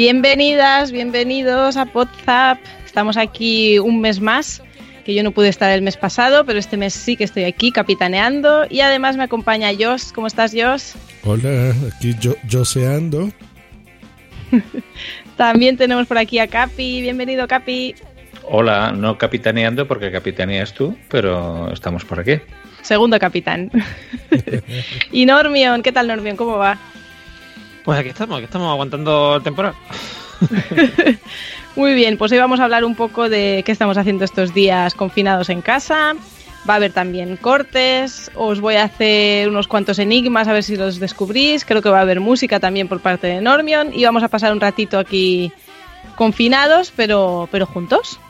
Bienvenidas, 0.00 0.92
bienvenidos 0.92 1.76
a 1.76 1.86
WhatsApp. 1.92 2.58
Estamos 2.86 3.18
aquí 3.18 3.78
un 3.78 4.00
mes 4.00 4.18
más, 4.18 4.62
que 5.04 5.12
yo 5.12 5.22
no 5.22 5.30
pude 5.30 5.50
estar 5.50 5.70
el 5.72 5.82
mes 5.82 5.98
pasado, 5.98 6.46
pero 6.46 6.58
este 6.58 6.78
mes 6.78 6.94
sí 6.94 7.18
que 7.18 7.24
estoy 7.24 7.44
aquí 7.44 7.70
capitaneando 7.70 8.64
y 8.70 8.80
además 8.80 9.18
me 9.18 9.24
acompaña 9.24 9.68
Jos. 9.78 10.10
¿Cómo 10.14 10.26
estás, 10.26 10.54
Jos? 10.58 10.94
Hola, 11.22 11.74
aquí 11.94 12.16
yo 12.18 12.34
joseando. 12.50 13.30
También 15.36 15.76
tenemos 15.76 16.06
por 16.06 16.16
aquí 16.16 16.38
a 16.38 16.46
Capi. 16.46 17.02
Bienvenido, 17.02 17.46
Capi. 17.46 17.94
Hola, 18.44 18.92
no 18.92 19.18
capitaneando 19.18 19.86
porque 19.86 20.10
capitaneas 20.10 20.72
tú, 20.72 20.96
pero 21.10 21.70
estamos 21.74 22.06
por 22.06 22.20
aquí. 22.20 22.40
Segundo 22.80 23.18
capitán. 23.18 23.70
y 25.12 25.26
Normion, 25.26 25.82
¿qué 25.82 25.92
tal 25.92 26.06
Normion? 26.06 26.38
¿Cómo 26.38 26.56
va? 26.56 26.78
Pues 27.84 27.98
aquí 27.98 28.10
estamos, 28.10 28.36
aquí 28.36 28.44
estamos 28.44 28.70
aguantando 28.70 29.36
el 29.36 29.42
temporal. 29.42 29.74
Muy 31.76 31.94
bien, 31.94 32.18
pues 32.18 32.32
hoy 32.32 32.38
vamos 32.38 32.60
a 32.60 32.64
hablar 32.64 32.84
un 32.84 32.94
poco 32.94 33.28
de 33.28 33.62
qué 33.64 33.72
estamos 33.72 33.96
haciendo 33.96 34.24
estos 34.24 34.52
días 34.52 34.94
confinados 34.94 35.48
en 35.48 35.62
casa. 35.62 36.14
Va 36.68 36.74
a 36.74 36.76
haber 36.76 36.92
también 36.92 37.36
cortes, 37.36 38.30
os 38.34 38.60
voy 38.60 38.74
a 38.74 38.84
hacer 38.84 39.48
unos 39.48 39.66
cuantos 39.66 39.98
enigmas 39.98 40.46
a 40.46 40.52
ver 40.52 40.62
si 40.62 40.76
los 40.76 41.00
descubrís. 41.00 41.64
Creo 41.64 41.80
que 41.80 41.88
va 41.88 41.98
a 41.98 42.02
haber 42.02 42.20
música 42.20 42.60
también 42.60 42.86
por 42.86 43.00
parte 43.00 43.28
de 43.28 43.40
Normion 43.40 43.94
y 43.94 44.04
vamos 44.04 44.22
a 44.22 44.28
pasar 44.28 44.52
un 44.52 44.60
ratito 44.60 44.98
aquí 44.98 45.52
confinados, 46.16 46.92
pero, 46.94 47.48
pero 47.50 47.64
juntos. 47.64 48.20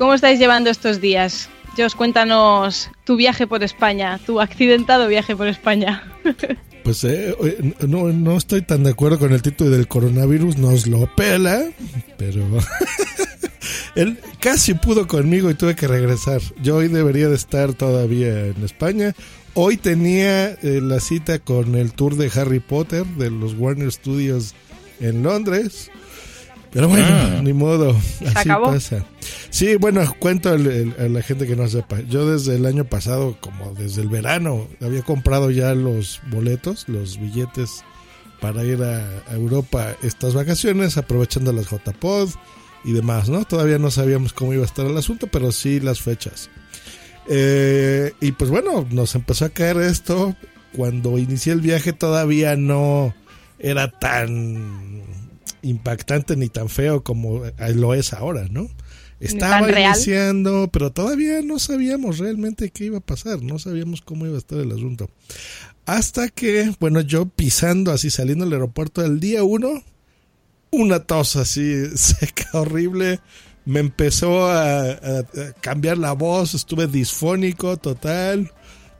¿Cómo 0.00 0.14
estáis 0.14 0.38
llevando 0.38 0.70
estos 0.70 1.02
días? 1.02 1.50
Jos, 1.76 1.94
cuéntanos 1.94 2.90
tu 3.04 3.16
viaje 3.16 3.46
por 3.46 3.62
España, 3.62 4.18
tu 4.24 4.40
accidentado 4.40 5.06
viaje 5.08 5.36
por 5.36 5.46
España. 5.46 6.02
Pues 6.82 7.04
eh, 7.04 7.36
no, 7.86 8.08
no 8.08 8.38
estoy 8.38 8.62
tan 8.62 8.84
de 8.84 8.90
acuerdo 8.90 9.18
con 9.18 9.34
el 9.34 9.42
título 9.42 9.68
del 9.68 9.86
coronavirus, 9.86 10.56
nos 10.56 10.86
lo 10.86 11.14
pela, 11.14 11.62
pero 12.16 12.42
él 13.94 14.18
casi 14.40 14.72
pudo 14.72 15.06
conmigo 15.06 15.50
y 15.50 15.54
tuve 15.54 15.76
que 15.76 15.86
regresar. 15.86 16.40
Yo 16.62 16.76
hoy 16.76 16.88
debería 16.88 17.28
de 17.28 17.34
estar 17.34 17.74
todavía 17.74 18.46
en 18.46 18.64
España. 18.64 19.14
Hoy 19.52 19.76
tenía 19.76 20.52
eh, 20.52 20.80
la 20.82 21.00
cita 21.00 21.38
con 21.38 21.74
el 21.74 21.92
tour 21.92 22.16
de 22.16 22.32
Harry 22.34 22.60
Potter 22.60 23.04
de 23.04 23.30
los 23.30 23.52
Warner 23.52 23.92
Studios 23.92 24.54
en 25.00 25.22
Londres. 25.22 25.90
Pero 26.72 26.88
bueno, 26.88 27.04
Ah. 27.08 27.40
ni 27.42 27.52
modo, 27.52 28.00
¿Se 28.00 28.28
así 28.28 28.48
acabó? 28.48 28.66
pasa. 28.66 29.04
Sí, 29.50 29.74
bueno, 29.76 30.02
cuento 30.20 30.50
al- 30.50 30.66
el- 30.68 30.94
a 31.00 31.08
la 31.08 31.20
gente 31.22 31.46
que 31.46 31.56
no 31.56 31.66
sepa. 31.68 32.00
Yo 32.02 32.30
desde 32.30 32.54
el 32.54 32.64
año 32.66 32.84
pasado, 32.84 33.36
como 33.40 33.72
desde 33.74 34.02
el 34.02 34.08
verano, 34.08 34.68
había 34.80 35.02
comprado 35.02 35.50
ya 35.50 35.74
los 35.74 36.20
boletos, 36.30 36.88
los 36.88 37.18
billetes 37.20 37.82
para 38.40 38.64
ir 38.64 38.82
a, 38.84 38.98
a 39.28 39.34
Europa 39.34 39.96
estas 40.02 40.34
vacaciones, 40.34 40.96
aprovechando 40.96 41.52
las 41.52 41.66
JPod 41.68 42.30
y 42.84 42.92
demás, 42.92 43.28
¿no? 43.28 43.44
Todavía 43.44 43.78
no 43.78 43.90
sabíamos 43.90 44.32
cómo 44.32 44.54
iba 44.54 44.62
a 44.62 44.66
estar 44.66 44.86
el 44.86 44.96
asunto, 44.96 45.26
pero 45.26 45.50
sí 45.52 45.80
las 45.80 46.00
fechas. 46.00 46.50
Eh, 47.28 48.12
y 48.20 48.32
pues 48.32 48.50
bueno, 48.50 48.86
nos 48.90 49.14
empezó 49.14 49.44
a 49.44 49.48
caer 49.50 49.76
esto. 49.78 50.34
Cuando 50.76 51.18
inicié 51.18 51.52
el 51.52 51.60
viaje 51.60 51.92
todavía 51.92 52.56
no 52.56 53.12
era 53.58 53.90
tan 53.90 55.02
impactante 55.62 56.36
ni 56.36 56.48
tan 56.48 56.68
feo 56.68 57.02
como 57.02 57.44
eh, 57.46 57.52
lo 57.74 57.94
es 57.94 58.12
ahora, 58.12 58.46
¿no? 58.50 58.68
Estaba 59.20 59.60
real. 59.66 59.94
iniciando, 59.94 60.68
pero 60.72 60.92
todavía 60.92 61.40
no 61.42 61.58
sabíamos 61.58 62.18
realmente 62.18 62.70
qué 62.70 62.86
iba 62.86 62.98
a 62.98 63.02
pasar, 63.02 63.42
no 63.42 63.58
sabíamos 63.58 64.00
cómo 64.00 64.24
iba 64.26 64.34
a 64.36 64.38
estar 64.38 64.58
el 64.58 64.72
asunto. 64.72 65.10
Hasta 65.84 66.28
que, 66.28 66.72
bueno, 66.80 67.00
yo 67.02 67.26
pisando 67.26 67.92
así, 67.92 68.10
saliendo 68.10 68.44
del 68.44 68.54
aeropuerto 68.54 69.04
el 69.04 69.20
día 69.20 69.42
uno, 69.42 69.82
una 70.70 71.00
tos 71.00 71.36
así 71.36 71.84
seca, 71.96 72.48
horrible. 72.54 73.20
Me 73.66 73.80
empezó 73.80 74.46
a, 74.46 74.84
a- 74.84 74.94
a 75.18 75.52
cambiar 75.60 75.98
la 75.98 76.12
voz, 76.12 76.54
estuve 76.54 76.86
disfónico 76.86 77.76
total. 77.76 78.50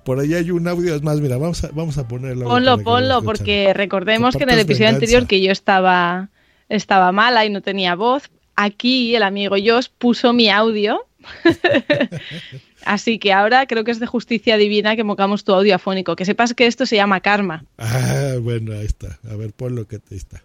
Por 0.05 0.19
ahí 0.21 0.35
hay 0.35 0.51
un 0.51 0.67
audio, 0.69 0.95
es 0.95 1.03
más, 1.03 1.21
mira, 1.21 1.39
vamos 1.39 1.65
a, 1.65 1.69
vamos 1.73 1.97
a 1.97 2.07
ponerlo. 2.09 2.47
Ponlo, 2.47 2.79
ponlo, 2.81 3.23
porque 3.23 3.73
recordemos 3.75 4.37
que 4.37 4.43
en 4.43 4.51
el 4.51 4.59
episodio 4.61 4.87
venganza. 4.89 4.97
anterior 5.05 5.27
que 5.27 5.41
yo 5.43 5.51
estaba, 5.53 6.31
estaba 6.71 7.13
mala 7.13 7.45
y 7.45 7.51
no 7.51 7.61
tenía 7.61 7.95
voz, 7.95 8.31
aquí 8.57 9.15
el 9.15 9.23
amigo 9.23 9.57
Jos 9.63 9.91
puso 9.91 10.33
mi 10.33 10.49
audio. 10.49 11.07
Así 12.87 13.19
que 13.19 13.33
ahora 13.35 13.67
creo 13.67 13.85
que 13.85 13.91
es 13.91 14.01
de 14.01 14.07
justicia 14.07 14.57
divina 14.57 14.97
que 14.97 15.05
mocamos 15.05 15.45
tu 15.45 15.53
audio 15.53 15.75
afónico. 15.75 16.17
Que 16.17 16.25
sepas 16.25 16.55
que 16.55 16.67
esto 16.67 16.87
se 16.87 16.97
llama 16.97 17.21
karma. 17.21 17.65
Ah, 17.77 18.37
bueno, 18.41 18.73
ahí 18.73 18.87
está. 18.87 19.19
A 19.31 19.37
ver, 19.37 19.53
ponlo 19.53 19.87
que 19.87 19.99
te 19.99 20.17
está. 20.17 20.43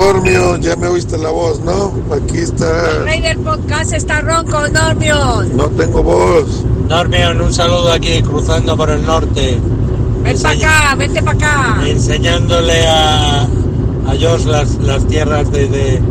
Normio, 0.00 0.56
ya 0.56 0.74
me 0.74 0.88
oíste 0.88 1.16
la 1.16 1.30
voz, 1.30 1.60
¿no? 1.60 1.94
Aquí 2.12 2.38
está. 2.38 3.04
Rey 3.04 3.20
del 3.20 3.38
podcast 3.38 3.92
está 3.92 4.20
ronco, 4.22 4.66
Normion. 4.68 5.56
No 5.56 5.68
tengo 5.70 6.02
voz. 6.02 6.64
Normion, 6.88 7.40
un 7.40 7.54
saludo 7.54 7.92
aquí 7.92 8.20
cruzando 8.22 8.76
por 8.76 8.90
el 8.90 9.06
norte, 9.06 9.58
Ven 10.22 10.42
para 10.42 10.54
acá, 10.56 10.94
vente 10.96 11.22
para 11.22 11.36
acá. 11.36 11.88
enseñándole 11.88 12.86
a, 12.88 13.46
a 14.06 14.10
Josh 14.12 14.44
las, 14.46 14.76
las 14.76 15.06
tierras 15.06 15.50
de, 15.50 15.66
de- 15.68 16.02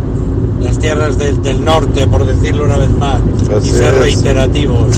las 0.62 0.80
tierras 0.80 1.18
del, 1.18 1.42
del 1.44 1.64
norte, 1.66 2.08
por 2.08 2.26
decirlo 2.26 2.64
una 2.64 2.78
vez 2.78 2.90
más, 2.92 3.20
Así 3.58 3.68
y 3.68 3.72
ser 3.72 3.94
es. 3.96 4.00
reiterativos. 4.00 4.98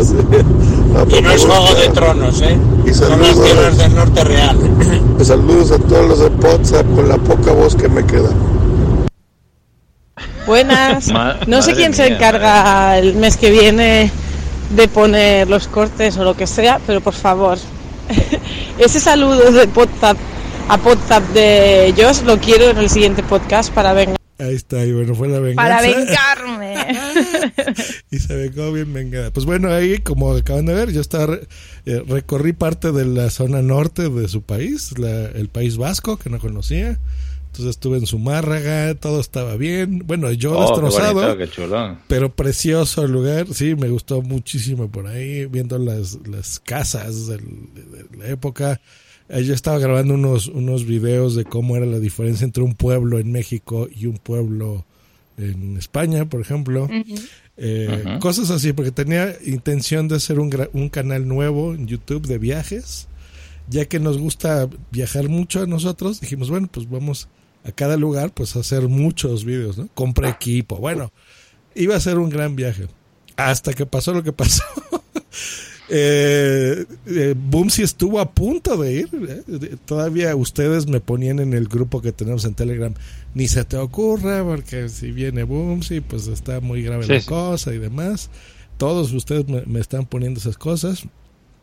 Así. 0.00 0.14
No, 0.92 1.16
Y 1.16 1.22
no 1.22 1.30
es 1.30 1.44
juego 1.44 1.74
de 1.80 1.88
tronos, 1.90 2.40
¿eh? 2.42 2.58
Y 2.84 2.92
Son 2.92 3.20
las 3.22 3.40
tierras 3.40 3.78
del 3.78 3.94
norte 3.94 4.24
real. 4.24 4.56
Saludos 5.22 5.70
a 5.72 5.78
todos 5.78 6.08
los 6.08 6.18
de 6.18 6.26
WhatsApp 6.48 6.86
con 6.96 7.08
la 7.08 7.16
poca 7.16 7.52
voz 7.52 7.76
que 7.76 7.88
me 7.88 8.04
queda. 8.04 8.30
Buenas. 10.46 11.08
No 11.46 11.62
sé 11.62 11.74
quién 11.74 11.92
se 11.94 12.06
encarga 12.06 12.98
el 12.98 13.14
mes 13.16 13.36
que 13.36 13.50
viene 13.50 14.10
de 14.74 14.88
poner 14.88 15.48
los 15.48 15.68
cortes 15.68 16.16
o 16.16 16.24
lo 16.24 16.34
que 16.34 16.46
sea, 16.46 16.80
pero 16.86 17.00
por 17.00 17.14
favor, 17.14 17.58
ese 18.78 18.98
saludo 19.00 19.50
de 19.52 19.68
WhatsApp 19.74 20.16
a 20.68 20.76
WhatsApp 20.76 21.24
de 21.30 21.94
Josh 21.96 22.22
lo 22.24 22.38
quiero 22.38 22.70
en 22.70 22.78
el 22.78 22.90
siguiente 22.90 23.22
podcast 23.22 23.72
para 23.72 23.92
vengar. 23.92 24.16
Ahí 24.40 24.54
está, 24.54 24.84
y 24.84 24.92
bueno, 24.92 25.14
fue 25.16 25.26
la 25.28 25.40
venganza. 25.40 25.62
Para 25.68 25.82
vengarme. 25.96 26.86
y 28.10 28.18
se 28.18 28.36
vengó 28.36 28.72
bien 28.72 28.92
vengada. 28.92 29.32
Pues 29.32 29.46
bueno, 29.46 29.72
ahí, 29.72 29.98
como 29.98 30.32
acaban 30.32 30.66
de 30.66 30.74
ver, 30.74 30.92
yo 30.92 31.00
estaba 31.00 31.26
re- 31.26 31.48
eh, 31.86 32.02
recorrí 32.06 32.52
parte 32.52 32.92
de 32.92 33.04
la 33.04 33.30
zona 33.30 33.62
norte 33.62 34.08
de 34.08 34.28
su 34.28 34.42
país, 34.42 34.96
la- 34.98 35.26
el 35.26 35.48
País 35.48 35.76
Vasco, 35.76 36.18
que 36.18 36.30
no 36.30 36.38
conocía. 36.38 36.98
Entonces 37.46 37.70
estuve 37.70 37.98
en 37.98 38.06
Zumárraga, 38.06 38.94
todo 38.94 39.20
estaba 39.20 39.56
bien. 39.56 40.02
Bueno, 40.06 40.30
yo 40.30 40.52
Oh, 40.52 40.74
qué 40.76 40.82
destrozado, 40.82 41.14
bonito, 41.14 41.38
qué 41.38 41.48
chulo. 41.48 41.98
pero 42.06 42.32
precioso 42.32 43.02
el 43.04 43.10
lugar. 43.10 43.46
Sí, 43.52 43.74
me 43.74 43.88
gustó 43.88 44.22
muchísimo 44.22 44.88
por 44.88 45.08
ahí, 45.08 45.46
viendo 45.46 45.78
las, 45.78 46.18
las 46.28 46.60
casas 46.60 47.26
de, 47.26 47.40
la 48.16 48.28
época. 48.28 48.80
Eh, 49.28 49.44
Yo 49.44 49.54
estaba 49.54 49.78
grabando 49.78 50.14
unos, 50.14 50.48
unos 50.48 50.86
videos 50.86 51.34
de 51.34 51.44
cómo 51.44 51.76
era 51.76 51.86
la 51.86 51.98
diferencia 51.98 52.44
entre 52.44 52.62
un 52.62 52.74
pueblo 52.74 53.18
en 53.18 53.30
México 53.32 53.88
y 53.94 54.06
un 54.06 54.18
pueblo 54.18 54.84
en 55.36 55.76
España, 55.76 56.28
por 56.28 56.40
ejemplo. 56.40 56.88
Eh. 57.56 58.18
Cosas 58.20 58.50
así, 58.50 58.72
porque 58.72 58.90
tenía 58.90 59.34
intención 59.44 60.08
de 60.08 60.16
hacer 60.16 60.38
un, 60.38 60.50
un 60.72 60.88
canal 60.88 61.28
nuevo 61.28 61.74
en 61.74 61.86
YouTube 61.86 62.26
de 62.26 62.38
viajes. 62.38 63.08
Ya 63.68 63.84
que 63.84 64.00
nos 64.00 64.16
gusta 64.16 64.68
viajar 64.90 65.28
mucho 65.28 65.62
a 65.62 65.66
nosotros, 65.66 66.20
dijimos, 66.20 66.48
bueno, 66.48 66.68
pues 66.72 66.88
vamos 66.88 67.28
a 67.64 67.72
cada 67.72 67.96
lugar 67.96 68.32
pues 68.32 68.56
a 68.56 68.60
hacer 68.60 68.88
muchos 68.88 69.44
videos, 69.44 69.76
¿no? 69.76 69.88
Compré 69.94 70.30
equipo, 70.30 70.76
bueno, 70.76 71.12
iba 71.74 71.94
a 71.94 72.00
ser 72.00 72.18
un 72.18 72.30
gran 72.30 72.56
viaje. 72.56 72.86
Hasta 73.36 73.74
que 73.74 73.84
pasó 73.86 74.14
lo 74.14 74.22
que 74.22 74.32
pasó. 74.32 74.62
eh, 75.88 76.84
eh, 77.06 77.34
Boomsy 77.36 77.82
estuvo 77.82 78.20
a 78.20 78.30
punto 78.32 78.76
de 78.76 78.92
ir. 78.92 79.08
¿eh? 79.48 79.76
Todavía 79.84 80.34
ustedes 80.36 80.86
me 80.86 81.00
ponían 81.00 81.38
en 81.40 81.54
el 81.54 81.68
grupo 81.68 82.00
que 82.02 82.12
tenemos 82.12 82.44
en 82.44 82.54
Telegram. 82.54 82.92
Ni 83.34 83.48
se 83.48 83.64
te 83.64 83.76
ocurra, 83.76 84.42
porque 84.44 84.88
si 84.88 85.10
viene 85.12 85.44
Boomsy, 85.44 86.00
pues 86.00 86.26
está 86.26 86.60
muy 86.60 86.82
grave 86.82 87.04
Sí, 87.04 87.12
la 87.12 87.20
sí. 87.20 87.26
cosa 87.26 87.74
y 87.74 87.78
demás. 87.78 88.30
Todos 88.76 89.12
ustedes 89.12 89.48
me, 89.48 89.62
me 89.66 89.80
están 89.80 90.06
poniendo 90.06 90.40
esas 90.40 90.56
cosas. 90.58 91.04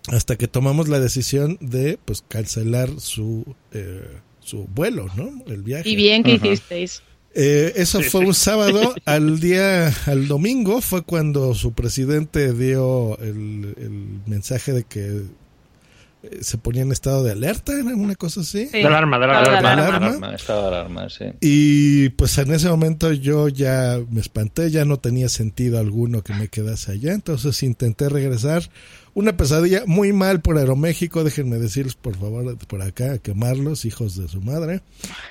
Hasta 0.07 0.35
que 0.35 0.47
tomamos 0.47 0.87
la 0.87 0.99
decisión 0.99 1.57
de 1.61 1.97
pues 2.05 2.23
cancelar 2.27 2.89
su, 2.99 3.55
eh, 3.71 4.05
su 4.39 4.65
vuelo, 4.65 5.07
¿no? 5.15 5.43
El 5.47 5.63
viaje. 5.63 5.89
Y 5.89 5.95
bien 5.95 6.23
que 6.23 6.33
hicisteis. 6.33 7.01
Eh, 7.37 7.73
eso 7.75 8.01
fue 8.01 8.21
un 8.21 8.33
sábado. 8.33 8.95
Al 9.05 9.39
día, 9.41 9.93
al 10.07 10.27
domingo 10.27 10.81
fue 10.81 11.03
cuando 11.03 11.53
su 11.53 11.73
presidente 11.73 12.53
dio 12.53 13.17
el, 13.19 13.75
el 13.77 14.21
mensaje 14.25 14.71
de 14.71 14.83
que 14.85 15.23
se 16.41 16.57
ponía 16.57 16.81
en 16.81 16.91
estado 16.91 17.23
de 17.23 17.31
alerta, 17.31 17.73
era 17.73 17.95
una 17.95 18.15
cosa 18.15 18.41
así. 18.41 18.67
Sí. 18.67 18.79
De 18.79 18.85
alarma, 18.85 19.19
de 19.19 19.25
alarma. 19.25 19.57
alarma. 19.57 19.71
alarma. 19.71 20.07
Alarma, 20.07 20.35
estado 20.35 20.61
de 20.61 20.67
alarma, 20.67 21.09
sí. 21.09 21.25
Y 21.41 22.09
pues 22.09 22.37
en 22.37 22.53
ese 22.53 22.69
momento 22.69 23.11
yo 23.11 23.47
ya 23.47 23.99
me 24.09 24.21
espanté, 24.21 24.71
ya 24.71 24.85
no 24.85 24.97
tenía 24.97 25.29
sentido 25.29 25.79
alguno 25.79 26.23
que 26.23 26.33
me 26.33 26.47
quedase 26.47 26.93
allá, 26.93 27.13
entonces 27.13 27.61
intenté 27.63 28.09
regresar. 28.09 28.63
Una 29.13 29.37
pesadilla 29.37 29.83
muy 29.85 30.11
mal 30.11 30.41
por 30.41 30.57
Aeroméxico, 30.57 31.23
déjenme 31.23 31.57
decirles 31.57 31.95
por 31.95 32.17
favor 32.17 32.57
por 32.57 32.81
acá, 32.81 33.13
a 33.13 33.17
quemarlos, 33.17 33.85
hijos 33.85 34.17
de 34.17 34.27
su 34.27 34.41
madre. 34.41 34.81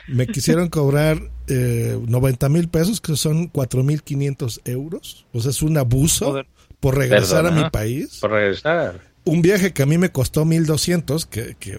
Me 0.09 0.27
quisieron 0.27 0.69
cobrar 0.71 1.19
eh, 1.49 1.99
90 2.09 2.49
mil 2.49 2.69
pesos, 2.69 3.03
que 3.03 3.15
son 3.15 3.49
4 3.49 3.83
mil 3.83 4.03
500 4.03 4.63
euros, 4.65 5.27
o 5.33 5.41
sea, 5.41 5.51
es 5.51 5.61
un 5.61 5.77
abuso 5.77 6.27
Joder. 6.27 6.47
por 6.81 6.97
regresar 6.97 7.47
a 7.47 7.51
mi 7.51 7.69
país. 7.69 8.19
Por 8.23 8.31
regresar. 8.31 9.14
Un 9.25 9.43
viaje 9.43 9.73
que 9.73 9.83
a 9.83 9.87
mí 9.87 9.97
me 9.97 10.11
costó 10.11 10.45
1200, 10.45 11.27
que, 11.27 11.57
que 11.59 11.79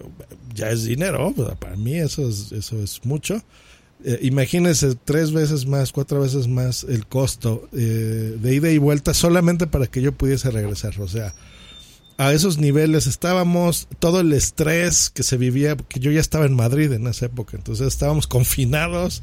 ya 0.54 0.70
es 0.70 0.84
dinero, 0.84 1.32
para 1.58 1.76
mí 1.76 1.94
eso 1.94 2.28
es, 2.28 2.50
eso 2.52 2.82
es 2.82 3.04
mucho. 3.04 3.42
Eh, 4.04 4.18
imagínense 4.22 4.94
tres 5.04 5.32
veces 5.32 5.66
más, 5.66 5.92
cuatro 5.92 6.20
veces 6.20 6.48
más 6.48 6.84
el 6.84 7.06
costo 7.06 7.68
eh, 7.72 8.36
de 8.38 8.54
ida 8.54 8.70
y 8.70 8.78
vuelta 8.78 9.14
solamente 9.14 9.66
para 9.66 9.86
que 9.86 10.02
yo 10.02 10.12
pudiese 10.12 10.50
regresar. 10.50 11.00
O 11.00 11.08
sea, 11.08 11.34
a 12.18 12.32
esos 12.32 12.58
niveles 12.58 13.06
estábamos, 13.06 13.88
todo 13.98 14.20
el 14.20 14.32
estrés 14.32 15.10
que 15.10 15.22
se 15.22 15.36
vivía, 15.36 15.76
porque 15.76 16.00
yo 16.00 16.10
ya 16.10 16.20
estaba 16.20 16.46
en 16.46 16.54
Madrid 16.54 16.92
en 16.92 17.06
esa 17.06 17.26
época, 17.26 17.56
entonces 17.56 17.86
estábamos 17.88 18.26
confinados 18.26 19.22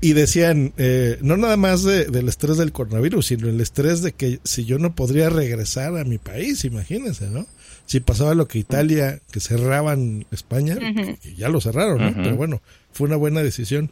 y 0.00 0.12
decían, 0.12 0.72
eh, 0.78 1.18
no 1.22 1.36
nada 1.36 1.56
más 1.56 1.82
de- 1.82 2.04
del 2.06 2.28
estrés 2.28 2.56
del 2.56 2.72
coronavirus, 2.72 3.26
sino 3.26 3.48
el 3.48 3.60
estrés 3.60 4.02
de 4.02 4.12
que 4.12 4.38
si 4.44 4.64
yo 4.64 4.78
no 4.78 4.94
podría 4.94 5.28
regresar 5.30 5.96
a 5.96 6.04
mi 6.04 6.18
país, 6.18 6.64
imagínense, 6.64 7.28
¿no? 7.30 7.46
Si 7.86 8.00
pasaba 8.00 8.34
lo 8.34 8.46
que 8.46 8.58
Italia, 8.58 9.20
que 9.32 9.40
cerraban 9.40 10.26
España, 10.30 10.76
Ujú. 10.76 11.16
que 11.22 11.34
ya 11.34 11.48
lo 11.48 11.60
cerraron, 11.60 11.98
¿no? 12.02 12.22
Pero 12.22 12.36
bueno, 12.36 12.60
fue 12.92 13.06
una 13.08 13.16
buena 13.16 13.42
decisión. 13.42 13.90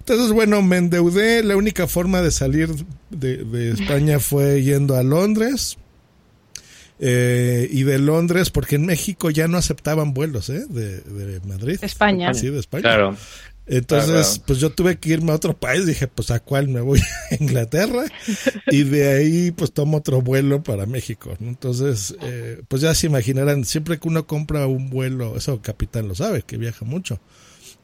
Entonces, 0.00 0.30
bueno, 0.32 0.60
me 0.60 0.76
endeudé. 0.76 1.42
La 1.42 1.56
única 1.56 1.86
forma 1.86 2.20
de 2.20 2.32
salir 2.32 2.68
de, 3.08 3.38
de 3.38 3.70
España 3.70 4.20
fue 4.20 4.62
yendo 4.62 4.94
a 4.96 5.02
Londres. 5.02 5.78
Eh, 7.02 7.66
y 7.72 7.84
de 7.84 7.98
Londres, 7.98 8.50
porque 8.50 8.76
en 8.76 8.84
México 8.84 9.30
ya 9.30 9.48
no 9.48 9.56
aceptaban 9.56 10.12
vuelos, 10.12 10.50
¿eh? 10.50 10.66
De, 10.68 11.00
de 11.00 11.40
Madrid. 11.46 11.78
España. 11.80 12.34
Sí, 12.34 12.50
de 12.50 12.58
España. 12.60 12.82
Claro. 12.82 13.16
Entonces, 13.72 14.42
pues 14.44 14.58
yo 14.58 14.70
tuve 14.70 14.98
que 14.98 15.10
irme 15.10 15.30
a 15.30 15.36
otro 15.36 15.56
país. 15.56 15.86
Dije, 15.86 16.08
pues 16.08 16.30
a 16.32 16.40
cuál 16.40 16.68
me 16.68 16.80
voy 16.80 17.00
a 17.30 17.34
Inglaterra. 17.42 18.04
Y 18.70 18.82
de 18.82 19.08
ahí, 19.12 19.50
pues 19.52 19.72
tomo 19.72 19.98
otro 19.98 20.20
vuelo 20.20 20.62
para 20.62 20.86
México. 20.86 21.36
¿no? 21.38 21.48
Entonces, 21.48 22.14
eh, 22.22 22.62
pues 22.68 22.82
ya 22.82 22.94
se 22.94 23.06
imaginarán, 23.06 23.64
siempre 23.64 23.98
que 23.98 24.08
uno 24.08 24.26
compra 24.26 24.66
un 24.66 24.90
vuelo, 24.90 25.36
eso 25.36 25.62
Capitán 25.62 26.08
lo 26.08 26.14
sabe, 26.16 26.42
que 26.42 26.56
viaja 26.56 26.84
mucho. 26.84 27.20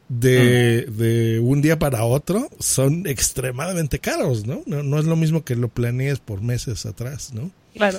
De, 0.08 0.86
Mm. 0.88 0.96
de 0.98 1.40
un 1.40 1.62
día 1.62 1.78
para 1.80 2.04
otro 2.04 2.48
son 2.60 3.06
extremadamente 3.08 3.98
caros, 3.98 4.46
¿no? 4.46 4.62
¿no? 4.66 4.82
No 4.84 4.98
es 5.00 5.04
lo 5.04 5.16
mismo 5.16 5.44
que 5.44 5.56
lo 5.56 5.68
planees 5.68 6.20
por 6.20 6.42
meses 6.42 6.86
atrás, 6.86 7.32
¿no? 7.32 7.50
Claro. 7.76 7.98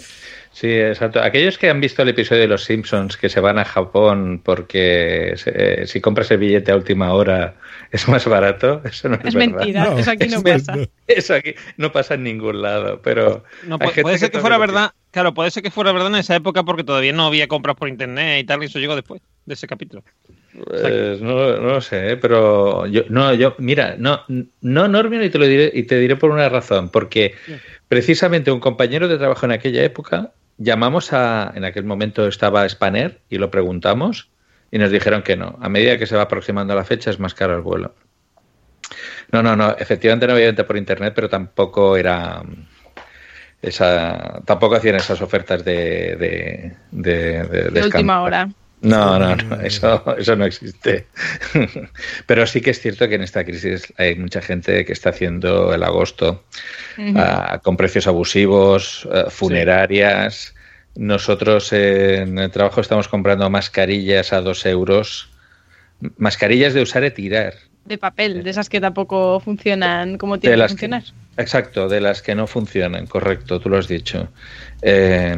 Sí, 0.52 0.68
exacto. 0.72 1.22
Aquellos 1.22 1.58
que 1.58 1.70
han 1.70 1.80
visto 1.80 2.02
el 2.02 2.10
episodio 2.10 2.42
de 2.42 2.48
Los 2.48 2.64
Simpsons 2.64 3.16
que 3.16 3.30
se 3.30 3.40
van 3.40 3.60
a 3.60 3.66
Japón 3.66 4.42
porque 4.44 5.34
se- 5.36 5.86
si 5.86 6.02
compras 6.02 6.32
el 6.32 6.40
billete 6.40 6.72
a 6.72 6.76
última 6.76 7.14
hora 7.14 7.56
es 7.92 8.08
más 8.08 8.26
barato, 8.26 8.82
eso 8.84 9.08
no 9.10 9.16
es, 9.16 9.26
Es 9.26 9.36
verdad. 9.36 9.58
mentira, 9.58 9.84
No, 9.86 10.00
eso 10.00 10.12
aquí 10.12 10.28
no 10.28 10.38
es 10.38 10.44
pasa. 10.44 10.72
mentira. 10.76 10.92
Eso 11.08 11.34
aquí 11.36 11.54
no 11.78 11.92
pasa 11.92 12.16
en 12.16 12.24
ningún 12.24 12.62
lado, 12.62 13.02
pero 13.04 13.44
No, 13.68 13.78
puede 13.78 14.18
ser 14.18 14.32
que 14.32 14.40
fuera 14.40 14.58
verdad. 14.58 14.92
Claro, 15.12 15.34
puede 15.34 15.52
ser 15.52 15.64
que 15.64 15.72
fuera 15.72 15.92
verdad 15.92 16.10
en 16.10 16.16
esa 16.16 16.36
época 16.36 16.64
porque 16.64 16.84
todavía 16.84 17.14
no 17.14 17.28
había 17.28 17.48
compras 17.48 17.76
por 17.76 17.88
internet 17.88 18.42
y 18.44 18.46
tal, 18.46 18.62
y 18.64 18.66
eso 18.66 18.80
llegó 18.80 18.96
después 18.96 19.22
de 19.46 19.54
ese 19.54 19.68
capítulo. 19.68 20.04
Pues 20.66 21.22
no, 21.22 21.58
no 21.58 21.70
lo 21.74 21.82
sé, 21.82 22.12
¿eh? 22.14 22.18
pero 22.18 22.88
yo, 22.88 23.04
no, 23.10 23.34
yo, 23.34 23.56
mira, 23.60 23.96
no, 23.98 24.22
no, 24.62 24.88
Normion, 24.88 25.24
y 25.24 25.30
te 25.30 25.38
lo 25.38 25.46
diré, 25.46 25.72
y 25.74 25.84
te 25.84 26.00
diré 26.00 26.16
por 26.16 26.32
una 26.32 26.50
razón, 26.50 26.90
porque 26.90 27.36
precisamente 27.88 28.52
un 28.52 28.60
compañero 28.60 29.08
de 29.08 29.18
trabajo 29.18 29.46
en 29.46 29.52
aquella 29.52 29.84
época, 29.84 30.32
llamamos 30.58 31.14
a, 31.14 31.52
en 31.56 31.66
aquel 31.66 31.84
momento 31.86 32.28
estaba 32.28 32.68
Spanner 32.68 33.22
y 33.30 33.38
lo 33.38 33.52
preguntamos 33.52 34.30
y 34.72 34.78
nos 34.80 34.92
dijeron 34.92 35.22
que 35.22 35.36
no. 35.38 35.58
A 35.62 35.70
medida 35.70 35.98
que 35.98 36.06
se 36.08 36.16
va 36.16 36.24
aproximando 36.24 36.76
la 36.76 36.84
fecha 36.84 37.10
es 37.10 37.20
más 37.20 37.34
caro 37.34 37.56
el 37.56 37.62
vuelo. 37.62 37.96
No, 39.32 39.44
no, 39.44 39.56
no, 39.56 39.76
efectivamente 39.78 40.28
no 40.28 40.34
había 40.34 40.48
venta 40.48 40.66
por 40.66 40.78
internet, 40.78 41.14
pero 41.16 41.30
tampoco 41.30 41.98
era 41.98 42.42
esa, 43.62 44.42
tampoco 44.46 44.76
hacían 44.76 44.96
esas 44.96 45.22
ofertas 45.22 45.64
de, 45.66 46.16
de, 46.16 46.76
de, 46.92 47.44
de- 47.72 47.82
última 47.84 48.22
hora. 48.22 48.50
No, 48.82 49.18
no, 49.18 49.36
no, 49.36 49.56
eso, 49.62 50.04
eso 50.18 50.36
no 50.36 50.46
existe. 50.46 51.08
Pero 52.28 52.46
sí 52.46 52.62
que 52.62 52.72
es 52.72 52.80
cierto 52.80 53.08
que 53.08 53.16
en 53.16 53.24
esta 53.24 53.44
crisis 53.44 53.92
hay 53.98 54.16
mucha 54.16 54.42
gente 54.42 54.86
que 54.86 54.94
está 54.94 55.10
haciendo 55.10 55.74
el 55.74 55.84
agosto 55.84 56.44
ah, 57.16 57.60
con 57.64 57.76
precios 57.76 58.06
abusivos, 58.06 59.08
ah, 59.12 59.30
funerarias. 59.30 60.54
Nosotros 60.96 61.74
en 61.74 62.38
el 62.38 62.52
trabajo 62.52 62.82
estamos 62.82 63.08
comprando 63.08 63.50
mascarillas 63.50 64.32
a 64.32 64.42
dos 64.42 64.66
euros. 64.66 65.30
Mascarillas 66.18 66.76
de 66.76 66.82
usar 66.84 67.04
y 67.04 67.12
tirar. 67.12 67.56
De 67.86 67.98
papel, 67.98 68.44
de 68.44 68.50
esas 68.50 68.70
que 68.70 68.80
tampoco 68.80 69.40
funcionan 69.40 70.18
como 70.18 70.38
tienen 70.40 70.60
que 70.60 70.68
funcionar. 70.68 71.04
exacto, 71.38 71.88
de 71.88 72.02
las 72.02 72.22
que 72.22 72.36
no 72.36 72.46
funcionan, 72.46 73.08
correcto, 73.08 73.60
tú 73.60 73.70
lo 73.70 73.78
has 73.78 73.88
dicho. 73.88 74.28
Eh, 74.82 75.36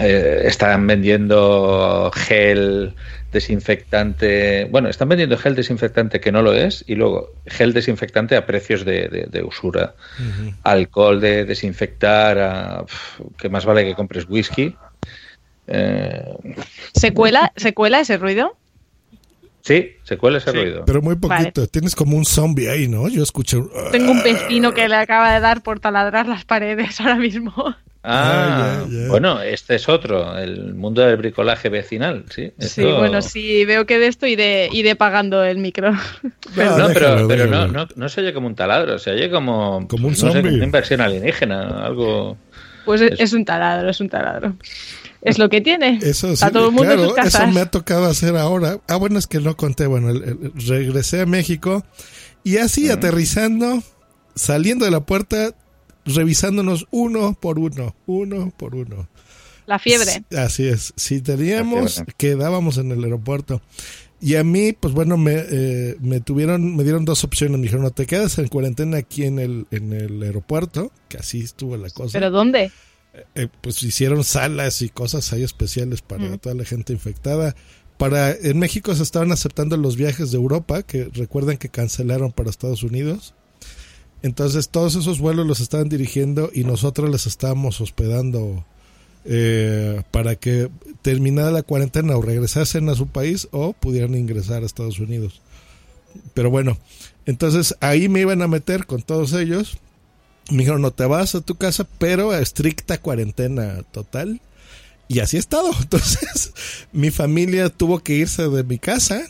eh, 0.00 0.42
están 0.44 0.86
vendiendo 0.86 2.10
gel 2.14 2.94
desinfectante, 3.32 4.64
bueno, 4.70 4.88
están 4.88 5.08
vendiendo 5.08 5.36
gel 5.36 5.54
desinfectante 5.54 6.20
que 6.20 6.32
no 6.32 6.40
lo 6.42 6.54
es 6.54 6.84
y 6.86 6.94
luego 6.94 7.32
gel 7.46 7.72
desinfectante 7.72 8.36
a 8.36 8.46
precios 8.46 8.84
de, 8.84 9.08
de- 9.08 9.26
de 9.30 9.42
usura. 9.42 9.94
Alcohol 10.62 11.20
de 11.20 11.44
desinfectar, 11.44 12.38
a, 12.38 12.84
pf, 12.86 13.22
que 13.36 13.48
más 13.48 13.64
vale 13.66 13.84
que 13.84 13.94
compres 13.94 14.26
whisky. 14.28 14.74
Eh, 15.66 16.24
¿Se 16.94 17.12
cuela, 17.12 17.52
¿Se 17.56 17.74
cuela 17.74 18.00
ese 18.00 18.16
ruido? 18.16 18.56
sí, 19.60 19.96
se 20.04 20.16
cuela 20.16 20.38
ese 20.38 20.50
Sí, 20.50 20.56
ruido. 20.56 20.84
Pero 20.86 21.02
muy 21.02 21.16
poquito. 21.16 21.66
Tienes 21.66 21.94
como 21.94 22.16
un 22.16 22.24
zombie 22.24 22.70
ahí, 22.70 22.88
¿no? 22.88 23.08
Yo 23.08 23.22
escuché 23.22 23.58
un... 23.58 23.70
Tengo 23.92 24.12
un 24.12 24.22
vecino 24.22 24.72
que 24.72 24.88
le 24.88 24.96
acaba 24.96 25.34
de 25.34 25.40
dar 25.40 25.62
por 25.62 25.78
taladrar 25.80 26.26
las 26.26 26.46
paredes 26.46 26.98
ahora 27.02 27.16
mismo. 27.16 27.52
Ah, 28.02 28.84
Ah, 28.84 28.86
bueno, 29.08 29.42
este 29.42 29.74
es 29.74 29.88
otro, 29.88 30.38
el 30.38 30.74
mundo 30.74 31.02
del 31.02 31.16
bricolaje 31.16 31.68
vecinal, 31.68 32.24
sí. 32.30 32.52
Sí, 32.58 32.82
bueno, 32.84 33.20
sí, 33.22 33.64
veo 33.64 33.86
que 33.86 33.98
de 33.98 34.06
esto 34.06 34.26
iré, 34.26 34.68
iré 34.72 34.94
pagando 34.96 35.42
el 35.44 35.58
micro. 35.58 35.90
No, 36.56 36.88
déjalo, 36.88 36.88
pero, 36.94 37.28
pero 37.28 37.46
no, 37.46 37.66
no, 37.68 37.86
no 37.94 38.08
se 38.08 38.20
oye 38.22 38.32
como 38.32 38.46
un 38.46 38.54
taladro, 38.54 38.98
se 38.98 39.10
oye 39.10 39.30
como, 39.30 39.86
Como 39.88 40.08
un 40.08 40.14
no 40.14 40.32
sé, 40.32 40.38
una 40.40 40.64
inversión 40.64 41.00
alienígena, 41.00 41.84
algo. 41.84 42.36
Pues 42.84 43.02
es, 43.02 43.32
un 43.34 43.44
taladro, 43.44 43.90
es 43.90 44.00
un 44.00 44.08
taladro. 44.08 44.56
Es 45.20 45.38
lo 45.38 45.48
que 45.50 45.60
tiene. 45.60 45.98
Eso 46.00 46.34
sí, 46.36 46.46
todo 46.52 46.66
el 46.68 46.72
mundo 46.72 46.92
en 46.92 46.98
claro, 46.98 47.04
sus 47.10 47.14
casas. 47.14 47.42
eso 47.42 47.52
me 47.52 47.60
ha 47.60 47.66
tocado 47.70 48.06
hacer 48.06 48.34
ahora. 48.36 48.78
Ah, 48.88 48.96
bueno, 48.96 49.18
es 49.18 49.26
que 49.26 49.40
no 49.40 49.56
conté. 49.56 49.86
Bueno, 49.86 50.08
el- 50.10 50.22
el- 50.22 50.52
regresé 50.66 51.20
a 51.20 51.26
México 51.26 51.84
y 52.44 52.56
así 52.56 52.88
aterrizando, 52.88 53.82
saliendo 54.34 54.84
de 54.86 54.90
la 54.92 55.00
puerta, 55.00 55.50
revisándonos 56.04 56.86
uno 56.90 57.34
por 57.40 57.58
uno, 57.58 57.94
uno 58.06 58.52
por 58.56 58.74
uno. 58.74 59.08
La 59.66 59.78
fiebre. 59.78 60.24
Así 60.36 60.66
es. 60.66 60.94
Si 60.96 61.20
teníamos, 61.20 62.02
quedábamos 62.16 62.78
en 62.78 62.90
el 62.90 63.04
aeropuerto. 63.04 63.60
Y 64.20 64.34
a 64.34 64.42
mí, 64.42 64.72
pues 64.72 64.94
bueno, 64.94 65.16
me, 65.16 65.34
eh, 65.36 65.96
me 66.00 66.20
tuvieron, 66.20 66.74
me 66.74 66.82
dieron 66.82 67.04
dos 67.04 67.22
opciones. 67.22 67.58
Me 67.58 67.64
dijeron, 67.64 67.82
no 67.82 67.90
te 67.90 68.06
quedas 68.06 68.38
en 68.38 68.48
cuarentena 68.48 68.96
aquí 68.96 69.24
en 69.24 69.38
el, 69.38 69.66
en 69.70 69.92
el 69.92 70.22
aeropuerto, 70.22 70.90
que 71.08 71.18
así 71.18 71.40
estuvo 71.40 71.76
la 71.76 71.90
cosa. 71.90 72.18
¿Pero 72.18 72.30
dónde? 72.30 72.72
Eh, 73.34 73.48
pues 73.60 73.82
hicieron 73.82 74.24
salas 74.24 74.82
y 74.82 74.88
cosas 74.88 75.32
ahí 75.32 75.42
especiales 75.42 76.02
para 76.02 76.38
toda 76.38 76.54
la 76.54 76.64
gente 76.64 76.92
infectada. 76.92 77.54
Para, 77.96 78.32
en 78.32 78.58
México 78.58 78.94
se 78.94 79.02
estaban 79.02 79.32
aceptando 79.32 79.76
los 79.76 79.96
viajes 79.96 80.30
de 80.30 80.36
Europa, 80.36 80.82
que 80.82 81.10
recuerden 81.12 81.58
que 81.58 81.68
cancelaron 81.68 82.32
para 82.32 82.50
Estados 82.50 82.82
Unidos. 82.82 83.34
Entonces 84.22 84.68
todos 84.68 84.96
esos 84.96 85.20
vuelos 85.20 85.46
los 85.46 85.60
estaban 85.60 85.88
dirigiendo 85.88 86.50
y 86.52 86.64
nosotros 86.64 87.10
les 87.10 87.26
estábamos 87.26 87.80
hospedando 87.80 88.64
eh, 89.24 90.02
para 90.10 90.36
que 90.36 90.70
terminara 91.02 91.50
la 91.50 91.62
cuarentena 91.62 92.16
o 92.16 92.22
regresasen 92.22 92.88
a 92.88 92.94
su 92.94 93.08
país 93.08 93.48
o 93.52 93.72
pudieran 93.72 94.14
ingresar 94.14 94.62
a 94.62 94.66
Estados 94.66 94.98
Unidos. 94.98 95.40
Pero 96.34 96.50
bueno, 96.50 96.78
entonces 97.26 97.76
ahí 97.80 98.08
me 98.08 98.20
iban 98.20 98.42
a 98.42 98.48
meter 98.48 98.86
con 98.86 99.02
todos 99.02 99.32
ellos. 99.34 99.78
Me 100.50 100.58
dijeron, 100.58 100.82
no 100.82 100.92
te 100.92 101.04
vas 101.04 101.34
a 101.34 101.42
tu 101.42 101.56
casa, 101.56 101.86
pero 101.98 102.30
a 102.30 102.40
estricta 102.40 102.98
cuarentena 102.98 103.82
total. 103.92 104.40
Y 105.06 105.20
así 105.20 105.36
he 105.36 105.40
estado. 105.40 105.70
Entonces, 105.80 106.52
mi 106.92 107.10
familia 107.10 107.68
tuvo 107.68 108.00
que 108.00 108.14
irse 108.14 108.48
de 108.48 108.64
mi 108.64 108.78
casa 108.78 109.22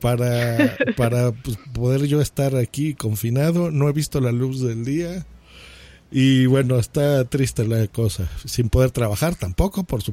para, 0.00 0.76
para 0.96 1.32
pues, 1.32 1.58
poder 1.72 2.06
yo 2.06 2.20
estar 2.20 2.56
aquí 2.56 2.94
confinado. 2.94 3.70
No 3.70 3.88
he 3.88 3.92
visto 3.92 4.20
la 4.20 4.32
luz 4.32 4.60
del 4.60 4.84
día. 4.84 5.26
Y 6.10 6.46
bueno, 6.46 6.76
está 6.78 7.24
triste 7.24 7.66
la 7.66 7.86
cosa. 7.86 8.28
Sin 8.44 8.68
poder 8.68 8.90
trabajar 8.90 9.36
tampoco, 9.36 9.84
por 9.84 10.02
su. 10.02 10.12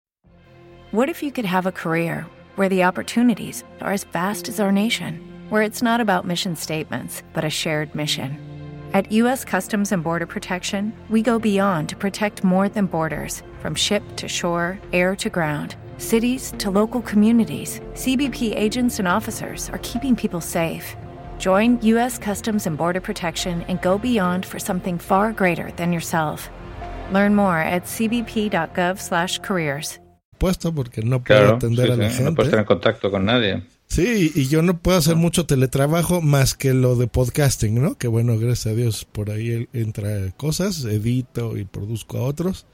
What 0.92 1.10
if 1.10 1.22
you 1.22 1.32
could 1.32 1.46
have 1.46 1.66
a 1.68 1.72
career 1.72 2.26
where 2.56 2.70
the 2.70 2.84
opportunities 2.84 3.64
are 3.82 3.94
as 3.94 4.06
vast 4.06 4.48
as 4.48 4.60
our 4.60 4.72
nation, 4.72 5.20
where 5.50 5.64
it's 5.64 5.82
not 5.82 6.00
about 6.00 6.26
mission 6.26 6.56
statements, 6.56 7.24
but 7.34 7.44
a 7.44 7.50
shared 7.50 7.94
mission? 7.96 8.38
At 8.94 9.12
U.S. 9.12 9.44
Customs 9.44 9.92
and 9.92 10.02
Border 10.02 10.26
Protection, 10.26 10.94
we 11.10 11.22
go 11.22 11.40
beyond 11.40 11.90
to 11.90 11.96
protect 11.96 12.44
more 12.44 12.70
than 12.70 12.86
borders 12.86 13.44
from 13.60 13.76
ship 13.76 14.02
to 14.16 14.28
shore, 14.28 14.80
air 14.94 15.16
to 15.18 15.30
ground, 15.30 15.76
cities 15.98 16.54
to 16.58 16.72
local 16.72 17.02
communities. 17.02 17.80
CBP 17.94 18.56
agents 18.56 18.98
and 19.00 19.08
officers 19.08 19.70
are 19.70 19.80
keeping 19.84 20.16
people 20.16 20.42
safe. 20.42 20.96
Join 21.38 21.80
U.S. 21.84 22.18
Customs 22.18 22.66
and 22.66 22.76
Border 22.78 23.02
Protection 23.02 23.62
and 23.68 23.80
go 23.82 23.98
beyond 24.00 24.46
for 24.46 24.58
something 24.60 24.98
far 24.98 25.32
greater 25.34 25.72
than 25.76 25.92
yourself. 25.94 26.50
Learn 27.14 27.36
more 27.36 27.60
at 27.60 27.84
cbp.gov/careers. 27.86 30.00
Puesto 30.40 30.72
porque 30.74 31.02
no 31.02 31.24
puedo 31.24 31.40
Claro, 31.40 31.56
atender 31.56 31.88
sí, 31.88 31.92
a 31.92 31.96
la 31.98 32.10
sí, 32.10 32.16
gente. 32.18 32.30
no 32.30 32.36
puedes 32.36 32.52
tener 32.52 32.66
contacto 32.66 33.10
con 33.10 33.26
nadie. 33.26 33.64
Sí, 33.88 34.32
y 34.36 34.48
yo 34.50 34.62
no 34.62 34.78
puedo 34.78 34.98
hacer 34.98 35.16
mucho 35.16 35.46
teletrabajo 35.48 36.22
más 36.22 36.54
que 36.54 36.74
lo 36.76 36.96
de 36.96 37.08
podcasting, 37.08 37.82
¿no? 37.82 37.96
Que 37.98 38.08
bueno, 38.08 38.38
gracias 38.38 38.74
a 38.74 38.76
Dios 38.76 39.04
por 39.06 39.32
ahí 39.32 39.68
entra 39.74 40.30
cosas, 40.38 40.84
edito 40.86 41.58
y 41.58 41.66
produzco 41.66 42.20
a 42.20 42.24
otros, 42.24 42.68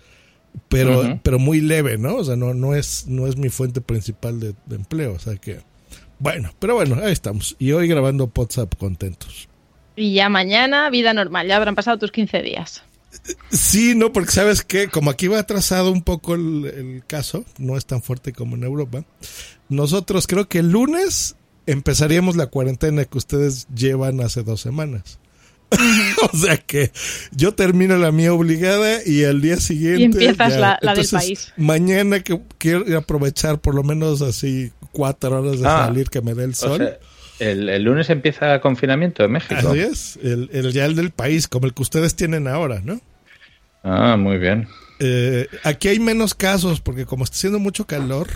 pero 0.70 1.20
pero 1.24 1.40
muy 1.40 1.62
leve, 1.62 1.98
¿no? 1.98 2.16
O 2.18 2.24
sea, 2.24 2.36
no 2.36 2.54
no 2.54 2.76
es 2.76 3.08
no 3.08 3.28
es 3.28 3.38
mi 3.38 3.50
fuente 3.50 3.82
principal 3.82 4.40
de, 4.40 4.56
de 4.66 4.76
empleo, 4.76 5.14
o 5.14 5.20
sea 5.20 5.36
que 5.36 5.60
bueno, 6.20 6.54
pero 6.60 6.76
bueno, 6.76 6.98
ahí 7.04 7.12
estamos. 7.12 7.56
Y 7.60 7.74
hoy 7.74 7.88
grabando 7.88 8.32
WhatsApp 8.34 8.76
contentos. 8.78 9.50
Y 9.96 10.14
ya 10.14 10.30
mañana, 10.30 10.90
vida 10.90 11.14
normal. 11.14 11.48
Ya 11.48 11.58
habrán 11.58 11.76
pasado 11.76 12.00
tus 12.00 12.12
15 12.12 12.42
días. 12.42 12.84
Sí, 13.52 13.94
no, 13.94 14.12
porque 14.12 14.32
sabes 14.32 14.64
que 14.64 14.88
como 14.88 15.12
aquí 15.12 15.28
va 15.28 15.40
atrasado 15.40 15.92
un 15.92 16.02
poco 16.02 16.34
el, 16.36 16.66
el 16.66 17.04
caso, 17.06 17.46
no 17.58 17.78
es 17.78 17.86
tan 17.86 18.02
fuerte 18.02 18.34
como 18.34 18.56
en 18.56 18.64
Europa. 18.64 19.04
Nosotros 19.70 20.26
creo 20.26 20.48
que 20.48 20.60
el 20.60 20.72
lunes 20.72 21.36
empezaríamos 21.68 22.36
la 22.36 22.48
cuarentena 22.48 23.06
que 23.06 23.18
ustedes 23.18 23.68
llevan 23.76 24.22
hace 24.22 24.44
dos 24.44 24.62
semanas. 24.62 25.20
o 26.34 26.38
sea 26.38 26.58
que 26.58 26.92
yo 27.32 27.54
termino 27.54 27.98
la 27.98 28.12
mía 28.12 28.34
obligada 28.34 29.00
y 29.06 29.24
al 29.24 29.42
día 29.42 29.58
siguiente. 29.58 30.02
Y 30.02 30.04
empiezas 30.28 30.54
ya. 30.54 30.60
la- 30.60 30.80
la 30.82 30.94
del 30.94 31.06
Entonces, 31.06 31.12
país. 31.12 31.54
Mañana 31.58 32.20
que 32.22 32.40
quiero 32.58 32.98
aprovechar 32.98 33.60
por 33.60 33.76
lo 33.76 33.84
menos 33.84 34.22
así 34.22 34.72
cuatro 34.92 35.42
horas 35.42 35.60
de 35.60 35.68
Ah, 35.68 35.86
salir 35.88 36.10
que 36.10 36.22
me 36.22 36.34
dé 36.34 36.44
el 36.46 36.52
O 36.52 36.56
sol. 36.56 36.78
sea, 36.78 36.98
el, 37.40 37.68
el 37.70 37.84
lunes 37.84 38.10
empieza 38.10 38.60
confinamiento 38.62 39.24
en 39.24 39.32
México. 39.32 39.56
Así 39.70 39.80
es, 39.80 40.20
el, 40.22 40.50
el 40.54 40.72
ya 40.72 40.86
el 40.86 40.96
del 40.96 41.12
país, 41.12 41.48
como 41.48 41.66
el 41.66 41.74
que 41.74 41.82
ustedes 41.82 42.16
tienen 42.16 42.48
ahora, 42.48 42.82
¿no? 42.84 43.02
Ah, 43.84 44.16
muy 44.18 44.38
bien. 44.38 44.68
Eh, 45.00 45.48
aquí 45.64 45.90
hay 45.90 46.00
menos 46.00 46.36
casos 46.36 46.80
porque 46.80 47.06
como 47.06 47.24
está 47.26 47.36
haciendo 47.36 47.60
mucho 47.60 47.86
calor, 47.86 48.28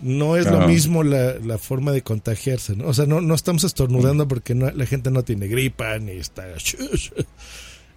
no 0.00 0.36
es 0.36 0.46
lo 0.50 0.60
mismo 0.68 1.02
la, 1.02 1.34
la 1.44 1.58
forma 1.58 1.92
de 1.92 2.02
contagiarse, 2.02 2.76
¿no? 2.76 2.86
O 2.88 2.94
sea, 2.94 3.06
no, 3.06 3.20
no 3.20 3.34
estamos 3.34 3.64
estornudando 3.64 4.28
porque 4.28 4.54
no- 4.54 4.70
la 4.70 4.86
gente 4.86 5.10
no 5.10 5.24
tiene 5.24 5.48
gripa, 5.48 5.98
ni 5.98 6.12
está... 6.12 6.46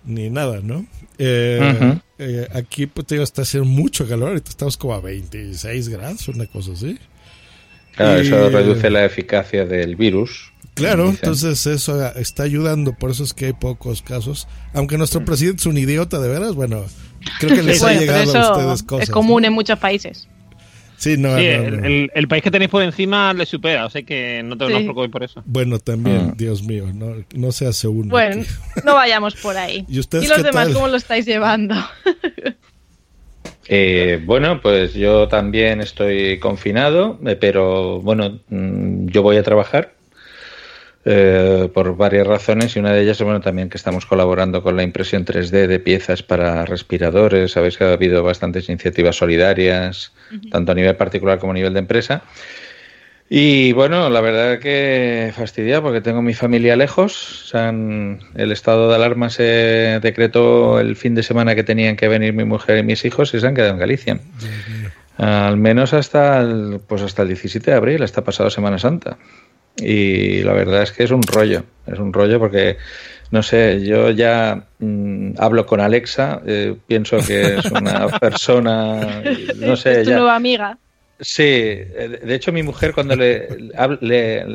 ni 0.05 0.29
nada, 0.29 0.61
¿no? 0.63 0.85
Eh, 1.19 1.99
eh, 2.17 2.47
aquí, 2.53 2.87
pues, 2.87 3.05
te 3.07 3.15
digo, 3.15 3.23
está 3.23 3.43
haciendo 3.43 3.69
mucho 3.69 4.07
calor, 4.07 4.29
ahorita 4.29 4.49
estamos 4.49 4.77
como 4.77 4.95
a 4.95 4.99
26 5.01 5.89
grados, 5.89 6.27
una 6.27 6.47
cosa 6.47 6.71
así. 6.73 6.97
Claro, 7.95 8.23
Y- 8.23 8.27
eso 8.27 8.49
reduce 8.49 8.89
la 8.89 9.05
eficacia 9.05 9.65
del 9.65 9.95
virus. 9.95 10.51
Claro, 10.73 11.09
entonces 11.09 11.67
eso 11.67 12.09
está 12.15 12.43
ayudando, 12.43 12.93
por 12.93 13.11
eso 13.11 13.23
es 13.25 13.33
que 13.33 13.47
hay 13.47 13.53
pocos 13.53 14.01
casos. 14.01 14.47
Aunque 14.73 14.97
nuestro 14.97 15.23
presidente 15.25 15.59
es 15.59 15.65
un 15.65 15.77
idiota 15.77 16.17
de 16.19 16.29
veras, 16.29 16.55
bueno, 16.55 16.85
creo 17.39 17.55
que 17.55 17.61
les 17.63 17.83
ha 17.83 17.93
llegado 17.93 18.33
a 18.37 18.51
ustedes 18.53 18.83
cosas. 18.83 19.09
es 19.09 19.13
común 19.13 19.41
¿no? 19.41 19.47
en 19.49 19.53
muchos 19.53 19.77
países. 19.77 20.29
Sí, 21.01 21.17
no, 21.17 21.35
Sí, 21.35 21.43
no, 21.45 21.49
el, 21.51 21.81
no. 21.81 21.87
el- 21.87 22.11
el 22.13 22.27
país 22.27 22.43
que 22.43 22.51
tenéis 22.51 22.69
por 22.69 22.83
encima 22.83 23.33
le 23.33 23.47
supera, 23.47 23.87
o 23.87 23.89
sea 23.89 24.03
que 24.03 24.43
no 24.43 24.55
te 24.55 24.67
Sí. 24.67 24.71
no 24.71 24.77
os 24.77 24.83
preocupéis 24.83 25.11
por 25.11 25.23
eso. 25.23 25.41
Bueno, 25.47 25.79
también, 25.79 26.27
Ah. 26.29 26.33
Dios 26.37 26.61
mío, 26.61 26.85
no, 26.93 27.15
no 27.33 27.51
se 27.51 27.65
hace 27.65 27.87
uno. 27.87 28.09
Bueno, 28.11 28.43
no 28.85 28.93
vayamos 28.93 29.33
por 29.35 29.57
ahí. 29.57 29.83
¿Y 29.89 29.97
ustedes 29.97 30.29
los 30.29 30.37
qué 30.37 30.43
demás 30.43 30.65
tal? 30.65 30.73
cómo 30.75 30.87
lo 30.89 30.97
estáis 30.97 31.25
llevando? 31.25 31.73
Eh, 33.67 34.21
bueno, 34.25 34.61
pues 34.61 34.93
yo 34.93 35.27
también 35.27 35.81
estoy 35.81 36.39
confinado, 36.39 37.19
eh, 37.25 37.35
pero 37.39 37.99
bueno, 38.01 38.39
mm, 38.49 39.07
yo 39.07 39.21
voy 39.23 39.37
a 39.37 39.43
trabajar 39.43 39.93
eh, 41.05 41.69
por 41.73 41.95
varias 41.97 42.27
razones 42.27 42.75
y 42.75 42.79
una 42.79 42.93
de 42.93 43.01
ellas 43.01 43.17
es 43.17 43.23
bueno 43.23 43.41
también 43.41 43.69
que 43.69 43.77
estamos 43.77 44.05
colaborando 44.05 44.61
con 44.61 44.75
la 44.75 44.83
impresión 44.83 45.25
3D 45.25 45.67
de 45.67 45.79
piezas 45.79 46.21
para 46.23 46.65
respiradores. 46.65 47.51
Sabéis 47.53 47.77
que 47.77 47.85
ha 47.85 47.93
habido 47.93 48.21
bastantes 48.23 48.69
iniciativas 48.69 49.15
solidarias, 49.15 50.13
tanto 50.51 50.71
a 50.71 50.75
nivel 50.75 50.95
particular 50.95 51.39
como 51.39 51.51
a 51.51 51.55
nivel 51.55 51.73
de 51.73 51.79
empresa. 51.79 52.21
Y 53.33 53.71
bueno, 53.71 54.09
la 54.09 54.19
verdad 54.19 54.59
que 54.59 55.31
fastidia 55.33 55.81
porque 55.81 56.01
tengo 56.01 56.21
mi 56.21 56.33
familia 56.33 56.75
lejos. 56.75 57.47
Se 57.49 57.57
han- 57.57 58.19
el 58.35 58.51
estado 58.51 58.89
de 58.89 58.95
alarma 58.95 59.29
se 59.29 59.99
decretó 60.01 60.81
el 60.81 60.97
fin 60.97 61.15
de 61.15 61.23
semana 61.23 61.55
que 61.55 61.63
tenían 61.63 61.95
que 61.95 62.09
venir 62.09 62.33
mi 62.33 62.43
mujer 62.43 62.77
y 62.79 62.83
mis 62.83 63.05
hijos 63.05 63.33
y 63.33 63.39
se 63.39 63.47
han 63.47 63.55
quedado 63.55 63.71
en 63.71 63.79
Galicia. 63.79 64.19
Al 65.17 65.55
menos 65.55 65.93
hasta 65.93 66.39
el, 66.41 66.81
pues 66.85 67.01
hasta 67.03 67.21
el 67.21 67.29
17 67.29 67.71
de 67.71 67.77
abril, 67.77 68.03
hasta 68.03 68.21
pasado 68.23 68.49
Semana 68.49 68.77
Santa. 68.79 69.17
Y 69.77 70.43
la 70.43 70.53
verdad 70.53 70.83
es 70.83 70.91
que 70.91 71.03
es 71.03 71.11
un 71.11 71.23
rollo, 71.23 71.63
es 71.87 71.99
un 71.99 72.13
rollo 72.13 72.39
porque, 72.39 72.77
no 73.31 73.41
sé, 73.41 73.83
yo 73.83 74.09
ya 74.11 74.63
mm, 74.79 75.33
hablo 75.37 75.65
con 75.65 75.79
Alexa, 75.79 76.41
eh, 76.45 76.75
pienso 76.87 77.17
que 77.17 77.55
es 77.55 77.65
una 77.71 78.07
persona, 78.19 79.23
no 79.57 79.75
sé, 79.75 80.01
es 80.01 80.03
tu 80.03 80.09
ya... 80.11 80.17
nueva 80.17 80.35
amiga. 80.35 80.77
Sí, 81.19 81.43
eh, 81.43 82.19
de 82.23 82.35
hecho 82.35 82.51
mi 82.51 82.63
mujer 82.63 82.93
cuando 82.93 83.15
le, 83.15 83.47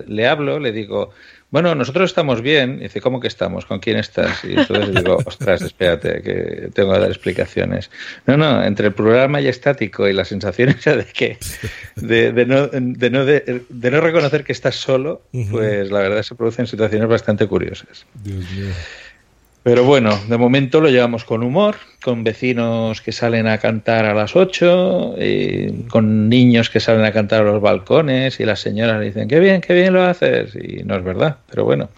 le 0.07 0.27
hablo 0.27 0.59
le 0.59 0.73
digo, 0.73 1.11
bueno, 1.51 1.75
nosotros 1.75 2.11
estamos 2.11 2.43
bien. 2.43 2.79
Y 2.79 2.85
dice, 2.85 3.01
¿cómo 3.01 3.21
que 3.21 3.29
estamos? 3.29 3.67
¿Con 3.67 3.79
quién 3.79 3.97
estás? 3.99 4.45
Y 4.45 4.59
entonces 4.59 4.95
digo, 4.95 5.19
ostras, 5.25 5.63
espérate, 5.63 6.23
que 6.23 6.71
tengo 6.75 6.93
que 6.93 6.99
dar 6.99 7.09
explicaciones. 7.09 7.91
No, 8.27 8.37
no, 8.37 8.63
entre 8.65 8.89
el 8.89 8.93
programa 8.95 9.41
y 9.41 9.49
estático 9.49 10.09
y 10.09 10.13
la 10.13 10.25
sensación 10.25 10.71
esa 10.71 10.97
de 10.97 11.05
que 11.05 11.39
de, 11.97 12.33
de 12.33 12.47
no, 12.47 12.67
de, 12.67 13.11
no, 13.11 13.25
de, 13.25 13.63
de 13.69 13.91
no 13.91 14.01
reconocer 14.01 14.45
que 14.45 14.53
estás 14.53 14.77
solo, 14.77 15.23
pues 15.51 15.91
la 15.91 16.01
verdad 16.01 16.23
se 16.23 16.35
producen 16.35 16.67
situaciones 16.67 17.09
bastante 17.09 17.47
curiosas. 17.47 18.07
Dios 18.23 18.45
mío. 18.51 18.73
Pero 19.67 19.83
bueno, 19.83 20.17
de 20.29 20.39
momento 20.39 20.81
lo 20.81 20.91
llevamos 20.91 21.25
con 21.25 21.43
humor, 21.43 21.75
con 22.01 22.23
vecinos 22.23 23.01
que 23.01 23.11
salen 23.11 23.49
a 23.49 23.59
cantar 23.59 24.05
a 24.05 24.15
las 24.15 24.37
8, 24.37 25.17
con 25.89 26.29
niños 26.29 26.71
que 26.71 26.79
salen 26.79 27.05
a 27.05 27.11
cantar 27.11 27.41
a 27.41 27.51
los 27.51 27.61
balcones 27.61 28.39
y 28.39 28.45
las 28.45 28.61
señoras 28.61 29.01
le 29.01 29.07
dicen, 29.07 29.27
qué 29.27 29.41
bien, 29.41 29.61
qué 29.61 29.75
bien 29.75 29.93
lo 29.93 30.05
haces. 30.05 30.55
Y 30.55 30.85
no 30.85 30.95
es 30.95 31.03
verdad, 31.03 31.39
pero 31.51 31.65
bueno, 31.65 31.89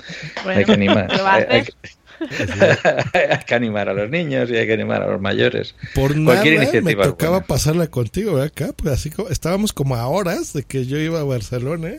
Bueno, 0.45 0.59
hay 0.61 0.65
que 0.65 0.73
animar. 0.73 1.13
¿lo 1.19 1.23
va 1.23 1.35
a 1.35 1.37
hay, 1.37 1.63
que, 1.65 1.73
hay 3.19 3.45
que 3.47 3.55
animar 3.55 3.91
a 3.91 3.93
los 3.93 4.09
niños 4.09 4.49
y 4.51 4.57
hay 4.57 4.67
que 4.67 4.73
animar 4.73 5.03
a 5.03 5.09
los 5.09 5.21
mayores. 5.21 5.75
Por 5.95 6.17
nada 6.17 6.37
Cualquier 6.37 6.57
me 6.57 6.63
iniciativa. 6.65 7.05
es 7.05 7.11
tocaba 7.11 7.33
buena. 7.33 7.47
pasarla 7.49 7.89
contigo, 7.89 8.33
¿verdad? 8.33 8.47
Acá, 8.47 8.73
pues 8.75 8.95
así 8.95 9.11
como, 9.11 9.29
estábamos 9.29 9.75
como 9.75 9.95
a 9.95 10.07
horas 10.09 10.55
de 10.55 10.63
que 10.63 10.87
yo 10.87 10.97
iba 10.97 11.21
a 11.21 11.25
Barcelona. 11.25 11.97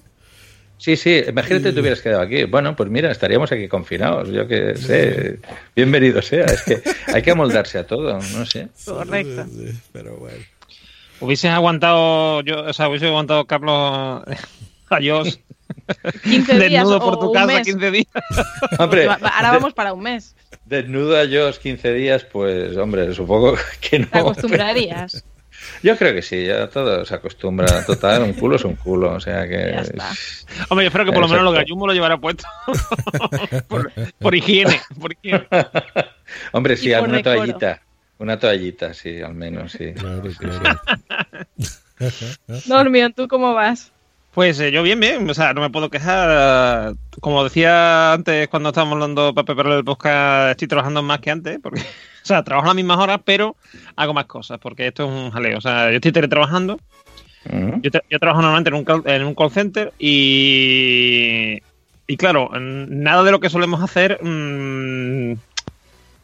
Sí, 0.80 0.96
sí, 0.96 1.22
imagínate 1.28 1.70
Y- 1.70 1.74
te 1.74 1.80
hubieras 1.82 2.02
quedado 2.02 2.22
aquí. 2.22 2.46
Bueno, 2.46 2.76
pues 2.76 2.90
mira, 2.90 3.12
estaríamos 3.12 3.52
aquí 3.52 3.68
confinados. 3.68 4.30
Yo 4.30 4.48
que 4.48 4.76
sé, 4.78 5.40
bienvenido 5.76 6.22
sea. 6.22 6.46
Es 6.46 6.62
que 6.64 6.82
hay 7.14 7.22
que 7.22 7.32
amoldarse 7.32 7.78
a 7.80 7.86
todo, 7.86 8.14
no 8.18 8.46
sé. 8.46 8.70
Correcto. 8.86 9.46
Pero 9.92 10.16
bueno. 10.16 10.38
Hubieses 11.20 11.52
aguantado, 11.52 12.42
yo, 12.44 12.62
o 12.64 12.72
sea, 12.74 12.88
hubiese 12.88 13.08
aguantado 13.08 13.46
Carlos 13.46 14.24
a 14.90 15.00
Dios 15.00 15.42
15 16.24 16.54
días 16.60 16.72
desnudo 16.72 16.98
o 16.98 17.00
por 17.02 17.20
tu 17.20 17.28
un 17.28 17.34
casa 17.34 17.48
mes. 17.48 17.68
15 17.68 17.92
días. 17.92 18.08
Hombre, 18.80 19.06
va- 19.08 19.16
Ahora 19.22 19.52
vamos 19.52 19.74
para 19.74 19.92
un 19.92 20.02
mes. 20.02 20.34
desnudo 20.66 21.18
a 21.20 21.26
Josh 21.26 21.58
15 21.58 21.94
días, 21.94 22.24
pues 22.24 22.78
hombre, 22.78 23.14
supongo 23.14 23.56
que 23.82 24.00
no. 24.00 24.08
Te 24.08 24.20
acostumbrarías. 24.20 25.26
Yo 25.84 25.98
creo 25.98 26.14
que 26.14 26.22
sí, 26.22 26.46
ya 26.46 26.68
todo 26.68 27.06
se 27.06 27.16
acostumbra. 27.16 27.86
Total, 27.86 28.24
un 28.24 28.34
culo 28.34 28.56
es 28.56 28.66
un 28.66 28.76
culo, 28.76 29.14
o 29.14 29.20
sea 29.20 29.48
que... 29.48 29.58
Ya 29.74 29.82
está. 29.82 30.12
Hombre, 30.70 30.86
yo 30.86 30.88
espero 30.88 31.06
que 31.06 31.12
por 31.12 31.22
lo 31.22 31.28
menos 31.28 31.44
los 31.44 31.54
Exacto. 31.54 31.66
gallumbos 31.66 31.88
lo 31.88 31.94
llevará 31.94 32.18
puesto. 32.18 32.44
por, 33.68 33.92
por 34.20 34.36
higiene, 34.36 34.82
por 35.00 35.14
higiene. 35.14 35.48
Hombre, 36.52 36.78
sí, 36.78 36.90
por 36.90 36.98
alguna 36.98 37.24
toallita. 37.24 37.82
Una 38.18 38.38
toallita, 38.38 38.94
sí, 38.94 39.22
al 39.22 39.34
menos, 39.34 39.72
sí. 39.72 39.94
Claro, 39.94 40.24
claro. 40.38 40.82
Normion, 42.68 43.14
¿tú 43.14 43.28
cómo 43.28 43.54
vas? 43.54 43.94
Pues 44.34 44.60
eh, 44.60 44.72
yo 44.72 44.84
bien, 44.84 45.00
bien, 45.00 45.28
o 45.30 45.34
sea, 45.34 45.54
no 45.54 45.62
me 45.62 45.70
puedo 45.70 45.90
quejar. 45.90 46.94
Como 47.20 47.44
decía 47.44 48.14
antes 48.14 48.48
cuando 48.48 48.70
estábamos 48.70 48.94
hablando 48.94 49.34
para 49.34 49.46
preparar 49.46 49.74
el 49.74 49.84
podcast, 49.84 50.52
estoy 50.52 50.68
trabajando 50.68 51.02
más 51.02 51.20
que 51.20 51.32
antes, 51.32 51.60
porque, 51.62 51.82
o 52.24 52.26
sea, 52.26 52.44
trabajo 52.44 52.68
las 52.68 52.76
mismas 52.76 53.00
horas, 53.00 53.20
pero 53.26 53.56
hago 53.96 54.14
más 54.14 54.26
cosas, 54.26 54.60
porque 54.60 54.88
esto 54.88 55.04
es 55.06 55.10
un 55.10 55.32
jaleo. 55.32 55.58
O 55.58 55.62
sea, 55.62 55.90
yo 55.90 55.96
estoy 55.96 56.12
teletrabajando, 56.12 56.80
Mm. 57.50 57.80
yo, 57.82 57.90
tra- 57.90 58.04
yo 58.10 58.20
trabajo 58.20 58.42
normalmente 58.42 58.70
en 58.70 58.76
un, 58.76 58.84
call, 58.84 59.02
en 59.06 59.24
un 59.24 59.34
call 59.34 59.50
center 59.50 59.94
y, 59.98 61.58
y 62.06 62.18
claro, 62.18 62.52
nada 62.60 63.24
de 63.24 63.32
lo 63.32 63.40
que 63.40 63.50
solemos 63.50 63.82
hacer, 63.82 64.20
mm, 64.22 65.34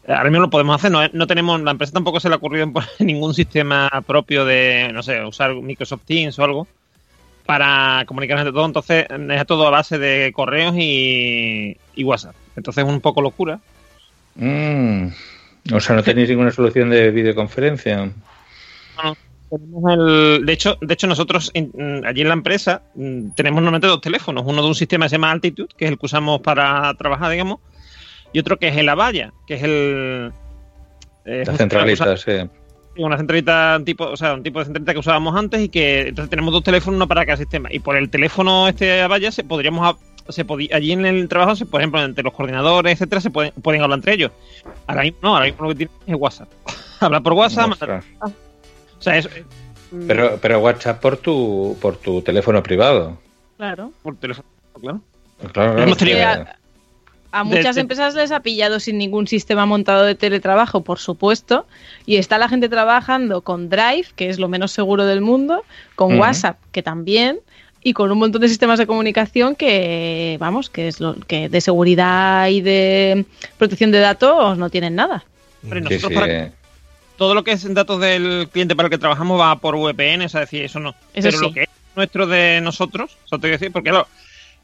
ahora 0.09 0.29
mismo 0.29 0.41
lo 0.41 0.49
podemos 0.49 0.75
hacer, 0.75 0.91
no, 0.91 0.99
no 1.13 1.25
tenemos, 1.25 1.61
la 1.61 1.71
empresa 1.71 1.93
tampoco 1.93 2.19
se 2.19 2.27
le 2.27 2.35
ha 2.35 2.37
ocurrido 2.37 2.69
poner 2.71 2.89
ningún 2.99 3.33
sistema 3.33 3.89
propio 4.05 4.43
de, 4.43 4.89
no 4.93 5.01
sé, 5.03 5.23
usar 5.23 5.55
Microsoft 5.55 6.03
Teams 6.05 6.37
o 6.37 6.43
algo 6.43 6.67
para 7.45 8.03
comunicarnos 8.07 8.41
entre 8.45 8.53
todo, 8.53 8.65
entonces 8.65 9.05
es 9.09 9.45
todo 9.45 9.67
a 9.67 9.69
base 9.69 9.97
de 9.97 10.31
correos 10.33 10.75
y, 10.77 11.77
y 11.95 12.03
WhatsApp. 12.03 12.35
Entonces 12.55 12.83
es 12.83 12.89
un 12.89 13.01
poco 13.01 13.21
locura. 13.21 13.59
Mm. 14.35 15.07
O 15.73 15.79
sea, 15.79 15.95
no 15.95 16.03
tenéis 16.03 16.29
ninguna 16.29 16.51
solución 16.51 16.89
de 16.89 17.11
videoconferencia. 17.11 18.09
Tenemos 19.49 19.93
el- 19.93 20.45
de 20.45 20.53
hecho, 20.53 20.77
de 20.81 20.93
hecho 20.93 21.07
nosotros 21.07 21.51
mm, 21.53 22.03
allí 22.05 22.21
en 22.21 22.27
la 22.27 22.33
empresa 22.33 22.81
mm, 22.95 23.29
tenemos 23.35 23.61
normalmente 23.61 23.87
dos 23.87 24.01
teléfonos, 24.01 24.43
uno 24.45 24.61
de 24.61 24.67
un 24.67 24.75
sistema 24.75 25.05
que 25.05 25.09
se 25.09 25.15
llama 25.15 25.31
Altitude, 25.31 25.69
que 25.77 25.85
es 25.85 25.91
el 25.91 25.97
que 25.99 26.05
usamos 26.07 26.41
para 26.41 26.93
trabajar, 26.95 27.31
digamos, 27.31 27.59
y 28.33 28.39
otro 28.39 28.57
que 28.57 28.69
es 28.69 28.77
el 28.77 28.89
Avaya, 28.89 29.31
que 29.47 29.53
es 29.53 29.63
el 29.63 30.31
eh, 31.25 31.43
La 31.45 31.53
centralita, 31.55 32.17
sí. 32.17 32.31
Una 32.97 33.17
centralita 33.17 33.79
tipo, 33.85 34.05
o 34.05 34.17
sea, 34.17 34.33
un 34.33 34.43
tipo 34.43 34.59
de 34.59 34.65
centralita 34.65 34.93
que 34.93 34.99
usábamos 34.99 35.35
antes 35.35 35.61
y 35.61 35.69
que 35.69 36.07
entonces 36.09 36.29
tenemos 36.29 36.53
dos 36.53 36.63
teléfonos 36.63 36.97
uno 36.97 37.07
para 37.07 37.25
cada 37.25 37.37
sistema 37.37 37.69
y 37.71 37.79
por 37.79 37.95
el 37.97 38.09
teléfono 38.09 38.67
este 38.67 39.01
Avaya 39.01 39.31
se 39.31 39.43
podríamos 39.43 39.85
a- 39.85 40.31
se 40.31 40.43
podía, 40.45 40.75
allí 40.75 40.91
en 40.93 41.05
el 41.05 41.27
trabajo 41.27 41.55
se 41.55 41.65
por 41.65 41.81
ejemplo 41.81 42.01
entre 42.03 42.23
los 42.23 42.33
coordinadores 42.33 42.93
etcétera 42.93 43.21
se 43.21 43.29
pueden, 43.29 43.51
pueden 43.61 43.81
hablar 43.81 43.99
entre 43.99 44.13
ellos 44.13 44.31
ahora 44.87 45.03
mismo 45.03 45.19
no 45.21 45.33
ahora 45.35 45.45
mismo 45.45 45.63
lo 45.63 45.69
que 45.69 45.75
tienen 45.75 45.95
es 46.07 46.15
WhatsApp 46.15 46.47
hablar 46.99 47.21
por 47.21 47.33
WhatsApp 47.33 47.67
mandar- 47.69 48.03
Ostras. 48.21 48.33
o 48.97 49.01
sea 49.01 49.17
es 49.17 49.29
Pero, 50.07 50.39
pero 50.41 50.59
WhatsApp 50.59 50.99
por 51.01 51.17
tu, 51.17 51.77
por 51.81 51.97
tu 51.97 52.21
teléfono 52.21 52.61
privado. 52.63 53.17
Claro. 53.57 53.91
por 54.01 54.15
teléfono 54.17 54.47
claro 54.81 55.01
Claro, 55.37 55.53
claro, 55.53 55.83
Hemos 55.83 55.97
tenido- 55.97 56.17
que- 56.17 56.64
A, 57.35 57.43
muchas 57.43 57.75
de- 57.75 57.81
empresas 57.81 58.15
les 58.15 58.31
ha 58.31 58.39
pillado 58.39 58.79
sin 58.79 58.97
ningún 58.97 59.27
sistema 59.27 59.65
montado 59.65 60.03
de 60.05 60.15
teletrabajo, 60.15 60.81
por 60.83 60.99
supuesto, 60.99 61.65
y 62.05 62.15
está 62.15 62.37
la 62.37 62.47
gente 62.47 62.69
trabajando 62.69 63.41
con 63.41 63.69
Drive, 63.69 64.07
que 64.15 64.29
es 64.29 64.39
lo 64.39 64.47
menos 64.47 64.71
seguro 64.71 65.05
del 65.05 65.21
mundo, 65.21 65.63
con. 65.95 66.17
WhatsApp, 66.19 66.57
que 66.71 66.81
también, 66.81 67.39
y 67.83 67.93
con 67.93 68.11
un 68.11 68.17
montón 68.19 68.41
de 68.41 68.47
sistemas 68.47 68.79
de 68.79 68.87
comunicación 68.87 69.55
que, 69.55 70.37
vamos, 70.39 70.69
que 70.69 70.87
es 70.87 70.99
lo 70.99 71.15
que 71.15 71.49
de 71.49 71.59
seguridad 71.61 72.47
y 72.47 72.61
de 72.61 73.25
protección 73.57 73.91
de 73.91 73.99
datos 73.99 74.57
no 74.57 74.69
tienen 74.69 74.95
nada. 74.95 75.25
Hombre, 75.63 75.79
Sí, 75.81 75.83
nosotros 75.95 76.09
sí. 76.11 76.15
para- 76.15 76.51
todo 77.17 77.33
lo 77.33 77.43
que 77.43 77.51
es 77.51 77.73
datos 77.73 77.99
del 77.99 78.49
cliente 78.51 78.75
para 78.75 78.87
el 78.87 78.91
que 78.91 78.97
trabajamos 78.97 79.39
va 79.39 79.55
por 79.57 79.75
VPN, 79.75 80.25
o 80.25 80.29
sea, 80.29 80.41
decir, 80.41 80.63
eso 80.63 80.79
no. 80.79 80.89
Eso 81.13 81.27
pero 81.27 81.37
sí. 81.37 81.43
lo 81.45 81.53
que 81.53 81.63
es 81.63 81.69
nuestro 81.95 82.27
de 82.27 82.59
nosotros, 82.61 83.17
eso 83.25 83.37
te 83.39 83.47
voy 83.47 83.49
a 83.49 83.57
decir, 83.57 83.71
porque 83.71 83.91
lo, 83.91 84.07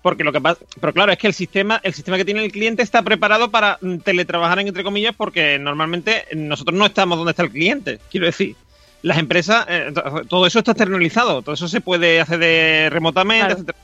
porque 0.02 0.24
lo 0.24 0.32
que 0.32 0.42
pasa, 0.42 0.60
pero 0.80 0.94
claro, 0.94 1.12
es 1.12 1.18
que 1.18 1.28
el 1.28 1.34
sistema, 1.34 1.80
el 1.84 1.94
sistema 1.94 2.18
que 2.18 2.26
tiene 2.26 2.44
el 2.44 2.52
cliente 2.52 2.82
está 2.84 3.02
preparado 3.04 3.52
para 3.52 3.78
mm, 3.82 3.98
teletrabajar 3.98 4.60
entre 4.60 4.84
comillas, 4.84 5.14
porque 5.16 5.60
normalmente 5.60 6.26
nosotros 6.36 6.78
no 6.78 6.86
estamos 6.86 7.18
donde 7.18 7.32
está 7.32 7.44
el 7.44 7.52
cliente. 7.52 8.00
Quiero 8.10 8.26
decir, 8.26 8.56
las 9.04 9.18
empresas, 9.20 9.66
eh, 9.70 9.92
to- 9.94 10.24
todo 10.28 10.46
eso 10.48 10.60
está 10.60 10.72
externalizado, 10.72 11.42
todo 11.42 11.54
eso 11.54 11.68
se 11.68 11.82
puede 11.82 12.20
hacer 12.22 12.40
de 12.40 12.90
remotamente, 12.92 13.46
Claro. 13.46 13.54
etcétera. 13.54 13.78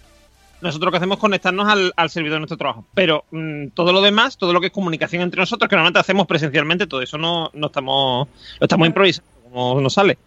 Nosotros 0.60 0.88
lo 0.88 0.92
que 0.92 0.98
hacemos 0.98 1.18
es 1.18 1.22
conectarnos 1.22 1.68
al, 1.70 1.94
al 1.96 2.10
servidor 2.10 2.38
de 2.38 2.40
nuestro 2.40 2.58
trabajo. 2.58 2.84
Pero 2.96 3.26
mm, 3.30 3.68
todo 3.76 3.94
lo 3.94 4.02
demás, 4.02 4.38
todo 4.38 4.54
lo 4.54 4.60
que 4.60 4.68
es 4.68 4.74
comunicación 4.74 5.22
entre 5.22 5.40
nosotros, 5.40 5.70
que 5.70 5.76
normalmente 5.76 6.00
hacemos 6.00 6.26
presencialmente, 6.26 6.88
todo 6.88 7.04
eso 7.04 7.20
no, 7.20 7.52
no 7.54 7.68
estamos, 7.68 8.28
lo 8.60 8.66
estamos 8.66 8.88
improvisando 8.88 9.30
como 9.44 9.80
nos 9.82 9.94
sale. 9.94 10.18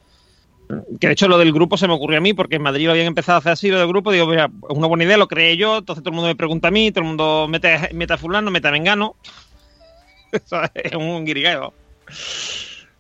Que 1.00 1.06
de 1.08 1.12
hecho 1.12 1.28
lo 1.28 1.38
del 1.38 1.52
grupo 1.52 1.76
se 1.76 1.86
me 1.88 1.94
ocurrió 1.94 2.18
a 2.18 2.20
mí, 2.20 2.34
porque 2.34 2.56
en 2.56 2.62
Madrid 2.62 2.86
lo 2.86 2.92
habían 2.92 3.06
empezado 3.06 3.36
a 3.36 3.38
hacer 3.40 3.52
así, 3.52 3.70
lo 3.70 3.78
del 3.78 3.88
grupo. 3.88 4.12
Digo, 4.12 4.26
mira, 4.26 4.46
es 4.46 4.76
una 4.76 4.86
buena 4.86 5.04
idea, 5.04 5.16
lo 5.16 5.28
creé 5.28 5.56
yo, 5.56 5.78
entonces 5.78 6.02
todo 6.02 6.10
el 6.10 6.16
mundo 6.16 6.28
me 6.28 6.36
pregunta 6.36 6.68
a 6.68 6.70
mí, 6.70 6.90
todo 6.90 7.02
el 7.02 7.08
mundo 7.08 7.46
mete, 7.48 7.90
mete 7.92 8.12
a 8.12 8.18
fulano, 8.18 8.50
mete 8.50 8.68
a 8.68 8.72
mengano. 8.72 9.16
Eso 10.32 10.60
es 10.74 10.92
un 10.94 11.24
guirigueo. 11.24 11.72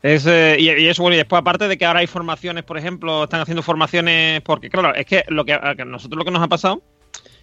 Es, 0.02 0.26
eh, 0.26 0.56
y, 0.58 0.68
eso, 0.86 1.02
bueno, 1.02 1.14
y 1.14 1.18
después 1.18 1.40
aparte 1.40 1.68
de 1.68 1.76
que 1.76 1.84
ahora 1.84 2.00
hay 2.00 2.06
formaciones, 2.06 2.64
por 2.64 2.78
ejemplo, 2.78 3.24
están 3.24 3.40
haciendo 3.42 3.62
formaciones, 3.62 4.40
porque 4.40 4.70
claro, 4.70 4.94
es 4.94 5.04
que 5.04 5.24
lo 5.28 5.44
que 5.44 5.52
a 5.52 5.74
nosotros 5.84 6.18
lo 6.18 6.24
que 6.24 6.30
nos 6.30 6.42
ha 6.42 6.48
pasado 6.48 6.82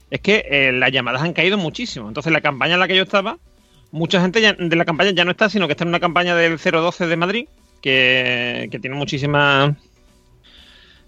es 0.09 0.21
que 0.21 0.43
eh, 0.49 0.71
las 0.71 0.91
llamadas 0.91 1.21
han 1.21 1.33
caído 1.33 1.57
muchísimo. 1.57 2.07
Entonces 2.07 2.33
la 2.33 2.41
campaña 2.41 2.73
en 2.73 2.79
la 2.79 2.87
que 2.87 2.95
yo 2.95 3.03
estaba, 3.03 3.37
mucha 3.91 4.19
gente 4.21 4.41
ya- 4.41 4.53
de 4.53 4.75
la 4.75 4.85
campaña 4.85 5.11
ya 5.11 5.23
no 5.23 5.31
está, 5.31 5.49
sino 5.49 5.67
que 5.67 5.73
está 5.73 5.83
en 5.83 5.89
una 5.89 5.99
campaña 5.99 6.35
del 6.35 6.57
012 6.57 7.05
de 7.05 7.15
Madrid, 7.15 7.47
que, 7.81 8.67
que 8.71 8.79
tiene 8.79 8.95
muchísimas... 8.95 9.75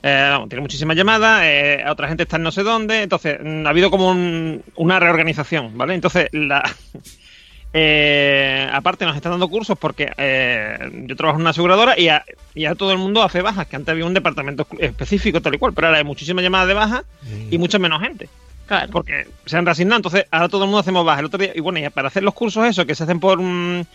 eh, 0.03 0.27
vamos, 0.31 0.49
tiene 0.49 0.61
muchísimas 0.61 0.95
llamadas, 0.95 1.41
eh, 1.43 1.83
otra 1.89 2.07
gente 2.07 2.23
está 2.23 2.37
en 2.37 2.43
no 2.43 2.51
sé 2.51 2.63
dónde, 2.63 3.03
entonces 3.03 3.37
mm, 3.43 3.65
ha 3.65 3.69
habido 3.69 3.89
como 3.91 4.09
un- 4.11 4.63
una 4.75 4.99
reorganización, 4.99 5.77
¿vale? 5.77 5.93
Entonces, 5.95 6.29
la, 6.31 6.63
eh, 7.73 8.67
aparte 8.71 9.05
nos 9.05 9.15
están 9.15 9.31
dando 9.33 9.47
cursos 9.47 9.77
porque 9.77 10.11
eh, 10.17 10.77
yo 11.05 11.15
trabajo 11.15 11.37
en 11.37 11.41
una 11.41 11.51
aseguradora 11.51 11.97
y 11.99 12.05
ya 12.05 12.75
todo 12.75 12.91
el 12.91 12.97
mundo 12.97 13.21
hace 13.23 13.41
bajas, 13.41 13.67
que 13.67 13.75
antes 13.75 13.91
había 13.91 14.05
un 14.05 14.13
departamento 14.13 14.65
específico 14.79 15.41
tal 15.41 15.55
y 15.55 15.57
cual, 15.59 15.73
pero 15.73 15.87
ahora 15.87 15.99
hay 15.99 16.03
muchísimas 16.05 16.43
llamadas 16.43 16.67
de 16.67 16.73
baja 16.73 17.03
y 17.51 17.57
mucha 17.57 17.77
menos 17.79 18.01
gente. 18.01 18.27
Claro. 18.67 18.91
Porque 18.91 19.25
se 19.45 19.57
han 19.57 19.65
reasignado, 19.65 19.97
entonces 19.97 20.25
ahora 20.29 20.47
todo 20.47 20.63
el 20.63 20.67
mundo 20.67 20.79
hacemos 20.79 21.03
bajas. 21.05 21.19
El 21.21 21.25
otro 21.25 21.39
día, 21.39 21.51
y 21.55 21.59
bueno, 21.59 21.79
y 21.79 21.89
para 21.89 22.07
hacer 22.07 22.21
los 22.23 22.33
cursos 22.35 22.65
esos 22.67 22.85
que 22.85 22.93
se 22.95 23.03
hacen 23.03 23.19
por 23.19 23.39
un, 23.39 23.85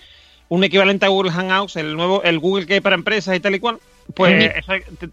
un 0.48 0.64
equivalente 0.64 1.06
a 1.06 1.10
Google 1.10 1.30
Hangouts, 1.30 1.76
el 1.76 1.94
nuevo, 1.96 2.22
el 2.24 2.38
Google 2.40 2.66
que 2.66 2.74
hay 2.74 2.80
para 2.80 2.96
empresas 2.96 3.36
y 3.36 3.40
tal 3.40 3.54
y 3.54 3.60
cual, 3.60 3.78
pues 4.14 4.52
eso 4.56 4.72
hay- 4.72 4.82
te- 4.98 5.08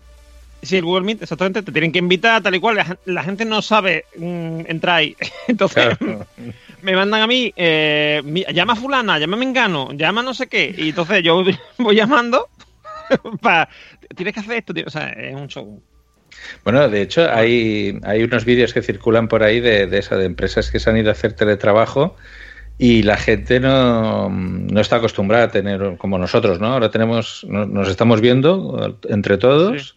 sí, 0.61 0.77
el 0.77 0.83
Google 0.85 1.05
Meet, 1.05 1.21
exactamente, 1.23 1.61
te 1.63 1.71
tienen 1.71 1.91
que 1.91 1.99
invitar, 1.99 2.41
tal 2.41 2.55
y 2.55 2.59
cual, 2.59 2.75
la, 2.77 2.97
la 3.05 3.23
gente 3.23 3.45
no 3.45 3.61
sabe 3.61 4.05
mm, 4.17 4.61
entrar 4.67 4.97
ahí. 4.97 5.15
Entonces, 5.47 5.97
Claro. 5.97 6.25
me 6.81 6.95
mandan 6.95 7.21
a 7.21 7.27
mí, 7.27 7.53
eh, 7.55 8.21
llama 8.53 8.73
a 8.73 8.75
fulana, 8.75 9.19
llama 9.19 9.37
a 9.37 9.39
Mengano, 9.39 9.91
llama 9.93 10.21
no 10.23 10.33
sé 10.33 10.47
qué, 10.47 10.73
y 10.77 10.89
entonces 10.89 11.23
yo 11.23 11.43
voy 11.77 11.95
llamando 11.95 12.49
para, 13.41 13.69
tienes 14.15 14.33
que 14.33 14.39
hacer 14.39 14.57
esto, 14.57 14.73
tío. 14.73 14.85
o 14.87 14.89
sea, 14.89 15.09
es 15.09 15.35
un 15.35 15.47
show. 15.47 15.81
Bueno, 16.63 16.87
de 16.87 17.01
hecho, 17.01 17.29
hay, 17.29 17.99
hay 18.03 18.23
unos 18.23 18.45
vídeos 18.45 18.73
que 18.73 18.81
circulan 18.81 19.27
por 19.27 19.43
ahí 19.43 19.59
de, 19.59 19.85
de 19.87 19.97
eso, 19.99 20.17
de 20.17 20.25
empresas 20.25 20.71
que 20.71 20.79
se 20.79 20.89
han 20.89 20.97
ido 20.97 21.09
a 21.09 21.11
hacer 21.11 21.33
teletrabajo 21.33 22.15
y 22.77 23.03
la 23.03 23.17
gente 23.17 23.59
no, 23.59 24.29
no 24.29 24.81
está 24.81 24.95
acostumbrada 24.95 25.45
a 25.45 25.51
tener 25.51 25.97
como 25.97 26.17
nosotros, 26.17 26.59
¿no? 26.59 26.67
Ahora 26.67 26.89
tenemos, 26.89 27.45
no- 27.47 27.65
nos 27.65 27.89
estamos 27.89 28.21
viendo 28.21 28.97
entre 29.09 29.37
todos. 29.37 29.95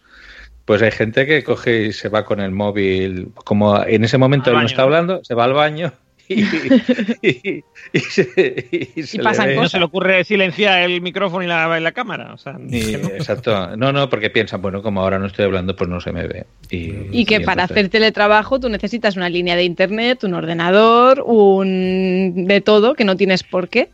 Pues 0.65 0.81
hay 0.81 0.91
gente 0.91 1.25
que 1.27 1.43
coge 1.43 1.83
y 1.85 1.93
se 1.93 2.09
va 2.09 2.25
con 2.25 2.39
el 2.39 2.51
móvil, 2.51 3.29
como 3.35 3.83
en 3.83 4.03
ese 4.03 4.17
momento 4.17 4.49
él 4.49 4.57
no 4.57 4.65
está 4.65 4.81
hablando, 4.81 5.23
se 5.23 5.35
va 5.35 5.43
al 5.43 5.53
baño 5.53 5.93
y, 6.27 6.41
y- 7.21 7.63
y 7.93 7.99
se, 7.99 8.89
y 8.95 9.03
se 9.03 9.17
Y 9.17 9.21
le 9.21 9.55
No 9.55 9.69
se 9.69 9.77
le 9.77 9.85
ocurre 9.85 10.23
silenciar 10.23 10.81
el 10.89 10.99
micrófono 11.01 11.43
y 11.43 11.47
la, 11.47 11.77
y 11.77 11.83
la 11.83 11.91
cámara. 11.91 12.33
O 12.33 12.37
sea, 12.37 12.57
y- 12.67 12.93
que 12.93 12.97
no. 12.97 13.07
Exacto. 13.09 13.77
No, 13.77 13.93
no, 13.93 14.09
porque 14.09 14.31
piensan, 14.31 14.59
bueno, 14.61 14.81
como 14.81 15.01
ahora 15.01 15.19
no 15.19 15.27
estoy 15.27 15.45
hablando, 15.45 15.75
pues 15.75 15.87
no 15.87 16.01
se 16.01 16.11
me 16.11 16.25
ve. 16.27 16.45
Y, 16.71 16.93
Y 17.11 17.25
que 17.25 17.35
y 17.35 17.39
para 17.41 17.61
entonces- 17.63 17.77
hacer 17.77 17.89
teletrabajo 17.89 18.59
tú 18.59 18.67
necesitas 18.69 19.15
una 19.17 19.29
línea 19.29 19.55
de 19.55 19.65
internet, 19.65 20.23
un 20.23 20.33
ordenador, 20.33 21.21
un 21.25 22.45
de 22.47 22.61
todo, 22.61 22.95
que 22.95 23.05
no 23.05 23.15
tienes 23.15 23.43
por 23.43 23.69
qué. 23.69 23.89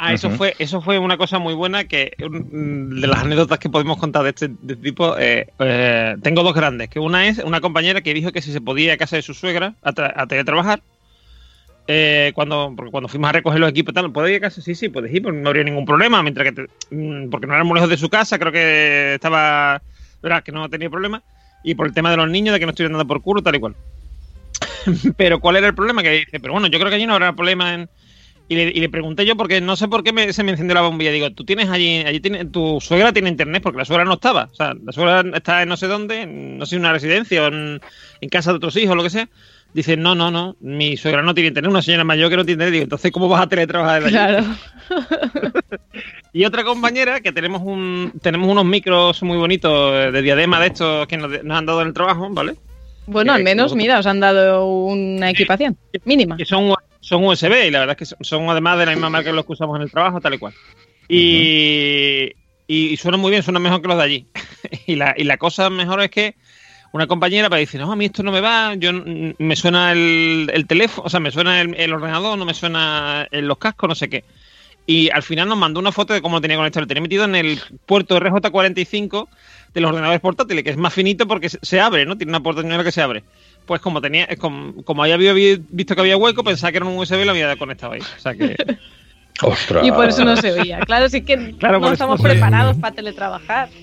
Ah, 0.00 0.12
eso 0.12 0.30
fue, 0.30 0.54
eso 0.58 0.80
fue 0.80 0.98
una 0.98 1.16
cosa 1.18 1.38
muy 1.40 1.54
buena 1.54 1.84
que 1.84 2.12
de 2.18 3.06
las 3.06 3.24
anécdotas 3.24 3.58
que 3.58 3.68
podemos 3.68 3.98
contar 3.98 4.22
de 4.22 4.28
este, 4.30 4.48
de 4.48 4.74
este 4.74 4.76
tipo, 4.76 5.18
eh, 5.18 5.46
eh, 5.58 6.16
tengo 6.22 6.42
dos 6.44 6.54
grandes. 6.54 6.88
Que 6.88 7.00
una 7.00 7.26
es 7.26 7.38
una 7.38 7.60
compañera 7.60 8.00
que 8.00 8.14
dijo 8.14 8.30
que 8.30 8.40
si 8.40 8.52
se 8.52 8.60
podía 8.60 8.84
ir 8.86 8.90
a 8.92 8.96
casa 8.96 9.16
de 9.16 9.22
su 9.22 9.34
suegra 9.34 9.74
a, 9.82 9.92
tra- 9.92 10.12
a 10.14 10.26
teletrabajar, 10.26 10.82
eh, 11.88 12.32
cuando, 12.34 12.72
porque 12.76 12.90
cuando 12.90 13.08
fuimos 13.08 13.28
a 13.30 13.32
recoger 13.32 13.58
los 13.58 13.70
equipos 13.70 13.92
y 13.92 13.94
tal, 13.94 14.12
¿puedes 14.12 14.30
ir 14.30 14.36
a 14.36 14.40
casa? 14.40 14.60
Sí, 14.60 14.74
sí, 14.74 14.88
puedes 14.88 15.12
ir, 15.12 15.22
porque 15.22 15.38
no 15.38 15.48
habría 15.48 15.64
ningún 15.64 15.84
problema, 15.86 16.22
mientras 16.22 16.46
que 16.48 16.52
te- 16.52 16.94
mm, 16.94 17.30
porque 17.30 17.46
no 17.46 17.54
era 17.54 17.64
muy 17.64 17.74
lejos 17.74 17.90
de 17.90 17.96
su 17.96 18.08
casa, 18.08 18.38
creo 18.38 18.52
que 18.52 19.14
estaba 19.14 19.82
¿verdad? 20.22 20.42
Que 20.42 20.52
no 20.52 20.64
ha 20.64 20.68
tenido 20.68 20.90
problema. 20.90 21.22
Y 21.62 21.74
por 21.74 21.86
el 21.86 21.94
tema 21.94 22.10
de 22.10 22.16
los 22.18 22.28
niños, 22.28 22.52
de 22.52 22.60
que 22.60 22.66
no 22.66 22.70
estoy 22.70 22.86
andando 22.86 23.06
por 23.06 23.22
culo, 23.22 23.42
tal 23.42 23.54
y 23.56 23.60
cual. 23.60 23.74
pero 25.16 25.40
¿cuál 25.40 25.56
era 25.56 25.66
el 25.66 25.74
problema? 25.74 26.02
Que 26.02 26.10
dice, 26.10 26.40
pero 26.40 26.52
bueno, 26.52 26.66
yo 26.68 26.78
creo 26.78 26.88
que 26.90 26.96
allí 26.96 27.06
no 27.06 27.14
habrá 27.14 27.32
problema 27.32 27.74
en... 27.74 27.88
Y 28.50 28.54
le, 28.54 28.62
y 28.68 28.80
le 28.80 28.88
pregunté 28.88 29.26
yo, 29.26 29.36
porque 29.36 29.60
no 29.60 29.76
sé 29.76 29.88
por 29.88 30.02
qué 30.02 30.12
me- 30.12 30.32
se 30.32 30.42
me 30.42 30.52
encendió 30.52 30.74
la 30.74 30.80
bombilla. 30.80 31.10
Digo, 31.12 31.30
tú 31.32 31.44
tienes 31.44 31.68
allí, 31.68 31.98
allí 31.98 32.18
tiene, 32.20 32.46
tu 32.46 32.80
suegra 32.80 33.12
tiene 33.12 33.28
internet, 33.28 33.62
porque 33.62 33.78
la 33.78 33.84
suegra 33.84 34.04
no 34.06 34.14
estaba. 34.14 34.48
O 34.50 34.54
sea, 34.54 34.72
la 34.82 34.92
suegra 34.92 35.22
está 35.36 35.62
en 35.62 35.68
no 35.68 35.76
sé 35.76 35.86
dónde, 35.86 36.22
en, 36.22 36.56
no 36.58 36.64
sé, 36.64 36.76
una 36.78 36.92
residencia 36.92 37.44
o 37.44 37.48
en, 37.48 37.80
en 38.22 38.28
casa 38.30 38.50
de 38.50 38.56
otros 38.56 38.74
hijos 38.76 38.96
lo 38.96 39.02
que 39.02 39.10
sea. 39.10 39.28
Dice, 39.74 39.98
no, 39.98 40.14
no, 40.14 40.30
no, 40.30 40.56
mi 40.60 40.96
suegra 40.96 41.20
no 41.22 41.34
tiene 41.34 41.48
internet, 41.48 41.70
una 41.70 41.82
señora 41.82 42.02
mayor 42.04 42.30
que 42.30 42.36
no 42.38 42.44
tiene 42.46 42.54
internet. 42.54 42.72
Digo, 42.72 42.84
entonces, 42.84 43.12
¿cómo 43.12 43.28
vas 43.28 43.42
a 43.42 43.48
teletrabajar 43.48 44.02
desde 44.04 44.18
allí? 44.18 44.36
Claro. 44.36 44.56
Y 46.32 46.44
otra 46.44 46.62
compañera 46.62 47.20
que 47.20 47.32
tenemos 47.32 47.62
un 47.64 48.12
tenemos 48.22 48.48
unos 48.50 48.64
micros 48.64 49.22
muy 49.22 49.36
bonitos 49.38 49.92
eh, 49.94 50.10
de 50.12 50.22
diadema 50.22 50.60
de 50.60 50.66
estos 50.68 51.06
que 51.06 51.16
nos, 51.16 51.42
nos 51.42 51.58
han 51.58 51.66
dado 51.66 51.80
en 51.82 51.88
el 51.88 51.94
trabajo, 51.94 52.28
¿vale? 52.30 52.54
Bueno, 53.06 53.32
al 53.32 53.42
menos, 53.42 53.74
mira, 53.74 53.98
os 53.98 54.06
han 54.06 54.20
dado 54.20 54.66
una 54.66 55.30
equipación 55.30 55.76
mínima. 56.04 56.36
Que 56.36 56.44
son, 56.44 56.74
son 57.08 57.24
USB 57.24 57.66
y 57.66 57.70
la 57.70 57.80
verdad 57.80 57.96
es 58.00 58.08
que 58.10 58.24
son- 58.24 58.48
además 58.50 58.78
de 58.78 58.86
la 58.86 58.92
misma 58.92 59.10
marca 59.10 59.30
que 59.30 59.36
los 59.36 59.46
que 59.46 59.52
usamos 59.52 59.76
en 59.76 59.82
el 59.82 59.90
trabajo, 59.90 60.20
tal 60.20 60.34
y 60.34 60.38
cual. 60.38 60.54
Y, 61.08 62.32
y 62.66 62.96
suenan 62.96 63.20
muy 63.20 63.30
bien, 63.30 63.42
suenan 63.42 63.62
mejor 63.62 63.80
que 63.82 63.88
los 63.88 63.96
de 63.96 64.02
allí. 64.02 64.26
y, 64.86 64.96
la, 64.96 65.14
y 65.16 65.24
la 65.24 65.36
cosa 65.38 65.70
mejor 65.70 66.00
es 66.02 66.10
que 66.10 66.34
una 66.92 67.06
compañera 67.06 67.48
para 67.50 67.60
dice, 67.60 67.78
no, 67.78 67.92
a 67.92 67.96
mí 67.96 68.06
esto 68.06 68.22
no 68.22 68.32
me 68.32 68.40
va, 68.40 68.74
yo 68.74 68.92
mm, 68.92 69.34
me 69.38 69.56
suena 69.56 69.92
el, 69.92 70.50
el 70.52 70.66
teléfono, 70.66 71.06
o 71.06 71.10
sea, 71.10 71.20
me 71.20 71.30
suena 71.30 71.60
el, 71.60 71.74
el 71.74 71.92
ordenador, 71.92 72.38
no 72.38 72.44
me 72.44 72.54
suena 72.54 73.26
en 73.30 73.46
los 73.48 73.58
cascos, 73.58 73.88
no 73.88 73.94
sé 73.94 74.08
qué. 74.08 74.24
Y 74.86 75.10
al 75.10 75.22
final 75.22 75.48
nos 75.48 75.58
mandó 75.58 75.80
una 75.80 75.92
foto 75.92 76.14
de 76.14 76.22
cómo 76.22 76.36
lo 76.36 76.40
tenía 76.40 76.56
conectado. 76.56 76.82
Lo 76.84 76.86
tenía 76.86 77.02
metido 77.02 77.24
en 77.24 77.34
el 77.34 77.60
puerto 77.84 78.18
RJ45 78.18 79.28
de 79.74 79.80
los 79.82 79.90
ordenadores 79.90 80.20
portátiles, 80.22 80.64
que 80.64 80.70
es 80.70 80.78
más 80.78 80.94
finito 80.94 81.28
porque 81.28 81.50
se- 81.50 81.80
abre, 81.80 82.06
¿no? 82.06 82.16
Tiene 82.16 82.30
una 82.32 82.40
portañuela 82.42 82.82
que 82.82 82.90
se 82.92 83.02
abre. 83.02 83.22
Pues 83.68 83.82
como 83.82 84.00
tenía, 84.00 84.24
es 84.24 84.38
como, 84.38 84.82
como 84.82 85.02
ahí 85.02 85.12
había 85.12 85.34
vi- 85.34 85.62
visto 85.68 85.94
que 85.94 86.00
había 86.00 86.16
hueco, 86.16 86.42
pensaba 86.42 86.72
que 86.72 86.78
era 86.78 86.86
un 86.86 86.96
USB 86.96 87.20
y 87.20 87.24
lo 87.26 87.32
había 87.32 87.54
conectado 87.56 87.92
ahí. 87.92 88.00
O 88.00 88.18
sea 88.18 88.34
que. 88.34 88.56
¡Ostras! 89.42 89.86
Y 89.86 89.92
por 89.92 90.08
eso 90.08 90.24
no 90.24 90.36
se 90.36 90.50
oía. 90.52 90.80
Claro, 90.80 91.08
sí 91.10 91.20
que 91.20 91.36
Claro, 91.60 91.78
no 91.78 91.92
estamos 91.92 92.18
no 92.18 92.24
preparados 92.28 92.78
para 92.78 92.94
teletrabajar. 92.94 93.68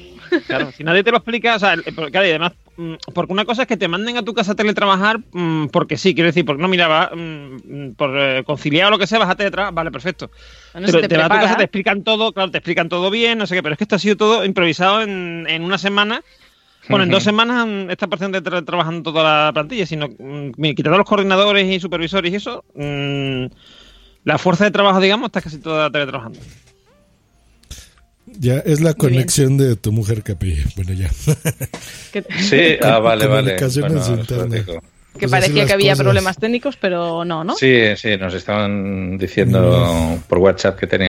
Claro, 0.48 0.72
si 0.72 0.84
nadie 0.84 1.04
te 1.04 1.12
lo 1.12 1.18
explica, 1.18 1.56
o 1.56 1.60
sea, 1.60 1.76
pero, 1.96 2.10
claro, 2.10 2.26
y 2.26 2.30
además, 2.32 2.54
mm, 2.78 2.96
porque 3.14 3.32
una 3.32 3.46
cosa 3.46 3.62
es 3.62 3.68
que 3.68 3.78
te 3.78 3.88
manden 3.88 4.18
a 4.18 4.24
tu 4.24 4.34
casa 4.34 4.54
a 4.54 4.56
teletrabajar 4.56 5.20
mm, 5.32 5.68
porque 5.68 5.98
sí, 5.98 6.16
quiero 6.16 6.28
decir, 6.30 6.44
porque 6.46 6.62
no, 6.64 6.68
mira, 6.68 6.88
va, 6.88 7.12
mm, 7.16 7.92
por 7.96 8.18
eh, 8.20 8.44
conciliar 8.44 8.88
o 8.88 8.90
lo 8.92 8.98
que 8.98 9.06
sea, 9.06 9.20
vas 9.20 9.30
a 9.30 9.36
teletrabajar, 9.36 9.74
vale, 9.76 9.92
perfecto. 9.92 10.32
Bueno, 10.74 10.88
Pero 10.88 10.98
si 10.98 11.02
te, 11.04 11.08
te 11.10 11.18
vas 11.18 11.26
a 11.28 11.30
tu 11.30 11.36
casa, 11.36 11.58
te 11.58 11.64
explican 11.66 12.04
todo, 12.04 12.34
claro, 12.34 12.50
te 12.50 12.58
explican 12.58 12.90
todo 12.90 13.12
bien, 13.12 13.38
no 13.38 13.46
sé 13.46 13.54
qué, 13.56 13.62
pero 13.62 13.74
es 13.74 13.78
que 13.78 13.84
esto 13.84 13.96
ha 13.98 14.00
sido 14.00 14.18
todo 14.18 14.44
improvisado 14.46 15.04
en, 15.04 15.46
en 15.48 15.64
una 15.64 15.78
semana. 15.78 16.24
Bueno, 16.90 17.04
en 17.06 17.10
dos 17.10 17.24
semanas 17.24 17.66
mm, 17.68 17.90
esta 17.90 18.08
persona 18.08 18.40
de 18.40 18.44
tra- 18.44 18.64
trabajando 18.66 19.02
toda 19.12 19.46
la 19.46 19.54
plantilla, 19.54 19.86
sino 19.86 20.08
mm, 20.08 20.52
quitando 20.76 20.98
los 20.98 21.08
coordinadores 21.08 21.66
y 21.72 21.80
supervisores 21.80 22.32
y 22.32 22.36
eso, 22.36 22.64
mm, 22.76 23.46
la 24.24 24.38
fuerza 24.38 24.66
de 24.66 24.72
trabajo, 24.72 25.00
digamos, 25.00 25.28
está 25.28 25.42
casi 25.42 25.58
toda 25.60 25.90
teletrabajando. 25.90 26.40
Ya, 28.28 28.58
es 28.60 28.82
la 28.82 28.94
conexión 28.96 29.56
de 29.58 29.76
tu 29.76 29.92
mujer, 29.92 30.24
Capi. 30.24 30.58
Bueno, 30.76 30.94
ya. 30.94 31.10
Que, 32.12 32.24
Sí, 32.40 32.78
ah, 32.82 33.00
vale, 33.00 33.28
vale. 33.28 33.56
Bueno, 33.56 34.66
que 35.18 35.20
Pues 35.20 35.24
así 35.24 35.30
parecía 35.30 35.66
que 35.66 35.74
había 35.74 35.92
cosas. 35.94 36.04
problemas 36.04 36.38
técnicos, 36.38 36.76
pero 36.78 37.24
no, 37.24 37.44
¿no? 37.44 37.56
Sí, 37.56 37.96
sí, 37.96 38.18
nos 38.18 38.34
estaban 38.34 39.18
diciendo 39.18 40.20
por 40.28 40.40
WhatsApp 40.40 40.78
que 40.78 40.88
tenían. 40.88 41.10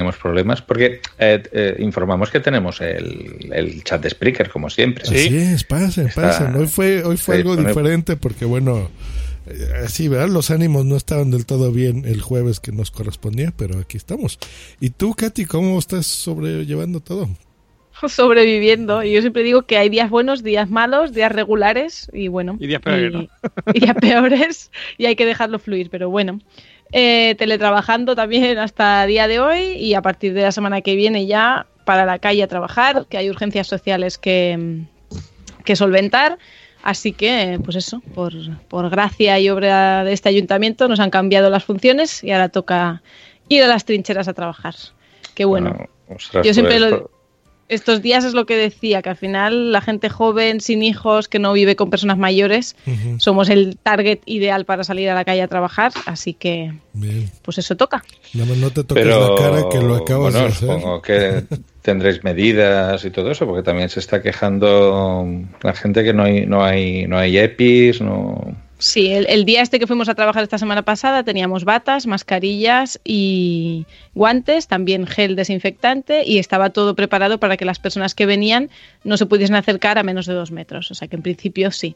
Tenemos 0.00 0.16
problemas 0.16 0.62
porque 0.62 1.02
eh, 1.18 1.42
eh, 1.52 1.76
informamos 1.78 2.30
que 2.30 2.40
tenemos 2.40 2.80
el, 2.80 3.50
el 3.52 3.84
chat 3.84 4.00
de 4.02 4.08
Spreaker, 4.08 4.48
como 4.48 4.70
siempre. 4.70 5.04
Así 5.04 5.36
es, 5.36 5.62
pasen, 5.64 6.06
Está- 6.06 6.22
pasen. 6.22 6.54
Hoy 6.56 6.66
fue, 6.68 7.04
hoy 7.04 7.18
fue 7.18 7.34
Sí, 7.36 7.40
algo 7.42 7.54
pone- 7.54 7.68
diferente 7.68 8.16
porque, 8.16 8.46
bueno, 8.46 8.88
eh, 9.46 9.82
así, 9.84 10.08
¿verdad? 10.08 10.30
Los 10.30 10.50
ánimos 10.50 10.86
no 10.86 10.96
estaban 10.96 11.30
del 11.30 11.44
todo 11.44 11.70
bien 11.70 12.04
el 12.06 12.22
jueves 12.22 12.60
que 12.60 12.72
nos 12.72 12.90
correspondía, 12.90 13.52
pero 13.54 13.78
aquí 13.78 13.98
estamos. 13.98 14.38
¿Y 14.80 14.88
tú, 14.88 15.12
Katy, 15.14 15.44
cómo 15.44 15.78
estás 15.78 16.06
sobrellevando 16.06 17.00
todo? 17.00 17.28
Sobreviviendo. 18.08 19.02
Y 19.02 19.12
yo 19.12 19.20
siempre 19.20 19.42
digo 19.42 19.62
que 19.66 19.76
hay 19.76 19.90
días 19.90 20.08
buenos, 20.08 20.42
días 20.42 20.70
malos, 20.70 21.12
días 21.12 21.30
regulares 21.30 22.10
y 22.14 22.28
bueno. 22.28 22.56
Y 22.58 22.66
días 22.68 22.80
peores, 22.80 23.12
¿no? 23.12 23.28
y 23.74 23.80
días 23.80 23.96
peores 24.00 24.70
y 24.96 25.04
hay 25.04 25.14
que 25.14 25.26
dejarlo 25.26 25.58
fluir, 25.58 25.90
pero 25.90 26.08
bueno. 26.08 26.40
Eh, 26.92 27.36
teletrabajando 27.38 28.16
también 28.16 28.58
hasta 28.58 29.06
día 29.06 29.28
de 29.28 29.38
hoy 29.38 29.60
y 29.60 29.94
a 29.94 30.02
partir 30.02 30.34
de 30.34 30.42
la 30.42 30.50
semana 30.50 30.80
que 30.80 30.96
viene 30.96 31.26
ya 31.26 31.66
para 31.84 32.04
la 32.04 32.18
calle 32.18 32.42
a 32.42 32.48
trabajar, 32.48 33.06
que 33.08 33.16
hay 33.16 33.30
urgencias 33.30 33.68
sociales 33.68 34.18
que, 34.18 34.82
que 35.64 35.76
solventar. 35.76 36.38
Así 36.82 37.12
que, 37.12 37.60
pues 37.62 37.76
eso, 37.76 38.02
por, 38.14 38.32
por 38.68 38.88
gracia 38.88 39.38
y 39.38 39.50
obra 39.50 40.02
de 40.02 40.12
este 40.12 40.30
ayuntamiento 40.30 40.88
nos 40.88 40.98
han 40.98 41.10
cambiado 41.10 41.50
las 41.50 41.64
funciones 41.64 42.24
y 42.24 42.32
ahora 42.32 42.48
toca 42.48 43.02
ir 43.48 43.62
a 43.62 43.66
las 43.68 43.84
trincheras 43.84 44.28
a 44.28 44.32
trabajar. 44.32 44.74
Qué 45.34 45.44
bueno. 45.44 45.76
Ostras, 46.08 46.44
Yo 46.44 46.54
siempre 46.54 46.78
pues, 46.78 46.90
lo, 46.90 47.10
estos 47.70 48.02
días 48.02 48.24
es 48.24 48.34
lo 48.34 48.46
que 48.46 48.56
decía, 48.56 49.00
que 49.00 49.08
al 49.08 49.16
final 49.16 49.72
la 49.72 49.80
gente 49.80 50.10
joven, 50.10 50.60
sin 50.60 50.82
hijos, 50.82 51.28
que 51.28 51.38
no 51.38 51.52
vive 51.52 51.76
con 51.76 51.88
personas 51.88 52.18
mayores, 52.18 52.76
somos 53.18 53.48
el 53.48 53.78
target 53.82 54.18
ideal 54.26 54.64
para 54.64 54.82
salir 54.82 55.08
a 55.08 55.14
la 55.14 55.24
calle 55.24 55.42
a 55.42 55.48
trabajar, 55.48 55.92
así 56.06 56.34
que 56.34 56.74
Bien. 56.92 57.30
pues 57.42 57.58
eso 57.58 57.76
toca. 57.76 58.04
Más 58.34 58.48
no 58.48 58.70
te 58.70 58.82
toques 58.84 59.04
Pero, 59.04 59.36
la 59.36 59.40
cara 59.40 59.68
que 59.70 59.78
lo 59.80 59.94
acabas 59.94 60.32
bueno, 60.32 60.38
de 60.40 60.52
hacer. 60.52 60.68
supongo 60.68 61.00
que 61.00 61.44
tendréis 61.82 62.24
medidas 62.24 63.04
y 63.04 63.10
todo 63.10 63.30
eso, 63.30 63.46
porque 63.46 63.62
también 63.62 63.88
se 63.88 64.00
está 64.00 64.20
quejando 64.20 65.26
la 65.62 65.72
gente 65.72 66.02
que 66.02 66.12
no 66.12 66.24
hay, 66.24 66.46
no 66.46 66.64
hay, 66.64 67.06
no 67.06 67.18
hay 67.18 67.38
EPIs, 67.38 68.00
no. 68.00 68.56
Sí, 68.82 69.12
el, 69.12 69.44
día 69.44 69.60
este 69.60 69.78
que 69.78 69.86
fuimos 69.86 70.08
a 70.08 70.14
trabajar 70.14 70.42
esta 70.42 70.56
semana 70.56 70.80
pasada 70.82 71.22
teníamos 71.22 71.64
batas, 71.66 72.06
mascarillas 72.06 72.98
y 73.04 73.84
guantes, 74.14 74.68
también 74.68 75.06
gel 75.06 75.36
desinfectante 75.36 76.22
y 76.24 76.38
estaba 76.38 76.70
todo 76.70 76.94
preparado 76.94 77.38
para 77.38 77.58
que 77.58 77.66
las 77.66 77.78
personas 77.78 78.14
que 78.14 78.24
venían 78.24 78.70
no 79.04 79.18
se 79.18 79.26
pudiesen 79.26 79.56
acercar 79.56 79.98
a 79.98 80.02
menos 80.02 80.24
de 80.24 80.32
dos 80.32 80.50
metros. 80.50 80.90
O 80.90 80.94
sea 80.94 81.08
que 81.08 81.16
en 81.16 81.22
principio 81.22 81.70
sí. 81.70 81.94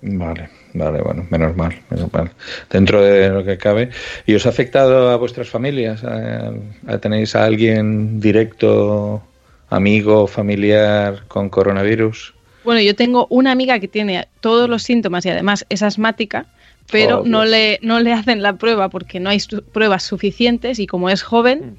Vale, 0.00 0.48
vale, 0.72 1.02
bueno, 1.02 1.26
menos 1.28 1.54
mal, 1.54 1.74
menos 1.90 2.10
mal. 2.12 2.30
Dentro 2.70 3.02
de 3.02 3.28
lo 3.28 3.44
que 3.44 3.58
cabe. 3.58 3.90
¿Y 4.24 4.34
os 4.34 4.46
ha 4.46 4.50
afectado 4.50 5.10
a 5.10 5.16
vuestras 5.16 5.50
familias? 5.50 6.02
¿A- 6.02 6.52
a- 6.86 6.98
¿Tenéis 6.98 7.36
a 7.36 7.44
alguien 7.44 8.20
directo, 8.20 9.22
amigo, 9.68 10.26
familiar 10.26 11.24
con 11.28 11.50
coronavirus? 11.50 12.35
Bueno, 12.66 12.80
yo 12.82 12.94
tengo 12.94 13.26
una 13.30 13.52
amiga 13.52 13.78
que 13.78 13.88
tiene 13.88 14.26
todos 14.40 14.68
los 14.68 14.82
síntomas 14.82 15.24
y 15.24 15.30
además 15.30 15.64
es 15.70 15.82
asmática, 15.82 16.44
pero 16.90 17.20
Oh, 17.20 17.24
no, 17.24 17.44
le, 17.44 17.78
no 17.82 18.00
le 18.00 18.12
hacen 18.12 18.42
la 18.42 18.56
prueba 18.56 18.88
porque 18.90 19.18
no 19.20 19.30
hay 19.30 19.40
su- 19.40 19.62
pruebas 19.62 20.02
suficientes 20.02 20.78
y 20.78 20.86
como 20.86 21.08
es 21.08 21.22
joven, 21.22 21.76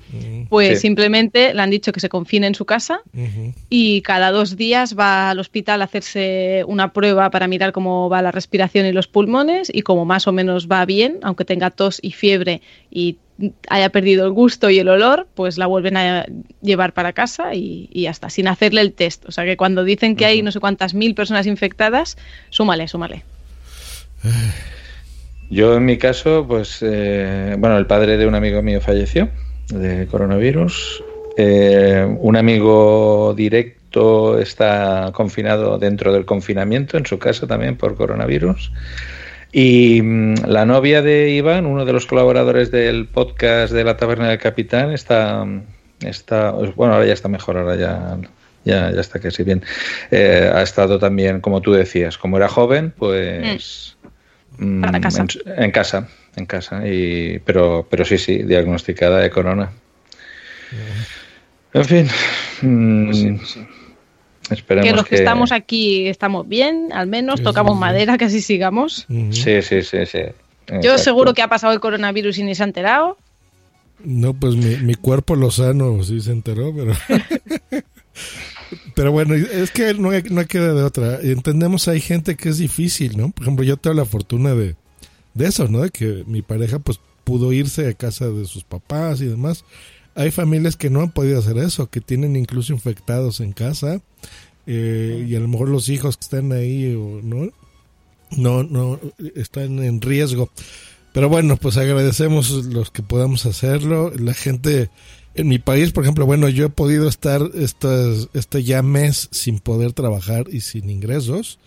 pues 0.49 0.79
Sí. 0.79 0.87
simplemente 0.87 1.53
le 1.53 1.61
han 1.61 1.69
dicho 1.69 1.91
que 1.91 1.99
se 1.99 2.09
confine 2.09 2.47
en 2.47 2.55
su 2.55 2.65
casa 2.65 3.01
y 3.69 4.01
cada 4.01 4.31
dos 4.31 4.55
días 4.55 4.97
va 4.97 5.29
al 5.29 5.39
hospital 5.39 5.81
a 5.81 5.85
hacerse 5.85 6.63
una 6.67 6.93
prueba 6.93 7.29
para 7.31 7.47
mirar 7.47 7.73
cómo 7.73 8.09
va 8.09 8.21
la 8.21 8.31
respiración 8.31 8.85
y 8.85 8.93
los 8.93 9.07
pulmones 9.07 9.69
y 9.73 9.81
como 9.81 10.05
más 10.05 10.25
o 10.27 10.31
menos 10.31 10.67
va 10.69 10.85
bien, 10.85 11.19
aunque 11.21 11.43
tenga 11.45 11.69
tos 11.69 11.99
y 12.01 12.11
fiebre 12.11 12.61
y 12.89 13.17
haya 13.69 13.89
perdido 13.89 14.25
el 14.25 14.31
gusto 14.31 14.69
y 14.69 14.79
el 14.79 14.89
olor, 14.89 15.27
pues 15.35 15.57
la 15.57 15.67
vuelven 15.67 15.97
a 15.97 16.25
llevar 16.61 16.93
para 16.93 17.13
casa 17.13 17.53
y, 17.53 17.89
y 17.91 18.03
ya 18.03 18.11
está, 18.11 18.29
sin 18.29 18.47
hacerle 18.47 18.81
el 18.81 18.93
test. 18.93 19.25
O 19.27 19.31
sea 19.31 19.45
que 19.45 19.57
cuando 19.57 19.83
dicen 19.83 20.15
que 20.15 20.25
hay 20.25 20.41
no 20.41 20.51
sé 20.51 20.59
cuántas 20.59 20.93
mil 20.93 21.15
personas 21.15 21.47
infectadas, 21.47 22.17
súmale, 22.49 22.87
súmale. 22.87 23.23
Yo 25.49 25.75
en 25.75 25.85
mi 25.85 25.97
caso, 25.97 26.45
pues, 26.47 26.79
eh, 26.81 27.55
bueno, 27.57 27.77
el 27.77 27.85
padre 27.85 28.17
de 28.17 28.27
un 28.27 28.35
amigo 28.35 28.61
mío 28.61 28.81
falleció 28.81 29.29
de 29.69 30.07
coronavirus. 30.07 31.03
Eh, 31.37 32.05
un 32.19 32.35
amigo 32.35 33.33
directo 33.35 34.39
está 34.39 35.11
confinado 35.13 35.77
dentro 35.77 36.11
del 36.11 36.25
confinamiento 36.25 36.97
en 36.97 37.05
su 37.05 37.17
casa 37.17 37.47
también 37.47 37.77
por 37.77 37.95
coronavirus. 37.95 38.71
Y 39.51 40.01
mm, 40.01 40.45
la 40.45 40.65
novia 40.65 41.01
de 41.01 41.31
Iván, 41.31 41.65
uno 41.65 41.85
de 41.85 41.93
los 41.93 42.05
colaboradores 42.05 42.71
del 42.71 43.07
podcast 43.07 43.73
de 43.73 43.83
la 43.83 43.97
Taberna 43.97 44.29
del 44.29 44.39
Capitán, 44.39 44.91
está, 44.91 45.45
está 46.01 46.51
bueno, 46.51 46.93
ahora 46.93 47.05
ya 47.05 47.13
está 47.13 47.29
mejor, 47.29 47.57
ahora 47.57 47.75
ya, 47.75 48.17
ya, 48.65 48.91
ya 48.91 49.01
está 49.01 49.19
casi 49.19 49.43
bien. 49.43 49.63
Eh, 50.11 50.51
ha 50.53 50.61
estado 50.61 50.99
también, 50.99 51.41
como 51.41 51.61
tú 51.61 51.71
decías, 51.71 52.17
como 52.17 52.37
era 52.37 52.49
joven, 52.49 52.93
pues 52.97 53.97
mm, 54.57 54.81
Para 54.81 54.99
casa. 54.99 55.25
En, 55.45 55.63
en 55.63 55.71
casa, 55.71 56.07
en 56.35 56.45
casa. 56.45 56.87
Y, 56.87 57.39
pero, 57.39 57.87
pero 57.89 58.05
sí, 58.05 58.17
sí, 58.17 58.43
diagnosticada 58.43 59.19
de 59.19 59.29
corona. 59.29 59.71
En 61.73 61.85
fin. 61.85 62.07
mm, 62.61 63.39
Esperemos 64.51 64.89
que 64.89 64.95
los 64.95 65.05
que, 65.05 65.15
estamos 65.15 65.51
aquí 65.51 66.07
estamos 66.07 66.47
bien, 66.47 66.89
al 66.93 67.07
menos 67.07 67.41
tocamos 67.41 67.77
madera, 67.77 68.17
que 68.17 68.25
así 68.25 68.41
sigamos. 68.41 69.05
Sí, 69.31 69.61
sí, 69.61 69.81
sí, 69.81 70.05
sí. 70.05 70.19
Yo 70.67 70.75
Exacto. 70.75 70.97
seguro 70.99 71.33
que 71.33 71.41
ha 71.41 71.47
pasado 71.47 71.73
el 71.73 71.79
coronavirus 71.79 72.37
y 72.39 72.43
ni 72.43 72.55
se 72.55 72.63
ha 72.63 72.65
enterado. 72.65 73.17
No, 74.03 74.33
pues 74.33 74.55
mi, 74.55 74.75
mi 74.77 74.95
cuerpo 74.95 75.35
lo 75.35 75.49
sano 75.49 76.03
sí 76.03 76.21
se 76.21 76.31
enteró, 76.31 76.73
pero... 76.75 76.93
pero 78.95 79.11
bueno, 79.11 79.35
es 79.35 79.71
que 79.71 79.93
no, 79.93 80.09
hay- 80.11 80.23
no 80.29 80.45
queda 80.45 80.73
de 80.73 80.83
otra. 80.83 81.19
Entendemos, 81.21 81.87
hay 81.87 82.01
gente 82.01 82.35
que 82.35 82.49
es 82.49 82.57
difícil, 82.57 83.17
¿no? 83.17 83.29
Por 83.29 83.43
ejemplo, 83.43 83.63
yo 83.63 83.77
tengo 83.77 83.95
la 83.95 84.05
fortuna 84.05 84.53
de, 84.55 84.75
de 85.33 85.47
eso, 85.47 85.67
¿no? 85.67 85.81
De 85.81 85.89
que 85.89 86.23
mi 86.27 86.41
pareja 86.41 86.79
pues 86.79 86.99
pudo 87.23 87.53
irse 87.53 87.87
a 87.87 87.93
casa 87.93 88.27
de 88.29 88.45
sus 88.45 88.63
papás 88.63 89.21
y 89.21 89.25
demás. 89.25 89.63
Hay 90.17 90.31
familias 90.31 90.75
que 90.75 90.89
no 90.89 91.01
han 91.01 91.11
podido 91.11 91.39
hacer 91.39 91.57
eso, 91.59 91.89
que 91.89 92.01
tienen 92.01 92.35
incluso 92.35 92.73
infectados 92.73 93.39
en 93.39 93.53
casa 93.53 94.01
eh, 94.65 95.25
y 95.29 95.35
a 95.35 95.39
lo 95.39 95.47
mejor 95.47 95.69
los 95.69 95.89
hijos 95.89 96.17
que 96.17 96.23
están 96.25 96.51
ahí 96.51 96.93
o 96.95 97.21
no, 97.23 97.51
no, 98.31 98.63
no 98.63 98.99
están 99.35 99.79
en 99.83 100.01
riesgo. 100.01 100.49
Pero 101.13 101.29
bueno, 101.29 101.55
pues 101.57 101.77
agradecemos 101.77 102.49
los 102.65 102.91
que 102.91 103.01
podamos 103.03 103.45
hacerlo. 103.45 104.11
La 104.17 104.33
gente 104.33 104.89
en 105.35 105.47
mi 105.47 105.59
país, 105.59 105.91
por 105.91 106.03
ejemplo, 106.03 106.25
bueno, 106.25 106.49
yo 106.49 106.65
he 106.65 106.69
podido 106.69 107.07
estar 107.07 107.41
estas, 107.55 108.29
este 108.33 108.63
ya 108.63 108.81
mes 108.81 109.29
sin 109.31 109.59
poder 109.59 109.93
trabajar 109.93 110.45
y 110.51 110.61
sin 110.61 110.89
ingresos. 110.89 111.59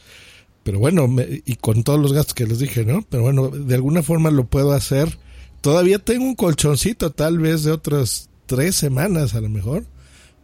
Pero 0.63 0.79
bueno, 0.79 1.09
me- 1.09 1.43
y 1.47 1.55
con 1.57 1.85
todos 1.85 1.99
los 2.01 2.13
gastos 2.13 2.35
que 2.35 2.47
les 2.47 2.59
dije, 2.59 2.85
¿no? 2.85 3.03
Pero 3.09 3.23
bueno, 3.23 3.49
de 3.49 3.75
alguna 3.75 4.03
forma 4.03 4.31
lo 4.31 4.45
puedo 4.47 4.73
hacer. 4.73 5.19
Todavía 5.61 5.99
tengo 6.01 6.25
un 6.25 6.35
colchoncito, 6.35 7.11
tal 7.11 7.39
vez 7.39 7.63
de 7.65 7.73
otras 7.73 8.30
tres 8.51 8.75
semanas 8.75 9.35
a 9.37 9.41
lo 9.41 9.49
mejor. 9.49 9.85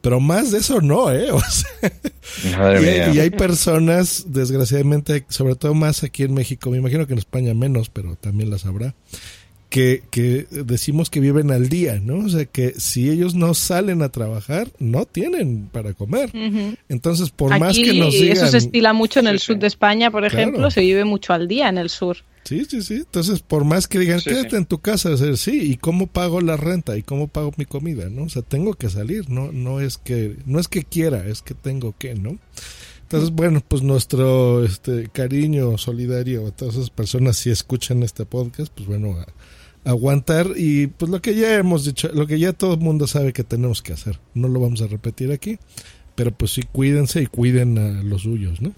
Pero 0.02 0.20
más 0.20 0.52
de 0.52 0.58
eso 0.58 0.80
no, 0.80 1.10
¿eh? 1.12 1.30
O 1.32 1.40
sea, 1.40 1.92
Madre 2.58 2.80
y, 2.82 2.84
hay- 2.86 2.98
mía. 3.00 3.14
y 3.14 3.18
hay 3.20 3.30
personas, 3.30 4.26
desgraciadamente, 4.28 5.24
sobre 5.28 5.56
todo 5.56 5.74
más 5.74 6.04
aquí 6.04 6.22
en 6.22 6.32
México, 6.34 6.70
me 6.70 6.78
imagino 6.78 7.06
que 7.08 7.14
en 7.14 7.18
España 7.18 7.54
menos, 7.54 7.88
pero 7.90 8.14
también 8.14 8.48
las 8.50 8.66
habrá, 8.66 8.94
que, 9.76 10.04
que 10.10 10.46
decimos 10.64 11.10
que 11.10 11.20
viven 11.20 11.50
al 11.50 11.68
día, 11.68 12.00
¿no? 12.02 12.24
O 12.24 12.28
sea, 12.30 12.46
que 12.46 12.72
si 12.78 13.10
ellos 13.10 13.34
no 13.34 13.52
salen 13.52 14.00
a 14.00 14.08
trabajar, 14.08 14.70
no 14.78 15.04
tienen 15.04 15.68
para 15.70 15.92
comer. 15.92 16.30
Entonces, 16.88 17.28
por 17.28 17.52
Aquí 17.52 17.60
más 17.60 17.76
que 17.76 17.92
nos 17.92 18.14
digan... 18.14 18.38
eso 18.38 18.46
se 18.48 18.56
estila 18.56 18.94
mucho 18.94 19.20
en 19.20 19.26
el 19.26 19.38
sur 19.38 19.58
de 19.58 19.66
España, 19.66 20.10
por 20.10 20.22
Claro. 20.22 20.38
ejemplo, 20.38 20.70
se 20.70 20.80
vive 20.80 21.04
mucho 21.04 21.34
al 21.34 21.46
día 21.46 21.68
en 21.68 21.76
el 21.76 21.90
sur. 21.90 22.16
Sí, 22.44 22.64
sí, 22.66 22.80
sí. 22.80 22.94
Entonces, 22.94 23.40
por 23.40 23.64
más 23.66 23.86
que 23.86 23.98
digan, 23.98 24.20
Sí, 24.20 24.30
quédate 24.30 24.48
sí. 24.50 24.56
en 24.56 24.64
tu 24.64 24.78
casa, 24.78 25.12
es 25.12 25.20
decir, 25.20 25.36
sí, 25.36 25.70
¿y 25.72 25.76
cómo 25.76 26.06
pago 26.06 26.40
la 26.40 26.56
renta? 26.56 26.96
¿Y 26.96 27.02
cómo 27.02 27.28
pago 27.28 27.52
mi 27.58 27.66
comida? 27.66 28.08
¿No? 28.08 28.22
O 28.22 28.28
sea, 28.30 28.40
tengo 28.40 28.72
que 28.72 28.88
salir, 28.88 29.28
no, 29.28 29.52
no 29.52 29.80
es 29.82 29.98
que, 29.98 30.36
no 30.46 30.58
es 30.58 30.68
que 30.68 30.84
quiera, 30.84 31.26
es 31.26 31.42
que 31.42 31.52
tengo 31.52 31.94
que, 31.98 32.14
¿no? 32.14 32.38
Entonces, 33.02 33.30
bueno, 33.30 33.62
pues 33.68 33.82
nuestro 33.82 34.64
este 34.64 35.08
cariño 35.12 35.76
solidario 35.76 36.46
a 36.46 36.50
todas 36.50 36.76
esas 36.76 36.90
personas 36.90 37.36
si 37.36 37.50
escuchan 37.50 38.02
este 38.02 38.24
podcast, 38.24 38.72
pues 38.74 38.88
bueno, 38.88 39.12
a- 39.20 39.26
aguantar 39.86 40.48
y 40.56 40.88
pues 40.88 41.10
lo 41.10 41.22
que 41.22 41.36
ya 41.36 41.54
hemos 41.54 41.84
dicho, 41.84 42.08
lo 42.12 42.26
que 42.26 42.38
ya 42.40 42.52
todo 42.52 42.74
el 42.74 42.80
mundo 42.80 43.06
sabe 43.06 43.32
que 43.32 43.44
tenemos 43.44 43.82
que 43.82 43.92
hacer. 43.92 44.18
No 44.34 44.48
lo 44.48 44.60
vamos 44.60 44.82
a 44.82 44.88
repetir 44.88 45.30
aquí, 45.30 45.58
pero 46.16 46.32
pues 46.32 46.52
sí 46.52 46.62
cuídense 46.64 47.22
y 47.22 47.26
cuiden 47.26 47.78
a 47.78 48.02
los 48.02 48.22
suyos, 48.22 48.60
¿no? 48.60 48.72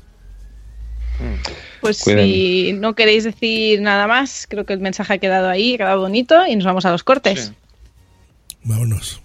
Pues 1.80 1.96
si 1.96 2.74
no 2.74 2.94
queréis 2.94 3.24
decir 3.24 3.80
nada 3.80 4.06
más, 4.06 4.46
creo 4.48 4.64
que 4.66 4.74
el 4.74 4.80
mensaje 4.80 5.14
ha 5.14 5.18
quedado 5.18 5.48
ahí, 5.48 5.74
ha 5.74 5.78
quedado 5.78 6.00
bonito 6.00 6.46
y 6.46 6.54
nos 6.54 6.66
vamos 6.66 6.84
a 6.84 6.92
los 6.92 7.02
cortes. 7.02 7.52
Vámonos. 8.62 9.20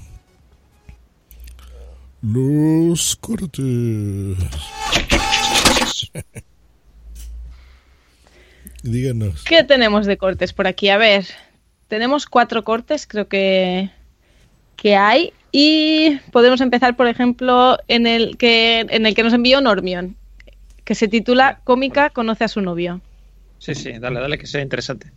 Los 2.22 3.18
cortes. 3.18 3.52
Díganos. 8.84 9.44
¿Qué 9.44 9.64
tenemos 9.64 10.06
de 10.06 10.18
cortes 10.18 10.54
por 10.54 10.68
aquí? 10.68 10.90
A 10.90 10.98
ver, 10.98 11.26
tenemos 11.94 12.26
cuatro 12.26 12.64
cortes, 12.64 13.06
creo 13.06 13.28
que, 13.28 13.92
que 14.78 14.96
hay. 14.96 15.32
Y 15.52 16.18
podemos 16.32 16.60
empezar, 16.60 16.96
por 16.96 17.06
ejemplo, 17.06 17.78
en 17.88 18.08
el 18.08 18.36
que, 18.36 18.80
en 18.80 19.06
el 19.06 19.14
que 19.14 19.22
nos 19.22 19.32
envió 19.32 19.62
Normion, 19.62 20.18
que 20.86 20.96
se 20.96 21.08
titula 21.08 21.60
Cómica 21.64 22.10
conoce 22.10 22.46
a 22.46 22.48
su 22.48 22.62
novio. 22.62 23.00
Sí, 23.60 23.76
sí, 23.76 23.92
dale, 24.00 24.20
dale, 24.20 24.40
que 24.40 24.48
sea 24.48 24.62
interesante. 24.62 25.12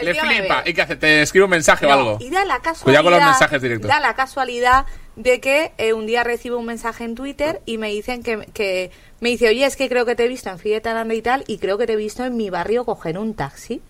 Le 0.00 0.14
flipa. 0.14 0.62
¿Y 0.64 0.72
qué 0.72 0.80
hace? 0.80 0.96
¿Te 0.96 1.20
escribe 1.20 1.44
un 1.44 1.50
mensaje 1.50 1.84
o 1.84 1.92
algo? 1.92 2.16
Y 2.18 2.30
da 2.30 2.46
la 2.46 2.60
casualidad, 2.60 2.84
Cuidado 2.84 3.04
con 3.04 3.12
los 3.12 3.22
mensajes 3.22 3.60
directos. 3.60 3.90
Da 3.90 4.00
la 4.00 4.14
casualidad 4.14 4.86
de 5.22 5.40
que 5.40 5.72
eh, 5.78 5.92
un 5.92 6.06
día 6.06 6.24
recibo 6.24 6.56
un 6.58 6.66
mensaje 6.66 7.04
en 7.04 7.14
Twitter 7.14 7.60
y 7.66 7.78
me 7.78 7.90
dicen 7.90 8.22
que, 8.22 8.46
que 8.52 8.90
me 9.20 9.30
dice, 9.30 9.48
oye, 9.48 9.64
es 9.64 9.76
que 9.76 9.88
creo 9.88 10.06
que 10.06 10.14
te 10.14 10.24
he 10.24 10.28
visto 10.28 10.50
en 10.50 10.58
Fiesta 10.58 11.06
y 11.12 11.22
tal, 11.22 11.44
y 11.46 11.58
creo 11.58 11.78
que 11.78 11.86
te 11.86 11.92
he 11.94 11.96
visto 11.96 12.24
en 12.24 12.36
mi 12.36 12.50
barrio 12.50 12.84
coger 12.84 13.18
un 13.18 13.34
taxi. 13.34 13.80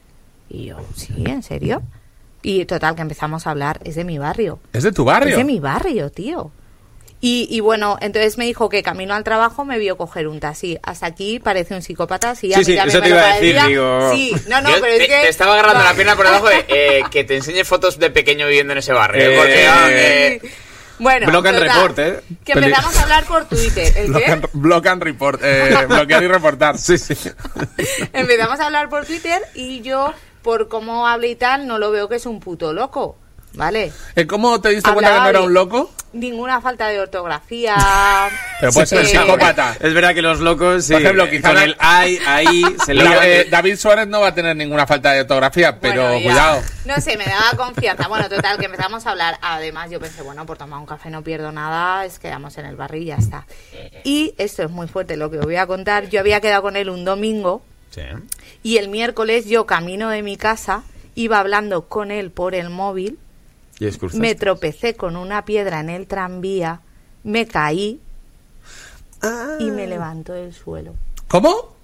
Y 0.49 0.66
yo, 0.66 0.77
sí, 0.97 1.12
¿en 1.25 1.43
serio? 1.43 1.83
Y 2.43 2.64
total, 2.64 2.97
que 2.97 3.03
empezamos 3.03 3.47
a 3.47 3.51
hablar, 3.51 3.81
es 3.85 3.95
de 3.95 4.05
mi 4.05 4.19
barrio. 4.19 4.59
¿Es 4.73 4.83
de 4.83 4.93
tu 4.93 5.05
barrio? 5.05 5.31
Es 5.33 5.37
de 5.37 5.45
mi 5.45 5.61
barrio, 5.61 6.11
tío. 6.11 6.51
Y, 7.23 7.47
y 7.51 7.61
bueno, 7.61 7.99
entonces 8.01 8.38
me 8.38 8.47
dijo 8.47 8.71
que 8.71 8.83
camino 8.83 9.12
al 9.12 9.25
trabajo 9.25 9.66
me 9.66 9.79
vio 9.79 9.99
coger 9.99 10.27
un 10.27 10.40
taxi. 10.40 10.79
Hasta 10.83 11.05
aquí 11.05 11.38
parece 11.38 11.75
un 11.75 11.83
psicópata. 11.83 12.35
Sí, 12.35 12.53
a 12.55 12.59
Sí, 12.59 12.64
sí, 12.64 12.79
eso 12.79 12.99
me 12.99 13.03
te 13.05 13.09
iba 13.11 13.21
a 13.23 13.35
decir, 13.35 13.61
digo... 13.66 14.12
Sí, 14.14 14.35
no, 14.49 14.62
no, 14.62 14.71
Yo 14.71 14.81
pero 14.81 14.93
es 14.95 14.99
te, 15.01 15.07
que... 15.07 15.21
te 15.21 15.29
estaba 15.29 15.53
agarrando 15.53 15.85
la 15.85 15.93
pierna 15.95 16.16
por 16.16 16.25
debajo 16.25 16.49
de 16.49 16.64
eh, 16.69 17.03
que 17.11 17.25
te 17.25 17.37
enseñe 17.37 17.62
fotos 17.64 17.99
de 17.99 18.11
pequeño 18.11 18.47
viviendo 18.47 18.73
en 18.73 18.79
ese 18.79 18.95
barrio. 18.95 19.23
¿eh? 19.23 19.35
Eh, 19.35 19.38
Porque, 19.38 19.66
ah, 19.66 19.88
eh, 19.90 20.40
Bueno, 21.01 21.27
Block 21.29 21.47
and 21.47 21.59
total, 21.59 21.75
report, 21.75 21.99
¿eh? 21.99 22.21
Que 22.45 22.53
empezamos 22.53 22.97
a 22.97 23.03
hablar 23.03 23.25
por 23.25 23.47
Twitter. 23.47 23.93
¿El 23.97 24.09
Block 24.09 24.23
qué? 24.23 24.33
and, 24.33 24.47
block 24.53 24.87
and 24.87 25.03
report. 25.03 25.41
Eh, 25.43 25.87
bloquear 25.89 26.23
y 26.23 26.29
reportar. 26.29 26.77
Sí, 26.79 26.99
sí. 26.99 27.15
Empezamos 28.13 28.61
a 28.61 28.67
hablar 28.67 28.91
por 28.91 29.07
Twitter 29.07 29.41
y 29.55 29.81
yo, 29.81 30.13
por 30.43 30.69
cómo 30.69 31.09
habla 31.09 31.27
y 31.27 31.37
tal, 31.37 31.67
no 31.67 31.79
lo 31.79 31.91
veo 31.91 32.09
que 32.09 32.17
es 32.17 32.27
un 32.27 32.39
puto 32.39 32.75
loco. 32.75 33.17
¿Vale? 33.53 33.93
Eh, 34.15 34.27
¿Cómo 34.27 34.61
te 34.61 34.69
diste 34.71 34.93
cuenta 34.93 35.13
que 35.13 35.21
no 35.21 35.29
era 35.29 35.41
un 35.41 35.53
loco? 35.53 35.91
Ninguna 36.13 36.61
falta 36.61 36.89
de 36.89 37.01
ortografía. 37.01 37.77
Pero 38.61 38.73
puede 38.73 38.87
ser 38.87 39.07
psicópata. 39.07 39.77
Es 39.81 39.93
verdad 39.95 40.15
que 40.15 40.23
los 40.23 40.41
locos, 40.41 40.85
sí, 40.85 40.93
Por 40.93 41.03
ejemplo, 41.03 41.25
eh, 41.25 41.31
quizá 41.31 41.49
con 41.55 41.63
el 41.63 41.77
ay, 41.79 42.19
ahí, 42.27 42.63
se 42.85 42.95
le 42.95 43.05
Da- 43.05 43.27
eh, 43.27 43.47
David 43.51 43.77
Suárez 43.77 44.09
no 44.09 44.21
va 44.21 44.29
a 44.29 44.35
tener 44.35 44.57
ninguna 44.57 44.87
falta 44.87 45.13
de 45.13 45.21
ortografía, 45.21 45.79
pero 45.79 46.03
Bueno, 46.03 46.23
cuidado. 46.25 46.63
No 46.85 47.01
sé, 47.01 47.17
me 47.17 47.25
daba 47.25 47.53
confianza. 47.57 48.09
Bueno, 48.09 48.29
total, 48.29 48.59
que 48.59 48.67
empezamos 48.67 49.07
a 49.07 49.11
hablar. 49.11 49.39
Además, 49.41 49.91
yo 49.91 50.01
pensé, 50.01 50.23
bueno, 50.23 50.47
por 50.47 50.59
tomar 50.59 50.79
un 50.81 50.87
café 50.87 51.11
no 51.11 51.23
pierdo 51.23 51.53
nada, 51.53 52.05
es 52.05 52.19
quedamos 52.19 52.57
en 52.59 52.67
el 52.67 52.77
barrio 52.77 53.03
y 53.03 53.07
ya 53.07 53.17
está. 53.17 53.47
Y 54.05 54.35
esto 54.39 54.63
es 54.65 54.71
muy 54.71 54.89
fuerte 54.89 55.17
lo 55.17 55.31
que 55.31 55.39
os 55.39 55.45
voy 55.45 55.57
a 55.57 55.67
contar. 55.67 56.09
Yo 56.09 56.21
había 56.21 56.41
quedado 56.41 56.63
con 56.63 56.77
él 56.77 56.89
un 56.91 57.05
domingo 57.05 57.63
y 58.63 58.77
el 58.79 58.89
miércoles 58.89 59.47
yo 59.47 59.67
camino 59.67 60.09
de 60.11 60.23
mi 60.23 60.37
casa, 60.37 60.83
iba 61.15 61.39
hablando 61.39 61.83
con 61.89 62.11
él 62.11 62.31
por 62.31 62.55
el 62.55 62.71
móvil, 62.71 63.19
Y 63.81 64.19
me 64.19 64.35
tropecé 64.35 64.95
con 64.95 65.16
una 65.16 65.45
piedra 65.45 65.81
en 65.81 65.88
el 65.90 66.07
tranvía, 66.07 66.81
me 67.25 67.47
caí 67.47 68.01
y 69.59 69.71
me 69.71 69.87
levantó 69.87 70.33
del 70.35 70.53
suelo. 70.55 70.95
¿Cómo? 71.29 71.75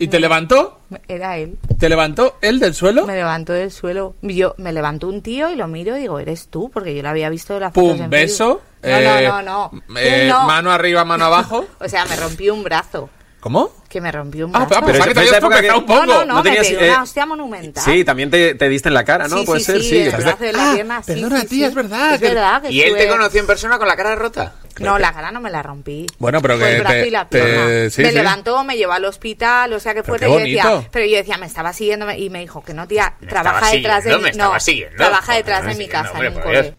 ¿Y 0.00 0.06
te 0.08 0.20
levantó? 0.20 0.78
Era 1.08 1.38
él. 1.38 1.58
¿Te 1.78 1.88
levantó 1.88 2.36
él 2.40 2.60
del 2.60 2.72
suelo? 2.74 3.04
Me 3.04 3.16
levantó 3.16 3.52
del 3.52 3.70
suelo. 3.72 4.14
Yo 4.22 4.54
me 4.58 4.72
levantó 4.72 5.08
un 5.08 5.22
tío 5.22 5.50
y 5.50 5.56
lo 5.56 5.66
miro 5.66 5.96
y 5.96 6.00
digo, 6.00 6.20
eres 6.20 6.48
tú, 6.48 6.70
porque 6.72 6.94
yo 6.94 7.02
lo 7.02 7.08
había 7.08 7.28
visto 7.30 7.54
de 7.54 7.60
la 7.60 7.70
fotos 7.72 7.98
Pum, 7.98 8.08
beso. 8.10 8.60
Facebook. 8.80 8.80
No, 8.82 8.88
eh, 8.88 9.26
no, 9.26 9.42
no, 9.42 9.70
no. 9.88 9.98
eh, 9.98 10.28
no. 10.30 10.46
Mano 10.46 10.70
arriba, 10.70 11.04
mano 11.04 11.24
abajo. 11.24 11.66
O 11.80 11.88
sea, 11.88 12.04
me 12.04 12.14
rompí 12.14 12.48
un 12.48 12.62
brazo. 12.62 13.10
¿Cómo? 13.48 13.72
Que 13.88 14.02
me 14.02 14.12
rompió 14.12 14.44
un 14.46 14.54
Ah, 14.54 14.66
brazo. 14.66 14.82
pero 14.84 14.98
esa 14.98 15.38
época 15.38 15.62
que- 15.62 15.68
tropezado 15.68 15.78
un 15.78 15.86
No, 15.86 15.94
poco. 15.94 16.06
no, 16.06 16.18
no, 16.18 16.24
no 16.26 16.34
me 16.34 16.42
tenías, 16.42 16.66
pegué 16.68 16.86
eh, 16.86 16.90
una 16.90 17.02
hostia 17.02 17.24
monumental. 17.24 17.82
Sí, 17.82 18.04
también 18.04 18.30
te, 18.30 18.54
te 18.56 18.68
diste 18.68 18.88
en 18.88 18.94
la 18.94 19.04
cara, 19.06 19.26
¿no? 19.26 19.38
Sí, 19.38 19.46
Puede 19.46 19.60
sí, 19.60 19.64
ser, 19.66 19.80
sí, 19.80 19.88
sí. 19.88 19.98
el 20.00 20.08
es 20.08 20.16
brazo 20.22 20.44
de 20.44 20.52
la 20.52 20.70
Ah, 20.70 20.74
pierna, 20.74 21.02
sí, 21.02 21.12
perdona, 21.14 21.40
sí, 21.40 21.46
tía, 21.46 21.58
sí. 21.58 21.64
es 21.64 21.74
verdad, 21.74 22.12
Es 22.12 22.20
que- 22.20 22.28
verdad 22.28 22.60
que 22.60 22.70
¿Y 22.72 22.82
él 22.82 22.94
te 22.94 23.08
conoció 23.08 23.40
en 23.40 23.46
persona 23.46 23.78
con 23.78 23.88
la 23.88 23.96
cara 23.96 24.14
rota? 24.16 24.52
No, 24.80 24.98
la 24.98 25.14
cara 25.14 25.30
no 25.32 25.40
me 25.40 25.48
la 25.50 25.62
rompí. 25.62 26.04
Bueno, 26.18 26.42
pero 26.42 26.58
Fue 26.58 26.66
que 26.66 26.74
el 26.76 26.80
brazo 26.82 26.94
te- 26.96 27.06
y 27.06 27.10
la 27.10 27.24
te- 27.30 27.38
pierna. 27.42 27.90
sí, 27.90 28.02
me 28.02 28.08
sí. 28.10 28.14
levantó, 28.14 28.64
me 28.64 28.76
llevó 28.76 28.92
al 28.92 29.06
hospital, 29.06 29.72
o 29.72 29.80
sea 29.80 29.94
que 29.94 30.02
Pero 30.02 30.18
fuerte. 30.18 30.26
qué 30.26 30.30
y 30.32 30.34
yo 30.34 30.38
decía, 30.58 30.70
bonito. 30.70 30.88
pero 30.92 31.06
yo 31.06 31.16
decía, 31.16 31.38
me 31.38 31.46
estaba 31.46 31.72
siguiendo 31.72 32.10
y 32.12 32.28
me 32.28 32.40
dijo 32.40 32.62
que 32.62 32.74
no, 32.74 32.86
tía, 32.86 33.14
Me 33.20 33.28
trabaja 33.28 33.70
detrás 33.70 34.04
de 34.04 34.18
mi, 34.18 34.28
estaba 34.28 34.58
no, 34.58 34.96
trabaja 34.98 35.34
detrás 35.34 35.64
de 35.64 35.74
mi 35.76 35.88
casa 35.88 36.12
en 36.18 36.26
un 36.26 36.34
por 36.34 36.42
cole. 36.42 36.62
Dios. 36.62 36.74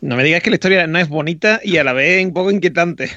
No 0.00 0.16
me 0.16 0.24
digas 0.24 0.42
que 0.42 0.50
la 0.50 0.56
historia 0.56 0.86
no 0.86 0.98
es 0.98 1.08
bonita 1.08 1.60
y 1.62 1.76
a 1.76 1.84
la 1.84 1.92
vez 1.92 2.24
un 2.24 2.32
poco 2.32 2.50
inquietante. 2.50 3.10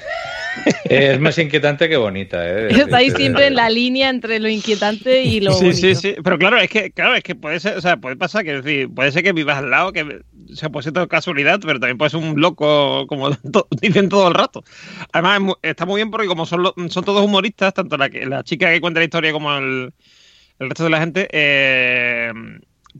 Es 0.84 1.18
más 1.18 1.36
inquietante 1.38 1.88
que 1.88 1.96
bonita, 1.96 2.46
¿eh? 2.46 2.68
Estáis 2.70 3.14
siempre 3.14 3.46
en 3.48 3.56
la 3.56 3.68
línea 3.70 4.08
entre 4.10 4.38
lo 4.38 4.48
inquietante 4.48 5.22
y 5.22 5.40
lo 5.40 5.52
sí, 5.54 5.64
bonito. 5.64 5.76
sí, 5.78 5.94
sí. 5.94 6.14
Pero 6.22 6.38
claro, 6.38 6.58
es 6.58 6.68
que, 6.70 6.92
claro, 6.92 7.16
es 7.16 7.22
que 7.24 7.34
puede 7.34 7.58
ser, 7.58 7.76
o 7.76 7.80
sea, 7.80 7.96
puede 7.96 8.16
pasar 8.16 8.44
que, 8.44 8.58
es 8.58 8.64
decir, 8.64 8.88
puede 8.94 9.10
ser 9.10 9.22
que 9.24 9.32
vivas 9.32 9.58
al 9.58 9.70
lado, 9.70 9.92
que 9.92 10.02
o 10.02 10.54
sea, 10.54 10.68
puede 10.68 10.84
ser 10.84 10.92
todo 10.92 11.08
casualidad, 11.08 11.58
pero 11.60 11.80
también 11.80 11.98
puede 11.98 12.10
ser 12.10 12.20
un 12.20 12.40
loco, 12.40 13.06
como 13.08 13.30
to- 13.52 13.66
dicen 13.80 14.08
todo 14.08 14.28
el 14.28 14.34
rato. 14.34 14.62
Además, 15.12 15.34
es 15.36 15.40
mu- 15.42 15.54
está 15.62 15.86
muy 15.86 15.96
bien 15.98 16.10
porque 16.10 16.28
como 16.28 16.46
son, 16.46 16.62
lo- 16.62 16.74
son 16.88 17.04
todos 17.04 17.24
humoristas, 17.24 17.74
tanto 17.74 17.96
la, 17.96 18.08
que- 18.10 18.26
la 18.26 18.44
chica 18.44 18.70
que 18.70 18.80
cuenta 18.80 19.00
la 19.00 19.04
historia 19.04 19.32
como 19.32 19.52
el, 19.56 19.92
el 20.60 20.68
resto 20.68 20.84
de 20.84 20.90
la 20.90 21.00
gente, 21.00 21.28
eh, 21.32 22.30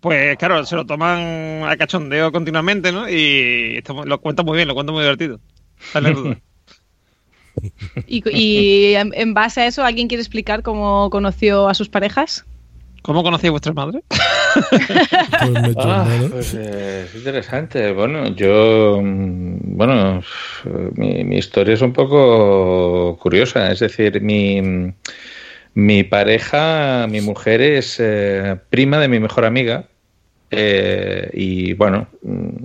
pues 0.01 0.37
claro, 0.37 0.65
se 0.65 0.77
lo 0.77 0.85
toman 0.87 1.63
a 1.65 1.77
cachondeo 1.77 2.33
continuamente, 2.33 2.93
¿no? 2.93 3.09
Y 3.09 3.83
muy- 3.95 4.07
lo 4.07 4.21
cuenta 4.21 4.43
muy 4.43 4.57
bien, 4.57 4.69
lo 4.69 4.75
cuenta 4.75 4.93
muy 4.93 5.03
divertido. 5.03 5.41
Y, 8.07 8.23
y 8.31 8.95
en, 8.95 9.13
en 9.15 9.35
base 9.35 9.63
a 9.63 9.67
eso, 9.67 9.85
¿alguien 9.85 10.09
quiere 10.09 10.21
explicar 10.23 10.63
cómo 10.63 11.09
conoció 11.11 11.69
a 11.69 11.75
sus 11.75 11.89
parejas? 11.89 12.45
¿Cómo 13.03 13.23
conocéis 13.23 13.49
a 13.49 13.53
vuestra 13.53 13.73
madre? 13.73 14.03
Ah, 15.77 16.07
pues 16.31 16.55
eh, 16.55 17.05
es 17.07 17.15
interesante. 17.17 17.93
Bueno, 17.93 18.29
yo, 18.35 19.01
mm, 19.03 19.77
bueno, 19.77 20.23
mi, 20.97 21.25
mi 21.25 21.37
historia 21.37 21.75
es 21.75 21.83
un 21.83 21.93
poco 21.93 23.17
curiosa. 23.21 23.71
Es 23.73 23.81
decir, 23.81 24.21
mi, 24.23 24.93
mi 25.75 26.05
pareja, 26.05 27.07
mi 27.09 27.21
mujer 27.21 27.61
es 27.61 27.97
eh, 28.01 28.57
prima 28.71 28.99
de 28.99 29.09
mi 29.09 29.21
mejor 29.21 29.45
amiga. 29.45 29.85
eh, 30.51 31.31
y 31.33 31.75
bueno, 31.75 32.07
mm, 32.23 32.63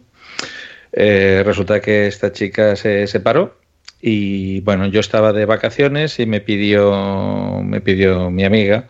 eh, 0.94 1.44
resulta 1.46 1.82
que 1.82 2.08
esta 2.08 2.32
chica 2.32 2.76
se 2.76 3.08
separó. 3.08 3.58
Y 4.02 4.62
bueno, 4.62 4.88
yo 4.88 5.00
estaba 5.02 5.34
de 5.34 5.46
vacaciones 5.46 6.20
y 6.20 6.26
me 6.26 6.42
pidió, 6.42 7.62
me 7.64 7.82
pidió 7.82 8.30
mi 8.32 8.46
amiga 8.46 8.88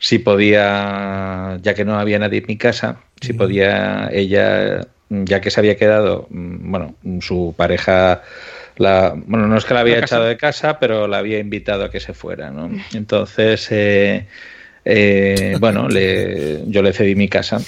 si 0.00 0.18
podía, 0.18 1.58
ya 1.62 1.74
que 1.74 1.84
no 1.84 1.98
había 1.98 2.18
nadie 2.18 2.38
en 2.40 2.46
mi 2.48 2.56
casa, 2.56 3.00
si 3.20 3.34
podía 3.34 4.08
ella, 4.12 4.80
ya 5.10 5.40
que 5.40 5.50
se 5.50 5.60
había 5.60 5.76
quedado, 5.76 6.26
mm, 6.30 6.70
bueno, 6.70 6.94
su 7.20 7.54
pareja, 7.56 8.22
la, 8.80 9.14
bueno, 9.14 9.46
no 9.46 9.58
es 9.58 9.66
que 9.66 9.74
la 9.74 9.80
había 9.80 9.98
La 9.98 10.06
echado 10.06 10.24
de 10.24 10.38
casa, 10.38 10.78
pero 10.78 11.06
la 11.06 11.18
había 11.18 11.38
invitado 11.38 11.84
a 11.84 11.90
que 11.90 12.00
se 12.00 12.14
fuera, 12.14 12.50
¿no? 12.50 12.70
Entonces, 12.94 13.68
eh, 13.70 14.26
eh, 14.86 15.56
bueno, 15.60 15.86
le, 15.86 16.62
yo 16.66 16.80
le 16.80 16.94
cedí 16.94 17.14
mi 17.14 17.28
casa. 17.28 17.60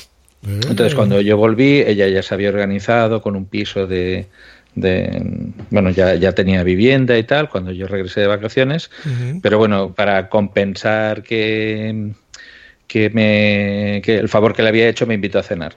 Entonces, 0.42 0.94
cuando 0.94 1.20
yo 1.20 1.36
volví, 1.36 1.82
ella 1.86 2.08
ya 2.08 2.22
se 2.22 2.32
había 2.32 2.48
organizado 2.48 3.20
con 3.20 3.36
un 3.36 3.44
piso 3.44 3.86
de, 3.86 4.26
de 4.74 5.22
bueno, 5.68 5.90
ya, 5.90 6.14
ya 6.14 6.32
tenía 6.32 6.62
vivienda 6.62 7.18
y 7.18 7.24
tal, 7.24 7.50
cuando 7.50 7.72
yo 7.72 7.86
regresé 7.86 8.22
de 8.22 8.28
vacaciones. 8.28 8.90
Pero 9.42 9.58
bueno, 9.58 9.92
para 9.92 10.30
compensar 10.30 11.22
que, 11.22 12.12
que, 12.86 13.10
me, 13.10 14.00
que 14.02 14.16
el 14.16 14.30
favor 14.30 14.54
que 14.54 14.62
le 14.62 14.70
había 14.70 14.88
hecho, 14.88 15.06
me 15.06 15.12
invitó 15.12 15.38
a 15.38 15.42
cenar. 15.42 15.76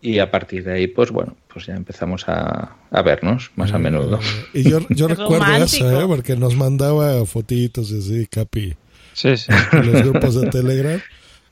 Y 0.00 0.20
a 0.20 0.30
partir 0.30 0.62
de 0.64 0.74
ahí, 0.74 0.86
pues 0.86 1.10
bueno, 1.10 1.36
pues 1.52 1.66
ya 1.66 1.74
empezamos 1.74 2.28
a, 2.28 2.76
a 2.90 3.02
vernos 3.02 3.50
más 3.56 3.72
a 3.72 3.78
menudo. 3.78 4.20
Y 4.54 4.62
yo, 4.70 4.78
yo 4.90 5.08
recuerdo 5.08 5.44
romántico. 5.44 5.86
eso, 5.88 6.00
¿eh? 6.00 6.06
porque 6.06 6.36
nos 6.36 6.54
mandaba 6.54 7.24
fotitos 7.26 7.90
así, 7.92 8.26
Capi, 8.28 8.74
Sí, 9.12 9.36
sí. 9.36 9.50
en 9.72 9.92
los 9.92 10.02
grupos 10.02 10.40
de 10.40 10.48
Telegram. 10.50 11.00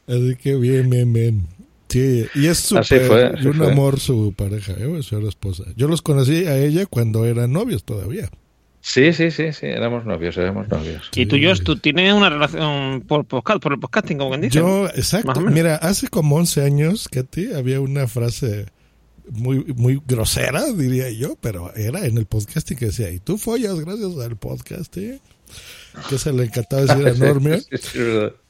Así 0.07 0.37
que 0.41 0.55
bien, 0.55 0.89
bien, 0.91 1.13
bien. 1.13 1.47
Sí, 1.89 2.27
y 2.35 2.47
es 2.47 2.59
súper, 2.59 3.07
fue, 3.07 3.33
y 3.41 3.47
un 3.47 3.55
fue. 3.55 3.73
amor 3.73 3.99
su 4.01 4.33
pareja, 4.37 4.73
¿eh? 4.79 5.03
su 5.03 5.19
esposa. 5.29 5.65
Yo 5.77 5.89
los 5.89 6.03
conocí 6.03 6.47
a 6.47 6.57
ella 6.59 6.87
cuando 6.87 7.25
eran 7.25 7.53
novios 7.53 7.85
todavía. 7.85 8.29
Sí, 8.87 9.13
sí, 9.13 9.33
sí, 9.33 9.53
sí, 9.53 9.67
éramos 9.67 10.07
novios, 10.07 10.37
éramos 10.37 10.69
novios. 10.69 11.11
Y 11.17 11.27
tú, 11.27 11.37
Josh, 11.43 11.61
tú 11.65 11.77
tienes 11.77 12.15
una 12.15 12.31
relación 12.31 13.01
por, 13.01 13.25
podcast, 13.25 13.61
por 13.61 13.73
el 13.73 13.81
podcasting, 13.81 14.17
como 14.17 14.31
quien 14.31 14.43
dice. 14.43 14.61
Yo, 14.61 14.87
exacto. 14.87 15.41
Mira, 15.41 15.75
hace 15.75 16.07
como 16.07 16.37
11 16.37 16.63
años, 16.63 17.09
Katy, 17.09 17.55
había 17.55 17.81
una 17.81 18.07
frase 18.07 18.67
muy, 19.29 19.65
muy 19.77 20.01
grosera, 20.07 20.73
diría 20.73 21.11
yo, 21.11 21.37
pero 21.41 21.75
era 21.75 22.07
en 22.07 22.17
el 22.17 22.27
podcasting 22.27 22.79
que 22.79 22.87
decía, 22.87 23.11
y 23.11 23.19
tú 23.19 23.39
follas 23.39 23.75
gracias 23.81 24.17
al 24.19 24.37
podcasting. 24.37 25.21
Que 26.09 26.19
se 26.19 26.33
le 26.33 26.45
encantaba 26.45 26.83
decir 26.83 27.09
a 27.09 27.15
Normio. 27.27 27.59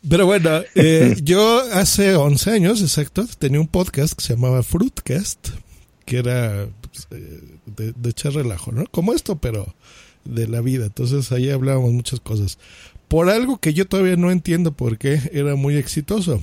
Pero 0.07 0.27
bueno, 0.27 0.61
eh, 0.75 1.17
yo 1.23 1.63
hace 1.73 2.15
11 2.15 2.51
años, 2.51 2.83
exacto, 2.83 3.27
tenía 3.39 3.59
un 3.59 3.69
podcast 3.69 4.13
que 4.13 4.23
se 4.23 4.35
llamaba 4.35 4.63
Fruitcast, 4.63 5.49
que 6.05 6.19
era 6.19 6.69
pues, 6.83 7.09
eh, 7.11 7.41
de, 7.65 7.93
de 7.93 8.11
echar 8.11 8.35
relajo, 8.35 8.71
¿no? 8.71 8.85
Como 8.91 9.15
esto, 9.15 9.39
pero 9.39 9.75
de 10.27 10.49
la 10.49 10.61
vida. 10.61 10.87
Entonces 10.87 11.31
ahí 11.33 11.51
hablábamos 11.51 11.93
muchas 11.93 12.21
cosas. 12.21 12.59
Por 13.09 13.31
algo 13.31 13.59
que 13.59 13.73
yo 13.73 13.87
todavía 13.87 14.17
no 14.17 14.31
entiendo 14.31 14.73
por 14.73 14.99
qué 14.99 15.21
era 15.33 15.55
muy 15.55 15.77
exitoso. 15.77 16.41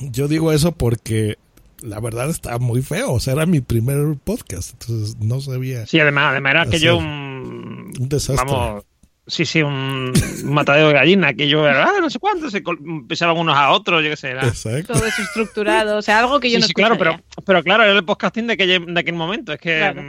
Yo 0.00 0.28
digo 0.28 0.52
eso 0.52 0.72
porque 0.72 1.36
la 1.82 2.00
verdad 2.00 2.30
estaba 2.30 2.58
muy 2.58 2.82
feo. 2.82 3.12
O 3.12 3.20
sea, 3.20 3.34
era 3.34 3.46
mi 3.46 3.60
primer 3.60 4.16
podcast. 4.22 4.72
Entonces 4.72 5.16
no 5.20 5.40
sabía. 5.40 5.86
Sí, 5.86 5.98
además, 6.00 6.30
además 6.30 6.50
era 6.50 6.62
hacer 6.62 6.74
aquello 6.76 6.96
un, 6.98 7.92
un 7.98 8.08
desastre. 8.08 8.44
vamos, 8.50 8.84
sí, 9.26 9.44
sí, 9.46 9.62
un 9.62 10.12
matadero 10.44 10.88
de 10.88 10.94
gallina, 10.94 11.28
aquello 11.28 11.66
era, 11.66 11.84
ah, 11.86 12.00
no 12.00 12.10
sé 12.10 12.18
cuánto, 12.18 12.50
se 12.50 12.62
col- 12.62 13.06
pisaban 13.08 13.36
unos 13.38 13.56
a 13.56 13.70
otros, 13.70 14.02
yo 14.04 14.10
qué 14.10 14.16
sé, 14.16 14.30
era. 14.30 14.46
Exacto. 14.46 14.92
Todo 14.92 15.06
eso 15.06 15.22
estructurado, 15.22 15.98
o 15.98 16.02
sea, 16.02 16.18
algo 16.20 16.40
que 16.40 16.50
yo 16.50 16.56
Sí, 16.56 16.60
no 16.60 16.66
sí, 16.66 16.74
claro, 16.74 16.98
pero, 16.98 17.62
claro, 17.62 17.84
era 17.84 17.92
el 17.92 18.04
podcasting 18.04 18.46
de 18.46 18.52
aquel, 18.52 18.94
de 18.94 19.00
aquel 19.00 19.14
momento, 19.14 19.52
es 19.52 19.60
que... 19.60 19.78
Claro. 19.78 20.02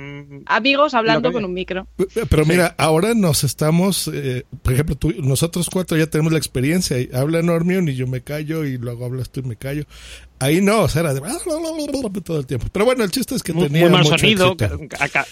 Amigos 0.45 0.93
hablando 0.93 1.31
con 1.31 1.45
un 1.45 1.53
micro. 1.53 1.87
Pero 2.29 2.45
mira, 2.45 2.75
ahora 2.77 3.13
nos 3.13 3.43
estamos, 3.43 4.09
eh, 4.13 4.45
por 4.61 4.73
ejemplo, 4.73 4.95
tú, 4.95 5.13
nosotros 5.21 5.69
cuatro 5.71 5.97
ya 5.97 6.07
tenemos 6.07 6.31
la 6.31 6.39
experiencia. 6.39 6.99
y 6.99 7.09
Habla 7.13 7.41
Normion 7.41 7.87
y 7.87 7.95
yo 7.95 8.07
me 8.07 8.21
callo 8.21 8.65
y 8.65 8.77
luego 8.77 9.05
hablas 9.05 9.29
tú 9.29 9.41
y 9.41 9.43
me 9.43 9.55
callo. 9.55 9.83
Ahí 10.39 10.61
no, 10.61 10.81
o 10.81 10.89
sea, 10.89 11.01
era 11.01 11.13
de 11.13 11.21
todo 12.23 12.39
el 12.39 12.45
tiempo. 12.45 12.67
Pero 12.71 12.85
bueno, 12.85 13.03
el 13.03 13.11
chiste 13.11 13.35
es 13.35 13.43
que 13.43 13.53
muy, 13.53 13.67
tenía 13.67 13.83
muy 13.83 13.91
mal 13.91 14.03
mucho 14.03 14.17
sonido, 14.17 14.55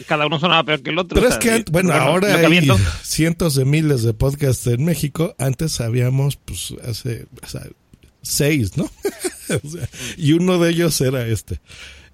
cada 0.07 0.25
uno 0.27 0.39
sonaba 0.39 0.63
peor 0.63 0.81
que 0.81 0.91
el 0.91 0.97
otro. 0.97 1.15
Pero 1.15 1.27
o 1.27 1.29
es 1.29 1.37
que, 1.37 1.65
bueno, 1.71 1.89
lo 1.89 1.95
ahora 1.95 2.35
hay 2.35 2.67
cientos 3.01 3.55
de 3.55 3.65
miles 3.65 4.03
de 4.03 4.13
podcasts 4.13 4.65
en 4.67 4.85
México. 4.85 5.35
Antes 5.37 5.81
habíamos, 5.81 6.37
pues, 6.37 6.73
hace 6.87 7.27
o 7.43 7.47
sea, 7.47 7.63
seis, 8.21 8.77
¿no? 8.77 8.89
O 9.49 9.69
sea, 9.69 9.89
y 10.15 10.31
uno 10.31 10.57
de 10.57 10.71
ellos 10.71 10.99
era 11.01 11.27
este. 11.27 11.59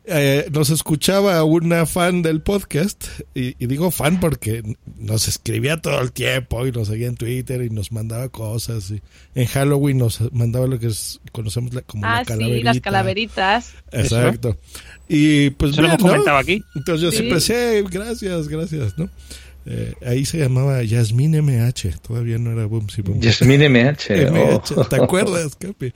Eh, 0.06 0.48
nos 0.52 0.72
escuchaba 0.72 1.44
una 1.44 1.86
fan 1.86 2.24
del 2.24 2.42
podcast, 2.42 3.06
y, 3.36 3.56
y 3.64 3.68
digo 3.68 3.92
fan 3.92 4.20
porque 4.20 4.64
nos 4.98 5.28
escribía 5.28 5.78
todo 5.82 6.02
el 6.02 6.12
tiempo 6.12 6.66
y 6.66 6.72
nos 6.72 6.88
seguía 6.88 7.08
en 7.08 7.16
Twitter 7.16 7.62
y 7.62 7.70
nos 7.70 7.92
mandaba 7.92 8.28
cosas. 8.30 8.90
Y 8.90 9.02
en 9.36 9.46
Halloween 9.46 10.00
nos 10.00 10.20
mandaba 10.34 10.66
lo 10.66 10.80
que 10.80 10.88
es- 10.88 11.20
conocemos 11.32 11.74
la- 11.76 11.82
como 11.84 12.06
Ah, 12.06 12.20
la 12.22 12.26
calaverita. 12.26 12.58
sí, 12.60 12.64
las 12.64 12.80
calaveritas. 12.82 13.74
Exacto. 13.92 14.58
Y 15.08 15.52
pues 15.52 15.74
Eso 15.74 15.82
lo 15.84 15.88
hemos 15.90 16.02
comentado 16.02 16.38
aquí. 16.38 16.64
Entonces 16.76 17.02
yo 17.04 17.12
Sí. 17.12 17.18
siempre 17.18 17.36
decía, 17.36 17.74
"Eh, 17.78 17.84
gracias, 17.90 18.48
gracias, 18.48 18.98
¿no? 18.98 19.10
Eh, 19.71 19.93
ahí 20.03 20.25
se 20.25 20.39
llamaba 20.39 20.82
Yasmín 20.82 21.36
MH, 21.39 21.99
todavía 22.01 22.39
no 22.39 22.51
era 22.51 22.65
Boom 22.65 22.89
Si 22.89 23.03
Boom. 23.03 23.19
Yasmín 23.19 23.62
MH. 23.71 24.32
MH, 24.32 24.73
oh. 24.75 24.86
¿te 24.86 24.95
acuerdas, 24.95 25.55
Capi? 25.55 25.93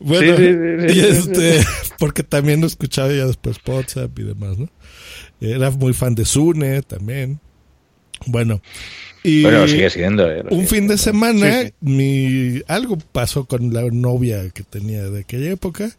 Bueno, 0.00 0.36
Sí, 0.36 0.42
sí, 0.42 0.52
sí, 0.88 0.94
sí, 0.94 0.98
y 0.98 1.04
este, 1.04 1.60
porque 1.98 2.24
también 2.24 2.60
lo 2.60 2.66
escuchaba 2.66 3.08
ya 3.12 3.26
después 3.26 3.58
WhatsApp 3.64 4.18
y 4.18 4.24
demás, 4.24 4.58
¿no? 4.58 4.68
Era 5.40 5.70
muy 5.70 5.92
fan 5.92 6.14
de 6.16 6.24
Sune 6.24 6.82
también. 6.82 7.38
Bueno, 8.26 8.60
y 9.22 9.42
Bueno, 9.42 9.68
sigue 9.68 9.90
siendo. 9.90 10.28
eh, 10.30 10.42
un 10.50 10.66
sigue 10.66 10.66
fin 10.66 10.88
de 10.88 10.98
semana, 10.98 11.62
Sí, 11.62 11.68
sí. 11.68 11.74
mi 11.80 12.62
algo 12.66 12.96
pasó 13.12 13.44
con 13.44 13.72
la 13.72 13.82
novia 13.92 14.48
que 14.50 14.62
tenía 14.64 15.04
de 15.10 15.20
aquella 15.20 15.50
época 15.52 15.90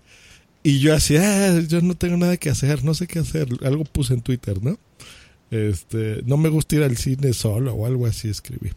y 0.63 0.79
yo 0.79 0.93
hacía, 0.95 1.21
ah, 1.55 1.59
yo 1.67 1.79
no 1.81 1.95
tengo 1.95 2.17
nada 2.17 2.35
que 2.37 2.49
hacer, 2.49 2.83
no 2.83 2.93
sé 2.93 3.07
qué 3.07 3.19
hacer, 3.19 3.47
algo 3.63 3.85
puse 3.85 4.15
en 4.15 4.21
Twitter, 4.21 4.61
¿no? 4.61 4.77
Este, 5.51 6.21
no 6.25 6.37
me 6.37 6.49
gusta 6.49 6.75
ir 6.75 6.83
al 6.83 6.97
cine 6.97 7.33
solo 7.33 7.73
o 7.73 7.85
algo 7.85 8.05
así 8.05 8.29
escribí. 8.29 8.71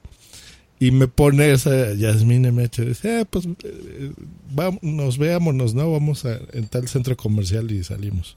Y 0.81 0.93
me 0.93 1.09
pone 1.09 1.51
esa 1.51 1.93
Yasmín 1.95 2.43
MH, 2.53 2.85
dice, 2.85 3.21
ah, 3.21 3.25
pues 3.29 3.47
eh, 3.65 4.13
vamos, 4.55 4.81
nos 4.83 5.19
veámonos, 5.19 5.75
¿no? 5.75 5.91
Vamos 5.91 6.25
a, 6.25 6.39
en 6.53 6.69
tal 6.69 6.87
centro 6.87 7.17
comercial 7.17 7.71
y 7.73 7.83
salimos. 7.83 8.37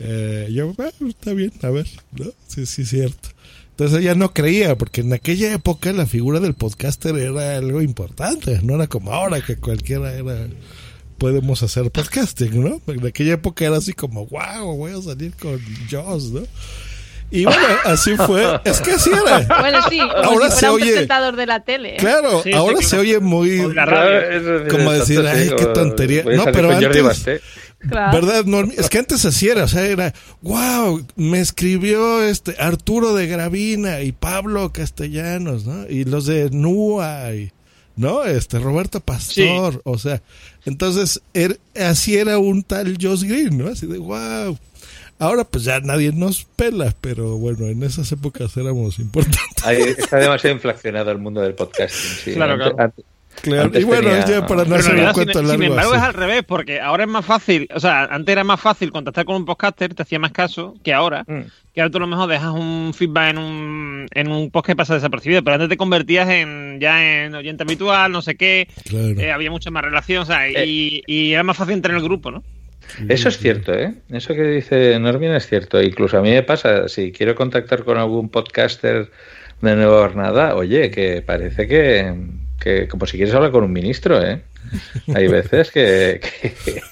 Eh, 0.00 0.48
yo, 0.50 0.74
"Ah, 0.78 0.90
está 1.06 1.32
bien, 1.32 1.52
a 1.62 1.70
ver, 1.70 1.86
¿no? 2.18 2.26
Sí, 2.48 2.66
sí, 2.66 2.84
cierto. 2.84 3.28
Entonces 3.70 4.00
ella 4.00 4.14
no 4.14 4.32
creía, 4.34 4.76
porque 4.76 5.02
en 5.02 5.12
aquella 5.12 5.52
época 5.54 5.92
la 5.92 6.06
figura 6.06 6.40
del 6.40 6.54
podcaster 6.54 7.16
era 7.16 7.56
algo 7.58 7.80
importante, 7.82 8.60
no 8.62 8.74
era 8.74 8.88
como 8.88 9.12
ahora 9.12 9.40
que 9.40 9.56
cualquiera 9.56 10.12
era 10.12 10.48
podemos 11.18 11.62
hacer 11.62 11.90
podcasting, 11.90 12.62
¿no? 12.64 12.80
En 12.86 13.06
aquella 13.06 13.34
época 13.34 13.64
era 13.66 13.76
así 13.76 13.92
como, 13.92 14.26
wow, 14.26 14.74
voy 14.76 14.92
a 14.92 15.02
salir 15.02 15.34
con 15.34 15.58
Joss, 15.90 16.30
¿no? 16.32 16.42
Y 17.30 17.44
bueno, 17.44 17.60
así 17.84 18.16
fue. 18.16 18.60
Es 18.64 18.80
que 18.80 18.92
así 18.92 19.10
era. 19.10 19.46
Bueno, 19.60 19.78
sí, 19.88 19.98
como 19.98 20.12
ahora 20.24 20.50
si 20.50 20.52
se 20.54 20.58
fuera 20.60 20.72
un 20.74 20.82
oye. 20.82 20.90
presentador 20.92 21.36
de 21.36 21.46
la 21.46 21.60
tele. 21.60 21.94
¿eh? 21.94 21.98
Claro, 21.98 22.42
Sí, 22.42 22.50
sí, 22.50 22.52
ahora 22.56 22.72
claro. 22.74 22.88
se 22.88 22.98
oye 22.98 23.20
muy. 23.20 23.72
la 23.74 23.84
radio. 23.86 24.20
Eso 24.20 24.56
es 24.64 24.72
Como 24.72 24.92
decir, 24.92 25.20
ay, 25.26 25.50
qué 25.56 25.66
tontería. 25.66 26.24
No, 26.24 26.44
pero 26.46 26.70
antes. 26.72 27.24
Claro. 27.88 28.12
¿Verdad? 28.20 28.44
Es 28.76 28.90
que 28.90 28.98
antes 28.98 29.24
así 29.24 29.48
era, 29.48 29.64
o 29.64 29.68
sea, 29.68 29.86
era, 29.86 30.12
wow, 30.42 31.02
me 31.16 31.40
escribió 31.40 32.22
este 32.22 32.54
Arturo 32.58 33.14
de 33.14 33.26
Gravina 33.26 34.02
y 34.02 34.12
Pablo 34.12 34.70
Castellanos, 34.70 35.64
¿no? 35.64 35.88
Y 35.88 36.04
los 36.04 36.26
de 36.26 36.50
NUA 36.50 37.32
y, 37.36 37.52
¿no? 37.96 38.24
Este, 38.24 38.58
Roberto 38.58 39.00
Pastor, 39.00 39.80
o 39.84 39.96
sea, 39.96 40.20
entonces, 40.66 41.22
er- 41.32 41.58
así 41.74 42.18
era 42.18 42.36
un 42.38 42.62
tal 42.64 42.98
Josh 43.00 43.22
Green, 43.22 43.56
¿no? 43.56 43.68
Así 43.68 43.86
de, 43.86 43.96
wow. 43.96 44.58
Ahora 45.20 45.44
pues 45.44 45.64
ya 45.64 45.78
nadie 45.80 46.10
nos 46.12 46.44
pela, 46.56 46.92
pero 47.00 47.36
bueno, 47.36 47.66
en 47.66 47.82
esas 47.82 48.10
épocas 48.10 48.56
éramos 48.56 48.98
importantes. 48.98 49.64
Ahí 49.64 49.76
está 49.96 50.16
demasiado 50.16 50.56
inflacionado 50.56 51.10
el 51.12 51.18
mundo 51.18 51.40
del 51.42 51.54
podcasting. 51.54 52.10
Sí. 52.10 52.34
Claro, 52.34 52.54
Antes- 52.54 52.70
claro. 52.72 52.84
antes- 52.84 53.04
Claro, 53.42 53.62
antes 53.62 53.80
y 53.82 53.84
bueno, 53.84 54.08
tenía- 54.10 54.26
ya 54.26 54.46
para 54.46 54.64
no 54.64 54.74
hacer 54.74 54.96
un 54.96 55.12
cuento 55.12 55.32
sin, 55.38 55.40
sin 55.42 55.48
largo 55.48 55.62
embargo, 55.64 55.92
así. 55.92 55.98
es 56.00 56.04
al 56.08 56.14
revés, 56.14 56.42
porque 56.46 56.80
ahora 56.80 57.04
es 57.04 57.08
más 57.08 57.24
fácil, 57.24 57.68
o 57.72 57.78
sea, 57.80 58.04
antes 58.06 58.32
era 58.32 58.44
más 58.44 58.60
fácil 58.60 58.90
contactar 58.90 59.24
con 59.24 59.36
un 59.36 59.44
podcaster, 59.46 59.94
te 59.94 60.02
hacía 60.02 60.18
más 60.18 60.32
caso 60.32 60.74
que 60.82 60.92
ahora. 60.92 61.24
Mm. 61.26 61.42
Que 61.72 61.80
ahora 61.80 61.90
tú 61.92 61.98
a 61.98 62.00
lo 62.00 62.06
mejor 62.08 62.28
dejas 62.28 62.52
un 62.52 62.92
feedback 62.92 63.30
en 63.30 63.38
un, 63.38 64.06
en 64.12 64.30
un 64.32 64.50
post 64.50 64.66
que 64.66 64.76
pasa 64.76 64.94
desapercibido, 64.94 65.42
pero 65.44 65.54
antes 65.54 65.68
te 65.70 65.76
convertías 65.76 66.28
en 66.28 66.80
ya 66.80 67.24
en 67.24 67.34
oyente 67.34 67.62
habitual, 67.62 68.10
no 68.12 68.20
sé 68.20 68.34
qué, 68.34 68.68
Claro. 68.88 69.18
eh, 69.20 69.32
había 69.32 69.50
mucha 69.50 69.70
más 69.70 69.84
relación, 69.84 70.22
o 70.22 70.26
sea, 70.26 70.48
y, 70.48 71.02
y 71.06 71.32
era 71.32 71.44
más 71.44 71.56
fácil 71.56 71.74
entrar 71.74 71.92
en 71.92 71.98
el 72.02 72.04
grupo, 72.04 72.30
¿no? 72.32 72.42
Eso 73.08 73.28
es 73.28 73.38
cierto, 73.38 73.74
¿eh? 73.74 73.94
Eso 74.10 74.34
que 74.34 74.42
dice 74.42 74.98
Normin 74.98 75.32
es 75.32 75.46
cierto. 75.46 75.82
Incluso 75.82 76.18
a 76.18 76.22
mí 76.22 76.30
me 76.30 76.42
pasa, 76.42 76.88
si 76.88 77.12
quiero 77.12 77.34
contactar 77.34 77.84
con 77.84 77.98
algún 77.98 78.28
podcaster 78.28 79.10
de 79.60 79.76
Nueva 79.76 80.08
Granada, 80.08 80.54
oye, 80.56 80.90
que 80.90 81.22
parece 81.22 81.66
que, 81.68 82.14
que 82.58 82.88
como 82.88 83.06
si 83.06 83.16
quieres 83.16 83.34
hablar 83.34 83.50
con 83.50 83.64
un 83.64 83.72
ministro, 83.72 84.22
¿eh? 84.24 84.42
Hay 85.14 85.26
veces 85.28 85.70
que, 85.70 86.20
que, 86.42 86.82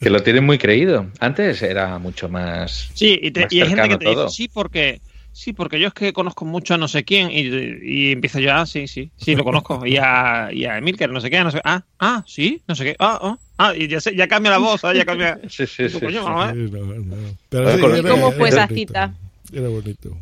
que 0.00 0.10
lo 0.10 0.22
tienen 0.22 0.44
muy 0.44 0.58
creído. 0.58 1.06
Antes 1.20 1.62
era 1.62 1.98
mucho 1.98 2.28
más. 2.28 2.90
Sí, 2.94 3.18
y, 3.22 3.30
te- 3.30 3.42
más 3.42 3.52
y 3.52 3.60
hay 3.60 3.68
gente 3.68 3.88
que 3.88 3.96
te 3.98 4.08
dice, 4.10 4.28
sí, 4.28 4.48
porque 4.52 5.00
sí, 5.32 5.52
porque 5.52 5.78
yo 5.80 5.88
es 5.88 5.94
que 5.94 6.12
conozco 6.12 6.44
mucho 6.44 6.74
a 6.74 6.78
no 6.78 6.88
sé 6.88 7.04
quién, 7.04 7.30
y, 7.30 7.40
y 7.82 8.12
empiezo 8.12 8.38
yo, 8.38 8.52
ah, 8.54 8.64
sí, 8.66 8.86
sí, 8.86 9.10
sí, 9.16 9.34
lo 9.36 9.44
conozco, 9.44 9.84
y 9.84 9.96
a, 9.98 10.48
y 10.52 10.64
a 10.64 10.78
Emilker, 10.78 11.10
no 11.10 11.20
sé 11.20 11.30
qué, 11.30 11.42
no 11.44 11.50
sé 11.50 11.60
ah, 11.64 11.84
ah, 11.98 12.24
sí, 12.26 12.62
no 12.66 12.74
sé 12.74 12.84
qué, 12.84 12.96
ah, 12.98 13.18
ah, 13.20 13.38
ah, 13.58 13.74
y 13.76 13.88
ya, 13.88 14.00
sé, 14.00 14.14
ya 14.14 14.26
cambia 14.28 14.50
la 14.52 14.58
voz, 14.58 14.84
ah, 14.84 14.92
ya 14.94 15.04
cambia. 15.04 15.38
Sí, 15.48 15.66
sí, 15.66 15.88
sí. 15.88 15.98
Coño. 16.00 16.22
Sí, 16.52 16.70
no, 16.70 16.84
no. 16.86 17.16
Pero 17.48 17.76
sí, 17.76 17.84
era- 17.98 18.10
¿Cómo 18.10 18.32
fue 18.32 18.48
esa 18.48 18.66
bonito. 18.66 18.74
cita? 18.92 19.14
Era 19.52 19.68
bonito. 19.68 20.16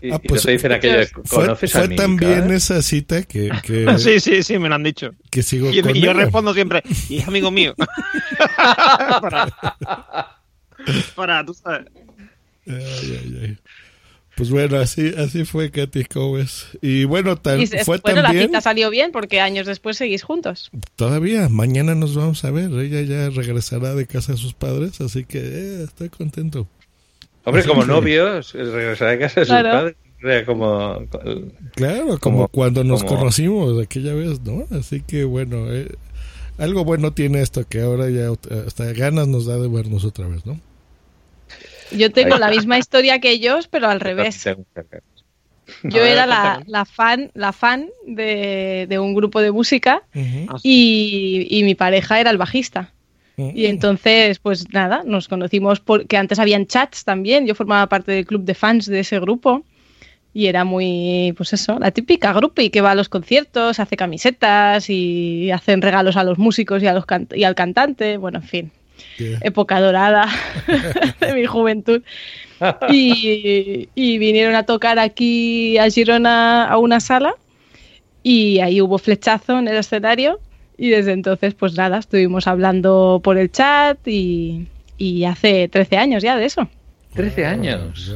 Y, 0.00 0.10
Ah, 0.12 0.20
y 0.22 0.28
pues, 0.28 0.42
te 0.42 0.50
dicen 0.52 0.70
aquello 0.70 1.06
Fue, 1.24 1.44
¿conoces 1.46 1.72
fue 1.72 1.80
a 1.80 1.86
Milka? 1.88 2.02
también 2.02 2.50
esa 2.52 2.80
cita 2.82 3.22
que, 3.22 3.50
que, 3.62 3.86
Sí, 3.98 4.20
sí, 4.20 4.42
sí, 4.42 4.58
me 4.58 4.68
lo 4.68 4.74
han 4.76 4.82
dicho. 4.82 5.12
que 5.30 5.42
sigo 5.42 5.70
Y, 5.72 5.80
con 5.82 5.96
y 5.96 6.00
yo 6.00 6.12
respondo 6.12 6.52
siempre, 6.54 6.82
y 7.08 7.18
es 7.18 7.26
amigo 7.28 7.50
mío. 7.50 7.74
para, 9.20 9.48
para, 11.14 11.44
tú 11.44 11.54
sabes. 11.54 11.86
Ay, 12.66 12.74
ay, 12.76 13.38
ay. 13.42 13.58
Pues 14.36 14.50
bueno, 14.50 14.78
así, 14.78 15.12
así 15.16 15.44
fue 15.44 15.70
Katy 15.70 16.04
Cowes. 16.06 16.66
Y 16.82 17.04
bueno, 17.04 17.36
tan, 17.36 17.60
Y 17.60 17.66
fue 17.68 17.98
bueno, 17.98 18.22
la 18.22 18.28
también. 18.28 18.46
cita 18.48 18.60
salió 18.60 18.90
bien 18.90 19.12
porque 19.12 19.40
años 19.40 19.66
después 19.66 19.96
seguís 19.96 20.24
juntos. 20.24 20.70
Todavía, 20.96 21.48
mañana 21.48 21.94
nos 21.94 22.16
vamos 22.16 22.44
a 22.44 22.50
ver. 22.50 22.70
Ella 22.72 23.02
ya 23.02 23.30
regresará 23.30 23.94
de 23.94 24.06
casa 24.06 24.32
de 24.32 24.38
sus 24.38 24.52
padres, 24.54 25.00
así 25.00 25.24
que 25.24 25.38
eh, 25.38 25.82
estoy 25.84 26.08
contento. 26.08 26.66
Hombre, 27.44 27.60
Así 27.60 27.68
como 27.68 27.82
que- 27.82 27.88
novios, 27.88 28.52
regresar 28.54 29.08
a 29.10 29.18
casa 29.18 29.40
de 29.40 29.46
sus 29.46 29.54
padres. 29.54 29.96
era 30.22 30.44
Como, 30.46 30.98
Claro, 31.76 32.06
como, 32.06 32.18
Como- 32.18 32.48
cuando 32.48 32.82
nos 32.82 33.04
como- 33.04 33.18
conocimos 33.20 33.80
aquella 33.82 34.14
vez, 34.14 34.40
¿no? 34.40 34.66
Así 34.76 35.00
que 35.02 35.24
bueno, 35.24 35.72
eh, 35.72 35.94
algo 36.58 36.84
bueno 36.84 37.12
tiene 37.12 37.40
esto 37.42 37.64
que 37.68 37.82
ahora 37.82 38.08
ya 38.10 38.28
eh, 38.28 38.64
hasta 38.66 38.90
ganas 38.94 39.28
nos 39.28 39.44
da 39.46 39.58
de 39.58 39.68
vernos 39.68 40.04
otra 40.04 40.26
vez, 40.26 40.44
¿no? 40.46 40.58
Yo 41.96 42.10
tengo 42.10 42.36
la 42.38 42.48
misma 42.50 42.78
historia 42.78 43.18
que 43.20 43.30
ellos, 43.30 43.68
pero 43.68 43.88
al 43.88 44.00
revés. 44.00 44.44
Yo 45.84 46.02
ver, 46.02 46.12
era 46.12 46.26
la, 46.26 46.84
fan, 46.84 47.30
la 47.34 47.52
fan 47.52 47.88
de, 48.06 48.86
de 48.88 48.98
un 48.98 49.14
grupo 49.14 49.40
de 49.40 49.50
música 49.50 50.02
Ah, 50.48 50.56
y, 50.62 51.46
y 51.50 51.62
mi 51.64 51.74
pareja 51.74 52.20
era 52.20 52.30
el 52.30 52.38
bajista. 52.38 52.90
Y 53.36 53.66
entonces, 53.66 54.38
pues 54.38 54.72
nada, 54.72 55.02
nos 55.04 55.26
conocimos 55.26 55.80
porque 55.80 56.16
antes 56.16 56.38
habían 56.38 56.66
chats 56.66 57.04
también. 57.04 57.46
Yo 57.46 57.54
formaba 57.54 57.88
parte 57.88 58.12
del 58.12 58.26
club 58.26 58.44
de 58.44 58.54
fans 58.54 58.86
de 58.86 59.00
ese 59.00 59.18
grupo. 59.20 59.64
Y 60.36 60.46
era 60.46 60.64
muy, 60.64 61.32
pues 61.36 61.52
eso, 61.52 61.78
la 61.78 61.92
típica 61.92 62.32
grupi 62.32 62.68
que 62.70 62.80
va 62.80 62.90
a 62.90 62.94
los 62.96 63.08
conciertos, 63.08 63.78
hace 63.78 63.96
camisetas 63.96 64.90
y 64.90 65.50
hacen 65.52 65.80
regalos 65.80 66.16
a 66.16 66.24
los 66.24 66.38
músicos 66.38 66.82
y, 66.82 66.88
a 66.88 66.92
los 66.92 67.06
can- 67.06 67.28
y 67.32 67.44
al 67.44 67.54
cantante. 67.54 68.16
Bueno, 68.16 68.38
en 68.40 68.44
fin, 68.44 68.72
época 69.18 69.80
dorada 69.80 70.28
de 71.20 71.34
mi 71.34 71.46
juventud. 71.46 72.02
Y, 72.88 73.88
y 73.94 74.18
vinieron 74.18 74.54
a 74.54 74.62
tocar 74.62 74.98
aquí 74.98 75.76
a 75.78 75.90
Girona 75.90 76.66
a 76.66 76.78
una 76.78 77.00
sala 77.00 77.34
y 78.22 78.60
ahí 78.60 78.80
hubo 78.80 78.96
flechazo 78.98 79.58
en 79.58 79.68
el 79.68 79.76
escenario 79.76 80.40
y 80.78 80.88
desde 80.88 81.12
entonces 81.12 81.54
pues 81.54 81.74
nada, 81.76 81.98
estuvimos 81.98 82.46
hablando 82.46 83.20
por 83.22 83.38
el 83.38 83.50
chat 83.50 83.98
y, 84.06 84.68
y 84.96 85.24
hace 85.24 85.68
13 85.68 85.96
años 85.96 86.22
ya 86.22 86.36
de 86.36 86.46
eso. 86.46 86.68
13 87.14 87.46
años. 87.46 88.14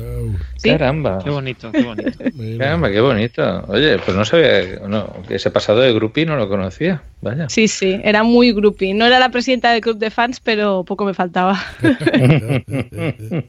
Sí. 0.56 0.70
Caramba. 0.70 1.18
Qué 1.22 1.30
bonito, 1.30 1.70
qué 1.72 1.82
bonito. 1.82 2.18
Caramba, 2.58 2.90
qué 2.90 3.00
bonito. 3.00 3.64
Oye, 3.68 3.98
pues 3.98 4.16
no 4.16 4.24
sabía, 4.24 4.80
no, 4.88 5.22
que 5.26 5.36
ese 5.36 5.50
pasado 5.50 5.80
de 5.80 5.92
grupi 5.92 6.24
no 6.26 6.36
lo 6.36 6.48
conocía. 6.48 7.02
Vaya. 7.20 7.48
Sí, 7.48 7.68
sí, 7.68 8.00
era 8.02 8.22
muy 8.22 8.52
groupie. 8.52 8.94
No 8.94 9.06
era 9.06 9.18
la 9.18 9.30
presidenta 9.30 9.72
del 9.72 9.80
club 9.80 9.98
de 9.98 10.10
fans, 10.10 10.40
pero 10.40 10.84
poco 10.84 11.04
me 11.04 11.14
faltaba. 11.14 11.58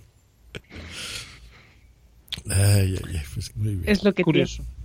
Ay, 2.51 2.95
ay, 2.97 3.15
ay, 3.15 3.21
pues 3.31 3.55
muy 3.55 3.75
bien. 3.75 3.83
es 3.85 4.03
lo 4.03 4.13
que 4.13 4.23
Curioso. 4.23 4.63
tiene. 4.63 4.79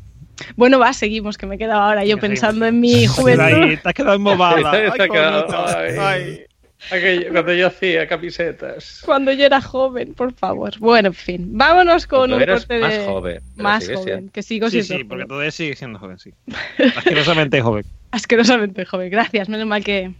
Bueno, 0.56 0.78
va, 0.78 0.92
seguimos, 0.92 1.38
que 1.38 1.46
me 1.46 1.54
he 1.54 1.58
quedado 1.58 1.80
ahora 1.80 2.04
yo 2.04 2.18
pensando 2.18 2.66
en 2.66 2.80
mi 2.80 2.92
Te 2.92 3.06
has 3.06 3.14
quedado 3.14 3.22
juventud. 3.22 3.78
Te 3.82 3.88
has 3.88 3.94
quedado 3.94 4.14
embobada. 4.14 4.70
Ay, 6.10 6.44
Aquello- 6.90 7.30
cuando 7.32 7.52
yo 7.54 7.66
hacía 7.68 8.06
camisetas. 8.06 9.02
Cuando 9.04 9.32
yo 9.32 9.44
era 9.46 9.60
joven, 9.60 10.14
por 10.14 10.32
favor. 10.34 10.78
Bueno, 10.78 11.08
en 11.08 11.14
fin, 11.14 11.48
vámonos 11.52 12.06
con 12.06 12.18
Cuando 12.20 12.36
un 12.36 12.42
eras 12.42 12.60
corte 12.66 12.80
más 12.80 12.92
de... 12.98 13.04
joven, 13.06 13.40
Más 13.56 13.84
joven, 13.88 14.02
siendo. 14.04 14.32
que 14.32 14.42
sigo 14.42 14.68
Sí, 14.70 14.82
siendo 14.82 15.02
sí, 15.02 15.04
porque 15.04 15.22
joven. 15.22 15.28
todavía 15.28 15.50
sigue 15.50 15.76
siendo 15.76 15.98
joven, 15.98 16.18
sí. 16.18 16.30
Asquerosamente 16.96 17.60
joven. 17.62 17.84
Asquerosamente 18.10 18.84
joven. 18.84 19.10
Gracias, 19.10 19.48
menos 19.48 19.66
mal 19.66 19.82
que 19.82 20.12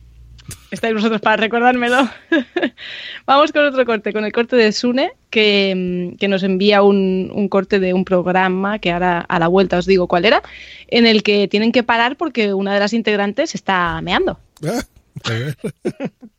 estáis 0.71 0.93
vosotros 0.95 1.21
para 1.21 1.37
recordármelo. 1.37 2.09
Vamos 3.27 3.53
con 3.53 3.65
otro 3.65 3.85
corte, 3.87 4.13
con 4.13 4.25
el 4.25 4.33
corte 4.33 4.57
de 4.57 4.73
Sune, 4.73 5.13
que, 5.31 5.73
mm, 6.13 6.17
que 6.17 6.29
nos 6.29 6.43
envía 6.43 6.83
un, 6.83 7.31
un 7.33 7.49
corte 7.49 7.79
de 7.79 7.95
un 7.95 8.05
programa, 8.05 8.79
que 8.79 8.91
ahora 8.93 9.21
a 9.21 9.39
la 9.39 9.49
vuelta 9.49 9.79
os 9.79 9.87
digo 9.87 10.07
cuál 10.09 10.25
era, 10.25 10.43
en 10.89 11.07
el 11.07 11.23
que 11.23 11.49
tienen 11.49 11.73
que 11.73 11.83
parar 11.83 12.17
porque 12.17 12.53
una 12.55 12.75
de 12.75 12.81
las 12.81 12.93
integrantes 12.93 13.55
está 13.55 14.01
meando. 14.03 14.39
Ah, 14.67 14.83
ver. 15.29 15.57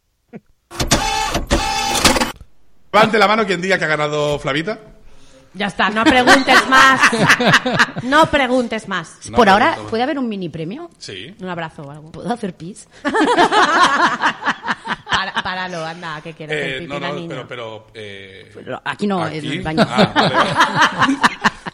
Levante 2.92 3.18
la 3.20 3.28
mano 3.28 3.46
quien 3.46 3.62
diga 3.62 3.78
que 3.78 3.84
ha 3.86 3.90
ganado 3.90 4.40
Flavita. 4.40 4.80
Ya 5.54 5.68
está, 5.68 5.90
no 5.90 6.04
preguntes 6.04 6.68
más. 6.70 7.02
No 8.04 8.26
preguntes 8.30 8.88
más. 8.88 9.18
No 9.30 9.36
Por 9.38 9.50
ahora, 9.50 9.68
pregunto. 9.72 9.90
¿puede 9.90 10.04
haber 10.04 10.20
un 10.20 10.30
mini 10.30 10.48
premio? 10.50 10.90
Sí. 10.98 11.34
Un 11.40 11.50
abrazo 11.50 11.82
o 11.84 11.92
algo. 11.92 12.12
¿Puedo 12.12 12.32
hacer 12.32 12.54
pis? 12.56 12.88
Para, 15.10 15.34
páralo, 15.44 15.84
anda, 15.86 16.20
que 16.22 16.34
quieres 16.34 16.56
Eh, 16.56 16.62
hacer 16.66 16.78
pipí, 16.80 16.94
no, 16.94 17.00
no, 17.00 17.14
niña. 17.16 17.28
pero, 17.30 17.48
pero, 17.48 17.88
eh, 17.94 18.52
Pero 18.54 18.82
aquí 18.84 19.08
no, 19.08 19.26
es 19.28 19.44
el 19.44 19.62
baño. 19.62 19.84
Ah, 19.90 20.12
vale, 20.14 20.36
vale. 20.36 20.50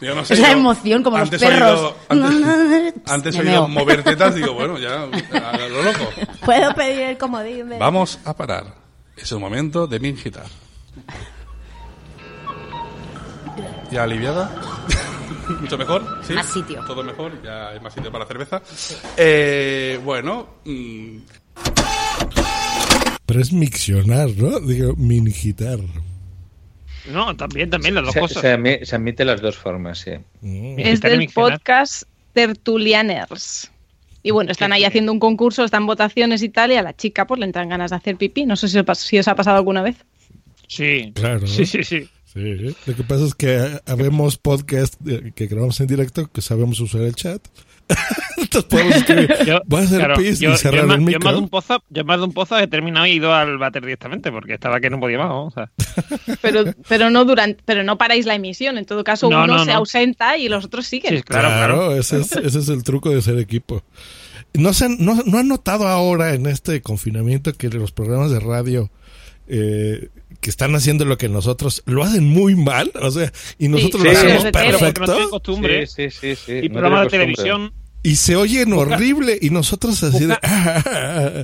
Yo 0.00 0.14
no 0.16 0.24
sé, 0.24 0.34
Es 0.34 0.40
la 0.40 0.48
yo 0.48 0.54
emoción, 0.58 1.02
como 1.04 1.18
los 1.18 1.30
perros. 1.30 1.80
oído- 1.80 1.96
antes 2.08 3.12
antes 3.12 3.36
he 3.36 3.40
oído 3.40 3.68
meo. 3.68 3.80
mover 3.80 4.02
tetas, 4.02 4.34
digo, 4.34 4.52
bueno, 4.54 4.76
ya, 4.78 5.02
a 5.02 5.56
lo 5.58 5.82
loco. 5.82 6.08
¿Puedo 6.44 6.74
pedir 6.74 7.00
el 7.02 7.18
comodín? 7.18 7.68
Vamos 7.78 8.18
a 8.24 8.34
parar. 8.34 8.81
Es 9.22 9.30
el 9.32 9.38
momento 9.38 9.86
de 9.86 10.00
mingitar. 10.00 10.46
¿Ya 13.90 14.02
aliviada? 14.04 14.50
¿Mucho 15.60 15.76
mejor? 15.78 16.20
¿Sí? 16.26 16.32
Más 16.32 16.46
sitio. 16.46 16.82
¿Todo 16.86 17.02
mejor? 17.02 17.42
¿Ya 17.42 17.68
hay 17.68 17.80
más 17.80 17.92
sitio 17.94 18.10
para 18.10 18.26
cerveza? 18.26 18.62
Eh, 19.16 20.00
bueno, 20.04 20.48
mm, 20.64 21.16
Pero 23.26 23.40
es 23.40 23.52
miccionar, 23.52 24.28
¿no? 24.36 24.60
Digo, 24.60 24.94
minigitar. 24.96 25.78
No, 27.10 27.36
también, 27.36 27.68
también, 27.68 27.94
las 27.96 28.04
dos 28.04 28.14
Se, 28.14 28.20
cosas. 28.20 28.42
se 28.42 28.56
admi- 28.56 28.84
se 28.84 28.94
admite 28.96 29.24
las 29.24 29.40
dos 29.40 29.56
formas, 29.56 29.98
sí. 29.98 30.12
Es 30.78 31.00
del 31.00 31.28
podcast 31.34 32.04
Tertulianers. 32.32 33.70
Y 34.22 34.30
bueno, 34.30 34.52
están 34.52 34.72
ahí 34.72 34.84
haciendo 34.84 35.12
un 35.12 35.18
concurso, 35.18 35.64
están 35.64 35.86
votaciones 35.86 36.42
y 36.42 36.48
tal, 36.48 36.72
y 36.72 36.76
a 36.76 36.82
la 36.82 36.94
chica 36.94 37.26
pues 37.26 37.40
le 37.40 37.46
entran 37.46 37.68
ganas 37.68 37.90
de 37.90 37.96
hacer 37.96 38.16
pipí. 38.16 38.46
No 38.46 38.56
sé 38.56 38.68
si 38.68 38.78
os, 38.78 38.98
si 38.98 39.18
os 39.18 39.28
ha 39.28 39.34
pasado 39.34 39.56
alguna 39.56 39.82
vez. 39.82 39.96
Sí. 40.68 41.12
Claro. 41.14 41.46
Sí, 41.46 41.66
sí, 41.66 41.82
sí. 41.82 42.08
Sí, 42.32 42.74
Lo 42.86 42.96
que 42.96 43.02
pasa 43.02 43.26
es 43.26 43.34
que 43.34 43.80
habemos 43.84 44.38
podcast 44.38 44.94
eh, 45.06 45.32
que 45.34 45.46
grabamos 45.46 45.78
en 45.80 45.86
directo 45.86 46.30
que 46.32 46.40
sabemos 46.40 46.80
usar 46.80 47.02
el 47.02 47.14
chat. 47.14 47.46
Entonces 48.36 48.68
podemos 48.70 48.96
escribir, 48.96 49.34
Yo, 49.46 49.60
voy 49.66 49.80
a 49.80 49.84
hacer 49.84 49.98
claro, 49.98 50.14
pis 50.16 50.38
yo- 50.40 50.52
y 50.52 50.56
cerrar 50.56 50.86
yo 50.86 50.92
el 50.94 51.00
yo 51.00 51.06
micro. 51.06 51.20
más 51.24 51.34
de 51.34 51.38
un 51.40 51.48
pozo, 51.48 51.84
yo 51.90 52.04
más 52.04 52.18
de 52.18 52.24
un 52.24 52.32
pozo 52.32 52.58
he 52.58 52.66
terminado 52.66 53.06
y 53.06 53.10
he 53.10 53.14
ido 53.14 53.32
al 53.34 53.56
váter 53.58 53.82
directamente 53.84 54.30
porque 54.32 54.54
estaba 54.54 54.80
que 54.80 54.90
no 54.90 54.98
podía 55.00 55.18
más. 55.18 55.28
¿no? 55.28 55.44
O 55.46 55.50
sea, 55.50 55.70
Pero, 56.40 56.64
pero 56.88 57.10
no 57.10 57.24
durante, 57.24 57.62
pero 57.64 57.82
no 57.84 57.96
paráis 57.98 58.26
la 58.26 58.34
emisión. 58.34 58.78
En 58.78 58.84
todo 58.84 59.04
caso, 59.04 59.30
No, 59.30 59.44
uno 59.44 59.58
no, 59.58 59.64
se 59.64 59.70
no. 59.70 59.78
ausenta 59.78 60.36
y 60.36 60.48
los 60.48 60.64
otros 60.64 60.86
siguen. 60.86 61.20
Claro, 61.22 61.94
Ese, 61.96 62.20
es, 62.20 62.32
ese 62.32 62.58
es 62.58 62.68
el 62.68 62.82
truco 62.82 63.10
de 63.10 63.22
ser 63.22 63.38
equipo. 63.38 63.82
¿No, 64.54 64.72
se 64.74 64.84
han, 64.86 64.96
no, 64.98 65.14
¿No 65.24 65.38
han 65.38 65.48
notado 65.48 65.86
ahora 65.88 66.34
en 66.34 66.46
este 66.46 66.82
confinamiento 66.82 67.52
que 67.54 67.68
los 67.70 67.90
programas 67.92 68.30
de 68.30 68.40
radio 68.40 68.90
eh, 69.48 70.08
que 70.40 70.50
están 70.50 70.74
haciendo 70.74 71.04
lo 71.04 71.16
que 71.16 71.28
nosotros 71.28 71.82
lo 71.86 72.02
hacen 72.02 72.24
muy 72.28 72.54
mal? 72.54 72.90
O 73.00 73.10
sea, 73.10 73.32
y 73.58 73.68
nosotros 73.68 74.02
lo 74.04 74.10
Sí, 74.10 74.16
hacemos 74.16 74.44
no 74.44 74.52
perfecto. 74.52 75.04
tienen 75.04 75.30
costumbre. 75.30 75.86
Sí, 75.86 76.10
sí, 76.10 76.34
sí, 76.34 76.36
sí. 76.36 76.52
Y 76.64 76.68
no 76.68 76.74
programas 76.80 77.04
de 77.04 77.10
televisión. 77.10 77.72
Y 78.02 78.16
se 78.16 78.34
oyen 78.36 78.70
Busca- 78.70 78.94
horrible 78.94 79.38
y 79.40 79.50
nosotros 79.50 80.02
así 80.02 80.26
de... 80.26 80.34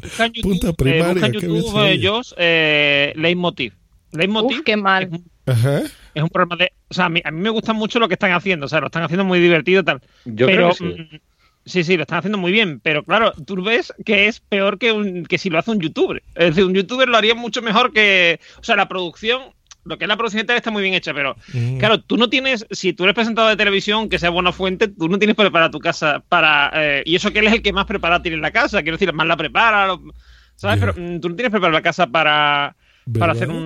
Busca 0.02 0.24
en 0.26 0.32
YouTube, 0.32 0.42
punta 0.42 0.68
eh, 0.70 0.74
primaria. 0.74 1.12
busca 1.12 1.26
en 1.26 1.32
qué 1.32 1.46
bien 1.46 1.56
YouTube 1.62 1.74
oye. 1.76 1.94
eh, 1.94 2.22
eh, 2.36 3.12
Leitmotiv. 3.16 3.72
Leitmotiv 4.12 4.59
Uf, 4.59 4.64
qué 4.64 4.76
mal. 4.76 5.09
Ajá. 5.46 5.82
es 6.14 6.22
un 6.22 6.28
programa 6.30 6.56
de. 6.64 6.72
O 6.88 6.94
sea, 6.94 7.06
a 7.06 7.09
mí, 7.09 7.20
a 7.24 7.30
mí 7.30 7.40
me 7.40 7.50
gusta 7.50 7.72
mucho 7.72 7.98
lo 7.98 8.09
que 8.09 8.14
están 8.14 8.32
haciendo. 8.32 8.66
O 8.66 8.68
sea, 8.68 8.80
lo 8.80 8.86
están 8.86 9.02
haciendo 9.02 9.24
muy 9.24 9.38
divertido 9.40 9.82
y 9.82 9.84
tal. 9.84 10.00
Yo 10.24 10.46
pero, 10.46 10.70
creo 10.74 10.94
que 10.96 11.02
sí. 11.02 11.16
mm, 11.16 11.20
sí, 11.64 11.84
sí, 11.84 11.96
lo 11.96 12.02
están 12.02 12.18
haciendo 12.18 12.38
muy 12.38 12.50
bien. 12.52 12.80
Pero 12.80 13.02
claro, 13.04 13.32
tú 13.46 13.62
ves 13.62 13.92
que 14.04 14.26
es 14.26 14.40
peor 14.40 14.78
que, 14.78 14.92
un, 14.92 15.24
que 15.26 15.38
si 15.38 15.50
lo 15.50 15.59
hace 15.59 15.70
un 15.70 15.80
youtuber. 15.80 16.22
Es 16.34 16.48
decir, 16.48 16.64
un 16.64 16.74
youtuber 16.74 17.09
lo 17.09 17.16
haría 17.16 17.34
mucho 17.34 17.62
mejor 17.62 17.92
que. 17.92 18.40
O 18.61 18.64
sea, 18.64 18.76
la 18.76 18.88
producción. 18.88 19.42
Lo 19.89 19.99
que 19.99 20.05
es 20.05 20.09
la 20.09 20.16
producción 20.16 20.43
y 20.43 20.47
tal 20.47 20.57
está 20.57 20.70
muy 20.70 20.82
bien 20.82 20.95
hecha, 20.95 21.12
pero 21.14 21.34
Mm. 21.55 21.78
claro, 21.78 22.01
tú 22.01 22.16
no 22.16 22.28
tienes, 22.28 22.66
si 22.70 22.93
tú 22.93 23.05
eres 23.05 23.14
presentador 23.14 23.51
de 23.51 23.57
televisión, 23.57 24.09
que 24.09 24.18
sea 24.18 24.30
buena 24.30 24.53
fuente, 24.53 24.89
tú 24.89 25.09
no 25.09 25.18
tienes 25.18 25.34
preparada 25.36 25.70
tu 25.70 25.78
casa 25.80 26.22
para. 26.28 26.70
eh, 26.74 27.03
y 27.07 27.16
eso 27.16 27.32
que 27.32 27.39
él 27.41 27.47
es 27.49 27.55
el 27.55 27.62
que 27.62 27.72
más 27.72 27.86
preparada 27.86 28.22
tiene 28.22 28.36
en 28.36 28.43
la 28.43 28.51
casa, 28.51 28.82
quiero 28.82 28.97
decir, 28.99 29.12
más 29.12 29.26
la 29.26 29.36
prepara, 29.36 29.86
lo- 29.86 30.03
¿sabes? 30.57 30.78
Pero 30.78 30.93
mm, 30.97 31.20
tú 31.20 31.28
no 31.30 31.34
tienes 31.36 31.51
preparada 31.51 31.78
la 31.78 31.82
casa 31.82 32.07
para, 32.07 32.76
para 33.18 33.32
hacer 33.32 33.49
un, 33.49 33.57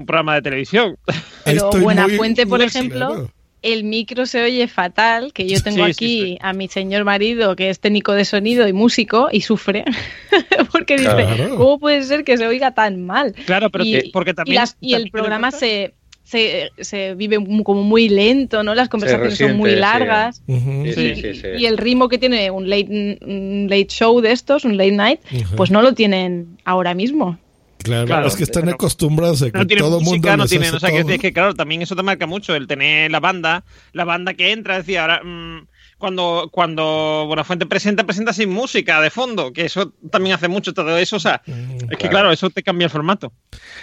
un 0.00 0.06
programa 0.06 0.34
de 0.34 0.42
televisión. 0.42 0.96
Pero 1.44 1.64
Estoy 1.66 1.80
Buena 1.82 2.08
muy- 2.08 2.16
Fuente, 2.16 2.46
por 2.46 2.60
ejemplo, 2.62 3.06
claro. 3.06 3.30
El 3.62 3.84
micro 3.84 4.26
se 4.26 4.42
oye 4.42 4.66
fatal, 4.68 5.32
que 5.32 5.46
yo 5.46 5.62
tengo 5.62 5.84
Sí, 5.86 5.90
aquí 5.90 5.92
sí, 6.20 6.20
sí. 6.32 6.38
a 6.40 6.52
mi 6.52 6.68
señor 6.68 7.04
marido, 7.04 7.54
que 7.56 7.68
es 7.70 7.78
técnico 7.80 8.12
de 8.12 8.24
sonido 8.24 8.66
y 8.66 8.72
músico, 8.72 9.28
y 9.30 9.42
sufre. 9.42 9.84
Porque 10.72 10.94
dice, 10.96 11.10
Claro. 11.10 11.56
¿cómo 11.56 11.78
puede 11.78 12.02
ser 12.02 12.24
que 12.24 12.36
se 12.36 12.46
oiga 12.46 12.72
tan 12.74 13.04
mal? 13.04 13.34
Claro, 13.46 13.70
pero 13.70 13.84
y, 13.84 13.92
que- 13.92 14.10
porque 14.12 14.34
también- 14.34 14.54
y, 14.54 14.56
las- 14.56 14.76
y 14.80 14.94
el 14.94 15.10
programa 15.10 15.50
se, 15.50 15.94
se, 16.22 16.70
se 16.78 17.14
vive 17.14 17.38
como 17.64 17.82
muy 17.82 18.08
lento, 18.08 18.62
¿no? 18.62 18.74
Las 18.74 18.88
conversaciones 18.88 19.36
son 19.36 19.56
muy 19.56 19.70
sí. 19.70 19.76
largas. 19.76 20.42
Sí, 20.46 20.52
Y, 20.86 20.92
sí, 20.92 21.14
sí, 21.16 21.34
sí. 21.34 21.46
y 21.58 21.66
el 21.66 21.76
ritmo 21.76 22.08
que 22.08 22.18
tiene 22.18 22.50
un 22.50 22.68
late, 22.70 23.18
un 23.26 23.66
late 23.68 23.88
show 23.88 24.20
de 24.20 24.32
estos, 24.32 24.64
un 24.64 24.76
late 24.76 24.92
night, 24.92 25.20
pues 25.56 25.70
no 25.70 25.82
lo 25.82 25.92
tienen 25.94 26.58
ahora 26.64 26.94
mismo. 26.94 27.38
Claro, 27.82 28.06
Claro, 28.06 28.26
es 28.26 28.36
que 28.36 28.42
están 28.44 28.64
pero- 28.64 28.74
acostumbrados 28.74 29.42
a 29.42 29.50
que 29.50 29.58
no 29.58 29.66
tiene 29.66 29.80
todo 29.82 30.00
mundo 30.00 30.10
música, 30.10 30.36
no 30.36 30.42
les 30.44 30.50
tiene, 30.50 30.66
hace 30.66 30.76
o 30.76 30.80
sea, 30.80 30.90
que, 30.90 31.02
todo. 31.02 31.12
es 31.12 31.18
que 31.20 31.32
claro, 31.32 31.54
también 31.54 31.82
eso 31.82 31.96
te 31.96 32.02
marca 32.02 32.26
mucho, 32.26 32.54
el 32.54 32.66
tener 32.66 33.10
la 33.10 33.20
banda, 33.20 33.64
la 33.92 34.04
banda 34.04 34.34
que 34.34 34.52
entra, 34.52 34.76
es 34.76 34.86
decir, 34.86 34.98
ahora 34.98 35.22
mm, 35.24 35.66
cuando, 35.98 36.48
cuando 36.52 37.24
Buenafuente 37.26 37.66
presenta, 37.66 38.04
presenta 38.04 38.32
sin 38.32 38.50
música 38.50 39.00
de 39.00 39.10
fondo, 39.10 39.52
que 39.52 39.64
eso 39.66 39.92
también 40.10 40.34
hace 40.34 40.48
mucho 40.48 40.72
todo 40.74 40.96
eso, 40.98 41.16
o 41.16 41.20
sea, 41.20 41.42
es 41.46 41.96
que 41.98 42.08
Claro. 42.08 42.30
eso 42.32 42.48
te 42.50 42.62
cambia 42.62 42.86
el 42.86 42.90
formato. 42.90 43.32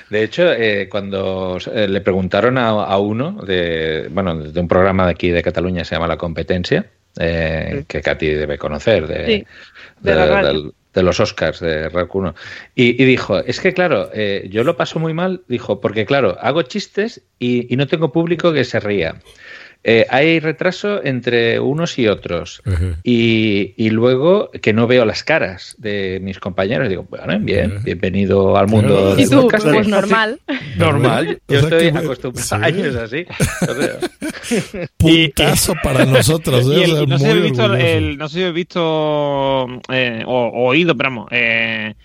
De 0.09 0.23
hecho, 0.23 0.51
eh, 0.51 0.87
cuando 0.89 1.57
eh, 1.73 1.87
le 1.87 2.01
preguntaron 2.01 2.57
a, 2.57 2.69
a 2.69 2.97
uno 2.99 3.33
de, 3.45 4.07
bueno, 4.11 4.35
de 4.35 4.59
un 4.59 4.67
programa 4.67 5.05
de 5.05 5.11
aquí 5.11 5.29
de 5.29 5.41
Cataluña 5.43 5.83
se 5.85 5.95
llama 5.95 6.07
La 6.07 6.17
Competencia, 6.17 6.89
eh, 7.19 7.83
que 7.87 8.01
Katy 8.01 8.27
debe 8.27 8.57
conocer 8.59 9.07
de, 9.07 9.25
Sí, 9.25 9.45
de, 10.01 10.11
de 10.11 10.15
la 10.15 10.25
radio. 10.27 10.47
del- 10.61 10.73
de 10.93 11.03
los 11.03 11.19
Oscars 11.19 11.59
de 11.59 11.89
1. 12.11 12.35
Y, 12.75 13.01
y 13.01 13.05
dijo, 13.05 13.39
es 13.39 13.59
que 13.59 13.73
claro, 13.73 14.09
eh, 14.13 14.47
yo 14.49 14.63
lo 14.63 14.77
paso 14.77 14.99
muy 14.99 15.13
mal, 15.13 15.43
dijo, 15.47 15.79
porque 15.81 16.05
claro, 16.05 16.37
hago 16.39 16.61
chistes 16.63 17.21
y 17.39 17.75
no 17.75 17.87
tengo 17.87 18.11
público 18.11 18.53
que 18.53 18.63
se 18.63 18.79
ría. 18.79 19.21
Eh, 19.83 20.05
hay 20.09 20.39
retraso 20.41 21.01
entre 21.03 21.59
unos 21.61 21.97
y 21.97 22.07
otros. 22.07 22.61
Y, 23.03 23.73
y 23.77 23.89
luego 23.89 24.51
que 24.51 24.73
no 24.73 24.85
veo 24.87 25.05
las 25.05 25.23
caras 25.23 25.75
de 25.77 26.19
mis 26.21 26.39
compañeros. 26.39 26.89
Digo, 26.89 27.05
bueno, 27.09 27.39
bien, 27.39 27.81
bienvenido 27.83 28.57
al 28.57 28.67
mundo 28.67 29.15
Y 29.17 29.25
tú, 29.29 29.43
podcasting. 29.43 29.73
pues 29.73 29.87
normal. 29.87 30.39
Normal, 30.77 31.39
O 31.47 31.53
yo 31.53 31.59
sea 31.61 31.69
estoy 31.69 31.91
que- 31.91 31.97
acostumbrado 31.97 32.47
sí. 32.47 32.55
a 32.55 32.65
años 32.65 32.95
así. 32.95 33.25
Puntazo 34.97 35.75
para 35.83 36.05
nosotros. 36.05 36.65
Y 36.67 36.73
¿eh? 36.81 36.83
el- 36.85 36.91
O 36.91 36.95
sea, 36.95 37.03
y 37.03 37.07
no, 37.07 37.17
sé 37.17 37.23
si 37.25 37.29
habéis 37.31 37.43
visto, 37.51 37.75
el- 37.75 38.17
no 38.17 38.29
sé 38.29 38.39
si 38.47 38.51
visto 38.51 39.67
eh, 39.91 40.23
o, 40.25 40.47
o 40.47 40.67
oído, 40.69 40.95
pero 40.97 41.09
vamos, 41.09 41.27
eh, 41.31 41.95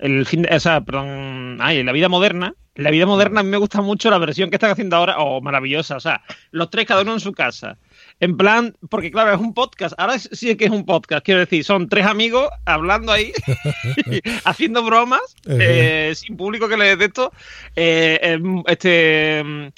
el 0.00 0.26
fin 0.26 0.42
de- 0.42 0.54
o 0.54 0.60
sea, 0.60 0.80
perdón, 0.80 1.58
ay, 1.60 1.78
en 1.78 1.86
la 1.86 1.92
vida 1.92 2.08
moderna, 2.08 2.54
la 2.74 2.90
vida 2.90 3.04
moderna 3.04 3.40
a 3.40 3.42
mí 3.42 3.50
me 3.50 3.56
gusta 3.58 3.82
mucho 3.82 4.10
la 4.10 4.18
versión 4.18 4.48
que 4.48 4.56
están 4.56 4.70
haciendo 4.70 4.96
ahora, 4.96 5.18
o 5.18 5.40
maravillosa, 5.40 5.96
o 5.96 6.00
sea, 6.00 6.22
los 6.50 6.70
tres 6.70 6.86
cada 6.86 7.02
uno 7.02 7.12
en 7.14 7.20
su 7.20 7.32
casa. 7.32 7.76
En 8.20 8.36
plan, 8.36 8.74
porque 8.88 9.10
claro, 9.10 9.32
es 9.34 9.40
un 9.40 9.52
podcast, 9.54 9.94
ahora 9.98 10.14
es- 10.14 10.28
sí 10.32 10.56
que 10.56 10.66
es 10.66 10.70
un 10.70 10.84
podcast, 10.86 11.24
quiero 11.24 11.40
decir, 11.40 11.62
son 11.64 11.88
tres 11.88 12.06
amigos 12.06 12.48
hablando 12.64 13.12
ahí, 13.12 13.32
haciendo 14.44 14.82
bromas, 14.82 15.20
eh, 15.48 16.12
sin 16.14 16.36
público 16.36 16.68
que 16.68 16.76
les 16.76 16.98
dé 16.98 17.06
esto, 17.06 17.32
eh, 17.76 18.18
em, 18.22 18.62
este, 18.66 19.38
em, 19.38 19.70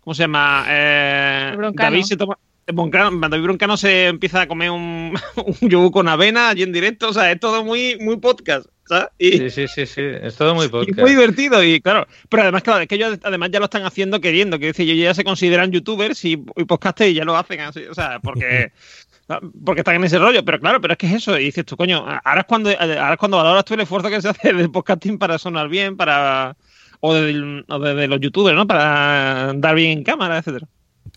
¿cómo 0.00 0.14
se 0.14 0.22
llama? 0.22 0.64
Eh. 0.68 1.56
David 1.74 2.02
se 2.04 2.16
toma... 2.16 2.38
Broncano- 2.66 3.28
David 3.28 3.44
Broncano 3.44 3.76
se 3.76 4.06
empieza 4.08 4.42
a 4.42 4.46
comer 4.48 4.70
un, 4.70 5.14
un 5.60 5.68
yogur 5.68 5.90
con 5.92 6.08
avena 6.08 6.48
allí 6.50 6.62
en 6.62 6.72
directo, 6.72 7.08
o 7.08 7.12
sea, 7.12 7.30
es 7.30 7.38
todo 7.40 7.64
muy, 7.64 7.96
muy 8.00 8.16
podcast, 8.18 8.66
¿sabes? 8.86 9.08
Y, 9.18 9.32
sí, 9.38 9.50
sí, 9.50 9.68
sí, 9.68 9.86
sí, 9.86 10.00
es 10.02 10.36
todo 10.36 10.54
muy 10.54 10.66
y 10.66 10.68
podcast. 10.68 10.98
muy 11.00 11.10
divertido 11.10 11.62
y 11.62 11.80
claro, 11.80 12.06
pero 12.28 12.42
además 12.44 12.62
claro, 12.62 12.80
es 12.80 12.88
que 12.88 12.94
ellos 12.94 13.18
además 13.22 13.50
ya 13.52 13.58
lo 13.58 13.66
están 13.66 13.84
haciendo 13.84 14.20
queriendo, 14.20 14.58
que 14.58 14.66
decir, 14.66 14.88
ellos 14.90 15.04
ya 15.04 15.14
se 15.14 15.24
consideran 15.24 15.70
youtubers 15.72 16.24
y, 16.24 16.32
y 16.56 16.64
podcasters 16.64 17.10
y 17.10 17.14
ya 17.14 17.24
lo 17.24 17.36
hacen 17.36 17.60
así, 17.60 17.84
o 17.84 17.94
sea, 17.94 18.18
porque 18.20 18.72
porque 19.64 19.80
están 19.80 19.96
en 19.96 20.04
ese 20.04 20.18
rollo, 20.18 20.44
pero 20.44 20.60
claro, 20.60 20.80
pero 20.80 20.92
es 20.92 20.98
que 20.98 21.06
es 21.06 21.14
eso, 21.14 21.38
y 21.38 21.44
dices 21.44 21.64
tú, 21.64 21.76
coño, 21.76 22.04
ahora 22.24 22.40
es 22.40 22.46
cuando 22.46 22.70
ahora 22.70 23.12
es 23.14 23.18
cuando 23.18 23.38
valoras 23.38 23.64
tú 23.64 23.74
el 23.74 23.80
esfuerzo 23.80 24.10
que 24.10 24.20
se 24.20 24.28
hace 24.28 24.52
del 24.52 24.70
podcasting 24.70 25.18
para 25.18 25.38
sonar 25.38 25.68
bien, 25.68 25.96
para 25.96 26.56
o 27.00 27.12
de, 27.14 27.64
o 27.68 27.78
de- 27.78 27.94
de 27.94 28.08
los 28.08 28.20
youtubers, 28.20 28.56
¿no? 28.56 28.66
Para 28.66 29.52
dar 29.54 29.74
bien 29.74 29.98
en 29.98 30.04
cámara, 30.04 30.38
etcétera. 30.38 30.66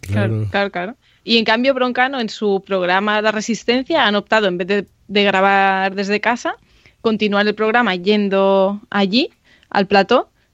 Claro, 0.02 0.46
claro, 0.52 0.72
claro. 0.72 0.96
Y 1.28 1.38
en 1.38 1.44
cambio, 1.44 1.74
Broncano, 1.74 2.22
en 2.22 2.30
su 2.30 2.64
programa 2.66 3.22
La 3.22 3.34
Resistencia, 3.34 4.08
han 4.08 4.16
optado, 4.16 4.48
en 4.48 4.58
vez 4.58 4.66
de, 4.66 4.88
de 5.10 5.24
grabar 5.26 5.94
desde 5.94 6.22
casa, 6.22 6.56
continuar 7.02 7.46
el 7.46 7.54
programa 7.54 7.94
yendo 7.96 8.80
allí, 8.90 9.32
al 9.70 9.88
plató, 9.88 10.30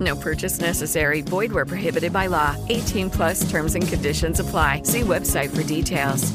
No 0.00 0.14
purchase 0.16 0.60
necessary. 0.60 1.22
Void 1.22 1.52
where 1.52 1.66
prohibited 1.66 2.12
by 2.12 2.28
law. 2.28 2.54
18 2.68 3.10
plus 3.10 3.40
terms 3.50 3.74
and 3.74 3.86
conditions 3.88 4.38
apply. 4.40 4.82
See 4.84 5.00
website 5.02 5.50
for 5.50 5.64
details. 5.64 6.32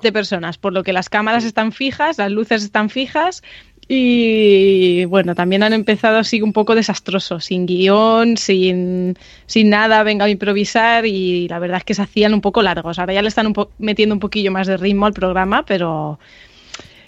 de 0.00 0.12
personas, 0.12 0.58
por 0.58 0.72
lo 0.72 0.84
que 0.84 0.92
las 0.92 1.08
cámaras 1.08 1.42
están 1.44 1.72
fijas, 1.72 2.18
las 2.18 2.30
luces 2.30 2.62
están 2.62 2.88
fijas 2.88 3.42
y 3.88 5.04
bueno, 5.06 5.34
también 5.34 5.64
han 5.64 5.72
empezado 5.72 6.18
así 6.18 6.40
un 6.40 6.52
poco 6.52 6.76
desastroso, 6.76 7.40
sin 7.40 7.66
guion, 7.66 8.36
sin, 8.36 9.16
sin 9.46 9.70
nada, 9.70 10.04
venga 10.04 10.26
a 10.26 10.28
improvisar 10.28 11.04
y 11.04 11.48
la 11.48 11.58
verdad 11.58 11.78
es 11.78 11.84
que 11.84 11.94
se 11.94 12.02
hacían 12.02 12.32
un 12.32 12.40
poco 12.40 12.62
largos. 12.62 13.00
Ahora 13.00 13.12
ya 13.14 13.22
le 13.22 13.28
están 13.28 13.48
un 13.48 13.54
po- 13.54 13.72
metiendo 13.78 14.14
un 14.14 14.20
poquillo 14.20 14.52
más 14.52 14.68
de 14.68 14.76
ritmo 14.76 15.06
al 15.06 15.14
programa, 15.14 15.64
pero 15.66 16.20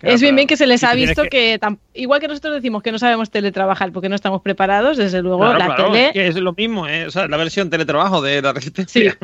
Claro, 0.00 0.14
es 0.14 0.20
bien 0.22 0.34
bien 0.34 0.48
que 0.48 0.56
se 0.56 0.66
les 0.66 0.82
ha 0.82 0.94
visto 0.94 1.22
que- 1.24 1.28
que, 1.28 1.60
tam- 1.60 1.78
igual 1.94 2.20
que 2.20 2.28
nosotros 2.28 2.54
decimos 2.54 2.82
que 2.82 2.90
no 2.90 2.98
sabemos 2.98 3.30
teletrabajar 3.30 3.92
porque 3.92 4.08
no 4.08 4.14
estamos 4.14 4.40
preparados, 4.42 4.96
desde 4.96 5.20
luego 5.22 5.40
Claro, 5.40 5.58
la 5.58 5.66
claro, 5.66 5.92
tele... 5.92 6.06
es 6.06 6.12
que 6.12 6.26
es 6.28 6.34
lo 6.36 6.52
mismo, 6.54 6.88
¿eh? 6.88 7.06
o 7.06 7.10
sea, 7.10 7.28
la 7.28 7.36
versión 7.36 7.68
teletrabajo 7.70 8.22
de 8.22 8.40
la 8.40 8.52
resistencia. 8.54 9.16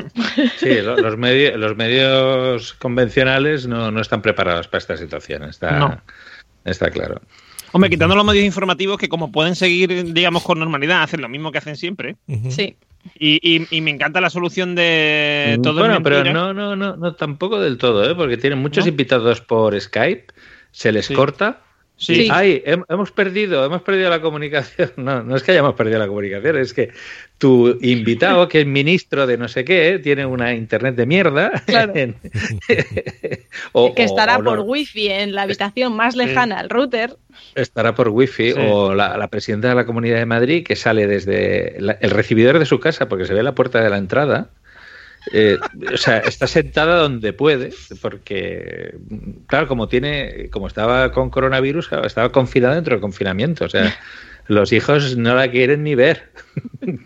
Sí, 0.58 0.74
lo- 0.82 0.96
los, 0.98 1.16
medi- 1.16 1.54
los 1.56 1.76
medios 1.76 2.74
convencionales 2.74 3.66
no, 3.66 3.90
no 3.90 4.00
están 4.00 4.20
preparados 4.22 4.68
para 4.68 4.78
esta 4.78 4.96
situación, 4.96 5.44
está, 5.44 5.78
No. 5.78 6.00
está 6.64 6.90
claro. 6.90 7.20
Hombre, 7.72 7.90
quitando 7.90 8.14
los 8.14 8.24
medios 8.24 8.44
informativos 8.44 8.96
que 8.98 9.08
como 9.08 9.32
pueden 9.32 9.54
seguir, 9.56 10.12
digamos, 10.14 10.42
con 10.44 10.58
normalidad, 10.58 11.02
hacen 11.02 11.20
lo 11.20 11.28
mismo 11.28 11.52
que 11.52 11.58
hacen 11.58 11.76
siempre. 11.76 12.16
Sí. 12.48 12.76
Y, 13.18 13.38
y- 13.42 13.66
y 13.70 13.80
me 13.82 13.90
encanta 13.90 14.20
la 14.20 14.30
solución 14.30 14.74
de 14.74 15.58
todo 15.62 15.80
bueno, 15.80 16.02
pero 16.02 16.24
no, 16.24 16.52
no, 16.52 16.74
no, 16.74 16.96
no, 16.96 17.14
tampoco 17.14 17.60
del 17.60 17.78
todo, 17.78 18.08
¿eh? 18.10 18.14
porque 18.14 18.36
tienen 18.36 18.58
muchos 18.58 18.84
¿No? 18.84 18.88
invitados 18.90 19.40
por 19.40 19.78
Skype, 19.80 20.26
se 20.76 20.92
les 20.92 21.06
Sí. 21.06 21.14
corta. 21.14 21.60
Sí. 21.98 22.26
y, 22.26 22.28
Ay, 22.30 22.62
hem- 22.66 22.84
hemos 22.90 23.10
perdido, 23.10 23.64
hemos 23.64 23.80
perdido 23.80 24.10
la 24.10 24.20
comunicación. 24.20 24.92
No, 24.98 25.22
no 25.22 25.34
es 25.34 25.42
que 25.42 25.52
hayamos 25.52 25.74
perdido 25.76 25.98
la 25.98 26.06
comunicación, 26.06 26.58
es 26.58 26.74
que 26.74 26.90
tu 27.38 27.78
invitado, 27.80 28.48
que 28.48 28.60
es 28.60 28.66
ministro 28.66 29.26
de 29.26 29.38
no 29.38 29.48
sé 29.48 29.64
qué, 29.64 29.98
tiene 30.02 30.26
una 30.26 30.52
internet 30.52 30.94
de 30.94 31.06
mierda. 31.06 31.50
Claro. 31.64 31.92
en- 31.96 32.16
o- 33.72 33.94
que 33.94 34.02
estará 34.04 34.36
o 34.36 34.42
no, 34.42 34.50
por 34.50 34.60
wifi 34.60 35.08
en 35.08 35.34
la 35.34 35.42
habitación 35.42 35.94
más 35.96 36.16
lejana 36.16 36.58
al 36.60 36.68
router. 36.68 37.16
Estará 37.54 37.94
por 37.94 38.08
wifi 38.10 38.52
Sí. 38.52 38.58
o 38.60 38.94
la, 38.94 39.16
la 39.16 39.28
presidenta 39.28 39.68
de 39.70 39.74
la 39.74 39.86
Comunidad 39.86 40.18
de 40.18 40.26
Madrid 40.26 40.64
que 40.66 40.76
sale 40.76 41.06
desde 41.06 41.76
la- 41.78 41.96
el 42.00 42.10
recibidor 42.10 42.58
de 42.58 42.66
su 42.66 42.78
casa 42.78 43.08
porque 43.08 43.24
se 43.24 43.32
ve 43.32 43.42
la 43.42 43.54
puerta 43.54 43.80
de 43.82 43.88
la 43.88 43.96
entrada. 43.96 44.50
Eh, 45.32 45.58
o 45.92 45.96
sea, 45.96 46.18
está 46.18 46.46
sentada 46.46 46.96
donde 46.98 47.32
puede 47.32 47.70
porque, 48.00 48.94
claro, 49.46 49.66
como 49.66 49.88
tiene, 49.88 50.48
como 50.50 50.66
estaba 50.68 51.10
con 51.12 51.30
coronavirus, 51.30 51.90
estaba 52.04 52.30
confinada 52.30 52.76
dentro 52.76 52.94
del 52.94 53.00
confinamiento. 53.00 53.64
O 53.64 53.68
sea, 53.68 53.94
los 54.46 54.72
hijos 54.72 55.16
no 55.16 55.34
la 55.34 55.50
quieren 55.50 55.82
ni 55.82 55.94
ver. 55.94 56.30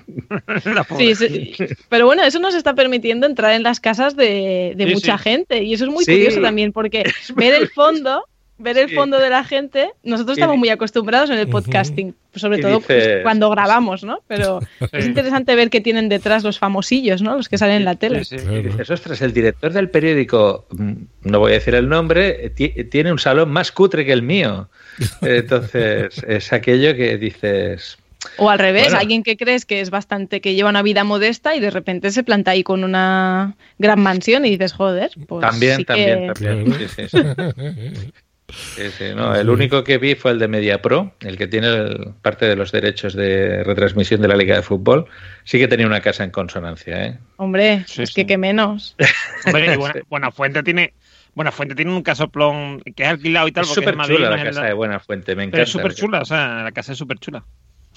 Sí, 0.97 1.15
sí. 1.15 1.55
Pero 1.89 2.07
bueno, 2.07 2.23
eso 2.23 2.39
nos 2.39 2.55
está 2.55 2.75
permitiendo 2.75 3.27
entrar 3.27 3.53
en 3.53 3.63
las 3.63 3.81
casas 3.81 4.15
de, 4.17 4.75
de 4.77 4.87
Sí, 4.87 4.95
mucha 4.95 5.17
sí. 5.19 5.25
gente. 5.25 5.63
Y 5.63 5.75
eso 5.75 5.85
es 5.87 5.91
muy 5.91 6.05
Sí. 6.05 6.13
curioso 6.13 6.41
también, 6.41 6.73
porque 6.73 7.05
ver 7.37 7.55
el 7.55 7.69
fondo, 7.69 8.25
ver 8.61 8.79
el 8.79 8.89
Sí. 8.89 8.95
fondo 8.95 9.19
de 9.19 9.31
la 9.31 9.43
gente, 9.45 9.91
nosotros 10.05 10.37
estamos 10.39 10.57
muy 10.59 10.69
acostumbrados 10.69 11.31
en 11.31 11.39
el 11.39 11.49
podcasting, 11.49 12.15
sobre 12.35 12.59
todo 12.59 12.81
pues, 12.81 13.23
cuando 13.23 13.51
grabamos, 13.51 14.05
¿no? 14.05 14.21
Pero 14.29 14.61
es 14.93 15.07
interesante 15.07 15.55
ver 15.55 15.71
qué 15.71 15.81
tienen 15.81 16.09
detrás 16.09 16.45
los 16.45 16.59
famosillos, 16.59 17.23
¿no? 17.23 17.37
Los 17.37 17.49
que 17.49 17.59
salen 17.59 17.77
en 17.77 17.85
la 17.85 17.95
tele. 17.97 18.25
Sí, 18.25 18.39
sí. 18.39 18.47
Y 18.51 18.63
dices, 18.63 18.91
ostras, 18.91 19.21
el 19.23 19.33
director 19.33 19.73
del 19.73 19.91
periódico, 19.91 20.67
mm, 20.71 20.93
no 21.23 21.39
voy 21.41 21.53
a 21.53 21.55
decir 21.55 21.75
el 21.75 21.89
nombre, 21.89 22.51
ti- 22.51 22.85
tiene 22.91 23.11
un 23.13 23.19
salón 23.19 23.51
más 23.51 23.73
cutre 23.73 24.05
que 24.05 24.13
el 24.13 24.23
mío. 24.23 24.69
Entonces, 25.23 26.23
es 26.29 26.53
aquello 26.53 26.95
que 26.95 27.17
dices, 27.17 27.99
O 28.37 28.51
al 28.51 28.59
revés, 28.59 28.85
Bueno. 28.85 28.99
alguien 28.99 29.23
que 29.23 29.39
crees 29.39 29.65
que 29.65 29.81
es 29.81 29.89
bastante, 29.89 30.43
que 30.43 30.55
lleva 30.55 30.69
una 30.69 30.83
vida 30.83 31.05
modesta 31.05 31.55
y 31.55 31.61
de 31.61 31.71
repente 31.71 32.11
se 32.11 32.23
planta 32.23 32.51
ahí 32.51 32.63
con 32.63 32.85
una 32.85 33.55
gran 33.79 33.99
mansión 34.01 34.45
y 34.45 34.51
dices, 34.51 34.75
joder, 34.75 35.11
pues 35.27 35.41
también, 35.41 35.77
sí 35.79 35.85
también, 35.87 36.33
que- 36.35 36.35
también. 36.35 36.89
Sí, 36.95 37.09
sí, 37.09 37.17
sí. 38.53 38.83
Sí, 38.83 38.91
sí, 38.99 39.05
no, 39.15 39.35
el 39.35 39.49
único 39.51 39.85
que 39.85 39.99
vi 39.99 40.15
fue 40.15 40.31
el 40.33 40.39
de 40.39 40.49
MediaPro, 40.49 41.15
el 41.21 41.37
que 41.37 41.47
tiene 41.47 41.69
el- 41.69 42.15
parte 42.23 42.47
de 42.47 42.57
los 42.57 42.73
derechos 42.73 43.15
de 43.15 43.63
retransmisión 43.65 44.21
de 44.21 44.29
la 44.29 44.37
Liga 44.37 44.57
de 44.57 44.63
Fútbol. 44.63 45.07
Sí 45.45 45.59
que 45.59 45.69
tenía 45.69 45.87
una 45.87 46.01
casa 46.01 46.25
en 46.25 46.31
consonancia, 46.31 47.05
¿eh? 47.07 47.19
Hombre, 47.37 47.85
Sí, 47.87 48.03
es 48.03 48.11
sí. 48.11 48.15
que 48.17 48.27
qué 48.27 48.39
menos. 48.39 48.97
Hombre, 49.47 49.77
Buena, 49.77 49.95
Buenafuente 50.09 50.63
tiene. 50.63 50.95
Buenafuente 51.35 51.75
tiene 51.77 51.93
un 51.93 52.03
casoplón 52.03 52.81
que 52.97 53.05
es 53.05 53.09
alquilado 53.09 53.47
y 53.49 53.53
tal. 53.53 53.63
Es 53.65 53.69
porque 53.71 53.89
súper 53.93 54.07
chula 54.07 54.31
la 54.31 54.37
es 54.37 54.45
casa 54.45 54.61
la- 54.63 54.67
de 54.67 54.73
Buena 54.75 54.99
Fuente, 55.01 55.37
me 55.37 55.45
encanta. 55.45 55.53
Pero 55.53 55.63
es 55.65 55.71
súper 55.71 55.95
chula, 55.95 56.21
o 56.21 56.25
sea, 56.25 56.63
la 56.65 56.73
casa 56.73 56.93
es 56.93 56.99
súper 56.99 57.19
chula. 57.19 57.45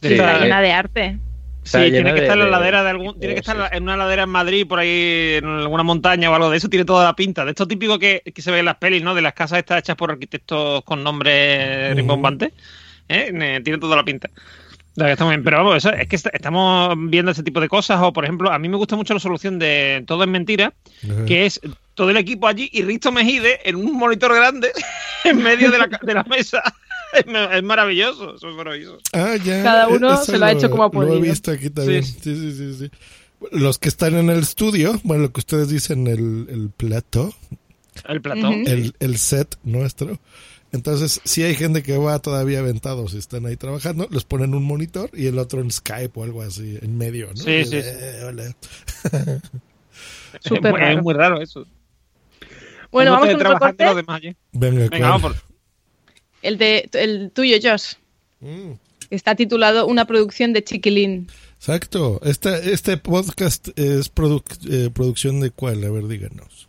Sí, 0.01 0.13
Está 0.13 0.37
eh, 0.37 0.41
llena 0.43 0.61
de 0.61 0.71
arte. 0.71 1.17
Está 1.63 1.83
sí, 1.83 1.91
tiene 1.91 2.13
que 2.13 2.19
de- 2.21 2.25
estar 2.27 2.37
en 2.37 2.39
la 2.39 2.45
de- 2.45 2.51
ladera 2.51 2.83
de 2.83 2.89
algún, 2.89 3.19
tiene 3.19 3.35
que 3.35 3.43
sí, 3.43 3.51
estar 3.51 3.73
en 3.75 3.83
una 3.83 3.97
ladera 3.97 4.23
en 4.23 4.29
Madrid, 4.29 4.67
por 4.67 4.79
ahí 4.79 5.35
en 5.37 5.45
alguna 5.45 5.83
montaña 5.83 6.29
o 6.29 6.35
algo 6.35 6.49
de 6.49 6.57
eso, 6.57 6.69
tiene 6.69 6.85
toda 6.85 7.03
la 7.03 7.15
pinta. 7.15 7.43
De 7.45 7.51
esto 7.51 7.67
típico 7.67 7.97
que, 7.99 8.21
que 8.33 8.41
se 8.41 8.51
ve 8.51 8.59
en 8.59 8.65
las 8.65 8.75
pelis, 8.77 9.01
¿no? 9.03 9.15
De 9.15 9.21
las 9.21 9.33
casas 9.33 9.59
estas 9.59 9.79
hechas 9.79 9.95
por 9.95 10.11
arquitectos 10.11 10.83
con 10.83 11.03
nombres 11.03 11.95
rimbombantes. 11.95 12.51
¿eh? 13.09 13.31
Ne- 13.33 13.61
Tiene 13.61 13.79
toda 13.79 13.95
la 13.95 14.03
pinta. 14.03 14.29
La 14.95 15.05
verdad 15.05 15.09
que 15.09 15.13
está 15.13 15.25
muy 15.25 15.31
bien. 15.35 15.43
Pero 15.43 15.57
vamos, 15.57 15.77
eso, 15.77 15.91
es 15.91 16.07
que 16.07 16.15
est- 16.15 16.27
estamos 16.33 16.93
viendo 16.97 17.31
ese 17.31 17.41
tipo 17.43 17.59
de 17.59 17.67
cosas. 17.67 17.99
O, 18.01 18.13
por 18.13 18.23
ejemplo, 18.25 18.51
a 18.51 18.59
mí 18.59 18.69
me 18.69 18.77
gusta 18.77 18.95
mucho 18.95 19.13
la 19.15 19.19
solución 19.19 19.57
de 19.57 20.03
Todo 20.05 20.23
es 20.23 20.29
mentira, 20.29 20.73
que 21.25 21.45
es 21.47 21.59
todo 21.95 22.09
el 22.11 22.17
equipo 22.17 22.47
allí 22.47 22.69
y 22.71 22.83
Risto 22.83 23.11
Mejide 23.11 23.67
en 23.67 23.75
un 23.77 23.93
monitor 23.97 24.33
grande 24.35 24.71
en 25.23 25.41
medio 25.41 25.71
de 25.71 25.77
la, 25.79 25.87
de 26.01 26.13
la 26.13 26.23
mesa. 26.23 26.61
Es, 27.19 27.25
ma- 27.27 27.45
es 27.55 27.63
maravilloso, 27.63 28.35
eso 28.35 28.49
es 28.49 28.55
maravilloso. 28.55 28.97
Ah, 29.13 29.35
ya. 29.43 29.61
Cada 29.63 29.87
uno 29.87 30.13
eso 30.13 30.25
se 30.25 30.37
lo 30.37 30.45
ha 30.45 30.51
hecho 30.51 30.69
como 30.69 30.83
ha 30.83 30.87
Lo 30.87 31.03
he 31.03 31.05
podido. 31.07 31.21
visto 31.21 31.51
aquí 31.51 31.69
también. 31.69 32.03
Sí. 32.03 32.17
Sí, 32.21 32.35
sí, 32.35 32.51
sí, 32.53 32.73
sí. 32.79 32.91
Los 33.51 33.77
que 33.77 33.89
están 33.89 34.15
en 34.15 34.29
el 34.29 34.39
estudio, 34.39 34.99
bueno, 35.03 35.23
lo 35.23 35.31
que 35.33 35.39
ustedes 35.41 35.67
dicen, 35.69 36.07
el, 36.07 36.47
el 36.49 36.69
plato, 36.75 37.33
El. 38.07 38.19
Ujú. 38.19 38.63
el, 38.67 38.95
el 38.99 39.17
set 39.17 39.57
nuestro. 39.63 40.17
Entonces, 40.71 41.21
si 41.23 41.43
hay 41.43 41.53
gente 41.53 41.83
que 41.83 41.97
va 41.97 42.17
todavía 42.19 42.59
aventados 42.59 43.13
y 43.13 43.19
están 43.19 43.45
ahí 43.45 43.57
trabajando, 43.57 44.07
les 44.09 44.23
ponen 44.23 44.55
un 44.55 44.63
monitor 44.63 45.09
y 45.13 45.27
el 45.27 45.37
otro 45.37 45.61
en 45.61 45.69
Skype 45.69 46.19
o 46.19 46.23
algo 46.23 46.41
así, 46.41 46.79
en 46.81 46.97
medio, 46.97 47.27
¿no? 47.27 47.35
Sí, 47.35 47.51
Y, 47.51 47.65
sí, 47.65 47.75
eh, 47.75 48.21
hola. 48.25 48.55
Es 50.33 50.41
Súper 50.41 50.71
muy- 50.71 50.79
raro. 50.81 50.97
Es 50.97 51.03
muy 51.03 51.13
raro 51.13 51.41
eso. 51.41 51.67
Bueno, 52.91 53.11
vamos 53.11 53.33
otro 53.35 53.59
corte. 53.59 53.85
los 53.85 53.95
demás 53.97 54.17
allí. 54.17 54.35
Venga, 54.51 54.87
Venga, 54.89 55.09
vamos 55.09 55.21
por. 55.33 55.52
El, 56.43 56.57
de, 56.57 56.89
el 56.93 57.31
tuyo, 57.31 57.57
Josh. 57.61 57.93
Mm. 58.41 58.73
Está 59.09 59.35
titulado 59.35 59.87
Una 59.87 60.05
producción 60.05 60.53
de 60.53 60.63
Chiquilín. 60.63 61.27
Exacto. 61.57 62.19
Este, 62.23 62.73
este 62.73 62.97
podcast 62.97 63.69
es 63.79 64.13
produc- 64.13 64.59
eh, 64.69 64.89
producción 64.93 65.39
de 65.39 65.51
cuál? 65.51 65.83
A 65.83 65.89
ver, 65.89 66.07
díganos. 66.07 66.67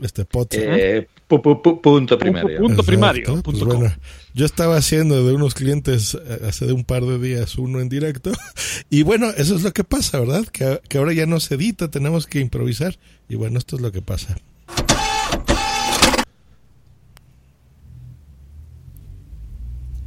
Este 0.00 0.24
podcast. 0.24 0.64
Eh, 0.66 1.06
pu- 1.28 1.42
pu- 1.42 1.60
pu- 1.62 1.80
punto 1.80 2.18
primario. 2.18 2.58
Punto 2.60 2.82
primario, 2.82 3.22
Exacto, 3.22 3.42
punto 3.42 3.66
pues 3.66 3.78
bueno, 3.78 3.94
yo 4.34 4.46
estaba 4.46 4.76
haciendo 4.76 5.24
de 5.24 5.32
unos 5.34 5.54
clientes 5.54 6.14
eh, 6.14 6.40
hace 6.48 6.66
de 6.66 6.72
un 6.72 6.84
par 6.84 7.04
de 7.04 7.18
días 7.18 7.56
uno 7.56 7.80
en 7.80 7.88
directo 7.88 8.32
y 8.90 9.02
bueno, 9.02 9.30
eso 9.36 9.54
es 9.54 9.62
lo 9.62 9.72
que 9.72 9.84
pasa, 9.84 10.18
¿verdad? 10.18 10.44
Que, 10.46 10.80
que 10.88 10.98
ahora 10.98 11.12
ya 11.12 11.26
no 11.26 11.38
se 11.38 11.54
edita, 11.54 11.88
tenemos 11.90 12.26
que 12.26 12.40
improvisar 12.40 12.98
y 13.28 13.36
bueno, 13.36 13.58
esto 13.58 13.76
es 13.76 13.82
lo 13.82 13.92
que 13.92 14.02
pasa. 14.02 14.38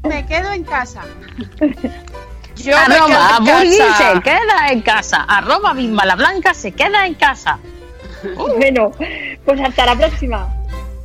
Me 0.08 0.26
quedo 0.26 0.52
en 0.54 0.64
casa. 0.64 1.02
Yo 2.58 2.76
me 2.88 2.96
Arroba 2.96 3.40
quedo 3.44 3.60
en 3.62 3.78
casa. 3.78 4.14
se 4.14 4.22
queda 4.22 4.68
en 4.72 4.82
casa. 4.82 5.26
Arroba 5.28 5.74
Bimba 5.74 6.06
la 6.06 6.16
Blanca 6.16 6.54
se 6.54 6.72
queda 6.72 7.06
en 7.06 7.16
casa. 7.16 7.60
Bueno, 8.58 8.92
pues 9.46 9.60
hasta 9.62 9.86
la 9.86 9.96
próxima. 9.96 10.48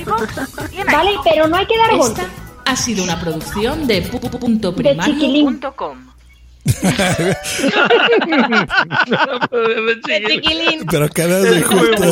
iVoox 0.00 0.72
y 0.72 0.80
en 0.80 0.86
Vale, 0.86 1.10
pero 1.24 1.46
no 1.48 1.56
hay 1.56 1.66
que 1.66 1.76
dar 1.78 1.92
Esta 1.92 2.06
golpe. 2.06 2.22
ha 2.66 2.76
sido 2.76 3.04
una 3.04 3.20
producción 3.20 3.86
de 3.86 4.02
pu.primario.com. 4.02 6.06
De 6.64 7.36
Chiquilín. 10.28 10.84
Pero 10.90 11.08
quedas 11.08 11.42
de 11.42 11.62
justo. 11.62 12.02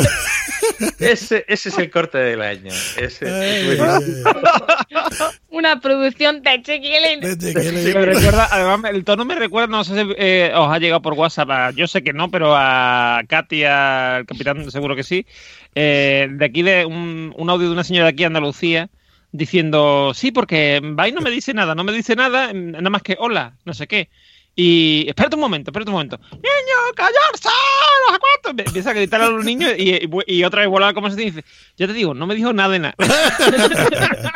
Ese, 0.99 1.45
ese 1.47 1.69
es 1.69 1.77
el 1.77 1.89
corte 1.89 2.17
del 2.17 2.41
año. 2.41 2.71
Ese, 2.97 3.29
Una 5.49 5.79
producción 5.81 6.41
de 6.41 6.61
Chiquilín. 6.61 7.21
Sí, 7.83 7.93
me 7.93 8.05
recuerda, 8.05 8.47
además, 8.51 8.91
el 8.93 9.03
tono 9.03 9.25
me 9.25 9.35
recuerda, 9.35 9.67
no 9.67 9.83
sé 9.83 9.95
si 9.95 10.13
eh, 10.17 10.51
os 10.55 10.71
ha 10.71 10.79
llegado 10.79 11.01
por 11.01 11.13
WhatsApp, 11.13 11.49
a- 11.49 11.71
yo 11.71 11.87
sé 11.87 12.03
que 12.03 12.13
no, 12.13 12.29
pero 12.31 12.53
a 12.55 13.21
Katy, 13.27 13.63
al 13.63 14.25
capitán, 14.25 14.69
seguro 14.71 14.95
que 14.95 15.03
sí. 15.03 15.25
eh, 15.75 16.27
de 16.31 16.45
aquí, 16.45 16.61
de 16.61 16.85
un, 16.85 17.33
un 17.35 17.49
audio 17.49 17.67
de 17.67 17.73
una 17.73 17.83
señora 17.83 18.05
de 18.05 18.11
aquí, 18.11 18.23
Andalucía, 18.23 18.89
diciendo, 19.31 20.13
sí, 20.13 20.31
porque 20.31 20.81
va 20.83 21.07
y 21.07 21.11
no 21.11 21.21
me 21.21 21.31
dice 21.31 21.53
nada, 21.53 21.75
no 21.75 21.83
me 21.83 21.91
dice 21.91 22.15
nada, 22.15 22.51
nada 22.53 22.89
más 22.89 23.01
que 23.03 23.15
hola, 23.19 23.53
no 23.65 23.73
sé 23.73 23.87
qué. 23.87 24.09
Y 24.61 25.05
espérate 25.07 25.35
un 25.37 25.41
momento, 25.41 25.71
espérate 25.71 25.89
un 25.89 25.93
momento. 25.93 26.19
¡Niño, 26.33 26.93
callarse! 26.93 27.47
No 28.07 28.13
sé 28.13 28.19
cuánto. 28.43 28.63
Empieza 28.63 28.89
a 28.89 28.93
gritar 28.93 29.21
a 29.21 29.29
los 29.29 29.45
niños 29.45 29.71
y, 29.77 29.91
y, 29.91 30.09
y 30.27 30.43
otra 30.43 30.61
vez 30.61 30.69
vuelve 30.69 30.83
a 30.85 30.87
la 30.89 30.93
conversación 30.93 31.27
y 31.27 31.31
dice, 31.31 31.45
ya 31.77 31.87
te 31.87 31.93
digo, 31.93 32.13
no 32.13 32.27
me 32.27 32.35
dijo 32.35 32.51
nada 32.51 32.69
de 32.73 32.79
nada. 32.79 32.95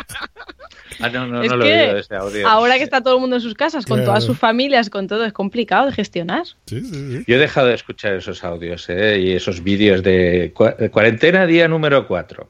Ah, 1.00 1.10
no, 1.10 1.28
no, 1.28 1.42
Es 1.42 1.50
no 1.50 1.58
lo 1.58 1.66
que 1.66 1.72
he 1.74 1.86
oído 1.88 1.98
ese 1.98 2.16
audio. 2.16 2.48
Ahora 2.48 2.78
que 2.78 2.84
está 2.84 3.02
todo 3.02 3.16
el 3.16 3.20
mundo 3.20 3.36
en 3.36 3.42
sus 3.42 3.56
casas, 3.56 3.86
con 3.86 3.98
Claro. 3.98 4.12
todas 4.12 4.24
sus 4.24 4.38
familias, 4.38 4.90
con 4.90 5.08
todo, 5.08 5.26
es 5.26 5.34
complicado 5.34 5.88
de 5.88 5.92
gestionar. 5.92 6.44
Yo 6.68 7.36
he 7.36 7.38
dejado 7.40 7.68
de 7.68 7.74
escuchar 7.74 8.14
esos 8.14 8.44
audios 8.44 8.86
¿eh? 8.90 9.20
y 9.20 9.32
esos 9.34 9.64
vídeos 9.64 10.02
de, 10.04 10.54
cua- 10.54 10.78
de 10.78 10.90
cuarentena 10.92 11.46
día 11.46 11.68
número 11.68 12.08
4, 12.08 12.48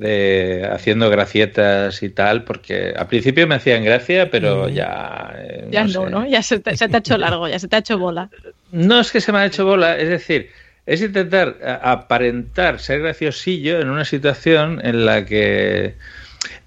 de 0.00 0.66
haciendo 0.72 1.10
gracietas 1.10 2.02
y 2.02 2.08
tal, 2.08 2.44
porque 2.44 2.94
al 2.96 3.06
principio 3.06 3.46
me 3.46 3.56
hacían 3.56 3.84
gracia, 3.84 4.30
pero 4.30 4.68
ya... 4.70 5.34
eh, 5.36 5.68
Ya 5.70 5.84
no 5.84 5.88
no, 5.92 6.04
sé. 6.04 6.10
¿no? 6.10 6.26
Ya 6.26 6.42
se 6.42 6.58
te, 6.58 6.76
se 6.76 6.88
te 6.88 6.96
ha 6.96 6.98
hecho 7.00 7.18
largo, 7.18 7.46
ya 7.48 7.58
se 7.58 7.68
te 7.68 7.76
ha 7.76 7.80
hecho 7.80 7.98
bola. 7.98 8.30
No 8.72 9.00
es 9.00 9.12
que 9.12 9.20
se 9.20 9.30
me 9.30 9.38
ha 9.38 9.46
hecho 9.46 9.64
bola, 9.66 9.98
es 9.98 10.08
decir, 10.08 10.50
es 10.86 11.02
intentar 11.02 11.58
aparentar 11.82 12.80
ser 12.80 13.00
graciosillo 13.00 13.78
en 13.80 13.90
una 13.90 14.04
situación 14.06 14.80
en 14.82 15.04
la 15.04 15.24
que... 15.26 15.94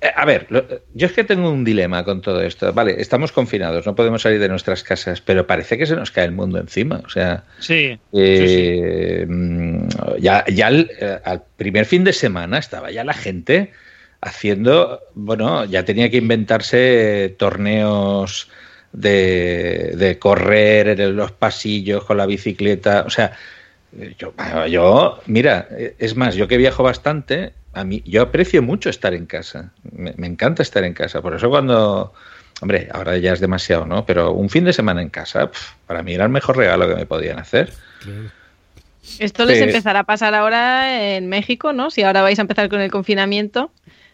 Eh, 0.04 0.12
A 0.16 0.26
ver, 0.26 0.47
lo- 0.49 0.66
yo 0.93 1.08
es 1.08 1.14
que 1.14 1.24
tengo 1.24 1.49
un 1.49 1.64
dilema 1.64 2.04
con 2.04 2.22
todo 2.22 2.41
esto. 2.41 2.74
Vale, 2.74 2.95
estamos 2.99 3.32
confinados, 3.32 3.86
no 3.86 3.95
podemos 3.95 4.22
salir 4.22 4.39
de 4.39 4.49
nuestras 4.49 4.84
casas, 4.84 5.22
pero 5.22 5.47
parece 5.47 5.78
que 5.78 5.86
se 5.86 5.95
nos 5.95 6.12
cae 6.12 6.26
el 6.26 6.32
mundo 6.34 6.60
encima. 6.60 7.01
O 7.06 7.10
sea, 7.10 7.43
Sí. 7.60 7.97
eh, 8.12 9.26
mm, 9.28 9.88
ya, 10.20 10.43
ya 10.47 10.68
al, 10.68 10.91
eh, 10.99 11.20
al 11.24 11.43
primer 11.56 11.86
fin 11.86 12.04
de 12.04 12.12
semana 12.14 12.58
estaba 12.58 12.91
ya 12.91 13.04
la 13.04 13.14
gente 13.14 13.72
haciendo, 14.22 15.01
bueno, 15.16 15.66
ya 15.66 15.84
tenía 15.86 16.10
que 16.10 16.18
inventarse 16.18 17.34
torneos 17.38 18.49
de, 18.91 19.93
de 19.95 20.20
correr 20.20 20.99
en 20.99 21.16
los 21.16 21.32
pasillos 21.32 22.04
con 22.06 22.18
la 22.18 22.26
bicicleta, 22.26 23.04
o 23.06 23.10
sea, 23.10 23.34
yo, 24.18 24.34
yo, 24.68 25.20
mira, 25.28 25.68
es 25.99 26.16
más, 26.16 26.36
yo 26.36 26.47
que 26.47 26.58
viajo 26.58 26.84
bastante, 26.84 27.54
a 27.74 27.84
mí, 27.84 28.01
yo 28.05 28.21
aprecio 28.21 28.61
mucho 28.61 28.89
estar 28.89 29.13
en 29.13 29.26
casa, 29.26 29.71
me, 29.91 30.13
me 30.17 30.28
encanta 30.28 30.61
estar 30.63 30.84
en 30.84 30.93
casa, 30.93 31.21
por 31.21 31.34
eso 31.36 31.49
cuando, 31.49 32.13
hombre, 32.61 32.88
ahora 32.93 33.17
ya 33.17 33.34
es 33.34 33.39
demasiado, 33.39 33.86
¿no? 33.86 34.05
Pero 34.05 34.32
un 34.32 34.49
fin 34.49 34.63
de 34.65 34.74
semana 34.74 35.01
en 35.01 35.09
casa, 35.09 35.49
pf, 35.51 35.74
para 35.88 36.03
mí 36.03 36.13
era 36.13 36.24
el 36.26 36.30
mejor 36.32 36.57
regalo 36.57 36.88
que 36.88 36.95
me 36.95 37.05
podían 37.05 37.39
hacer. 37.39 37.74
Esto 39.19 39.45
les 39.45 39.57
Sí. 39.57 39.63
empezará 39.65 39.99
a 39.99 40.03
pasar 40.05 40.34
ahora 40.34 41.15
en 41.15 41.28
México, 41.28 41.74
¿no? 41.74 41.89
Si 41.91 42.03
ahora 42.03 42.21
vais 42.21 42.39
a 42.39 42.41
empezar 42.43 42.69
con 42.69 42.80
el 42.82 42.89
confinamiento, 42.91 43.71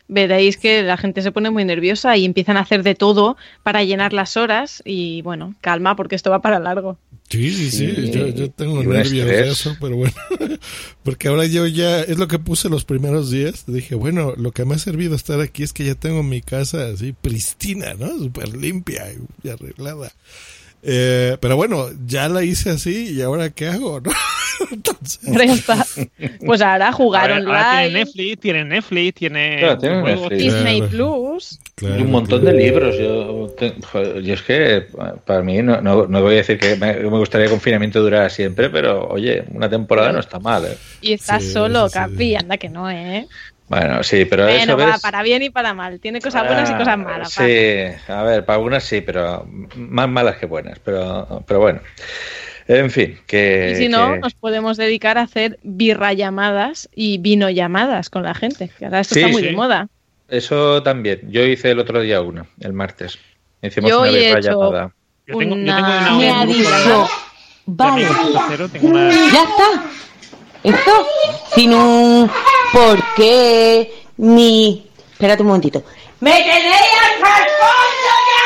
veréis 0.10 0.58
que 0.58 0.84
la 0.84 0.98
gente 0.98 1.22
se 1.22 1.32
pone 1.32 1.50
muy 1.52 1.64
nerviosa 1.64 2.18
y 2.18 2.26
empiezan 2.26 2.58
a 2.58 2.62
hacer 2.62 2.84
de 2.84 2.96
todo 2.96 3.38
para 3.64 3.84
llenar 3.86 4.12
las 4.12 4.36
horas 4.36 4.82
y 4.84 5.22
bueno, 5.22 5.56
calma 5.62 5.96
porque 5.96 6.16
esto 6.16 6.30
va 6.32 6.42
para 6.42 6.60
largo. 6.60 6.98
Sí, 7.30 7.52
sí, 7.54 7.70
sí, 7.70 7.94
Sí. 7.96 8.12
yo, 8.12 8.28
yo 8.30 8.50
tengo 8.50 8.84
nervios 8.84 9.12
de 9.12 9.20
estrés. 9.36 9.52
eso, 9.52 9.78
pero 9.80 9.96
bueno, 9.96 10.14
porque 11.04 11.28
ahora 11.28 11.46
yo 11.46 11.68
ya, 11.68 12.02
es 12.02 12.18
lo 12.18 12.28
que 12.28 12.40
puse 12.40 12.70
los 12.70 12.86
primeros 12.86 13.30
días, 13.30 13.66
dije, 13.68 13.94
bueno, 13.96 14.34
lo 14.36 14.52
que 14.52 14.66
me 14.66 14.74
ha 14.76 14.80
servido 14.80 15.16
estar 15.16 15.40
aquí 15.40 15.62
es 15.62 15.72
que 15.72 15.86
ya 15.86 15.94
tengo 15.96 16.24
mi 16.24 16.42
casa 16.42 16.88
así 16.88 17.14
pristina, 17.14 17.94
¿no? 17.94 18.08
Súper 18.18 18.58
limpia 18.58 19.06
y 19.44 19.50
arreglada. 19.50 20.12
Eh, 20.82 21.38
pero 21.42 21.56
bueno, 21.58 21.88
ya 22.06 22.30
la 22.30 22.44
hice 22.44 22.70
así 22.72 23.14
y 23.14 23.22
ahora 23.22 23.50
qué 23.50 23.68
hago, 23.68 24.00
¿no? 24.02 24.12
Entonces, 24.72 25.20
está. 25.24 25.86
Pues 26.46 26.62
ahora 26.62 26.92
jugar 26.92 27.32
Ahora- 27.32 27.38
ahora 27.46 27.60
tiene 27.72 27.86
online, 27.88 28.00
Netflix, 28.06 28.40
tiene 28.42 28.66
Netflix, 28.66 29.14
tiene. 29.16 29.58
Claro, 29.60 29.78
tiene 29.78 30.02
juegos. 30.02 30.22
Netflix. 30.32 30.44
Disney 30.44 30.78
Claro. 30.82 30.92
Plus. 30.92 31.60
y 31.82 31.86
un 32.02 32.12
montón 32.12 32.44
de 32.46 32.54
libros. 32.54 32.96
Yo, 32.98 33.56
yo 34.22 34.34
es 34.34 34.42
que 34.42 34.86
para 35.26 35.42
mí 35.42 35.62
no, 35.62 35.82
no, 35.82 36.08
no 36.08 36.22
voy 36.22 36.34
a 36.34 36.38
decir 36.38 36.58
que 36.60 36.76
me, 36.76 36.94
me 36.94 37.08
gustaría 37.18 37.46
que 37.48 37.54
el 37.54 37.58
confinamiento 37.60 38.02
durara 38.02 38.30
siempre, 38.30 38.70
pero 38.70 39.08
oye, 39.08 39.46
una 39.54 39.70
temporada 39.70 40.12
no 40.12 40.20
está 40.20 40.40
mal. 40.40 40.66
¿eh? 40.66 40.78
Y 41.02 41.14
estás 41.14 41.42
Sí, 41.44 41.52
solo, 41.52 41.88
sí, 41.88 41.94
sí. 41.94 42.00
Capi, 42.00 42.36
anda 42.36 42.58
que 42.58 42.70
no, 42.70 42.90
¿eh? 42.92 43.28
Bueno, 43.70 44.02
sí, 44.04 44.26
pero 44.26 44.44
bueno, 44.46 44.60
eso 44.64 44.78
va, 44.78 44.86
ves. 44.94 45.02
para 45.02 45.22
bien 45.22 45.44
y 45.44 45.50
para 45.52 45.74
mal. 45.74 46.00
Tiene 46.00 46.20
cosas 46.22 46.46
buenas 46.46 46.70
y 46.70 46.74
Ah, 46.74 46.78
cosas 46.78 46.98
malas. 46.98 47.36
va. 47.40 47.46
Sí, 47.46 48.12
a 48.12 48.24
ver, 48.24 48.44
para 48.46 48.58
algunas 48.58 48.84
sí, 48.84 49.02
pero 49.02 49.48
más 49.76 50.10
malas 50.10 50.38
que 50.38 50.48
buenas. 50.48 50.80
Pero, 50.80 51.44
pero 51.48 51.60
bueno. 51.60 51.80
En 52.68 52.90
fin, 52.92 53.18
que. 53.28 53.72
Y 53.74 53.76
si 53.76 53.88
no, 53.90 54.14
que- 54.14 54.20
nos 54.20 54.34
podemos 54.34 54.78
dedicar 54.78 55.18
a 55.18 55.22
hacer 55.22 55.60
birra 55.64 56.14
llamadas 56.14 56.90
y 56.96 57.18
vino 57.20 57.50
llamadas 57.50 58.10
con 58.10 58.24
la 58.24 58.34
gente. 58.34 58.70
Que 58.78 58.86
ahora 58.86 59.00
esto 59.02 59.14
Sí, 59.16 59.22
está 59.22 59.32
muy 59.32 59.42
sí. 59.44 59.50
de 59.50 59.56
moda. 59.56 59.88
Eso 60.28 60.84
también. 60.84 61.22
Yo 61.32 61.44
hice 61.44 61.72
el 61.72 61.80
otro 61.80 62.00
día 62.02 62.22
una, 62.22 62.46
el 62.60 62.74
martes. 62.74 63.18
Hicimos 63.62 63.90
Yo 63.90 64.02
una 64.02 64.10
he 64.10 64.14
birra 64.14 64.40
hecho 64.40 64.52
llamada. 64.52 64.92
Yo 65.28 65.38
tengo, 65.38 65.56
yo 65.56 65.66
tengo 65.66 65.72
una 65.72 66.12
Me 66.18 67.08
Vale. 67.66 68.08
cero, 68.50 68.70
tengo 68.72 68.88
una- 68.88 69.10
Ya 69.12 69.44
está. 69.44 69.84
Esto 70.64 71.08
sin 71.56 71.74
un 71.74 72.30
por 72.74 73.02
qué 73.16 74.04
ni. 74.18 74.86
Espérate 75.14 75.42
un 75.42 75.48
momentito. 75.48 75.84
¡Me 76.20 76.32
tenéis 76.32 76.66
el 76.66 77.14
fondo 77.22 77.68
ya! 78.30 78.46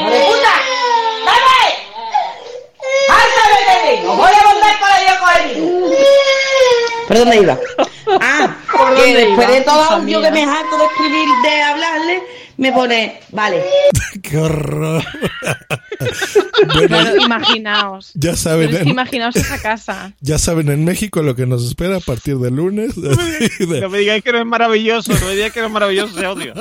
¡Hijo 0.00 0.10
de 0.10 0.20
puta! 0.26 0.54
¡Dame! 1.26 1.62
¡Alta 3.08 3.42
me 3.52 3.58
tenéis! 3.72 4.00
¡Os 4.08 4.16
voy 4.16 4.32
a 4.32 4.44
mandar 4.44 4.80
para 4.80 4.94
allá 4.96 5.18
con 5.20 5.28
el! 5.42 5.94
¿Por 7.06 7.16
dónde 7.18 7.36
iba? 7.36 7.58
Ah, 8.20 8.56
¿Por 8.72 8.94
que 8.96 9.02
dónde 9.02 9.14
después 9.26 9.46
iba, 9.48 9.54
de 9.56 9.60
todo 9.62 9.98
mía? 10.00 10.20
que 10.22 10.30
me 10.32 10.42
harto 10.44 10.76
de 10.76 10.84
escribir, 10.86 11.28
de 11.42 11.62
hablarle, 11.62 12.22
me 12.56 12.72
pone, 12.72 13.20
vale. 13.30 13.62
qué 14.22 14.36
horror. 14.38 15.02
bueno, 16.74 16.88
Claro, 16.88 17.16
imaginaos. 17.22 18.12
ya 18.14 18.36
saben, 18.36 18.66
Pero 18.68 18.70
es 18.70 18.76
que 18.78 18.82
en- 18.82 18.88
imaginaos 18.90 19.36
esa 19.36 19.60
casa. 19.60 20.12
ya 20.20 20.38
saben 20.38 20.68
en 20.70 20.84
México 20.84 21.22
lo 21.22 21.34
que 21.36 21.46
nos 21.46 21.66
espera 21.66 21.96
a 21.96 22.00
partir 22.00 22.38
del 22.38 22.56
lunes. 22.56 22.96
No 22.96 23.88
me 23.90 23.98
digáis 23.98 24.22
que 24.24 24.32
no 24.32 24.38
es 24.38 24.46
maravilloso, 24.46 25.12
no 25.12 25.26
me 25.26 25.34
digáis 25.34 25.52
que 25.52 25.60
no 25.60 25.66
es 25.66 25.72
maravilloso 25.72 26.16
ese 26.16 26.26
audio. 26.26 26.54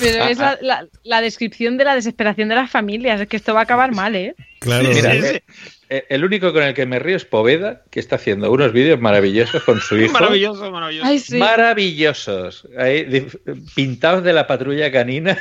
Pero 0.00 0.24
Ah, 0.24 0.30
es 0.30 0.38
la, 0.38 0.58
la- 0.60 0.86
la 1.02 1.20
descripción 1.20 1.76
de 1.78 1.84
la 1.84 1.94
desesperación 1.94 2.48
de 2.48 2.54
las 2.56 2.70
familias. 2.70 3.20
Es 3.20 3.28
que 3.28 3.36
esto 3.36 3.54
va 3.54 3.60
a 3.60 3.62
acabar 3.64 3.92
mal, 3.94 4.14
¿eh? 4.16 4.34
Claro. 4.60 4.88
Mira, 4.88 5.12
Sí, 5.12 5.20
sí. 5.20 5.26
eh, 5.28 5.42
eh, 5.90 6.04
el 6.08 6.24
único 6.24 6.52
con 6.52 6.62
el 6.62 6.74
que 6.74 6.86
me 6.86 6.98
río 6.98 7.16
es 7.16 7.24
Poveda, 7.24 7.82
que 7.90 8.00
está 8.00 8.16
haciendo 8.16 8.50
unos 8.50 8.72
vídeos 8.72 8.98
maravillosos 9.00 9.62
con 9.62 9.80
su 9.80 9.96
hijo. 9.98 10.12
Maravilloso, 10.14 10.70
maravilloso. 10.70 11.06
Ay, 11.08 11.18
sí. 11.18 11.36
Maravillosos. 11.38 12.68
Ahí, 12.78 13.26
pintados 13.74 14.24
de 14.24 14.32
la 14.32 14.46
patrulla 14.46 14.90
canina. 14.90 15.38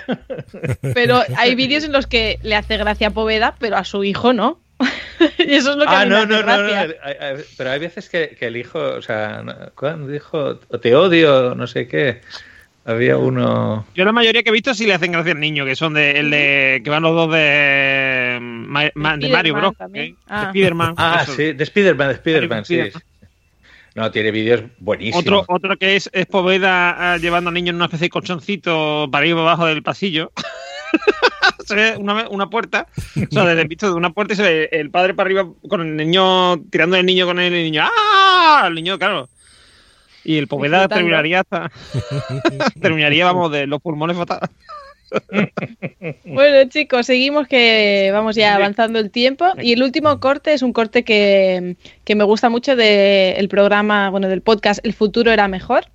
Pero 0.94 1.22
hay 1.38 1.56
vídeos 1.56 1.84
en 1.84 1.92
los 1.94 2.08
que 2.08 2.40
le 2.44 2.56
hace 2.56 2.78
gracia 2.78 3.08
a 3.08 3.12
Poveda, 3.12 3.56
pero 3.60 3.78
a 3.78 3.84
su 3.84 4.04
hijo 4.04 4.34
no. 4.34 4.60
y 5.38 5.54
eso 5.54 5.72
es 5.72 5.78
lo 5.78 5.86
que 5.86 5.92
a 5.92 6.02
Ah, 6.02 6.06
mí 6.06 6.10
me 6.12 6.16
no, 6.18 6.22
hace 6.24 6.28
no, 6.34 6.44
no, 6.44 6.64
no. 6.64 6.76
Hay- 7.04 7.16
hay- 7.20 7.44
Pero 7.58 7.72
hay 7.72 7.80
veces 7.80 8.10
que, 8.10 8.36
que 8.38 8.48
el 8.48 8.58
hijo, 8.58 8.80
o 8.80 9.02
sea, 9.02 9.44
cuando 9.76 10.08
dijo 10.12 10.58
te 10.58 10.96
odio, 10.96 11.56
no 11.56 11.68
sé 11.68 11.88
qué, 11.88 12.22
había 12.86 13.18
uno. 13.18 13.86
Yo 13.96 14.06
la 14.06 14.12
mayoría 14.12 14.44
que 14.44 14.50
he 14.50 14.54
visto 14.54 14.74
sí 14.74 14.86
le 14.86 14.94
hacen 14.94 15.12
gracia 15.12 15.32
al 15.34 15.40
niño, 15.40 15.66
que 15.66 15.76
son 15.76 15.94
de, 15.94 16.20
el 16.20 16.30
de 16.30 16.82
que 16.84 16.90
van 16.90 17.04
los 17.04 17.16
dos 17.16 17.32
de, 17.34 18.38
Ma- 18.42 18.92
Ma- 18.96 19.18
de 19.18 19.30
Mario 19.30 19.54
Bros. 19.56 19.76
también. 19.78 20.06
¿eh? 20.06 20.16
Ah. 20.28 20.42
De 20.46 20.50
Spiderman. 20.50 20.94
Ah, 20.98 21.22
eso. 21.24 21.34
sí, 21.34 21.54
de 21.54 21.64
Spider-Man, 21.64 22.08
de 22.10 22.14
Spider-Man, 22.16 22.66
sí. 22.66 22.76
Spider-Man. 22.80 23.04
No, 23.96 24.10
tiene 24.12 24.32
vídeos 24.32 24.64
buenísimos. 24.80 25.22
Otro, 25.22 25.46
otro 25.48 25.78
que 25.78 25.96
es, 25.96 26.10
es 26.14 26.26
Poveda 26.26 27.14
ah, 27.14 27.18
llevando 27.18 27.50
al 27.50 27.54
niño 27.54 27.70
en 27.70 27.76
una 27.76 27.86
especie 27.86 28.06
de 28.06 28.10
colchoncito 28.10 29.08
para 29.12 29.26
ir 29.28 29.34
abajo 29.34 29.68
del 29.68 29.84
pasillo. 29.84 30.32
se 31.66 31.76
ve 31.76 31.96
una, 31.98 32.28
una 32.30 32.50
puerta, 32.50 32.88
o 32.98 33.32
sea, 33.34 33.46
desde 33.46 33.62
el 33.62 33.68
visto 33.68 33.88
de 33.88 33.94
una 33.94 34.10
puerta 34.12 34.34
y 34.34 34.36
se 34.38 34.44
ve 34.44 34.70
el 34.72 34.90
padre 34.90 35.14
para 35.14 35.28
arriba 35.28 35.48
con 35.70 35.82
el 35.82 35.96
niño, 35.96 36.58
tirando 36.72 36.96
el 36.98 37.06
niño 37.06 37.26
con 37.26 37.40
él, 37.40 37.54
y 37.54 37.58
el 37.58 37.64
niño, 37.66 37.84
¡ah! 37.86 38.66
El 38.68 38.74
niño, 38.76 38.98
claro. 38.98 39.30
Y 40.24 40.38
el 40.38 40.48
Poveda 40.48 40.88
terminaría 40.88 41.42
hasta. 41.42 41.72
terminaría, 42.82 43.26
vamos, 43.26 43.52
de 43.52 43.68
los 43.68 43.82
pulmones 43.82 44.18
fatal. 44.18 44.50
Bueno, 46.26 46.70
chicos, 46.70 47.06
seguimos 47.06 47.48
que 47.48 48.10
vamos 48.12 48.36
ya 48.36 48.56
avanzando 48.56 49.00
el 49.00 49.12
tiempo. 49.12 49.46
Y 49.62 49.74
el 49.74 49.84
último 49.84 50.20
corte 50.20 50.54
es 50.54 50.62
un 50.62 50.74
corte 50.74 51.04
que, 51.04 51.76
que 52.04 52.16
me 52.16 52.24
gusta 52.24 52.50
mucho 52.50 52.76
del 52.76 53.48
programa, 53.48 54.10
bueno, 54.10 54.28
del 54.28 54.42
podcast 54.42 54.80
El 54.84 54.94
futuro 54.94 55.32
era 55.32 55.48
mejor, 55.48 55.86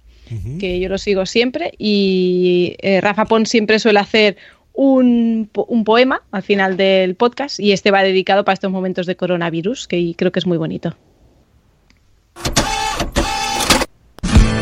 que 0.61 0.79
yo 0.79 0.89
lo 0.89 0.99
sigo 0.99 1.27
siempre. 1.27 1.73
Y 1.79 2.77
eh, 2.81 3.01
Rafa 3.01 3.25
Pons 3.25 3.49
siempre 3.49 3.79
suele 3.79 3.99
hacer 4.01 4.37
un, 4.73 5.51
un 5.55 5.85
poema 5.85 6.23
al 6.31 6.43
final 6.43 6.77
del 6.77 7.17
podcast 7.17 7.59
y 7.59 7.73
este 7.73 7.91
va 7.91 8.03
dedicado 8.03 8.45
para 8.45 8.55
estos 8.55 8.71
momentos 8.71 9.07
de 9.07 9.17
coronavirus, 9.17 9.89
que 9.89 10.15
creo 10.17 10.31
que 10.31 10.39
es 10.39 10.47
muy 10.47 10.59
bonito. 10.59 10.97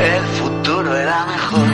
El 0.01 0.25
futuro 0.39 0.97
era 0.97 1.27
mejor. 1.27 1.69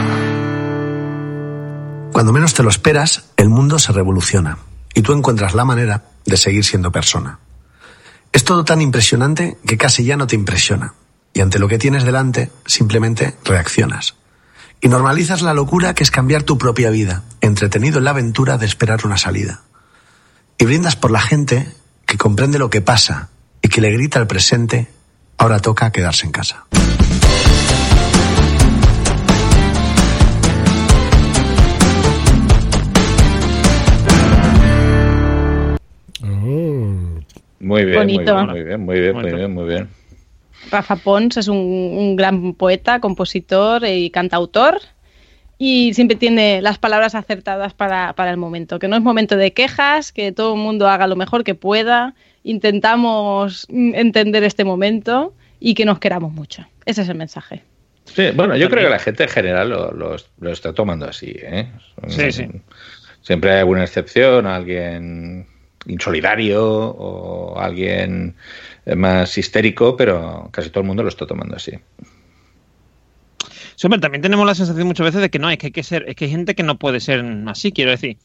Cuando 2.12 2.32
menos 2.32 2.54
te 2.54 2.62
lo 2.62 2.70
esperas, 2.70 3.24
el 3.36 3.48
mundo 3.48 3.78
se 3.78 3.92
revoluciona 3.92 4.58
y 4.94 5.02
tú 5.02 5.12
encuentras 5.12 5.54
la 5.54 5.64
manera 5.64 6.04
de 6.24 6.36
seguir 6.36 6.64
siendo 6.64 6.92
persona. 6.92 7.38
Es 8.32 8.44
todo 8.44 8.64
tan 8.64 8.80
impresionante 8.80 9.58
que 9.66 9.76
casi 9.76 10.04
ya 10.04 10.16
no 10.16 10.26
te 10.26 10.36
impresiona 10.36 10.94
y 11.34 11.40
ante 11.40 11.58
lo 11.58 11.68
que 11.68 11.78
tienes 11.78 12.04
delante 12.04 12.50
simplemente 12.66 13.36
reaccionas. 13.44 14.14
Y 14.80 14.88
normalizas 14.88 15.42
la 15.42 15.54
locura 15.54 15.94
que 15.94 16.02
es 16.02 16.10
cambiar 16.10 16.42
tu 16.42 16.58
propia 16.58 16.90
vida, 16.90 17.22
entretenido 17.40 17.98
en 17.98 18.04
la 18.04 18.10
aventura 18.10 18.58
de 18.58 18.66
esperar 18.66 19.06
una 19.06 19.16
salida. 19.16 19.62
Y 20.58 20.64
brindas 20.64 20.96
por 20.96 21.10
la 21.10 21.20
gente 21.20 21.72
que 22.06 22.18
comprende 22.18 22.58
lo 22.58 22.68
que 22.68 22.80
pasa 22.80 23.30
y 23.62 23.68
que 23.68 23.80
le 23.80 23.92
grita 23.92 24.18
al 24.18 24.26
presente, 24.26 24.90
ahora 25.38 25.60
toca 25.60 25.92
quedarse 25.92 26.26
en 26.26 26.32
casa. 26.32 26.66
Muy 37.62 37.84
bien, 37.84 38.06
muy 38.06 38.24
bien, 38.24 38.46
muy 38.50 38.62
bien, 38.64 38.80
muy 38.84 39.00
bien, 39.00 39.14
muy 39.14 39.22
bien, 39.32 39.54
muy 39.54 39.64
bien. 39.68 39.88
Rafa 40.70 40.96
Pons 40.96 41.36
es 41.36 41.48
un, 41.48 41.56
un 41.56 42.16
gran 42.16 42.54
poeta, 42.54 43.00
compositor 43.00 43.84
y 43.86 44.10
cantautor 44.10 44.80
y 45.58 45.94
siempre 45.94 46.16
tiene 46.16 46.60
las 46.62 46.78
palabras 46.78 47.14
acertadas 47.14 47.72
para, 47.74 48.14
para 48.14 48.30
el 48.30 48.36
momento, 48.36 48.78
que 48.78 48.88
no 48.88 48.96
es 48.96 49.02
momento 49.02 49.36
de 49.36 49.52
quejas, 49.52 50.12
que 50.12 50.32
todo 50.32 50.54
el 50.54 50.60
mundo 50.60 50.88
haga 50.88 51.06
lo 51.06 51.16
mejor 51.16 51.44
que 51.44 51.54
pueda, 51.54 52.14
intentamos 52.42 53.66
mm, 53.70 53.94
entender 53.94 54.44
este 54.44 54.64
momento 54.64 55.34
y 55.60 55.74
que 55.74 55.84
nos 55.84 55.98
queramos 56.00 56.32
mucho. 56.32 56.66
Ese 56.84 57.02
es 57.02 57.08
el 57.08 57.16
mensaje. 57.16 57.62
Sí, 58.06 58.30
bueno, 58.34 58.56
yo 58.56 58.68
creo 58.68 58.84
que 58.84 58.90
la 58.90 58.98
gente 58.98 59.22
en 59.24 59.28
general 59.28 59.70
lo, 59.70 59.92
lo- 59.92 60.16
lo 60.40 60.50
está 60.50 60.72
tomando 60.72 61.06
así, 61.06 61.32
¿eh? 61.40 61.68
Sí, 62.08 62.32
sí. 62.32 62.46
Siempre 63.20 63.52
hay 63.52 63.58
alguna 63.60 63.84
excepción, 63.84 64.46
alguien 64.46 65.46
insolidario 65.86 66.64
o 66.64 67.58
alguien 67.58 68.34
más 68.96 69.36
histérico, 69.38 69.96
pero 69.96 70.48
casi 70.52 70.70
todo 70.70 70.80
el 70.80 70.86
mundo 70.86 71.02
lo 71.02 71.08
está 71.08 71.26
tomando 71.26 71.56
así. 71.56 71.72
Sí, 73.76 73.88
también 73.88 74.22
tenemos 74.22 74.46
la 74.46 74.54
sensación 74.54 74.86
muchas 74.86 75.06
veces 75.06 75.20
de 75.22 75.30
que 75.30 75.38
no, 75.38 75.50
es 75.50 75.58
que 75.58 75.66
hay 75.66 75.72
que 75.72 75.82
ser, 75.82 76.04
es 76.06 76.14
que 76.14 76.26
hay 76.26 76.30
gente 76.30 76.54
que 76.54 76.62
no 76.62 76.78
puede 76.78 77.00
ser 77.00 77.24
así, 77.48 77.72
quiero 77.72 77.90
decir. 77.90 78.16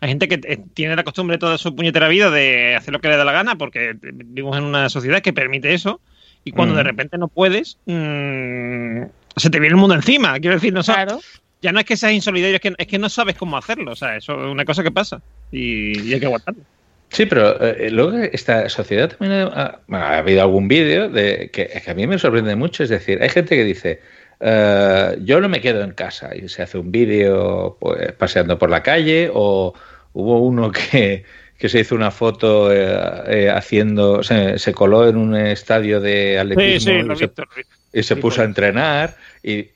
Hay 0.00 0.08
gente 0.08 0.28
que 0.28 0.40
eh, 0.44 0.60
tiene 0.74 0.94
la 0.94 1.02
costumbre 1.02 1.38
toda 1.38 1.58
su 1.58 1.74
puñetera 1.74 2.06
vida 2.08 2.30
de 2.30 2.76
hacer 2.76 2.92
lo 2.92 3.00
que 3.00 3.08
le 3.08 3.16
da 3.16 3.24
la 3.24 3.32
gana, 3.32 3.56
porque 3.56 3.96
vivimos 4.00 4.56
en 4.56 4.64
una 4.64 4.88
sociedad 4.88 5.20
que 5.20 5.32
permite 5.32 5.74
eso, 5.74 6.00
y 6.44 6.52
cuando 6.52 6.74
Mm. 6.74 6.76
de 6.76 6.82
repente 6.84 7.18
no 7.18 7.28
puedes, 7.28 7.78
mm, 7.86 9.02
se 9.36 9.50
te 9.50 9.58
viene 9.58 9.74
el 9.74 9.80
mundo 9.80 9.94
encima. 9.94 10.38
Quiero 10.38 10.54
decir, 10.54 10.72
no 10.72 10.82
sabes, 10.82 11.14
ya 11.60 11.72
no 11.72 11.80
es 11.80 11.86
que 11.86 11.96
seas 11.96 12.12
insolidario, 12.12 12.56
es 12.56 12.62
que, 12.62 12.74
es 12.78 12.86
que 12.86 12.98
no 12.98 13.08
sabes 13.08 13.36
cómo 13.36 13.56
hacerlo. 13.56 13.92
O 13.92 13.96
sea, 13.96 14.16
eso 14.16 14.32
es 14.32 14.52
una 14.52 14.64
cosa 14.64 14.82
que 14.82 14.90
pasa 14.90 15.20
y, 15.50 16.08
y 16.08 16.14
hay 16.14 16.20
que 16.20 16.26
aguantarlo. 16.26 16.62
Sí, 17.10 17.26
pero 17.26 17.60
eh, 17.60 17.90
luego 17.90 18.16
esta 18.18 18.68
sociedad 18.68 19.10
también 19.10 19.48
ha, 19.52 19.80
bueno, 19.86 20.04
ha 20.04 20.18
habido 20.18 20.42
algún 20.42 20.68
vídeo 20.68 21.08
de 21.08 21.50
que, 21.52 21.66
que 21.66 21.90
a 21.90 21.94
mí 21.94 22.06
me 22.06 22.18
sorprende 22.18 22.54
mucho. 22.56 22.84
Es 22.84 22.88
decir, 22.88 23.20
hay 23.20 23.28
gente 23.28 23.56
que 23.56 23.64
dice, 23.64 24.00
eh, 24.40 25.18
yo 25.22 25.40
no 25.40 25.48
me 25.48 25.60
quedo 25.60 25.82
en 25.82 25.92
casa 25.92 26.34
y 26.34 26.48
se 26.48 26.62
hace 26.62 26.78
un 26.78 26.90
vídeo 26.90 27.76
pues, 27.78 28.12
paseando 28.12 28.58
por 28.58 28.70
la 28.70 28.82
calle 28.82 29.30
o 29.32 29.74
hubo 30.14 30.40
uno 30.40 30.72
que, 30.90 31.24
que 31.58 31.68
se 31.68 31.80
hizo 31.80 31.94
una 31.94 32.10
foto 32.10 32.72
eh, 32.72 32.98
eh, 33.26 33.50
haciendo, 33.50 34.22
se, 34.22 34.58
se 34.58 34.72
coló 34.72 35.08
en 35.08 35.16
un 35.16 35.36
estadio 35.36 36.00
de 36.00 36.38
atletismo 36.38 36.92
Sí, 36.92 37.00
sí, 37.00 37.02
lo 37.02 37.14
y, 37.14 37.16
se, 37.18 37.26
visto, 37.26 37.44
y 37.92 38.02
se 38.02 38.16
puso 38.16 38.40
a 38.40 38.44
entrenar. 38.44 39.16
Y, 39.42 39.68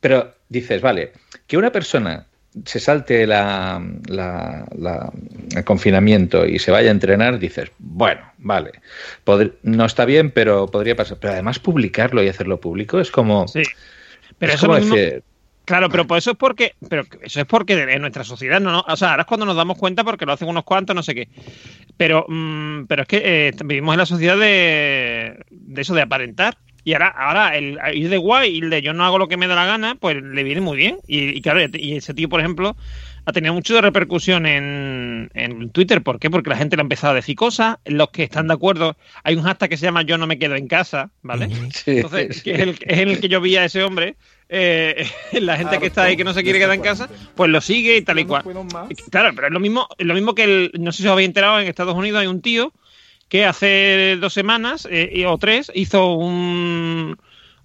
pero 0.00 0.34
dices, 0.48 0.80
vale, 0.80 1.12
que 1.46 1.58
una 1.58 1.70
persona 1.70 2.26
se 2.64 2.80
salte 2.80 3.26
la, 3.26 3.82
la- 4.08 4.66
la- 4.76 5.12
el 5.54 5.64
confinamiento 5.64 6.46
y 6.46 6.58
se 6.58 6.70
vaya 6.70 6.88
a 6.88 6.92
entrenar, 6.92 7.38
dices, 7.38 7.70
bueno, 7.78 8.22
vale, 8.38 8.72
no 9.62 9.84
está 9.84 10.04
bien, 10.04 10.30
pero 10.30 10.66
podría 10.66 10.96
pasar. 10.96 11.18
Pero 11.20 11.34
además 11.34 11.58
publicarlo 11.58 12.22
y 12.22 12.28
hacerlo 12.28 12.58
público 12.60 12.98
es 13.00 13.10
como... 13.10 13.46
Sí. 13.48 13.62
Pero 14.38 14.52
es 14.52 14.58
eso 14.58 14.66
como 14.66 14.78
mismo- 14.78 14.94
decir, 14.96 15.22
Claro, 15.64 15.88
pero 15.90 16.06
pues 16.06 16.22
eso 16.22 16.30
es 16.30 16.36
porque, 16.36 16.74
pero 16.88 17.02
eso 17.22 17.40
es 17.40 17.46
porque 17.46 17.72
en 17.72 18.00
nuestra 18.00 18.22
sociedad 18.22 18.60
no, 18.60 18.70
no- 18.70 18.84
o 18.86 18.96
sea, 18.96 19.10
ahora 19.10 19.22
es 19.22 19.26
cuando 19.26 19.44
nos 19.46 19.56
damos 19.56 19.76
cuenta 19.76 20.04
porque 20.04 20.24
lo 20.24 20.32
hacen 20.32 20.46
unos 20.48 20.62
cuantos, 20.62 20.94
no 20.94 21.02
sé 21.02 21.12
qué. 21.12 21.28
Pero, 21.96 22.24
mm, 22.28 22.84
pero 22.86 23.02
es 23.02 23.08
que 23.08 23.48
eh, 23.48 23.52
vivimos 23.64 23.94
en 23.94 23.98
la 23.98 24.06
sociedad 24.06 24.36
de, 24.38 25.44
de 25.50 25.80
eso 25.82 25.92
de 25.94 26.02
aparentar. 26.02 26.56
Y 26.86 26.92
ahora, 26.92 27.08
ahora 27.08 27.56
el 27.58 27.80
ir 27.94 28.08
de 28.08 28.16
guay 28.16 28.54
y 28.54 28.58
el 28.60 28.70
de 28.70 28.80
yo 28.80 28.92
no 28.92 29.04
hago 29.04 29.18
lo 29.18 29.26
que 29.26 29.36
me 29.36 29.48
da 29.48 29.56
la 29.56 29.66
gana, 29.66 29.96
pues 29.96 30.22
le 30.22 30.44
viene 30.44 30.60
muy 30.60 30.76
bien. 30.76 30.98
Y, 31.08 31.36
y 31.36 31.40
claro, 31.42 31.60
y 31.72 31.96
ese 31.96 32.14
tío, 32.14 32.28
por 32.28 32.38
ejemplo, 32.38 32.76
ha 33.24 33.32
tenido 33.32 33.52
mucho 33.52 33.74
de 33.74 33.80
repercusión 33.80 34.46
en, 34.46 35.28
en 35.34 35.70
Twitter. 35.70 36.00
¿Por 36.00 36.20
qué? 36.20 36.30
Porque 36.30 36.48
la 36.48 36.56
gente 36.56 36.76
le 36.76 36.82
ha 36.82 36.84
empezado 36.84 37.10
a 37.10 37.16
decir 37.16 37.34
cosas. 37.34 37.78
Los 37.86 38.10
que 38.10 38.22
están 38.22 38.46
de 38.46 38.54
acuerdo, 38.54 38.96
hay 39.24 39.34
un 39.34 39.42
hashtag 39.42 39.70
que 39.70 39.76
se 39.76 39.86
llama 39.86 40.02
Yo 40.02 40.16
no 40.16 40.28
me 40.28 40.38
quedo 40.38 40.54
en 40.54 40.68
casa, 40.68 41.10
¿vale? 41.22 41.48
Entonces, 41.96 42.40
que 42.44 42.52
es, 42.52 42.60
el, 42.60 42.68
es 42.80 42.98
en 43.00 43.08
el 43.08 43.18
que 43.20 43.28
yo 43.28 43.40
vi 43.40 43.56
a 43.56 43.64
ese 43.64 43.82
hombre. 43.82 44.14
eh, 44.48 45.08
la 45.32 45.56
gente 45.56 45.80
que 45.80 45.86
está 45.86 46.04
ahí 46.04 46.16
que 46.16 46.22
no 46.22 46.34
se 46.34 46.44
quiere 46.44 46.60
quedar 46.60 46.76
en 46.76 46.82
casa, 46.82 47.08
pues 47.34 47.50
lo 47.50 47.60
sigue 47.60 47.96
y 47.96 48.02
tal 48.02 48.20
y 48.20 48.26
cual. 48.26 48.44
Claro, 49.10 49.32
pero 49.34 49.48
es 49.48 49.52
lo 49.52 49.58
mismo, 49.58 49.88
es 49.98 50.06
lo 50.06 50.14
mismo 50.14 50.36
que 50.36 50.44
el, 50.44 50.70
no 50.78 50.92
sé 50.92 51.02
si 51.02 51.08
os 51.08 51.12
habéis 51.14 51.26
enterado, 51.26 51.58
en 51.58 51.66
Estados 51.66 51.96
Unidos 51.96 52.20
hay 52.20 52.28
un 52.28 52.42
tío 52.42 52.72
que 53.28 53.44
hace 53.44 54.16
dos 54.20 54.32
semanas 54.32 54.86
eh, 54.90 55.10
y- 55.12 55.24
o 55.24 55.36
tres 55.38 55.70
hizo 55.74 56.14
un, 56.14 57.16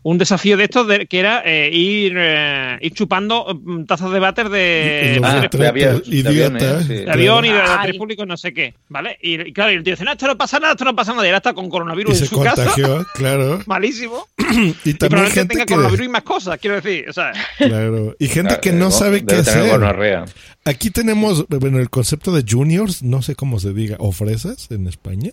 un 0.04 0.18
desafío 0.18 0.58
de 0.58 0.64
estos 0.64 0.88
de- 0.88 1.06
que 1.06 1.20
era 1.20 1.44
eh, 1.46 1.70
ir, 1.72 2.14
eh, 2.18 2.80
ir 2.82 2.92
chupando 2.94 3.46
mm, 3.64 3.84
tazas 3.86 4.10
de 4.12 4.20
váter 4.20 4.50
de, 4.50 5.14
Y 5.16 5.20
de- 5.20 5.68
avión, 5.68 6.02
de 6.10 6.28
aviones, 6.28 6.88
sí. 6.88 6.94
de 7.06 7.12
avión 7.12 7.46
y 7.46 7.50
de 7.50 7.62
Ay. 7.62 7.68
váter 7.68 7.98
público, 7.98 8.26
no 8.26 8.36
sé 8.38 8.52
qué, 8.54 8.74
¿vale? 8.90 9.20
Y, 9.22 9.40
y 9.40 9.54
claro, 9.54 9.72
y 9.72 9.76
el 9.76 9.84
tío 9.84 9.94
dice, 9.94 10.04
no, 10.04 10.12
esto 10.14 10.26
no 10.26 10.36
pasa 10.36 10.58
nada, 10.60 10.74
esto 10.74 10.86
no 10.86 10.96
pasa 10.96 11.12
nada, 11.12 11.24
y 11.26 11.28
ahora 11.28 11.38
está 11.38 11.54
con 11.54 11.66
Y 11.66 11.70
coronavirus 11.70 12.18
se 12.18 12.24
en 12.24 12.30
su 12.32 12.42
casa. 12.42 12.56
contagió, 12.66 13.06
claro. 13.14 13.60
Malísimo. 13.68 14.28
Y 14.40 14.44
Y 14.90 14.94
también 14.96 14.98
probablemente 14.98 15.34
gente 15.36 15.54
tenga 15.54 15.66
que... 15.68 15.74
coronavirus 15.76 16.06
y 16.08 16.10
más 16.10 16.24
cosas, 16.24 16.58
quiero 16.60 16.82
decir. 16.82 17.08
O 17.08 17.14
sea, 17.14 17.34
Claro. 17.60 18.16
Y 18.18 18.28
gente 18.28 18.56
que 18.56 18.72
Claro, 18.72 18.78
no 18.80 18.86
¿no? 18.86 18.92
sabe 18.92 19.24
qué 19.24 19.36
hacer. 19.36 19.70
gonorrea. 19.70 20.26
Aquí 20.66 20.90
tenemos, 20.90 21.48
bueno, 21.48 21.78
el 21.80 21.92
concepto 21.92 22.32
de 22.34 22.44
juniors, 22.50 23.04
no 23.04 23.22
sé 23.22 23.36
cómo 23.36 23.60
se 23.60 23.72
diga, 23.74 23.98
o 24.00 24.12
fresas 24.12 24.70
en 24.72 24.88
España. 24.88 25.30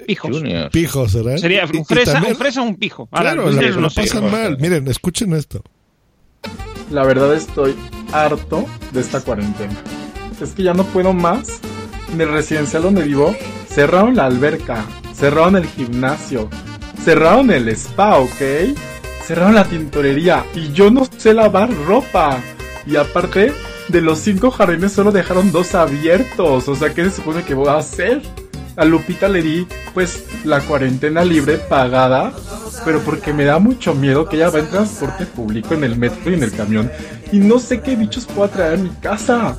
Pijos. 0.00 0.30
Junior. 0.30 0.70
Pijos, 0.70 1.12
¿será? 1.12 1.38
Sería 1.38 1.64
un 1.72 1.84
fresa, 1.84 2.12
también- 2.14 2.32
un 2.32 2.38
fresa 2.38 2.60
o 2.62 2.64
un 2.64 2.76
pijo. 2.76 3.08
Ahora, 3.10 3.32
Claro, 3.34 3.50
la, 3.50 3.62
no 3.70 3.80
lo 3.82 3.90
sé. 3.90 4.00
pasan 4.02 4.30
mal. 4.30 4.56
Miren, 4.60 4.88
escuchen 4.88 5.32
esto. 5.34 5.62
La 6.90 7.04
verdad 7.04 7.34
estoy 7.34 7.74
harto 8.12 8.66
de 8.92 9.00
esta 9.00 9.20
cuarentena. 9.20 9.74
Es 10.40 10.50
que 10.50 10.62
ya 10.62 10.74
no 10.74 10.84
puedo 10.84 11.12
más. 11.12 11.60
En 12.12 12.20
el 12.20 12.28
residencial 12.30 12.82
donde 12.82 13.02
vivo, 13.02 13.34
cerraron 13.68 14.14
la 14.14 14.26
alberca, 14.26 14.84
cerraron 15.14 15.56
el 15.56 15.66
gimnasio, 15.66 16.48
cerraron 17.02 17.50
el 17.50 17.68
spa, 17.70 18.18
¿ok? 18.18 18.76
Cerraron 19.26 19.54
la 19.54 19.64
tintorería 19.64 20.44
y 20.54 20.70
yo 20.72 20.90
no 20.90 21.08
sé 21.16 21.32
lavar 21.34 21.70
ropa. 21.86 22.40
Y 22.86 22.96
aparte, 22.96 23.52
de 23.88 24.00
los 24.02 24.18
cinco 24.18 24.50
jardines 24.50 24.92
solo 24.92 25.10
dejaron 25.12 25.50
dos 25.50 25.74
abiertos. 25.74 26.68
O 26.68 26.74
sea, 26.76 26.92
¿qué 26.92 27.04
se 27.04 27.10
supone 27.16 27.42
que 27.42 27.54
voy 27.54 27.68
a 27.68 27.78
hacer? 27.78 28.20
A 28.76 28.84
Lupita 28.84 29.28
le 29.28 29.42
di, 29.42 29.66
pues, 29.92 30.24
la 30.44 30.60
cuarentena 30.60 31.24
libre 31.24 31.58
pagada, 31.58 32.32
pero 32.84 33.00
porque 33.00 33.32
me 33.32 33.44
da 33.44 33.58
mucho 33.58 33.94
miedo 33.94 34.28
que 34.28 34.36
ella 34.36 34.50
va 34.50 34.58
en 34.58 34.68
transporte 34.68 35.26
público, 35.26 35.74
en 35.74 35.84
el 35.84 35.96
metro 35.96 36.30
y 36.30 36.34
en 36.34 36.42
el 36.42 36.52
camión, 36.52 36.90
y 37.30 37.38
no 37.38 37.58
sé 37.58 37.80
qué 37.80 37.94
bichos 37.94 38.26
pueda 38.26 38.48
traer 38.48 38.74
a 38.74 38.82
mi 38.82 38.90
casa. 39.00 39.56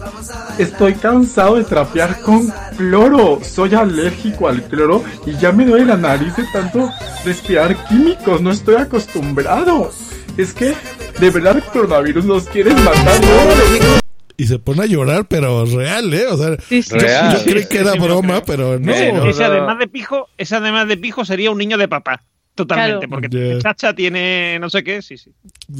Estoy 0.57 0.95
cansado 0.95 1.55
de 1.55 1.63
trapear 1.63 2.21
con 2.21 2.51
cloro, 2.77 3.39
soy 3.43 3.73
alérgico 3.73 4.47
al 4.47 4.63
cloro 4.63 5.03
y 5.25 5.35
ya 5.37 5.51
me 5.51 5.65
duele 5.65 5.85
la 5.85 5.97
nariz 5.97 6.35
de 6.35 6.43
tanto 6.51 6.91
respirar 7.23 7.75
químicos, 7.87 8.41
no 8.41 8.51
estoy 8.51 8.75
acostumbrado. 8.75 9.91
Es 10.37 10.53
que, 10.53 10.73
de 11.19 11.29
verdad, 11.29 11.57
el 11.57 11.63
coronavirus 11.63 12.25
nos 12.25 12.43
quiere 12.43 12.73
matar. 12.73 13.21
¿no? 13.21 14.04
Y 14.37 14.47
se 14.47 14.59
pone 14.59 14.83
a 14.83 14.85
llorar, 14.85 15.25
pero 15.27 15.65
real, 15.65 16.13
¿eh? 16.13 16.27
O 16.27 16.37
sea, 16.37 16.57
Sí, 16.67 16.81
sí. 16.81 16.91
yo, 16.91 16.97
yo 16.99 17.43
creí 17.45 17.63
Sí, 17.63 17.69
que 17.69 17.77
era 17.79 17.93
broma, 17.93 18.41
pero 18.45 18.77
no. 18.79 18.91
Ese, 18.93 19.43
además 19.45 19.79
de 19.79 19.87
pijo, 19.87 20.27
ese 20.37 20.55
además 20.57 20.87
de 20.87 20.97
pijo 20.97 21.23
sería 21.25 21.51
un 21.51 21.57
niño 21.57 21.77
de 21.77 21.87
papá. 21.87 22.21
Totalmente, 22.53 22.99
Claro. 23.07 23.09
porque 23.09 23.27
tiene 23.29 23.59
chacha, 23.61 23.93
tiene 23.93 24.57
no 24.61 24.69
sé 24.69 24.81
qué, 24.83 25.01
sí, 25.01 25.17
sí. 25.17 25.31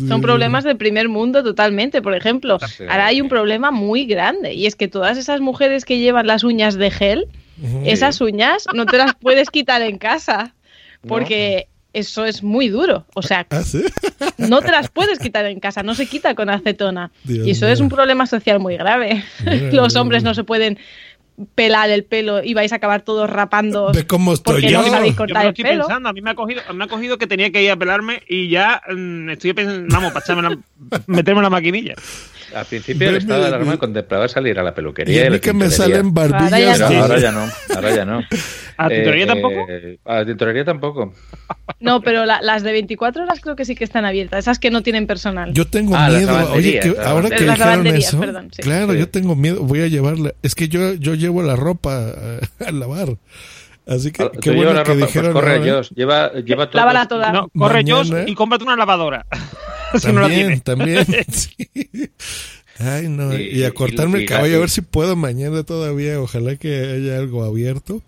Son 0.10 0.22
problemas 0.22 0.66
del 0.66 0.76
primer 0.76 1.08
mundo 1.08 1.42
totalmente. 1.42 2.02
Por 2.02 2.14
ejemplo, 2.16 2.58
ahora 2.90 3.06
hay 3.08 3.22
un 3.22 3.30
problema 3.30 3.72
muy 3.72 4.06
grande 4.06 4.54
y 4.54 4.66
es 4.66 4.76
que 4.76 4.90
todas 4.90 5.18
esas 5.18 5.40
mujeres 5.40 5.86
que 5.86 6.00
llevan 6.00 6.28
las 6.28 6.44
uñas 6.44 6.76
de 6.76 6.92
gel, 6.92 7.28
esas 7.86 8.20
uñas 8.20 8.66
no 8.74 8.86
te 8.86 8.98
las 8.98 9.16
puedes 9.16 9.50
quitar 9.50 9.82
en 9.84 9.98
casa 9.98 10.54
porque 11.08 11.68
eso 11.96 12.26
es 12.26 12.44
muy 12.44 12.68
duro. 12.70 13.06
O 13.16 13.22
sea, 13.22 13.48
¿Ah, 13.50 13.62
sí? 13.64 13.84
no 14.38 14.62
te 14.62 14.72
las 14.72 14.90
puedes 14.90 15.18
quitar 15.20 15.46
en 15.46 15.60
casa, 15.60 15.82
no 15.84 15.96
se 15.96 16.06
quita 16.06 16.36
con 16.36 16.50
acetona. 16.50 17.12
Dios 17.24 17.48
y 17.48 17.52
eso 17.52 17.68
es 17.68 17.80
un 17.80 17.90
problema 17.90 18.26
social 18.28 18.60
muy 18.60 18.78
grave. 18.78 19.24
Los 19.72 19.96
hombres 19.96 20.24
no 20.24 20.34
se 20.34 20.44
pueden 20.44 20.78
pelar 21.54 21.90
el 21.90 22.06
pelo 22.06 22.42
y 22.42 22.54
vais 22.54 22.72
a 22.72 22.78
acabar 22.78 23.02
todos 23.02 23.30
rapando 23.30 23.92
Ve 23.92 24.08
cómo 24.08 24.32
estoy 24.34 24.54
porque 24.62 24.70
yo. 24.72 24.82
no 24.82 24.90
sabéis 24.90 25.16
Yo 25.16 25.16
me 25.16 25.18
cortar 25.18 25.44
lo 25.44 25.50
el 25.50 25.54
estoy 25.54 25.64
pelo. 25.66 25.84
pensando, 25.84 26.08
a 26.10 26.14
mí 26.14 26.22
me 26.22 26.30
ha 26.30 26.36
cogido, 26.36 26.62
me 26.74 26.86
ha 26.86 26.88
cogido 26.88 27.18
que 27.18 27.28
tenía 27.28 27.52
que 27.52 27.62
ir 27.62 27.72
a 27.72 27.76
pelarme 27.76 28.24
y 28.28 28.48
ya 28.50 28.82
mm, 28.90 29.32
estoy 29.32 29.52
pensando, 29.52 29.86
vamos, 29.94 30.14
para 30.14 30.24
echarme 30.24 30.42
la- 30.44 31.00
meterme 31.08 31.40
en 31.40 31.44
la 31.44 31.50
maquinilla. 31.50 31.96
Al 32.56 32.66
principio 32.66 33.10
el 33.10 33.18
estado 33.18 33.42
de 33.42 33.48
alarma 33.48 33.78
contemplaba 33.78 34.28
salir 34.28 34.58
a 34.60 34.64
la 34.64 34.70
Y 34.70 34.74
peluquería. 34.74 35.22
a 35.24 35.26
y 35.26 35.30
mí 35.30 35.36
la 35.36 35.40
que 35.42 35.54
me 35.54 35.70
salen 35.70 36.14
barbillas. 36.14 36.52
Ahora 36.52 36.60
ya 36.60 36.88
Pero 36.88 36.88
Sí. 36.90 36.96
ahora 36.96 37.20
ya 37.20 37.32
no, 37.32 37.48
ahora 37.76 37.96
ya 37.96 38.06
no. 38.06 38.20
¿A 38.78 38.84
la 38.84 38.90
tintorería 38.96 39.24
Eh, 39.24 39.28
tampoco? 39.28 39.68
A 40.06 40.16
la 40.16 40.26
tintorería 40.26 40.66
tampoco. 40.66 41.14
No, 41.80 42.02
pero 42.02 42.26
la- 42.26 42.42
las 42.42 42.64
de 42.64 42.72
24 42.72 43.24
horas 43.24 43.40
creo 43.42 43.56
que 43.56 43.66
sí 43.66 43.76
que 43.76 43.84
están 43.84 44.06
abiertas, 44.06 44.40
esas 44.40 44.60
que 44.60 44.70
no 44.72 44.84
tienen 44.84 45.08
personal. 45.08 45.54
Yo 45.54 45.66
tengo 45.68 45.96
Ah, 45.96 46.10
las 46.10 46.22
miedo. 46.22 46.52
Oye, 46.54 46.80
que 46.80 46.96
ahora 47.04 47.30
que. 47.30 47.46
Las 47.46 47.58
dijeron 47.58 47.88
eso, 47.88 48.20
perdón, 48.20 48.50
sí. 48.56 48.62
claro, 48.62 48.94
Sí. 48.94 49.00
yo 49.00 49.10
tengo 49.10 49.36
miedo. 49.36 49.62
Voy 49.64 49.82
a 49.82 49.88
llevarla. 49.88 50.34
Es 50.42 50.56
que 50.56 50.68
yo, 50.70 50.94
yo 50.94 51.14
llevo 51.16 51.42
la 51.44 51.56
ropa 51.56 51.98
a, 52.60 52.66
a 52.68 52.72
lavar. 52.72 53.18
Así 53.88 54.12
que 54.12 54.24
Ah, 54.24 54.32
qué 54.42 54.52
bueno 54.52 54.74
la 54.74 54.84
que 54.84 54.94
ropa, 54.94 55.00
pues 55.00 55.14
dijeron 55.14 55.34
corre, 55.34 55.56
ahora. 55.58 55.74
Jos, 55.74 55.90
lleva, 55.92 56.32
lleva 56.34 56.70
todo. 56.70 56.80
Lávala 56.82 57.08
toda. 57.08 57.32
No, 57.32 57.50
corre 57.58 57.84
Josh 57.86 58.10
Mañana- 58.12 58.30
y 58.30 58.34
cómprate 58.36 58.64
una 58.64 58.76
lavadora. 58.76 59.26
si 60.00 60.08
no 60.12 60.22
la 60.22 60.28
También, 60.28 60.62
tienes. 60.64 60.64
también. 60.64 61.06
sí. 61.32 62.10
Ay, 62.80 63.08
no. 63.10 63.34
Y, 63.38 63.60
Y- 63.60 63.64
a 63.64 63.72
cortarme 63.72 64.20
y- 64.20 64.22
el 64.24 64.28
cabello, 64.28 64.54
y- 64.54 64.58
a 64.58 64.60
ver 64.60 64.70
si 64.70 64.82
puedo 64.82 65.16
mañana 65.16 65.64
todavía. 65.64 66.20
Ojalá 66.20 66.56
que 66.56 66.94
haya 66.96 67.18
algo 67.18 67.44
abierto. 67.44 68.02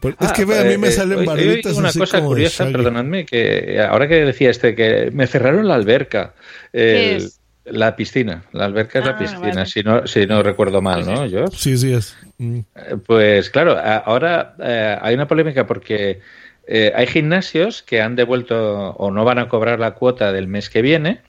Por- 0.00 0.12
es 0.12 0.16
Ah, 0.20 0.32
que 0.34 0.44
ve, 0.44 0.58
a 0.58 0.64
mí 0.64 0.74
eh, 0.74 0.78
me 0.78 0.88
eh, 0.88 0.92
salen 0.92 1.12
hoy- 1.18 1.20
hoy 1.20 1.26
barbitas 1.26 1.72
oí 1.72 1.78
una 1.78 1.88
así 1.88 1.98
cosa 1.98 2.18
como 2.18 2.28
curiosa, 2.30 2.66
perdonadme, 2.70 3.24
que 3.24 3.80
ahora 3.80 4.06
que 4.06 4.16
decía 4.16 4.50
este, 4.50 4.74
que 4.74 5.10
me 5.12 5.26
cerraron 5.26 5.66
la 5.66 5.74
alberca. 5.74 6.34
¿Qué 6.72 7.12
El- 7.16 7.16
es? 7.24 7.35
La 7.70 7.96
piscina, 7.96 8.44
la 8.52 8.64
alberca 8.66 9.00
es 9.00 9.04
la 9.04 9.10
Ah, 9.12 9.18
piscina, 9.18 9.40
vale. 9.54 9.66
si, 9.66 9.82
no, 9.82 10.06
si 10.06 10.26
no 10.26 10.42
recuerdo 10.42 10.80
mal, 10.82 11.04
¿no? 11.04 11.26
Yo, 11.26 11.46
Sí, 11.48 11.76
sí 11.76 11.92
es. 11.92 12.16
Mm. 12.38 12.58
Eh, 12.74 12.96
Pues 13.06 13.50
claro, 13.50 13.76
ahora 13.78 14.54
eh, 14.60 14.96
hay 15.00 15.14
una 15.14 15.26
polémica 15.26 15.66
porque 15.66 16.20
eh, 16.66 16.92
hay 16.94 17.06
gimnasios 17.06 17.82
que 17.82 18.00
han 18.00 18.14
devuelto 18.16 18.90
o 18.90 19.10
no 19.10 19.24
van 19.24 19.38
a 19.38 19.48
cobrar 19.48 19.80
la 19.80 19.92
cuota 19.94 20.32
del 20.32 20.46
mes 20.48 20.70
que 20.70 20.82
viene 20.82 21.22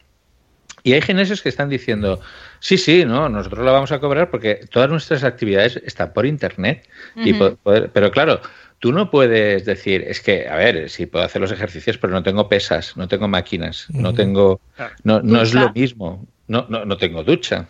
y 0.83 0.93
hay 0.93 1.01
gimnasios 1.01 1.41
que 1.41 1.49
están 1.49 1.69
diciendo, 1.69 2.19
sí, 2.59 2.77
sí, 2.77 3.03
no, 3.03 3.29
nosotros 3.29 3.65
la 3.65 3.71
vamos 3.71 3.91
a 3.91 3.99
cobrar 3.99 4.29
porque 4.29 4.61
todas 4.71 4.89
nuestras 4.89 5.23
actividades 5.23 5.77
están 5.83 6.13
por 6.13 6.25
internet. 6.25 6.87
y 7.15 7.33
poder- 7.33 7.89
pero 7.91 8.11
claro, 8.11 8.39
tú 8.79 8.91
no 8.91 9.09
puedes 9.11 9.65
decir, 9.65 10.03
es 10.07 10.21
que, 10.21 10.47
a 10.47 10.55
ver, 10.55 10.89
sí 10.89 11.05
puedo 11.05 11.25
hacer 11.25 11.41
los 11.41 11.51
ejercicios, 11.51 11.97
pero 11.97 12.13
no 12.13 12.23
tengo 12.23 12.47
pesas, 12.49 12.95
no 12.97 13.07
tengo 13.07 13.27
máquinas, 13.27 13.87
no 13.89 14.13
tengo, 14.13 14.59
no, 15.03 15.21
no 15.21 15.41
es 15.41 15.53
lo 15.53 15.71
mismo, 15.73 16.25
no, 16.47 16.65
no, 16.69 16.85
no 16.85 16.97
tengo 16.97 17.23
ducha. 17.23 17.69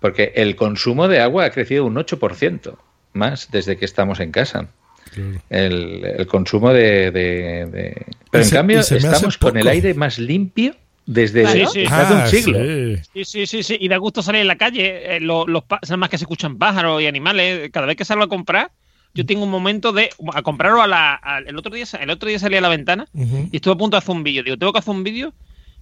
Porque 0.00 0.32
el 0.36 0.54
consumo 0.56 1.08
de 1.08 1.20
agua 1.20 1.46
ha 1.46 1.50
crecido 1.50 1.86
un 1.86 1.94
8% 1.94 2.76
más 3.14 3.50
desde 3.50 3.76
que 3.78 3.86
estamos 3.86 4.20
en 4.20 4.32
casa. 4.32 4.68
Claro. 5.14 5.40
El, 5.48 6.04
el 6.18 6.26
consumo 6.26 6.72
de, 6.72 7.10
de- 7.10 7.66
de- 7.66 8.06
Pero 8.30 8.44
en 8.44 8.50
se- 8.50 8.56
cambio 8.56 8.80
estamos 8.80 9.38
con 9.38 9.56
el 9.56 9.66
aire 9.68 9.94
más 9.94 10.18
limpio 10.18 10.74
desde, 11.06 11.42
Claro. 11.42 11.58
Sí, 11.58 11.66
sí. 11.72 11.86
un 11.86 11.92
Ah, 11.92 12.26
siglo. 12.26 12.58
sí. 12.58 12.96
Sí, 13.14 13.24
sí, 13.24 13.46
sí, 13.46 13.62
sí. 13.62 13.76
Y 13.80 13.88
da 13.88 13.96
gusto 13.98 14.20
salir 14.22 14.40
en 14.42 14.48
la 14.48 14.56
calle. 14.58 15.16
Eh, 15.16 15.20
lo- 15.20 15.46
los 15.46 15.62
nada 15.70 15.96
más 15.96 16.08
que 16.10 16.18
se 16.18 16.24
escuchan 16.24 16.58
pájaros 16.58 17.00
y 17.00 17.06
animales. 17.06 17.70
Cada 17.72 17.86
vez 17.86 17.96
que 17.96 18.04
salgo 18.04 18.24
a 18.24 18.28
comprar, 18.28 18.70
yo 19.14 19.24
tengo 19.24 19.44
un 19.44 19.50
momento 19.50 19.92
de 19.92 20.10
a 20.34 20.42
comprarlo 20.42 20.82
a 20.82 20.86
la, 20.86 21.14
al- 21.14 21.46
el 21.48 21.56
otro 21.56 21.74
día 21.74 21.84
el 22.00 22.10
otro 22.10 22.28
día 22.28 22.38
salí 22.38 22.56
a 22.56 22.60
la 22.60 22.68
ventana 22.68 23.06
y 23.52 23.56
estuve 23.56 23.74
a 23.74 23.78
punto 23.78 23.96
de 23.96 23.98
hacer 23.98 24.14
un 24.14 24.22
vídeo. 24.24 24.42
Digo, 24.42 24.56
tengo 24.58 24.72
que 24.72 24.80
hacer 24.80 24.92
un 24.94 25.04
vídeo 25.04 25.32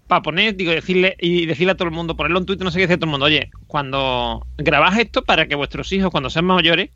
para 0.06 0.20
poner, 0.22 0.54
digo, 0.56 0.72
decirle 0.72 1.16
y 1.18 1.46
decirle 1.46 1.72
a 1.72 1.74
todo 1.76 1.88
el 1.88 1.94
mundo, 1.94 2.14
ponerlo 2.16 2.38
en 2.38 2.46
Twitter, 2.46 2.64
no 2.64 2.70
sé 2.70 2.76
qué 2.78 2.82
decir 2.82 2.96
a 2.96 2.98
todo 2.98 3.06
el 3.06 3.10
mundo, 3.12 3.26
oye, 3.26 3.50
cuando 3.66 4.46
grabás 4.58 4.98
esto 4.98 5.24
para 5.24 5.46
que 5.46 5.54
vuestros 5.54 5.90
hijos, 5.92 6.10
cuando 6.10 6.28
sean 6.28 6.44
mayores, 6.44 6.90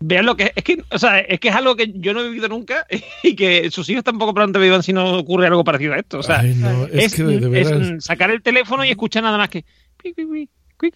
vean 0.00 0.26
lo 0.26 0.36
que 0.36 0.44
es. 0.44 0.52
Es 0.56 0.64
que, 0.64 0.82
o 0.90 0.98
sea, 0.98 1.20
es 1.20 1.38
que 1.40 1.48
es 1.48 1.54
algo 1.54 1.76
que 1.76 1.90
yo 1.94 2.12
no 2.12 2.20
he 2.20 2.24
vivido 2.28 2.48
nunca 2.48 2.84
y 3.22 3.34
que 3.36 3.70
sus 3.70 3.88
hijos 3.88 4.04
tampoco 4.04 4.34
probablemente 4.34 4.58
vivan 4.66 4.82
si 4.82 4.92
no 4.92 5.16
ocurre 5.16 5.46
algo 5.46 5.64
parecido 5.64 5.94
a 5.94 5.98
esto. 5.98 6.18
O 6.18 6.22
sea, 6.22 6.40
Ay, 6.40 6.54
no, 6.56 6.86
es, 6.86 7.04
es, 7.04 7.14
que 7.14 7.22
de, 7.22 7.60
es, 7.60 8.04
sacar 8.04 8.30
el 8.30 8.42
teléfono 8.42 8.84
y 8.84 8.90
escuchar 8.90 9.22
nada 9.22 9.38
más 9.38 9.48
que. 9.48 9.64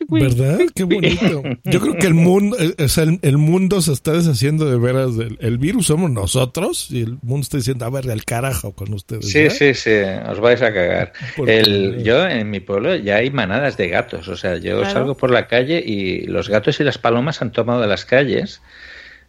¿Verdad? 0.09 0.59
Qué 0.75 0.85
bonito. 0.85 1.43
Yo 1.65 1.81
creo 1.81 1.95
que 1.97 2.07
el 2.07 2.15
mundo, 2.15 2.57
eh, 2.59 2.75
o 2.85 2.89
sea, 2.89 3.05
el, 3.05 3.19
el 3.23 3.39
mundo 3.39 3.81
se 3.81 3.93
está 3.93 4.13
deshaciendo 4.13 4.65
de 4.71 4.77
veras. 4.79 5.17
del- 5.17 5.39
el 5.41 5.59
virus 5.59 5.87
somos 5.87 6.11
nosotros 6.11 6.91
y 6.91 7.03
el 7.03 7.19
mundo 7.23 7.43
está 7.43 7.57
diciendo, 7.59 7.85
a 7.85 7.91
ver, 7.91 8.11
al 8.11 8.25
carajo 8.25 8.73
con 8.73 8.93
ustedes. 8.93 9.29
Sí, 9.31 9.45
¿ya? 9.45 9.51
sí, 9.51 9.75
sí, 9.75 9.91
os 10.29 10.41
vais 10.41 10.63
a 10.63 10.73
cagar. 10.73 11.13
El, 11.47 12.03
yo 12.05 12.27
en 12.27 12.51
mi 12.51 12.61
pueblo 12.61 12.97
ya 12.97 13.17
hay 13.17 13.31
manadas 13.31 13.77
de 13.77 13.89
gatos, 13.89 14.29
o 14.29 14.37
sea, 14.37 14.57
yo 14.57 14.79
Claro. 14.81 14.93
salgo 14.93 15.17
por 15.17 15.31
la 15.31 15.47
calle 15.47 15.83
y 15.85 16.27
los 16.27 16.49
gatos 16.49 16.81
y 16.81 16.85
las 16.85 16.99
palomas 16.99 17.41
han 17.43 17.53
tomado 17.53 17.81
de 17.81 17.87
las 17.87 18.05
calles. 18.05 18.61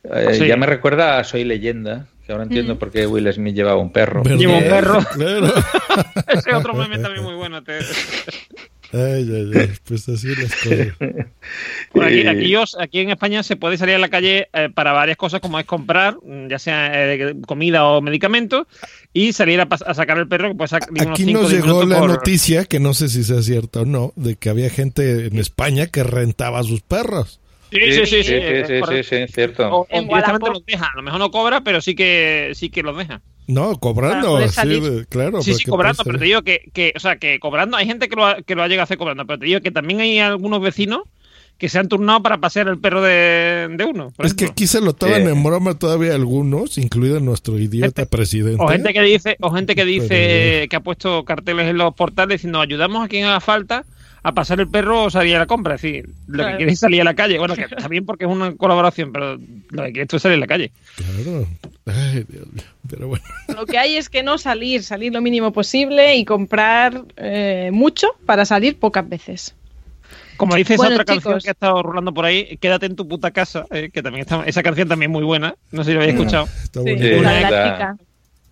Eh, 0.04 0.34
Sí. 0.34 0.48
Ya 0.48 0.56
me 0.58 0.66
recuerda 0.68 1.18
a 1.20 1.24
Soy 1.24 1.44
Leyenda, 1.44 2.08
que 2.26 2.32
ahora 2.32 2.44
entiendo 2.46 2.78
por 2.80 2.92
qué 2.92 3.08
Will 3.08 3.32
Smith 3.34 3.56
llevaba 3.56 3.78
un 3.82 3.92
perro. 3.92 4.24
¿Verdad? 4.24 4.40
Lleva 4.40 4.58
un 4.58 4.64
perro. 4.64 5.00
Claro. 5.14 5.54
Ese 6.34 6.54
otro 6.54 6.74
meme 6.76 6.98
también 7.00 7.24
muy 7.24 7.34
bueno. 7.36 7.62
te- 7.64 7.80
Ay, 8.94 9.28
ay, 9.30 9.52
ay, 9.54 9.70
pues 9.86 10.08
así 10.08 10.28
las 10.36 10.56
cosas. 10.56 10.88
Por 11.92 12.06
aquí, 12.06 12.22
Y- 12.22 12.28
aquí, 12.28 12.56
os- 12.56 12.78
aquí 12.80 13.00
en 13.00 13.10
España 13.10 13.44
se 13.44 13.56
puede 13.56 13.78
salir 13.78 13.96
a 13.96 14.00
la 14.00 14.10
calle 14.10 14.48
eh, 14.54 14.70
para 14.74 14.92
varias 14.94 15.18
cosas, 15.18 15.42
como 15.42 15.60
es 15.60 15.66
comprar, 15.66 16.18
mm, 16.24 16.48
ya 16.48 16.58
sea 16.60 17.14
eh, 17.14 17.36
comida 17.46 17.86
o 17.86 18.02
medicamentos, 18.02 18.66
y 19.14 19.34
salir 19.34 19.60
a, 19.60 19.68
a 19.70 19.94
sacar 19.94 20.18
el 20.18 20.28
perro, 20.28 20.50
que 20.50 20.56
puede 20.56 20.68
sacar 20.70 20.90
unos 20.92 21.08
Aquí 21.08 21.26
5 21.26 21.42
nos 21.42 21.52
llegó 21.52 21.84
la 21.86 22.00
noticia, 22.02 22.66
que 22.66 22.80
no 22.80 22.94
sé 22.94 23.10
si 23.10 23.24
sea 23.24 23.42
cierta 23.42 23.82
o 23.82 23.86
no, 23.86 24.14
de 24.16 24.36
que 24.36 24.50
había 24.50 24.70
gente 24.70 25.28
en 25.28 25.38
España 25.38 25.88
que 25.88 26.04
rentaba 26.04 26.60
a 26.60 26.64
sus 26.64 26.82
perros. 26.82 27.40
Sí, 27.72 27.80
sí, 27.92 28.06
sí, 28.06 28.06
sí, 28.06 28.24
sí, 28.24 28.24
sí, 28.24 28.34
es 28.34 28.68
sí, 28.68 29.04
sí, 29.04 29.04
sí, 29.28 29.34
cierto. 29.34 29.68
O, 29.68 29.80
o 29.82 29.88
En 29.90 30.08
directamente 30.08 30.50
los 30.50 30.66
deja. 30.66 30.86
A 30.86 30.96
lo 30.96 31.02
mejor 31.04 31.20
no 31.20 31.30
cobra, 31.32 31.60
pero 31.62 31.82
sí 31.82 31.96
que 31.96 32.52
sí 32.56 32.70
que 32.70 32.82
los 32.82 32.98
deja. 32.98 33.22
No, 33.48 33.78
cobrando. 33.80 34.46
Salir. 34.50 34.82
de- 34.84 35.06
claro. 35.06 35.42
sí, 35.42 35.54
sí, 35.54 35.64
cobrando, 35.66 36.04
pero 36.04 36.20
te 36.20 36.26
digo 36.26 36.42
que, 36.42 36.70
que, 36.74 36.94
o 36.96 37.00
sea, 37.00 37.16
que 37.18 37.40
cobrando, 37.40 37.78
hay 37.78 37.86
gente 37.86 38.10
que 38.10 38.16
lo, 38.16 38.26
ha, 38.26 38.42
que 38.42 38.56
lo 38.56 38.64
ha 38.64 38.68
llegado 38.68 38.82
a 38.82 38.84
hacer 38.84 38.98
cobrando, 38.98 39.26
pero 39.26 39.40
te 39.40 39.46
digo 39.46 39.62
que 39.62 39.72
también 39.72 40.02
hay 40.02 40.20
algunos 40.20 40.62
vecinos 40.62 41.02
que 41.58 41.70
se 41.70 41.80
han 41.80 41.88
turnado 41.88 42.22
para 42.22 42.38
pasear 42.38 42.68
el 42.68 42.78
perro 42.78 43.02
de, 43.02 43.68
de 43.72 43.86
uno. 43.86 44.12
por 44.16 44.26
Es 44.28 44.34
que 44.36 44.44
ejemplo. 44.44 44.52
aquí 44.52 44.68
se 44.68 44.80
lo 44.82 44.94
toman 44.94 45.24
Sí. 45.24 45.30
en 45.30 45.44
broma 45.44 45.74
todavía 45.74 46.14
algunos, 46.14 46.78
incluido 46.78 47.20
nuestro 47.20 47.58
idiota 47.58 48.06
presidente. 48.06 48.62
O 48.64 48.68
gente 48.68 48.94
que 48.94 49.02
dice, 49.02 49.38
o 49.40 49.50
gente 49.50 49.74
que 49.74 49.84
dice 49.86 50.08
Pero- 50.08 50.70
que 50.70 50.76
ha 50.76 50.80
puesto 50.82 51.24
carteles 51.26 51.68
en 51.68 51.78
los 51.78 51.96
portales 51.96 52.36
diciendo 52.40 52.62
ayudamos 52.62 53.04
a 53.04 53.08
quien 53.08 53.26
haga 53.26 53.40
falta 53.40 53.86
a 54.28 54.34
pasar 54.34 54.60
el 54.60 54.68
perro 54.68 55.06
o 55.06 55.10
salir 55.10 55.36
a 55.36 55.40
la 55.40 55.46
compra. 55.46 55.76
Es 55.76 55.82
decir, 55.82 56.10
lo 56.28 56.36
Claro. 56.38 56.52
que 56.52 56.58
quieres 56.58 56.74
es 56.74 56.80
salir 56.80 57.02
a 57.02 57.04
la 57.04 57.14
calle. 57.14 57.38
Bueno, 57.40 57.56
que 57.56 57.62
está 57.62 57.88
bien 57.88 58.06
porque 58.06 58.26
es 58.26 58.32
una 58.32 58.56
colaboración, 58.56 59.12
pero 59.12 59.38
lo 59.38 59.84
que 59.84 59.92
quieres 59.94 60.08
tú 60.10 60.18
es 60.18 60.22
salir 60.22 60.38
a 60.38 60.40
la 60.42 60.48
calle. 60.48 60.72
Claro. 60.96 61.48
Ay, 61.86 62.26
Dios 62.28 62.48
mío. 62.52 62.64
Pero 62.90 63.08
bueno. 63.08 63.24
Lo 63.56 63.66
que 63.66 63.78
hay 63.78 63.96
es 63.96 64.10
que 64.10 64.24
no 64.24 64.38
salir, 64.38 64.84
salir 64.84 65.14
lo 65.14 65.22
mínimo 65.22 65.52
posible 65.54 66.16
y 66.18 66.26
comprar 66.26 67.04
eh, 67.16 67.70
mucho 67.72 68.10
para 68.26 68.44
salir 68.46 68.78
pocas 68.80 69.08
veces. 69.08 69.56
Como 70.36 70.56
dice 70.56 70.76
esa 70.76 70.84
Bueno, 70.84 70.96
otra 70.96 71.06
canción 71.06 71.40
que 71.40 71.50
ha 71.50 71.52
estado 71.54 71.82
rolando 71.82 72.14
por 72.14 72.26
ahí, 72.26 72.58
quédate 72.58 72.86
en 72.86 72.96
tu 72.96 73.08
puta 73.08 73.32
casa, 73.32 73.66
eh, 73.72 73.90
que 73.92 74.04
también 74.04 74.22
está, 74.22 74.44
esa 74.46 74.62
canción 74.62 74.88
también 74.88 75.10
muy 75.10 75.24
buena. 75.24 75.56
No 75.72 75.84
sé 75.84 75.90
si 75.92 75.94
lo 75.96 76.02
habéis 76.02 76.16
escuchado. 76.16 76.46
Está 76.64 76.82
Sí, 76.84 76.96
la- 77.22 77.40
chica. 77.40 77.98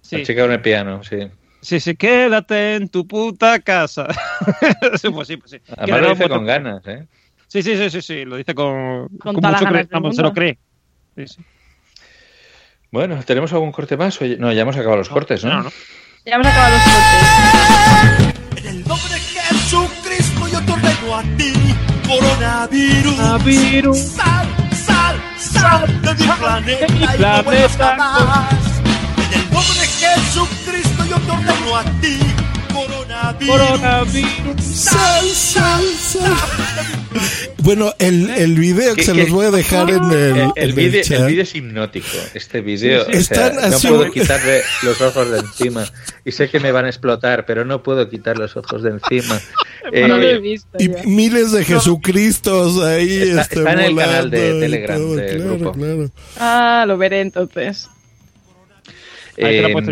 Sí. 0.02 0.18
La 0.18 0.24
chica 0.24 0.42
con 0.44 0.52
el 0.52 0.62
piano, 0.62 1.04
sí. 1.04 1.18
Sí, 1.66 1.80
sí, 1.80 1.96
quédate 1.96 2.76
en 2.76 2.90
tu 2.90 3.08
puta 3.08 3.60
casa. 3.60 4.06
sí, 5.02 5.10
pues 5.10 5.28
sí, 5.28 5.38
pues 5.38 5.50
sí. 5.50 5.58
Además 5.76 6.02
lo 6.02 6.10
dice 6.10 6.30
con 6.30 6.46
ganas, 6.46 6.86
¿eh? 6.86 7.08
Sí, 7.48 7.64
sí, 7.64 7.76
sí, 7.76 7.90
sí, 7.90 8.02
sí, 8.04 8.24
lo 8.24 8.36
dice 8.36 8.54
con, 8.54 9.08
Con 9.18 9.34
con 9.34 9.52
mucho 9.52 9.66
vamos, 9.90 10.16
se 10.16 10.22
lo 10.22 10.32
cree. 10.32 10.60
Sí, 11.16 11.28
sí. 11.28 11.38
Bueno, 12.92 13.20
¿tenemos 13.26 13.52
algún 13.52 13.72
corte 13.72 13.98
más? 13.98 14.20
No, 14.38 14.54
ya 14.54 14.62
hemos 14.62 14.76
acabado 14.76 14.98
los 14.98 15.10
cortes, 15.10 15.44
¿no? 15.44 15.54
No, 15.54 15.64
no. 15.64 15.72
Ya 16.24 16.36
hemos 16.36 16.46
acabado 16.46 16.76
los 16.76 16.84
cortes. 16.84 18.64
En 18.64 18.68
el 18.68 18.88
nombre 18.88 19.14
de 19.16 19.20
Jesucristo 19.20 20.48
yo 20.48 20.62
te 20.66 20.72
ordeno 20.72 21.16
a 21.16 21.24
ti, 21.36 21.54
coronavirus. 22.08 23.98
Sal, 23.98 24.48
sal, 24.72 25.20
sal 25.40 26.02
de 26.04 26.14
mi 26.14 26.32
planeta 26.32 27.16
y 27.16 27.20
no 27.20 27.44
planeta. 27.44 28.50
Yo 31.16 31.26
te 31.26 31.32
ordeno 31.32 31.76
a 31.78 32.02
ti, 32.02 33.46
coronavirus. 33.46 34.62
Sal, 34.64 35.26
sal, 35.30 35.84
sal. 35.98 36.34
Bueno, 37.60 37.94
el, 37.98 38.30
el 38.30 38.56
video 38.60 38.92
que 38.94 39.02
¿Qué- 39.02 39.06
se 39.06 39.14
los 39.16 39.30
voy 39.30 39.46
a 39.48 39.52
dejar 39.52 39.90
en 39.90 40.04
el, 40.12 40.14
El, 40.14 40.36
el 40.38 40.40
en 40.40 40.52
el 40.58 40.74
vídeo 40.74 41.02
chat. 41.04 41.20
el 41.22 41.26
vídeo 41.28 41.44
es 41.44 41.56
hipnótico. 41.56 42.08
Este 42.34 42.62
vídeo, 42.62 43.06
Sí, 43.06 43.12
sí. 43.14 43.18
o 43.18 43.24
sea, 43.24 43.48
Están 43.48 43.72
no 43.72 43.80
puedo 43.80 44.12
quitarle 44.12 44.62
los 44.84 45.02
ojos 45.02 45.32
de 45.32 45.40
encima. 45.40 45.86
Y 46.26 46.32
sé 46.32 46.50
que 46.50 46.60
me 46.60 46.72
van 46.72 46.86
a 46.86 46.90
explotar, 46.90 47.46
pero 47.46 47.66
no 47.66 47.82
puedo 47.82 48.08
quitar 48.10 48.38
los 48.38 48.56
ojos 48.58 48.84
de 48.84 48.92
encima. 48.92 49.40
Eh, 49.92 50.08
no 50.08 50.18
lo 50.18 50.24
he 50.28 50.40
visto. 50.40 50.68
Y 50.80 50.90
ya. 50.90 51.04
miles 51.06 51.52
de 51.52 51.64
Jesucristos 51.64 52.82
ahí. 52.84 53.22
Está- 53.22 53.42
este, 53.44 53.56
está 53.60 53.74
en 53.74 53.80
el 53.82 53.96
canal 53.96 54.32
de 54.32 54.60
Telegram 54.60 54.98
todo, 54.98 55.16
del 55.16 55.36
claro, 55.38 55.58
grupo. 55.60 55.72
claro. 55.74 56.10
Ah, 56.40 56.86
lo 56.88 56.98
veré 56.98 57.22
entonces. 57.22 57.88
Ahí 59.38 59.56
te 59.58 59.62
lo 59.62 59.68
he 59.68 59.72
Eh, 59.72 59.74
puesto. 59.74 59.92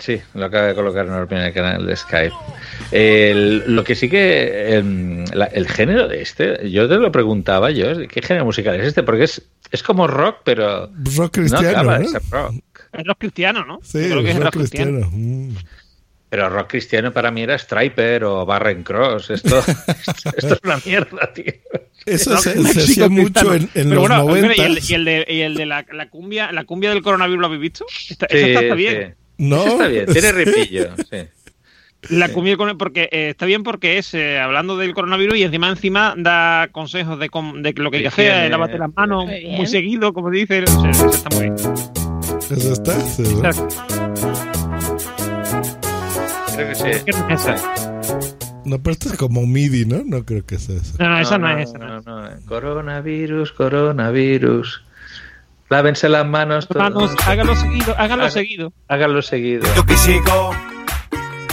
sí, 0.00 0.20
lo 0.34 0.44
acaba 0.46 0.66
de 0.66 0.74
colocar 0.74 1.06
en 1.06 1.38
el 1.38 1.52
canal 1.52 1.86
de 1.86 1.94
Skype. 1.96 2.34
El- 2.90 3.74
lo 3.74 3.84
que 3.84 3.94
sí 3.94 4.08
que 4.08 4.74
em, 4.76 5.24
la- 5.32 5.46
el 5.46 5.68
género 5.68 6.08
de 6.08 6.22
este, 6.22 6.70
yo 6.70 6.88
te 6.88 6.96
lo 6.96 7.12
preguntaba 7.12 7.70
yo, 7.70 7.86
¿qué 8.08 8.20
género 8.22 8.44
musical 8.46 8.74
es 8.80 8.86
este? 8.88 9.02
Porque 9.02 9.24
es, 9.24 9.42
es 9.70 9.82
como 9.82 10.06
rock, 10.06 10.38
pero 10.44 10.90
Rock 11.16 11.34
cristiano, 11.34 11.62
no 11.64 11.70
acaba 11.70 11.98
de 11.98 12.04
¿no? 12.04 12.10
ser 12.10 12.22
rock. 12.30 12.54
Es 12.92 13.06
rock 13.06 13.18
cristiano, 13.18 13.64
¿no? 13.64 13.78
Sí, 13.82 13.98
creo 14.08 14.22
que 14.22 14.30
es 14.30 14.36
rock 14.36 14.44
rock 14.46 14.54
cristiano. 14.54 14.90
cristiano. 14.92 15.10
Mm. 15.16 15.56
Pero 16.30 16.50
rock 16.50 16.68
cristiano 16.68 17.10
para 17.12 17.30
mí 17.30 17.42
era 17.42 17.56
Striper 17.58 18.24
o 18.24 18.44
Barren 18.44 18.82
Cross. 18.82 19.30
Esto, 19.30 19.58
esto 20.36 20.54
es 20.54 20.60
una 20.62 20.78
mierda, 20.84 21.32
tío. 21.32 21.52
Eso 22.14 22.32
Rock 22.32 22.40
se, 22.42 22.62
se 22.64 22.80
hacía 22.80 23.08
mucho 23.08 23.54
en, 23.54 23.68
los 23.90 23.98
bueno, 24.08 24.24
mira, 24.26 24.54
90. 24.54 24.56
y 24.56 24.60
el, 24.60 24.78
y 24.88 24.94
el 24.94 25.04
de, 25.04 25.26
y 25.28 25.40
el 25.40 25.54
de 25.54 25.66
la, 25.66 25.86
la 25.92 26.08
cumbia, 26.08 26.52
la 26.52 26.64
cumbia 26.64 26.90
del 26.90 27.02
coronavirus, 27.02 27.40
¿lo 27.40 27.46
habéis 27.46 27.62
visto? 27.62 27.84
Esta, 28.10 28.26
Sí, 28.30 28.36
esa 28.36 28.46
está, 28.46 28.60
está 28.60 28.74
sí. 28.74 28.78
bien. 28.80 29.14
No. 29.38 29.66
Está 29.66 29.86
bien, 29.88 30.06
tiene 30.06 30.32
ripillo. 30.44 30.88
Sí. 31.10 31.16
La 32.10 32.28
cumbia 32.28 32.50
del 32.52 32.58
coronavirus, 32.58 32.78
porque 32.78 33.08
eh, 33.10 33.30
está 33.30 33.44
bien 33.46 33.62
porque 33.64 33.98
es 33.98 34.14
eh, 34.14 34.38
hablando 34.38 34.76
del 34.76 34.94
coronavirus 34.94 35.36
y 35.38 35.42
encima 35.42 35.68
encima 35.68 36.14
da 36.16 36.68
consejos 36.70 37.18
de, 37.18 37.28
com- 37.28 37.60
de 37.60 37.72
lo 37.72 37.90
que 37.90 37.96
hay 37.98 38.02
que 38.04 38.08
hacer, 38.08 38.44
eh, 38.46 38.48
lávate 38.48 38.78
las 38.78 38.94
manos 38.94 39.24
Muy 39.26 39.66
seguido, 39.66 40.12
como 40.12 40.30
dice. 40.30 40.62
O 40.62 40.66
sea, 40.82 40.90
eso 40.90 41.10
está 41.10 41.28
muy 41.36 41.44
bien. 41.50 41.54
Eso 42.50 42.72
está. 42.72 42.94
Creo 46.54 46.68
que 46.68 46.74
sí. 47.36 47.97
No, 48.68 48.78
pero 48.82 48.92
esto 48.92 49.08
es 49.08 49.16
como 49.18 49.46
MIDI, 49.46 49.86
¿no? 49.86 50.02
No 50.04 50.24
creo 50.24 50.44
que 50.44 50.58
sea 50.58 50.76
eso. 50.76 50.94
No, 50.98 51.08
no, 51.08 51.18
esa 51.18 51.38
no, 51.38 51.58
es 51.58 51.68
esa. 51.70 51.78
no, 51.78 52.00
no, 52.02 52.22
no. 52.22 52.28
Coronavirus, 52.46 53.52
coronavirus. 53.52 54.82
Lávense 55.68 56.08
las 56.08 56.26
manos. 56.26 56.66
todos. 56.68 57.14
Hágalo 57.26 57.54
seguido, 57.54 57.94
hágalo 57.98 58.22
Haga- 58.22 58.30
seguido. 58.30 58.72
Háganlo 58.88 59.22
seguido. 59.22 59.68
Yo 59.76 59.84
que 59.84 59.96
sigo, 59.98 60.54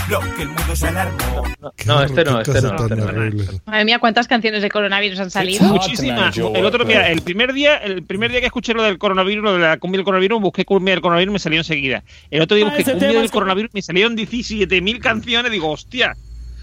lo 0.09 0.19
que 0.35 0.43
el 0.43 0.47
mundo 0.49 0.75
se 0.75 0.87
alarmó. 0.87 1.43
No, 1.85 2.03
este 2.03 2.23
no, 2.23 2.39
este 2.39 2.53
cosa 2.53 2.73
no. 2.73 2.83
este 2.83 2.95
no. 2.95 3.05
horrible. 3.05 3.45
Madre 3.65 3.85
mía, 3.85 3.99
¿cuántas 3.99 4.27
canciones 4.27 4.61
de 4.61 4.69
coronavirus 4.69 5.19
han 5.19 5.31
salido? 5.31 5.65
Muchísimas. 5.65 6.37
El 6.37 6.65
otro 6.65 6.85
día, 6.85 7.09
el 7.09 7.21
primer 7.21 7.53
día, 7.53 7.75
el 7.77 8.03
primer 8.03 8.31
día 8.31 8.39
que 8.39 8.45
escuché 8.45 8.73
lo 8.73 8.83
del 8.83 8.97
coronavirus, 8.97 9.43
lo 9.43 9.53
de 9.53 9.59
la 9.59 9.77
cumbia 9.77 9.97
del 9.97 10.05
coronavirus, 10.05 10.41
busqué 10.41 10.63
cumbia 10.63 10.93
del 10.93 11.01
coronavirus 11.01 11.31
y 11.31 11.33
me 11.33 11.39
salió 11.39 11.59
enseguida. 11.59 12.03
El 12.31 12.41
otro 12.41 12.55
día 12.55 12.65
busqué 12.65 12.83
ese 12.83 12.91
cumbia 12.91 13.19
del 13.19 13.31
coronavirus 13.31 13.71
y 13.73 13.77
me 13.77 13.81
salieron 13.81 14.15
17.000 14.15 14.99
canciones. 14.99 15.51
Digo, 15.51 15.71
hostia. 15.71 16.15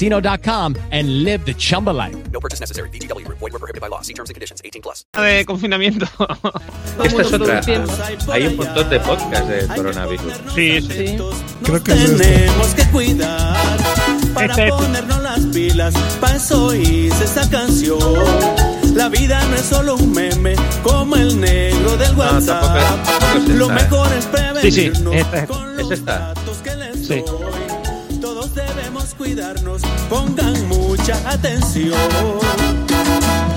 and 0.00 1.22
live 1.24 1.44
the 1.44 1.52
Chumba 1.54 1.90
life. 1.90 2.14
No 2.32 2.40
purchase 2.40 2.60
necessary. 2.60 2.88
VGW 2.90 3.24
Group. 3.26 3.38
Void 3.38 3.52
were 3.52 3.58
prohibited 3.58 3.80
by 3.82 3.88
law. 3.88 4.00
See 4.00 4.14
terms 4.14 4.30
and 4.30 4.34
conditions. 4.34 4.62
18 4.64 4.80
plus. 4.82 5.04
de 5.14 5.44
confinamiento. 5.44 6.06
Esta 7.04 7.22
es 7.22 7.32
otra. 7.32 7.60
Hay 8.32 8.46
un 8.46 8.56
montón 8.56 8.88
de 8.90 9.00
podcasts 9.00 9.48
de 9.48 9.66
coronavirus. 9.74 10.32
Sí, 10.54 10.80
sí. 10.80 11.16
Creo 11.62 11.82
que 11.84 11.92
es 11.92 12.00
este. 12.10 12.24
Tenemos 12.24 12.74
que 12.74 12.84
cuidar 12.90 13.76
para 14.34 14.46
Este- 14.46 14.68
ponernos 14.70 15.22
las 15.22 15.40
pilas. 15.52 15.94
Pa' 16.20 16.36
eso 16.36 16.74
hice 16.74 17.24
esta 17.24 17.48
canción. 17.50 17.98
La 18.94 19.08
vida 19.08 19.42
no 19.48 19.56
es 19.56 19.62
solo 19.62 19.96
un 19.96 20.12
meme 20.12 20.54
como 20.82 21.16
el 21.16 21.38
negro 21.40 21.96
del 21.96 22.14
WhatsApp. 22.16 22.62
tampoco 22.62 23.36
es 23.38 23.48
Lo 23.56 23.70
esta, 23.70 23.74
mejor 23.82 24.12
es 24.12 24.24
Sí, 24.62 24.70
sí, 24.70 24.80
prevenirnos 24.90 25.14
esta 25.16 25.38
es- 25.38 25.46
con 25.48 25.80
Es 25.80 25.90
esta. 25.90 26.18
datos 26.18 26.56
que 26.58 26.76
les 26.76 27.06
Sí. 27.06 27.24
Pongan 30.08 30.68
mucha 30.68 31.14
atención. 31.30 31.94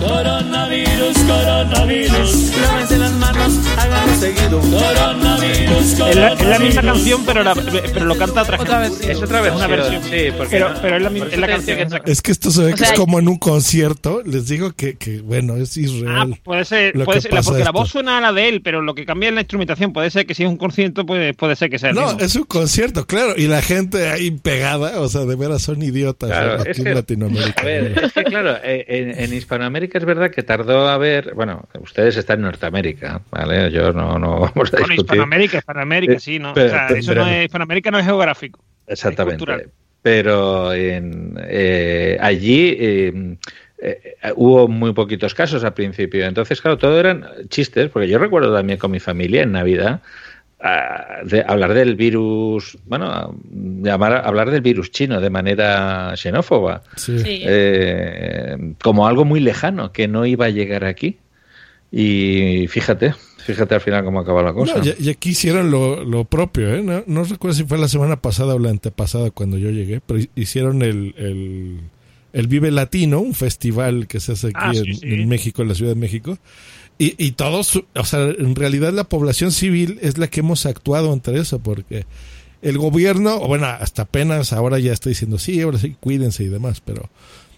Coronavirus, 0.08 1.18
coronavirus. 1.18 2.52
Lávense 2.62 2.98
las 2.98 3.12
manos, 3.14 3.60
háganlo 3.78 4.16
seguido. 4.16 4.60
Coronavirus, 4.60 6.00
Es 6.00 6.16
la, 6.16 6.34
es 6.34 6.48
la 6.48 6.60
misma 6.60 6.82
canción, 6.84 7.26
pero, 7.26 7.44
la- 7.44 7.56
pero 7.56 8.06
lo 8.06 8.16
canta 8.18 8.44
otra, 8.44 8.62
Otra 8.62 8.84
gente. 8.84 8.98
versión. 9.08 9.12
Es 9.12 9.24
otra 9.24 9.42
versión. 9.42 9.66
Una 9.66 9.76
versión. 9.76 10.04
Sí, 10.04 10.32
porque 10.38 10.52
Pero, 10.52 10.70
no- 10.74 10.82
pero 10.82 10.96
es 10.98 11.02
la, 11.02 11.10
misma- 11.10 11.28
es 11.32 11.38
la 11.40 11.48
canción. 11.48 11.78
que- 11.78 12.12
Es 12.12 12.22
que 12.22 12.32
esto 12.32 12.52
se 12.52 12.64
ve 12.64 12.74
O 12.74 12.76
que 12.76 12.84
es 12.84 12.92
como 12.94 13.20
en 13.20 13.28
un 13.28 13.38
concierto. 13.38 14.22
Les 14.26 14.48
digo 14.48 14.72
que, 14.74 14.96
que 14.96 15.22
bueno, 15.22 15.56
es 15.56 15.76
Ah, 15.76 15.80
irreal. 15.82 16.40
puede 16.44 16.66
ser, 16.66 16.94
puede 17.04 17.22
ser 17.22 17.32
porque 17.44 17.64
la 17.64 17.72
voz 17.72 17.90
suena 17.90 18.18
a 18.20 18.22
la 18.22 18.32
de 18.34 18.48
él, 18.50 18.62
pero 18.62 18.82
lo 18.82 18.94
que 18.96 19.06
cambia 19.06 19.30
es 19.30 19.36
la 19.36 19.42
instrumentación. 19.42 19.92
Puede 19.92 20.12
ser 20.12 20.26
que 20.26 20.36
si 20.36 20.44
es 20.44 20.50
un 20.50 20.58
concierto, 20.58 21.06
puede, 21.06 21.34
puede 21.34 21.56
ser 21.56 21.70
que 21.70 21.80
sea 21.80 21.90
el 21.90 21.96
No, 21.96 22.04
mismo. 22.06 22.20
es 22.20 22.36
un 22.36 22.44
concierto, 22.44 23.06
claro. 23.06 23.34
Y 23.38 23.48
la 23.48 23.62
gente 23.62 24.08
ahí 24.10 24.32
pegada, 24.32 25.02
o 25.02 25.10
sea, 25.10 25.22
de 25.26 25.36
veras 25.36 25.62
son 25.64 25.82
idiotas 25.82 26.30
Claro, 26.30 26.62
aquí 26.62 26.70
es 26.72 26.78
en 26.80 26.84
que- 26.86 26.94
Latinoamérica. 26.96 27.62
A 27.62 27.66
ver, 27.66 28.04
es 28.06 28.14
que 28.14 28.24
claro, 28.24 28.56
eh, 28.64 28.86
en, 28.88 29.20
en 29.24 29.34
Hispanoamérica 29.34 29.95
es 29.98 30.06
verdad 30.06 30.32
que 30.32 30.44
tardó 30.44 30.88
a 30.88 30.98
ver, 30.98 31.34
bueno, 31.34 31.68
ustedes 31.82 32.18
están 32.18 32.38
en 32.40 32.44
Norteamérica, 32.46 33.22
¿vale? 33.32 33.72
Yo 33.72 33.92
no, 33.94 34.18
no 34.20 34.32
vamos 34.40 34.48
a 34.48 34.52
Bueno, 34.54 34.70
discutir. 34.72 34.98
Hispanoamérica, 35.00 35.58
Hispanoamérica, 35.58 36.20
sí, 36.20 36.40
¿no? 36.40 36.54
pero- 36.54 36.68
o 36.68 36.70
sea, 36.70 36.86
pero- 36.88 37.00
eso 37.00 37.16
no 37.16 37.28
es, 37.28 37.46
Hispanoamérica 37.46 37.92
no 37.92 38.00
es 38.00 38.06
geográfico. 38.06 38.60
Exactamente. 38.88 39.38
cultural. 39.38 39.70
Pero 40.02 40.72
en, 40.74 41.36
eh, 41.48 42.18
allí 42.22 42.78
eh, 42.80 43.38
eh, 43.80 44.14
hubo 44.36 44.68
muy 44.68 44.94
poquitos 44.94 45.34
casos 45.34 45.64
al 45.64 45.74
principio. 45.74 46.26
Entonces, 46.26 46.62
claro, 46.62 46.78
todo 46.78 47.00
eran 47.00 47.26
chistes, 47.50 47.90
porque 47.90 48.08
yo 48.08 48.20
recuerdo 48.20 48.54
también 48.54 48.78
con 48.78 48.92
mi 48.92 49.00
familia 49.00 49.42
en 49.44 49.52
Navidad 49.52 50.02
de 51.26 51.44
hablar 51.48 51.74
del 51.74 51.96
virus, 51.96 52.78
bueno, 52.86 53.38
llamar, 53.82 54.26
hablar 54.26 54.50
del 54.52 54.62
virus 54.62 54.92
chino 54.92 55.22
de 55.22 55.30
manera 55.30 56.14
xenófoba. 56.16 56.82
Sí. 56.96 57.14
eh, 57.26 58.58
como 58.82 59.08
algo 59.08 59.26
muy 59.26 59.40
lejano 59.40 59.92
que 59.92 60.08
no 60.08 60.26
iba 60.26 60.46
a 60.46 60.50
llegar 60.50 60.86
aquí. 60.86 61.18
Y 61.92 62.68
fíjate, 62.68 63.14
fíjate 63.38 63.76
al 63.76 63.82
final 63.82 64.04
cómo 64.04 64.20
acaba 64.20 64.42
la 64.44 64.54
cosa. 64.54 64.80
No, 64.80 64.84
y, 64.84 64.96
y 65.06 65.10
aquí 65.10 65.30
hicieron 65.30 65.72
lo, 65.72 66.04
lo 66.04 66.26
propio, 66.26 66.74
¿eh? 66.76 66.82
No, 66.82 67.04
no 67.08 67.24
recuerdo 67.24 67.56
si 67.56 67.64
fue 67.64 67.78
la 67.78 67.88
semana 67.88 68.22
pasada 68.22 68.56
o 68.56 68.60
la 68.60 68.70
antepasada 68.70 69.32
cuando 69.32 69.58
yo 69.58 69.70
llegué, 69.70 70.02
pero 70.06 70.20
hicieron 70.36 70.82
el, 70.82 71.14
el, 71.18 71.80
el 72.34 72.48
Vive 72.48 72.72
Latino, 72.72 73.20
un 73.20 73.34
festival 73.34 74.08
que 74.08 74.20
se 74.20 74.34
hace 74.34 74.48
aquí 74.48 74.56
Ah, 74.60 74.74
sí, 74.74 74.80
en, 74.90 74.96
sí. 74.96 75.08
en 75.08 75.30
México, 75.30 75.62
en 75.62 75.68
la 75.70 75.76
Ciudad 75.76 75.94
de 75.94 76.00
México. 76.00 76.38
Y, 76.98 77.16
y 77.24 77.32
todos, 77.32 77.84
o 77.94 78.06
sea, 78.06 78.22
en 78.22 78.56
realidad 78.56 78.94
la 78.94 79.04
población 79.04 79.52
civil 79.52 80.00
es 80.02 80.18
la 80.18 80.28
que 80.28 80.40
hemos 80.40 80.66
actuado 80.66 81.12
entre 81.12 81.40
eso, 81.40 81.60
porque 81.60 82.06
el 82.62 82.78
gobierno, 82.78 83.40
bueno, 83.40 83.68
hasta 83.68 84.04
apenas 84.04 84.54
ahora 84.54 84.80
ya 84.80 84.94
está 84.94 85.10
diciendo, 85.10 85.38
sí, 85.38 85.62
ahora 85.62 85.78
sí, 85.78 85.96
cuídense 86.00 86.44
y 86.44 86.48
demás, 86.48 86.82
pero 86.84 87.10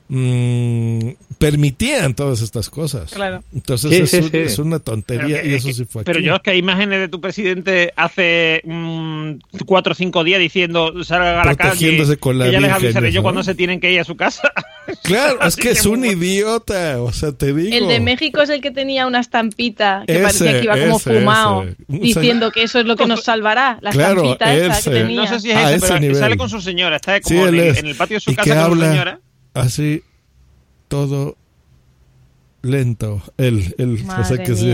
mm, 0.09 1.09
permitían 1.37 2.13
todas 2.15 2.41
estas 2.41 2.69
cosas. 2.69 3.11
Claro. 3.11 3.43
Entonces 3.53 3.91
Sí, 3.91 3.95
es, 4.03 4.09
sí, 4.11 4.17
un- 4.17 4.31
sí. 4.31 4.37
es 4.37 4.59
una 4.59 4.79
tontería 4.79 5.37
Pero 5.41 5.47
y 5.49 5.53
eso 5.53 5.71
sí 5.71 5.85
fue 5.85 6.03
Pero 6.03 6.19
aquí. 6.19 6.27
yo 6.27 6.35
es 6.35 6.41
que 6.41 6.51
hay 6.51 6.57
imágenes 6.57 6.99
de 6.99 7.07
tu 7.09 7.21
presidente 7.21 7.93
hace 7.95 8.61
mm, 8.65 9.31
cuatro 9.65 9.91
o 9.91 9.95
cinco 9.95 10.23
días 10.23 10.39
diciendo 10.39 11.03
salga 11.03 11.41
a 11.41 11.45
la 11.45 11.55
calle 11.55 12.17
con 12.19 12.39
la 12.39 12.45
que 12.45 12.51
ya 12.53 12.59
les 12.59 12.71
avisaré 12.71 13.11
yo 13.11 13.19
¿no? 13.19 13.23
cuando 13.23 13.43
se 13.43 13.53
tienen 13.55 13.79
que 13.79 13.91
ir 13.91 13.99
a 13.99 14.03
su 14.03 14.15
casa. 14.15 14.51
Claro, 15.03 15.41
es 15.45 15.57
que 15.57 15.71
es 15.71 15.85
un 15.85 16.05
idiota, 16.05 17.01
o 17.01 17.11
sea, 17.11 17.33
te 17.33 17.53
digo. 17.53 17.75
El 17.75 17.89
de 17.89 17.99
México 17.99 18.41
es 18.41 18.49
el 18.49 18.61
que 18.61 18.71
tenía 18.71 19.05
una 19.05 19.19
estampita 19.19 20.03
que 20.07 20.13
Ese, 20.13 20.21
parecía 20.23 20.51
que 20.59 20.63
iba 20.63 20.77
como 20.77 20.95
ese, 20.95 21.13
fumado, 21.19 21.63
ese. 21.63 21.75
Diciendo 21.89 22.51
que 22.51 22.63
eso 22.63 22.79
es 22.79 22.85
lo 22.85 22.95
que 22.95 23.05
nos 23.05 23.21
salvará. 23.25 23.79
La 23.81 23.91
Claro, 23.91 24.21
estampita 24.31 24.55
esa 24.55 24.79
ese. 24.79 24.89
que 24.91 24.95
tenía. 25.01 25.21
No 25.21 25.27
sé 25.27 25.39
si 25.41 25.51
es 25.51 25.57
A 25.57 25.63
ese, 25.73 25.75
ese 25.75 25.87
pero 25.87 25.99
nivel. 25.99 26.15
sale 26.15 26.37
con 26.37 26.49
su 26.49 26.61
señora, 26.61 26.95
está 26.95 27.19
como 27.19 27.47
en, 27.47 27.55
en 27.59 27.85
el 27.85 27.95
patio 27.95 28.15
de 28.15 28.21
su 28.21 28.31
y 28.31 28.35
casa 28.35 28.49
que 28.49 28.61
con 28.69 28.79
su 28.79 28.85
señora. 28.85 29.19
Así 29.59 30.03
todo 30.87 31.37
lento. 32.61 33.21
Él, 33.37 33.73
él. 33.77 33.93
o 33.95 33.97
sea 33.97 34.05
Madre 34.17 34.43
que 34.43 34.55
sí. 34.55 34.73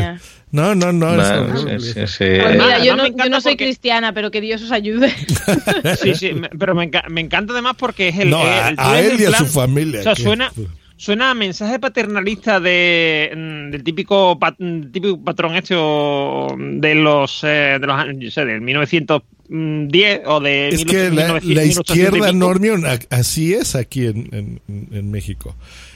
No, 0.51 0.76
no, 0.76 0.91
no. 0.93 1.10
es 1.11 1.30
Bueno, 1.30 1.60
horrible. 1.61 1.80
sí, 1.80 1.93
sí, 1.93 2.07
sí. 2.07 2.26
Pues 2.41 2.53
mira, 2.53 2.84
yo 2.84 2.95
no, 2.95 3.07
yo 3.07 3.30
no 3.30 3.41
soy 3.41 3.53
porque- 3.53 3.65
cristiana, 3.65 4.14
pero 4.14 4.30
que 4.31 4.41
Dios 4.41 4.61
os 4.61 4.72
ayude. 4.72 5.14
Sí, 6.01 6.14
sí, 6.15 6.34
me- 6.34 6.49
pero 6.49 6.76
me, 6.76 6.89
enca- 6.89 7.07
me 7.10 7.22
encanta 7.22 7.53
además 7.53 7.76
porque 7.77 8.10
es 8.10 8.19
el. 8.19 8.30
No, 8.30 8.38
a- 8.43 8.69
el- 8.69 8.76
a 8.80 8.99
él 8.99 9.11
el 9.14 9.22
y 9.22 9.26
a 9.26 9.31
su 9.38 9.45
familia, 9.47 9.99
O 9.99 10.03
sea, 10.03 10.14
que- 10.14 10.23
suena, 10.23 10.51
suena 10.98 11.32
a 11.32 11.34
mensaje 11.34 11.80
paternalista 11.80 12.60
de, 12.60 13.32
mm, 13.36 13.72
del 13.72 13.84
típico, 13.84 14.38
pat- 14.40 14.56
mm, 14.60 14.91
típico 14.91 15.22
patrón 15.24 15.56
este 15.56 15.76
o 15.78 16.56
de 16.57 16.95
los, 16.95 17.41
eh, 17.44 17.78
de 17.80 17.88
los 17.88 17.95
años, 17.99 18.15
yo 18.20 18.32
sé, 18.32 18.45
del 18.45 18.61
1910 18.61 20.22
o 20.26 20.40
de 20.40 20.70
Es 20.70 20.86
que 20.86 21.10
1800, 21.10 21.15
la, 21.15 21.40
1900, 21.41 21.56
la 21.56 21.61
1800 21.64 21.84
y 21.84 22.28
izquierda, 22.68 22.91
a- 23.11 23.15
así 23.20 23.53
es 23.53 23.76
aquí 23.76 24.06
en, 24.07 24.60
en, 24.68 24.88
en 24.91 25.11
México. 25.11 25.56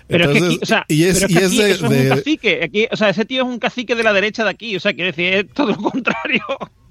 Pero 0.09 0.31
es 0.31 0.39
que 0.39 0.45
aquí, 0.45 0.59
o 0.61 0.65
sea, 0.65 0.85
y 0.87 1.03
es, 1.03 1.15
pero 1.19 1.25
es 1.27 1.31
y 1.31 1.35
que 1.35 1.39
es 1.43 1.47
aquí 1.51 1.57
de, 1.57 1.71
eso 1.71 1.85
es 1.85 1.91
de- 1.91 2.01
un 2.11 2.17
cacique. 2.17 2.63
Aquí, 2.63 2.87
o 2.91 2.95
sea, 2.95 3.09
ese 3.09 3.25
tío 3.25 3.43
es 3.43 3.47
un 3.49 3.59
cacique 3.59 3.93
de 3.95 4.03
la 4.03 4.13
derecha 4.13 4.43
de 4.45 4.49
aquí. 4.51 4.75
O 4.75 4.79
sea, 4.79 4.93
quiere 4.93 5.11
decir, 5.11 5.33
es 5.33 5.45
todo 5.53 5.67
lo 5.71 5.77
contrario. 5.77 6.41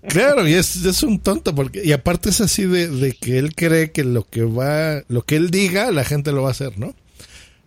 Claro, 0.09 0.47
y 0.47 0.53
es, 0.55 0.85
es 0.85 1.03
un 1.03 1.19
tonto, 1.20 1.55
porque, 1.55 1.83
y 1.85 1.93
aparte 1.93 2.28
es 2.28 2.41
así 2.41 2.65
de, 2.65 2.89
de 2.89 3.12
que 3.12 3.39
él 3.39 3.55
cree 3.55 3.91
que 3.91 4.05
lo 4.05 4.23
que 4.28 4.43
va, 4.45 5.03
lo 5.09 5.23
que 5.23 5.37
él 5.37 5.51
diga, 5.51 5.91
la 5.91 6.05
gente 6.05 6.31
lo 6.31 6.43
va 6.43 6.49
a 6.49 6.53
hacer, 6.53 6.78
¿no? 6.78 6.95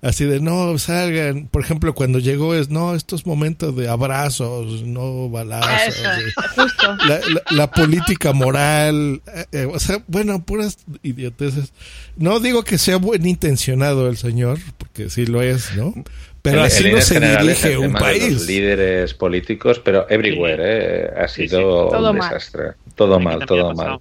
Así 0.01 0.23
de, 0.23 0.39
no, 0.39 0.77
salgan, 0.77 1.47
por 1.51 1.61
ejemplo, 1.61 1.93
cuando 1.93 2.19
llegó 2.19 2.55
es, 2.55 2.69
no, 2.69 2.95
estos 2.95 3.25
momentos 3.25 3.75
de 3.75 3.89
abrazos, 3.89 4.83
no 4.83 5.29
balazos. 5.29 5.93
Eso, 5.95 6.03
de- 6.09 6.31
justo. 6.63 6.95
la, 7.05 7.19
la- 7.19 7.41
la 7.51 7.71
política 7.71 8.31
moral, 8.31 9.21
eh, 9.35 9.45
eh, 9.51 9.65
o 9.65 9.77
sea, 9.77 10.01
bueno, 10.07 10.41
puras 10.45 10.77
idioteces. 11.03 11.73
No 12.15 12.39
digo 12.39 12.63
que 12.63 12.77
sea 12.77 12.95
buen 12.95 13.25
intencionado 13.27 14.07
el 14.07 14.15
señor, 14.15 14.57
porque 14.77 15.09
sí 15.09 15.25
lo 15.25 15.41
es, 15.41 15.75
¿no? 15.75 15.93
Pero 16.41 16.61
así 16.63 16.89
no 16.89 17.01
se 17.01 17.19
dirige 17.19 17.77
un 17.77 17.91
Los 17.91 18.01
país. 18.01 18.47
líderes 18.47 19.13
políticos, 19.13 19.81
pero 19.83 20.09
everywhere, 20.09 20.63
¿eh? 20.63 21.09
ha 21.17 21.27
sido 21.27 21.89
Todo 21.89 22.11
un 22.11 22.17
mal. 22.17 22.29
desastre. 22.29 22.63
Todo 22.95 23.19
mal, 23.19 23.45
todo 23.45 23.73
mal. 23.73 23.99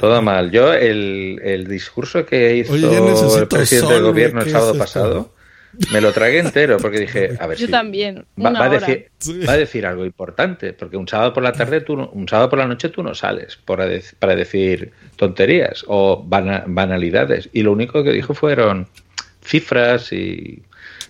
Todo 0.00 0.22
mal. 0.22 0.50
Yo, 0.50 0.72
el, 0.72 1.40
el 1.42 1.66
discurso 1.66 2.24
que 2.24 2.56
hizo 2.56 2.72
Oye, 2.72 2.96
el 3.38 3.46
presidente 3.48 3.94
del 3.94 4.02
gobierno 4.02 4.40
¿qué 4.40 4.46
el 4.46 4.52
sábado 4.52 4.72
es 4.72 4.78
pasado, 4.78 5.34
me 5.92 6.00
lo 6.00 6.10
tragué 6.12 6.38
entero 6.38 6.78
porque 6.78 7.00
dije, 7.00 7.36
a 7.40 7.46
ver 7.46 7.58
Yo 7.58 7.66
si 7.66 7.70
también. 7.72 8.24
va, 8.42 8.64
a 8.64 8.68
decir, 8.70 9.10
va 9.46 9.52
a 9.52 9.56
decir 9.58 9.84
algo 9.86 10.04
importante, 10.06 10.72
porque 10.72 10.96
un 10.96 11.06
sábado 11.06 11.34
por 11.34 11.42
la 11.42 11.52
tarde, 11.52 11.82
tú 11.82 11.96
no- 11.96 12.08
un 12.10 12.26
sábado 12.28 12.48
por 12.48 12.58
la 12.58 12.66
noche 12.66 12.88
tú 12.88 13.02
no 13.02 13.14
sales 13.14 13.56
para, 13.64 13.86
dec- 13.86 14.14
para 14.18 14.34
decir 14.34 14.92
tonterías 15.16 15.84
o 15.86 16.24
bana- 16.26 16.64
banalidades. 16.66 17.50
Y 17.52 17.62
lo 17.62 17.72
único 17.72 18.02
que 18.02 18.12
dijo 18.12 18.32
fueron 18.34 18.88
cifras 19.44 20.12
y... 20.12 20.62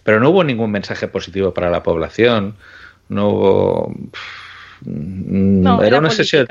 Pero 0.02 0.20
no 0.20 0.30
hubo 0.30 0.42
ningún 0.44 0.70
mensaje 0.70 1.08
positivo 1.08 1.54
para 1.54 1.70
la 1.70 1.82
población, 1.82 2.54
no 3.08 3.28
hubo... 3.28 3.94
No, 4.84 5.78
era, 5.78 5.86
era 5.88 5.98
una 5.98 6.08
política. 6.08 6.24
sesión 6.24 6.46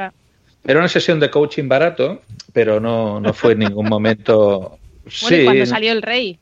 era 0.65 0.79
una 0.79 0.87
sesión 0.89 1.19
de 1.19 1.29
coaching 1.29 1.67
barato, 1.67 2.21
pero 2.53 2.79
no, 2.79 3.19
no 3.19 3.33
fue 3.33 3.53
en 3.53 3.59
ningún 3.59 3.87
momento... 3.87 4.77
Bueno, 5.21 5.35
y 5.37 5.39
sí, 5.39 5.45
cuando 5.45 5.65
salió 5.67 5.91
el 5.91 6.01
rey. 6.01 6.39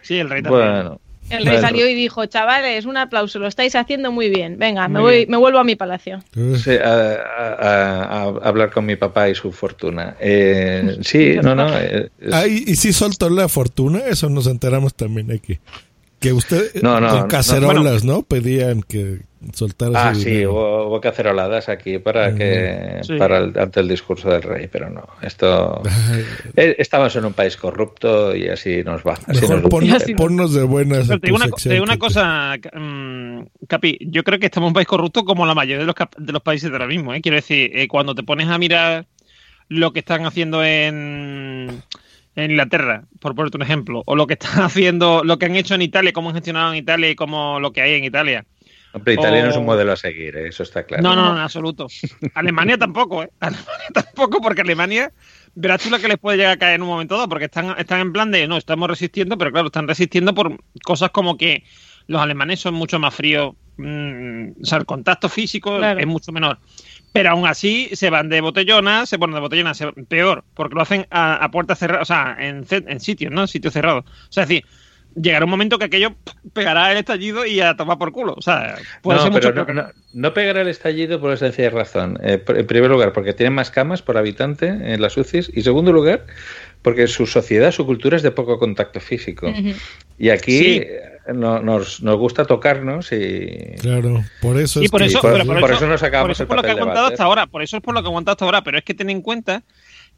Sí, 0.00 0.18
el 0.18 0.30
rey 0.30 0.42
también. 0.42 0.64
bueno, 0.64 1.00
El 1.28 1.44
rey 1.44 1.58
salió 1.60 1.86
y 1.86 1.94
dijo, 1.94 2.24
chavales, 2.24 2.86
un 2.86 2.96
aplauso, 2.96 3.38
lo 3.38 3.46
estáis 3.46 3.74
haciendo 3.76 4.10
muy 4.10 4.30
bien. 4.30 4.56
Venga, 4.58 4.88
me, 4.88 5.00
voy, 5.00 5.16
bien. 5.18 5.30
me 5.32 5.36
vuelvo 5.36 5.58
a 5.58 5.64
mi 5.64 5.76
palacio. 5.76 6.20
Sí, 6.64 6.70
a, 6.82 7.12
a- 7.12 7.54
a- 7.58 8.22
a 8.22 8.48
hablar 8.48 8.70
con 8.70 8.86
mi 8.86 8.96
papá 8.96 9.28
y 9.28 9.34
su 9.34 9.52
fortuna. 9.52 10.16
Eh, 10.18 10.96
sí, 11.02 11.36
no, 11.42 11.54
no. 11.54 11.68
eh, 11.78 12.08
es- 12.18 12.32
Ay, 12.32 12.64
y 12.66 12.74
si 12.76 12.94
soltó 12.94 13.28
la 13.28 13.48
fortuna, 13.48 13.98
eso 14.06 14.30
nos 14.30 14.46
enteramos 14.46 14.94
también 14.94 15.30
aquí. 15.30 15.58
Que 16.20 16.32
usted, 16.32 16.74
No, 16.82 17.00
no, 17.00 17.08
con 17.10 17.18
no, 17.20 17.28
cacerolas, 17.28 18.04
¿no? 18.04 18.22
Pedían 18.22 18.82
que 18.82 19.20
soltara 19.52 20.08
Ah, 20.08 20.14
sí, 20.16 20.44
hubo, 20.46 20.88
hubo 20.88 21.00
caceroladas 21.00 21.68
aquí 21.68 21.98
para 21.98 22.34
que 22.34 22.98
Sí. 23.02 23.16
para 23.16 23.38
el, 23.38 23.56
ante 23.56 23.78
el 23.78 23.86
discurso 23.86 24.28
del 24.28 24.42
rey, 24.42 24.66
pero 24.66 24.90
no, 24.90 25.06
esto 25.22 25.80
eh, 26.56 26.74
estamos 26.78 27.14
en 27.14 27.24
un 27.24 27.34
país 27.34 27.56
corrupto 27.56 28.34
y 28.34 28.48
así 28.48 28.82
nos 28.82 29.02
va. 29.04 29.12
Así 29.28 29.42
Mejor 29.42 29.62
nos 29.62 29.70
pon- 29.70 29.86
ponnos 30.16 30.52
de 30.54 30.64
buenas. 30.64 31.06
Pero 31.06 31.14
a 31.14 31.18
te 31.20 31.26
digo 31.28 31.36
una, 31.36 31.46
te 31.50 31.72
digo 31.74 31.98
cosa, 32.00 32.56
mm, 32.74 33.42
Capi. 33.68 33.98
Yo 34.00 34.24
creo 34.24 34.40
que 34.40 34.46
estamos 34.46 34.66
en 34.66 34.70
un 34.70 34.74
país 34.74 34.88
corrupto 34.88 35.24
como 35.24 35.46
la 35.46 35.54
mayoría 35.54 35.78
de 35.78 35.86
los, 35.86 35.94
de 36.16 36.32
los 36.32 36.42
países 36.42 36.68
de 36.70 36.74
ahora 36.74 36.88
mismo. 36.88 37.14
¿eh? 37.14 37.20
Quiero 37.20 37.36
decir, 37.36 37.70
eh, 37.74 37.86
cuando 37.86 38.16
te 38.16 38.24
pones 38.24 38.48
a 38.48 38.58
mirar 38.58 39.06
lo 39.68 39.92
que 39.92 39.98
están 40.00 40.24
haciendo 40.26 40.64
en, 40.64 41.82
en 42.44 42.52
Inglaterra, 42.52 43.04
por 43.20 43.34
ponerte 43.34 43.56
un 43.56 43.62
ejemplo, 43.62 44.02
o 44.06 44.16
lo 44.16 44.26
que 44.26 44.34
están 44.34 44.62
haciendo, 44.62 45.22
lo 45.24 45.38
que 45.38 45.46
han 45.46 45.56
hecho 45.56 45.74
en 45.74 45.82
Italia, 45.82 46.12
cómo 46.12 46.28
han 46.30 46.34
gestionado 46.36 46.72
en 46.72 46.78
Italia 46.78 47.10
y 47.10 47.14
cómo 47.14 47.60
lo 47.60 47.72
que 47.72 47.82
hay 47.82 47.94
en 47.94 48.04
Italia. 48.04 48.44
Hombre, 48.92 49.14
Italia 49.14 49.42
no 49.42 49.50
es 49.50 49.56
un 49.56 49.66
modelo 49.66 49.92
a 49.92 49.96
seguir, 49.96 50.34
eh, 50.36 50.48
eso 50.48 50.62
está 50.62 50.84
claro. 50.84 51.02
No, 51.02 51.14
no, 51.14 51.26
no, 51.26 51.36
en 51.36 51.42
absoluto. 51.42 51.88
Alemania 52.34 52.78
tampoco, 52.78 53.22
¿eh? 53.22 53.30
Alemania 53.40 53.88
tampoco, 53.92 54.40
porque 54.40 54.62
Alemania, 54.62 55.12
verás 55.54 55.82
tú 55.82 55.90
lo 55.90 55.98
que 55.98 56.08
les 56.08 56.16
puede 56.18 56.38
llegar 56.38 56.52
a 56.52 56.58
caer 56.58 56.76
en 56.76 56.82
un 56.82 56.88
momento 56.88 57.14
dado, 57.16 57.28
porque 57.28 57.46
están, 57.46 57.74
están 57.78 58.00
en 58.00 58.12
plan 58.12 58.30
de, 58.30 58.48
no, 58.48 58.56
estamos 58.56 58.88
resistiendo, 58.88 59.36
pero 59.36 59.52
claro, 59.52 59.66
están 59.66 59.86
resistiendo 59.88 60.34
por 60.34 60.56
cosas 60.84 61.10
como 61.10 61.36
que 61.36 61.64
los 62.06 62.20
alemanes 62.22 62.60
son 62.60 62.74
mucho 62.74 62.98
más 62.98 63.14
fríos, 63.14 63.54
mm, 63.76 64.62
o 64.62 64.64
sea, 64.64 64.78
el 64.78 64.86
contacto 64.86 65.28
físico 65.28 65.76
Claro. 65.76 66.00
es 66.00 66.06
mucho 66.06 66.32
menor. 66.32 66.58
Pero 67.18 67.30
aún 67.30 67.46
así 67.46 67.90
se 67.92 68.10
van 68.10 68.28
de 68.28 68.40
botellona, 68.40 69.04
se 69.06 69.18
ponen 69.18 69.34
de 69.34 69.40
botellona, 69.40 69.74
se- 69.74 69.92
peor, 70.08 70.44
porque 70.54 70.74
lo 70.74 70.82
hacen 70.82 71.06
a, 71.10 71.36
a 71.44 71.50
puertas 71.50 71.78
cerradas, 71.78 72.02
o 72.02 72.06
sea, 72.14 72.36
en, 72.38 72.64
en 72.70 73.00
sitios, 73.00 73.32
¿no? 73.32 73.42
En 73.42 73.48
sitios 73.48 73.72
cerrados. 73.74 74.04
O 74.06 74.32
sea, 74.32 74.44
es 74.44 74.48
decir, 74.48 74.64
llegará 75.20 75.44
un 75.46 75.50
momento 75.50 75.78
que 75.78 75.86
aquello 75.86 76.14
pegará 76.52 76.92
el 76.92 76.98
estallido 76.98 77.44
y 77.44 77.60
a 77.60 77.76
tomar 77.76 77.98
por 77.98 78.12
culo. 78.12 78.34
O 78.36 78.42
sea, 78.42 78.76
puede 79.02 79.18
No, 79.18 79.24
ser 79.24 79.32
pero 79.32 79.48
mucho 79.48 79.60
no, 79.60 79.66
peor. 79.66 79.76
no- 79.76 79.92
no 80.12 80.34
pegará 80.34 80.60
el 80.62 80.68
estallido 80.68 81.20
por 81.20 81.30
la 81.30 81.36
sencilla 81.36 81.70
razón. 81.70 82.18
Eh, 82.22 82.42
en 82.46 82.66
primer 82.66 82.90
lugar, 82.90 83.12
porque 83.12 83.32
tienen 83.32 83.52
más 83.54 83.70
camas 83.70 84.00
por 84.02 84.16
habitante 84.16 84.66
en 84.68 85.00
las 85.02 85.16
UCIs. 85.16 85.50
Y 85.54 85.62
segundo 85.62 85.92
lugar, 85.92 86.24
porque 86.82 87.06
su 87.08 87.26
sociedad, 87.26 87.72
su 87.72 87.84
cultura 87.84 88.16
es 88.16 88.22
de 88.22 88.30
poco 88.30 88.58
contacto 88.58 89.00
físico. 89.00 89.52
Y 90.18 90.28
aquí 90.30 90.58
Sí. 90.58 90.82
No- 91.34 91.60
nos, 91.60 92.02
nos 92.02 92.16
gusta 92.16 92.44
tocarnos 92.44 93.12
y... 93.12 93.74
Claro, 93.80 94.22
por 94.40 94.58
eso 94.58 94.80
es 94.82 94.90
por 94.90 95.02
eso, 95.02 95.20
por- 95.20 95.32
pero 95.32 95.44
por, 95.44 95.60
por 95.60 95.70
eso, 95.70 95.78
eso 95.78 95.86
nos 95.86 96.00
sacamos 96.00 96.24
por 96.24 96.30
eso 96.32 96.42
el 96.42 96.46
es 96.46 96.48
por 96.48 96.56
lo 96.56 96.62
que 96.62 96.68
ha 96.68 96.72
aguantado 96.72 97.06
hasta 97.06 97.24
ahora, 97.24 97.46
por 97.46 97.62
eso 97.62 97.76
es 97.76 97.82
por 97.82 97.94
lo 97.94 98.00
que 98.02 98.06
ha 98.06 98.10
aguantado 98.10 98.32
hasta 98.32 98.44
ahora, 98.44 98.62
pero 98.62 98.78
es 98.78 98.84
que 98.84 98.94
ten 98.94 99.10
en 99.10 99.22
cuenta 99.22 99.62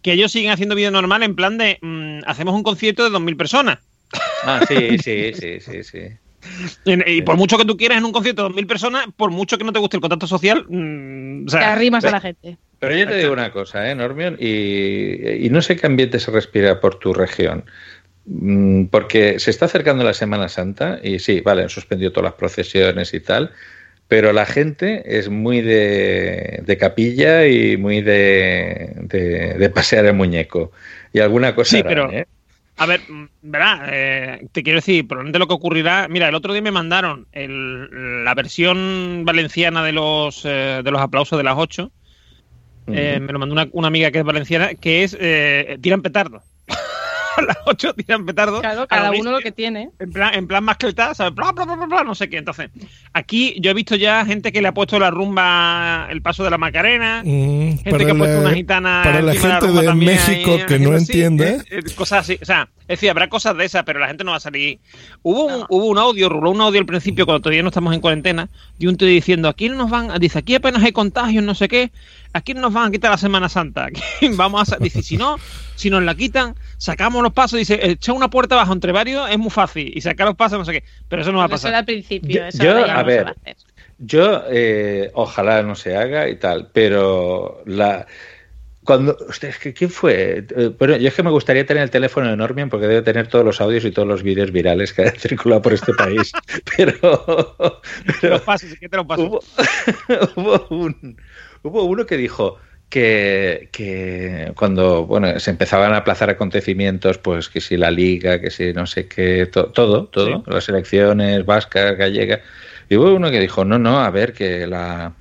que 0.02 0.12
ellos 0.12 0.32
siguen 0.32 0.50
haciendo 0.50 0.74
vídeo 0.74 0.90
normal 0.90 1.22
en 1.22 1.34
plan 1.36 1.58
de 1.58 1.78
mm, 1.82 2.20
hacemos 2.26 2.54
un 2.54 2.62
concierto 2.62 3.04
de 3.04 3.10
2.000 3.10 3.36
personas. 3.36 3.78
Ah, 4.44 4.60
sí, 4.66 4.98
sí, 4.98 5.32
sí, 5.34 5.60
sí, 5.60 5.82
sí. 5.84 5.98
Y, 6.86 7.10
y 7.18 7.20
por 7.22 7.36
mucho 7.36 7.58
que 7.58 7.66
tú 7.66 7.76
quieras 7.76 7.98
en 7.98 8.06
un 8.06 8.12
concierto 8.12 8.44
de 8.48 8.54
2.000 8.54 8.66
personas, 8.66 9.04
por 9.14 9.30
mucho 9.30 9.58
que 9.58 9.64
no 9.64 9.74
te 9.74 9.78
guste 9.78 9.98
el 9.98 10.00
contacto 10.00 10.26
social, 10.26 10.64
mm, 10.70 11.46
o 11.46 11.50
sea, 11.50 11.60
Te 11.60 11.66
arrimas 11.66 12.02
a 12.04 12.10
la 12.12 12.20
gente. 12.20 12.56
Pero 12.78 12.96
yo 12.96 13.06
te 13.06 13.18
digo 13.18 13.34
una 13.34 13.52
cosa, 13.52 13.90
¿eh, 13.90 13.94
Normion? 13.94 14.38
Y, 14.40 15.46
y 15.46 15.50
no 15.50 15.60
sé 15.60 15.76
qué 15.76 15.86
ambiente 15.86 16.18
se 16.18 16.30
respira 16.30 16.80
por 16.80 16.94
tu 16.98 17.12
región. 17.12 17.66
Mm, 18.32 18.86
Porque 18.86 19.40
se 19.40 19.50
está 19.50 19.64
acercando 19.66 20.04
la 20.04 20.14
Semana 20.14 20.48
Santa 20.48 21.00
y 21.02 21.18
sí, 21.18 21.40
vale, 21.40 21.62
han 21.62 21.68
suspendido 21.68 22.12
todas 22.12 22.30
las 22.30 22.34
procesiones 22.38 23.12
y 23.12 23.20
tal, 23.20 23.50
pero 24.06 24.32
la 24.32 24.46
gente 24.46 25.02
es 25.18 25.28
muy 25.28 25.60
de, 25.62 26.62
de 26.64 26.76
capilla 26.78 27.46
y 27.46 27.76
muy 27.76 28.02
de, 28.02 28.92
de, 29.02 29.54
de 29.54 29.70
pasear 29.70 30.06
el 30.06 30.14
muñeco. 30.14 30.70
Y 31.12 31.18
alguna 31.18 31.54
cosa 31.56 31.70
Sí, 31.72 31.76
harán, 31.78 31.88
pero- 31.88 32.10
¿eh? 32.12 32.26
A 32.76 32.86
ver, 32.86 33.00
mm, 33.06 33.26
verá, 33.42 33.88
eh, 33.92 34.46
te 34.52 34.62
quiero 34.62 34.78
decir, 34.78 35.06
probablemente 35.06 35.38
lo 35.38 35.46
que 35.48 35.52
ocurrirá. 35.54 36.08
Mira, 36.08 36.28
el 36.28 36.34
otro 36.34 36.54
día 36.54 36.62
me 36.62 36.70
mandaron 36.70 37.26
el- 37.32 38.24
la 38.24 38.34
versión 38.34 39.24
valenciana 39.26 39.84
de 39.84 39.92
los, 39.92 40.44
eh, 40.46 40.80
de 40.82 40.90
los 40.90 41.00
aplausos 41.02 41.36
de 41.36 41.44
las 41.44 41.56
8. 41.58 41.92
Eh, 42.86 43.20
me 43.20 43.32
lo 43.32 43.38
mandó 43.38 43.52
una, 43.52 43.68
una 43.72 43.88
amiga 43.88 44.10
que 44.10 44.18
es 44.20 44.24
valenciana, 44.24 44.74
que 44.74 45.02
es 45.04 45.16
tiran 45.82 46.00
petardo. 46.00 46.42
A 47.36 47.42
las 47.46 47.56
8 47.66 47.94
tiran 47.94 48.26
petardo. 48.26 48.60
Claro, 48.60 48.82
A 48.82 48.86
cada 48.86 49.10
uno 49.12 49.30
lo 49.32 49.38
que 49.40 49.52
tiene. 49.52 49.90
En 49.98 50.10
plan, 50.12 50.34
en 50.34 50.46
plan 50.46 50.64
mascletá, 50.64 51.14
¿sabes? 51.14 51.34
Bla, 51.34 51.52
bla, 51.52 51.64
bla, 51.64 51.74
bla, 51.76 51.86
bla, 51.86 52.04
no 52.04 52.14
sé 52.14 52.28
qué. 52.28 52.38
Entonces, 52.38 52.70
aquí 53.12 53.54
yo 53.60 53.70
he 53.70 53.74
visto 53.74 53.96
ya 53.96 54.24
gente 54.24 54.52
que 54.52 54.60
le 54.62 54.68
ha 54.68 54.74
puesto 54.74 54.98
la 54.98 55.10
rumba, 55.10 56.06
el 56.10 56.22
paso 56.22 56.44
de 56.44 56.50
la 56.50 56.58
Macarena. 56.58 57.22
Mm, 57.24 57.78
gente 57.78 58.04
que 58.04 58.10
ha 58.10 58.14
puesto 58.14 58.34
la- 58.36 58.40
una 58.48 58.54
gitana. 58.54 59.00
para 59.04 59.22
la 59.22 59.34
gente 59.34 59.66
de 59.72 59.82
también 59.84 60.12
México 60.12 60.52
ahí, 60.52 60.66
que 60.66 60.78
no 60.78 60.92
así, 60.92 61.04
entiende. 61.12 61.48
eh, 61.48 61.64
eh, 61.70 61.94
cosas 61.94 62.20
así. 62.20 62.38
O 62.40 62.44
sea, 62.44 62.68
es 62.82 62.86
decir, 62.98 63.10
habrá 63.10 63.28
cosas 63.28 63.56
de 63.56 63.64
esas, 63.64 63.84
pero 63.84 64.00
la 64.00 64.08
gente 64.08 64.24
no 64.24 64.32
va 64.32 64.38
a 64.38 64.40
salir. 64.40 64.78
Hubo 65.22 65.44
un, 65.46 65.64
hubo 65.68 65.86
un 65.86 65.98
audio, 65.98 66.28
ruló 66.28 66.50
un 66.50 66.60
audio 66.60 66.80
al 66.80 66.86
principio, 66.86 67.24
cuando 67.26 67.40
todavía 67.42 67.62
no 67.62 67.68
estamos 67.68 67.94
en 67.94 68.00
cuarentena, 68.00 68.48
de 68.78 68.88
un 68.88 68.96
tío 68.96 69.06
diciendo: 69.08 69.48
aquí 69.48 69.68
no 69.68 69.76
nos 69.76 69.90
van, 69.90 70.18
dice, 70.18 70.38
aquí 70.38 70.54
apenas 70.56 70.82
hay 70.82 70.92
contagios, 70.92 71.44
no 71.44 71.54
sé 71.54 71.68
qué. 71.68 71.92
Aquí 72.32 72.54
no 72.54 72.60
nos 72.60 72.72
van 72.72 72.88
a 72.88 72.90
quitar 72.90 73.10
la 73.10 73.18
Semana 73.18 73.48
Santa. 73.48 73.88
Vamos 74.36 74.72
a, 74.72 74.76
dice, 74.76 75.02
si 75.02 75.16
no, 75.16 75.36
si 75.74 75.90
nos 75.90 76.02
la 76.02 76.14
quitan, 76.14 76.54
sacamos 76.78 77.22
los 77.22 77.32
pasos. 77.32 77.58
Dice, 77.58 77.78
echar 77.82 78.14
una 78.14 78.30
puerta 78.30 78.54
abajo 78.54 78.72
entre 78.72 78.92
varios 78.92 79.28
es 79.30 79.38
muy 79.38 79.50
fácil. 79.50 79.90
Y 79.96 80.00
sacar 80.00 80.26
los 80.28 80.36
pasos, 80.36 80.58
no 80.58 80.64
sé 80.64 80.72
qué. 80.72 80.84
Pero 81.08 81.22
eso 81.22 81.32
no 81.32 81.38
va 81.38 81.44
a 81.44 81.46
Eso 81.46 81.54
pasar. 81.54 81.70
era 81.70 81.78
al 81.78 81.84
principio. 81.86 82.40
Yo, 82.40 82.46
eso 82.46 82.62
yo, 82.62 82.86
ya 82.86 82.94
a 82.98 83.02
no 83.02 83.08
se 83.10 83.16
ver, 83.16 83.24
va 83.26 83.28
a 83.30 83.32
hacer. 83.32 83.56
yo 83.98 84.42
eh, 84.48 85.10
ojalá 85.14 85.62
no 85.62 85.74
se 85.74 85.96
haga 85.96 86.28
y 86.28 86.36
tal, 86.36 86.68
pero 86.72 87.62
la 87.66 88.06
Cuando, 88.84 89.16
que, 89.60 89.74
¿quién 89.74 89.90
fue? 89.90 90.46
Eh, 90.56 90.70
Bueno, 90.78 90.96
yo 90.96 91.08
es 91.08 91.14
que 91.14 91.22
me 91.22 91.30
gustaría 91.30 91.66
tener 91.66 91.82
el 91.82 91.90
teléfono 91.90 92.30
de 92.30 92.36
Normion 92.36 92.70
porque 92.70 92.86
debe 92.86 93.02
tener 93.02 93.26
todos 93.26 93.44
los 93.44 93.60
audios 93.60 93.84
y 93.84 93.90
todos 93.90 94.08
los 94.08 94.22
vídeos 94.22 94.52
virales 94.52 94.92
que 94.92 95.02
han 95.02 95.16
circulado 95.16 95.60
por 95.62 95.72
este 95.74 95.92
país. 95.94 96.32
Pero, 96.76 97.80
Te 98.20 98.28
los 98.30 98.40
paso, 98.42 98.66
si 98.68 98.88
te 98.88 98.96
los 98.96 99.06
paso. 99.06 99.22
hubo, 99.26 99.40
hubo 100.36 100.66
un- 100.76 101.16
hubo 101.62 101.84
uno 101.84 102.06
que 102.06 102.16
dijo 102.16 102.58
que, 102.88 103.68
que 103.72 104.52
cuando 104.56 105.06
bueno 105.06 105.38
se 105.38 105.50
empezaban 105.50 105.92
a 105.92 105.98
aplazar 105.98 106.28
acontecimientos, 106.30 107.18
pues 107.18 107.48
que 107.48 107.60
si 107.60 107.76
la 107.76 107.90
liga, 107.90 108.40
que 108.40 108.50
si 108.50 108.72
no 108.72 108.86
sé 108.86 109.06
qué, 109.06 109.46
to- 109.46 109.66
todo, 109.66 110.06
todo, 110.06 110.26
Sí. 110.26 110.42
las 110.50 110.68
elecciones 110.68 111.46
vascas, 111.46 111.96
gallegas. 111.96 112.40
Y 112.88 112.96
hubo 112.96 113.14
uno 113.14 113.30
que 113.30 113.38
dijo, 113.38 113.64
no, 113.64 113.78
no, 113.78 114.00
a 114.00 114.10
ver, 114.10 114.32
que 114.32 114.66
la 114.66 115.12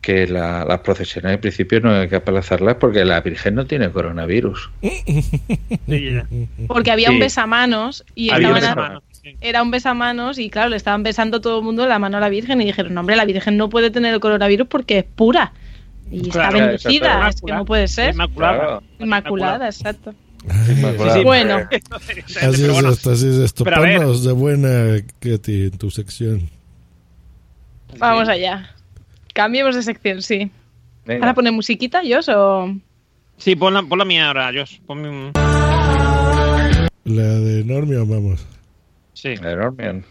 que 0.00 0.26
la- 0.26 0.66
las 0.66 0.80
procesiones 0.80 1.32
en 1.32 1.40
principio 1.40 1.80
no 1.80 1.90
hay 1.94 2.08
que 2.08 2.16
aplazarlas 2.16 2.74
porque 2.74 3.06
la 3.06 3.22
Virgen 3.22 3.54
no 3.54 3.64
tiene 3.64 3.88
coronavirus. 3.90 4.68
Porque 6.68 6.90
había 6.90 7.08
un 7.10 7.16
Sí. 7.16 7.20
besamanos 7.20 8.04
y 8.14 8.30
Había 8.30 8.50
un 8.50 8.56
estaban 8.56 8.78
a- 8.78 8.82
besamanos, 8.82 9.02
era 9.40 9.62
un 9.62 9.70
besamanos 9.70 10.38
y 10.38 10.50
claro, 10.50 10.68
le 10.70 10.76
estaban 10.76 11.02
besando 11.02 11.40
todo 11.40 11.58
el 11.60 11.64
mundo 11.64 11.86
la 11.86 11.98
mano 11.98 12.18
a 12.18 12.20
la 12.20 12.28
Virgen 12.28 12.60
y 12.60 12.66
dijeron, 12.66 12.92
no, 12.94 13.00
hombre, 13.00 13.16
la 13.16 13.24
Virgen 13.24 13.56
no 13.56 13.68
puede 13.70 13.90
tener 13.90 14.12
el 14.14 14.20
coronavirus 14.20 14.66
porque 14.68 14.98
es 14.98 15.04
pura. 15.04 15.52
Y 16.10 16.28
Claro, 16.28 16.56
está 16.56 16.66
bendecida, 16.66 17.28
es 17.28 17.40
que 17.40 17.52
no 17.52 17.64
puede 17.64 17.88
ser. 17.88 18.14
Inmaculada. 18.14 18.82
Inmaculada, 18.98 19.66
exacto. 19.66 20.14
Inmaculada. 20.68 21.22
Bueno. 21.22 21.68
Así 22.42 22.64
es 22.64 22.84
esto, 22.84 23.10
así 23.10 23.28
es 23.28 23.36
esto. 23.36 23.64
Ponnos 23.64 24.24
de 24.24 24.32
buena, 24.32 25.02
Katy, 25.20 25.64
en 25.64 25.78
tu 25.78 25.90
sección. 25.90 26.48
Vamos 27.98 28.28
allá. 28.28 28.70
Cambiemos 29.32 29.74
de 29.74 29.82
sección, 29.82 30.22
sí. 30.22 30.50
Venga. 31.04 31.24
¿Ahora 31.24 31.34
poner 31.34 31.52
musiquita, 31.52 32.02
Jos, 32.08 32.28
o...? 32.28 32.74
Sí, 33.36 33.56
pon 33.56 33.74
la, 33.74 33.82
pon 33.82 33.98
la 33.98 34.04
mía 34.04 34.28
ahora, 34.28 34.50
Josh. 34.54 34.80
Ponme 34.86 35.08
un... 35.08 35.32
La 37.04 37.22
de 37.22 37.64
Normion, 37.64 38.08
vamos. 38.08 38.46
Sí. 39.12 39.36
La 39.36 39.50
de 39.50 39.56
Normion. 39.56 40.04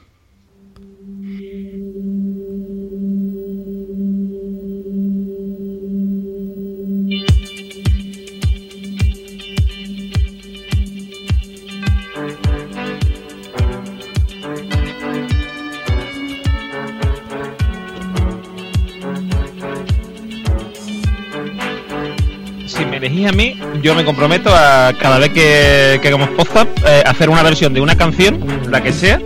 Elegís 23.05 23.27
a 23.27 23.31
mí, 23.33 23.59
yo 23.81 23.95
me 23.95 24.05
comprometo 24.05 24.49
a 24.53 24.93
cada 24.97 25.19
vez 25.19 25.29
que, 25.31 25.99
que 26.01 26.07
hagamos 26.07 26.29
podcast 26.29 26.69
eh, 26.87 27.03
hacer 27.05 27.29
una 27.29 27.43
versión 27.43 27.73
de 27.73 27.81
una 27.81 27.97
canción, 27.97 28.39
la 28.71 28.81
que 28.81 28.93
sea, 28.93 29.19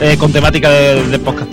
eh, 0.00 0.16
con 0.18 0.30
temática 0.30 0.70
de, 0.70 1.02
de 1.08 1.18
podcast. 1.18 1.50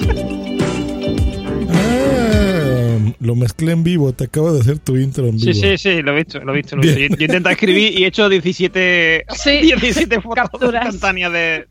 Ah, 1.73 2.98
lo 3.22 3.35
mezclé 3.35 3.72
en 3.72 3.84
vivo, 3.84 4.11
te 4.11 4.26
acabo 4.26 4.52
de 4.52 4.60
hacer 4.60 4.80
tu 4.80 4.98
intro 4.98 5.27
en 5.27 5.38
vivo. 5.38 5.53
Sí, 5.53 5.60
sí, 5.61 5.77
sí, 5.77 6.02
lo 6.02 6.11
he 6.11 6.15
visto, 6.18 6.39
lo 6.41 6.52
he 6.52 6.57
visto. 6.57 6.76
Lo 6.76 6.81
visto. 6.81 6.99
Yo, 6.99 7.07
yo 7.15 7.26
intento 7.26 7.49
escribir 7.49 7.98
y 7.98 8.03
he 8.03 8.07
hecho 8.07 8.27
17, 8.27 9.26
Sí. 9.30 9.61
17 9.61 10.22
fotos 10.22 10.73
instantáneas 10.73 11.31
de, 11.31 11.68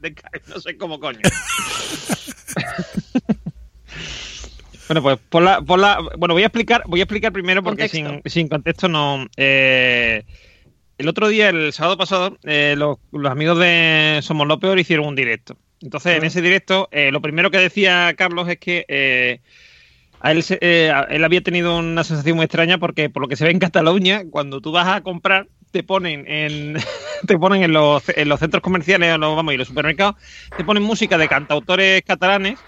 no 0.49 0.61
sé 0.61 0.79
cómo 0.79 0.99
coño. 0.99 1.19
Bueno, 4.91 5.03
pues 5.03 5.19
por 5.29 5.41
la, 5.45 5.63
por 5.63 5.79
la, 5.79 6.01
bueno, 6.19 6.35
voy 6.35 6.43
a 6.43 6.47
explicar, 6.47 6.83
voy 6.85 6.99
a 6.99 7.05
explicar 7.05 7.33
primero 7.33 7.63
porque 7.63 7.89
Contexto. 7.89 8.21
sin, 8.25 8.33
sin 8.33 8.49
contexto 8.49 8.89
no. 8.89 9.25
eh, 9.37 10.25
el 10.99 11.07
otro 11.07 11.29
día, 11.29 11.49
el 11.49 11.73
sábado 11.73 11.97
pasado, 11.97 12.37
eh, 12.43 12.75
los, 12.77 12.99
los 13.13 13.31
amigos 13.31 13.57
de 13.61 14.19
Somos 14.21 14.49
lo 14.49 14.59
Peor 14.59 14.81
hicieron 14.81 15.07
un 15.07 15.15
directo. 15.15 15.57
Entonces, 15.81 16.17
en 16.17 16.25
ese 16.25 16.43
directo, 16.43 16.89
eh, 16.91 17.13
lo 17.13 17.21
primero 17.23 17.53
que 17.53 17.59
decía 17.59 18.13
Carlos 18.19 18.49
es 18.49 18.59
que 18.59 18.85
eh, 18.89 19.39
a 20.19 20.33
él, 20.33 20.43
se- 20.43 20.59
eh, 20.61 20.91
a- 20.91 21.03
él 21.05 21.23
había 21.23 21.41
tenido 21.41 21.79
una 21.79 22.03
sensación 22.03 22.35
muy 22.35 22.47
extraña 22.47 22.79
porque, 22.79 23.09
por 23.11 23.23
lo 23.23 23.29
que 23.29 23.37
se 23.37 23.45
ve 23.45 23.53
en 23.53 23.61
Cataluña, 23.61 24.23
cuando 24.29 24.61
tú 24.61 24.73
vas 24.73 24.89
a 24.89 25.03
comprar, 25.03 25.47
te 25.71 25.85
ponen 25.85 26.25
en, 26.27 26.75
te 27.29 27.39
ponen 27.39 27.63
en 27.63 27.73
los, 27.73 28.03
en 28.09 28.29
los 28.29 28.41
centros 28.41 28.61
comerciales, 28.61 29.15
o 29.15 29.19
los, 29.19 29.37
vamos, 29.37 29.55
y 29.55 29.57
los 29.57 29.69
supermercados, 29.69 30.17
te 30.57 30.65
ponen 30.65 30.83
música 30.83 31.17
de 31.17 31.29
cantautores 31.29 32.03
catalanes 32.03 32.59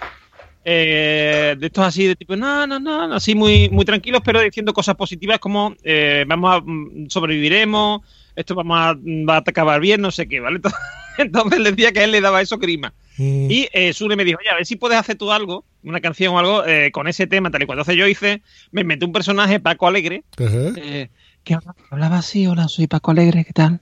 eh, 0.65 1.57
de 1.59 1.67
estos 1.67 1.85
así 1.85 2.07
de 2.07 2.15
tipo, 2.15 2.37
no, 2.37 2.67
no, 2.67 2.79
no, 2.79 3.15
así 3.15 3.35
muy, 3.35 3.69
muy 3.71 3.85
tranquilos, 3.85 4.23
pero 4.25 4.41
diciendo 4.41 4.73
cosas 4.73 4.95
positivas 4.95 5.39
como 5.41 5.75
eh, 5.83 6.25
vamos 6.27 6.55
a 6.55 6.61
mm, 6.61 7.09
sobreviviremos, 7.09 8.03
esto 8.37 8.55
vamos 8.55 8.79
a, 8.79 8.95
mm, 8.95 9.29
va 9.29 9.37
a 9.37 9.39
acabar 9.39 9.81
bien, 9.81 10.01
no 10.01 10.11
sé 10.11 10.29
qué, 10.29 10.41
¿vale? 10.41 10.61
Entonces 11.19 11.59
le 11.59 11.73
decía 11.73 11.93
que 11.93 12.01
a 12.01 12.05
él 12.05 12.13
le 12.13 12.21
daba 12.21 12.41
eso 12.41 12.59
grima. 12.59 12.95
Mm. 13.19 13.51
Y 13.51 13.69
eh, 13.73 13.93
Sune 13.93 14.15
me 14.15 14.25
dijo, 14.25 14.39
oye, 14.41 14.51
a 14.51 14.55
ver 14.55 14.65
si 14.65 14.77
puedes 14.77 14.99
hacer 14.99 15.17
tú 15.17 15.33
algo, 15.33 15.65
una 15.83 16.01
canción 16.01 16.35
o 16.35 16.39
algo, 16.39 16.65
eh, 16.65 16.93
con 16.93 17.09
ese 17.09 17.27
tema, 17.27 17.51
tal 17.51 17.63
y 17.63 17.67
cual. 17.67 17.79
Entonces 17.79 17.97
yo 17.97 18.07
hice, 18.07 18.43
me 18.71 18.83
inventé 18.83 19.05
un 19.05 19.13
personaje, 19.13 19.59
Paco 19.59 19.89
Alegre, 19.89 20.23
que 20.37 21.59
hablaba, 21.91 22.19
así, 22.19 22.47
hola, 22.47 22.69
soy 22.69 22.87
Paco 22.87 23.11
Alegre, 23.11 23.45
¿qué 23.45 23.53
tal? 23.53 23.81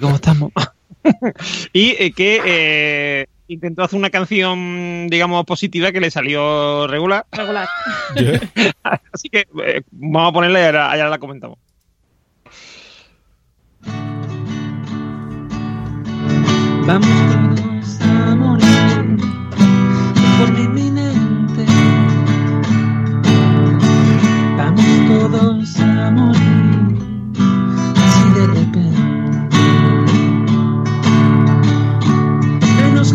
¿Cómo 0.00 0.14
estamos? 0.14 0.52
y 1.74 2.12
que 2.12 3.28
intentó 3.48 3.82
hacer 3.82 3.98
una 3.98 4.10
canción, 4.10 5.08
digamos, 5.08 5.44
positiva 5.44 5.90
que 5.92 6.00
le 6.00 6.10
salió 6.10 6.86
regular. 6.86 7.26
Regular. 7.32 7.68
Así 9.12 9.28
que 9.28 9.46
eh, 9.64 9.82
vamos 9.90 10.30
a 10.30 10.32
ponerla 10.32 10.60
y 10.60 10.64
ahora, 10.64 10.92
ahora 10.92 11.08
la 11.08 11.18
comentamos. 11.18 11.58
Vamos 16.86 17.08
todos 17.28 18.00
a 18.00 18.34
morir 18.34 19.18
de 20.14 20.28
forma 20.38 20.60
inminente. 20.60 21.66
Vamos 24.56 24.84
todos 25.06 25.80
a 25.80 26.10
morir 26.10 26.96
así 27.94 28.30
de 28.34 28.46
repente. 28.46 28.67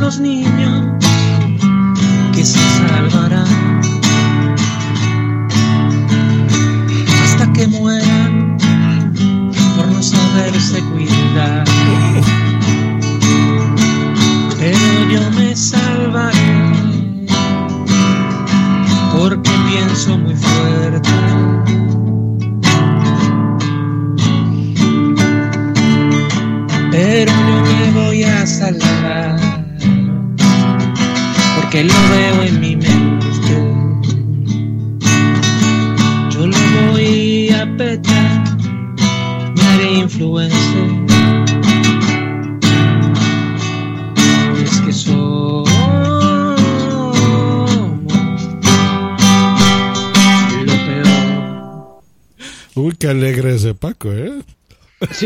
Los 0.04 0.20
niños 0.20 1.06
que 2.34 2.44
se 2.44 2.60
salvarán 2.60 3.53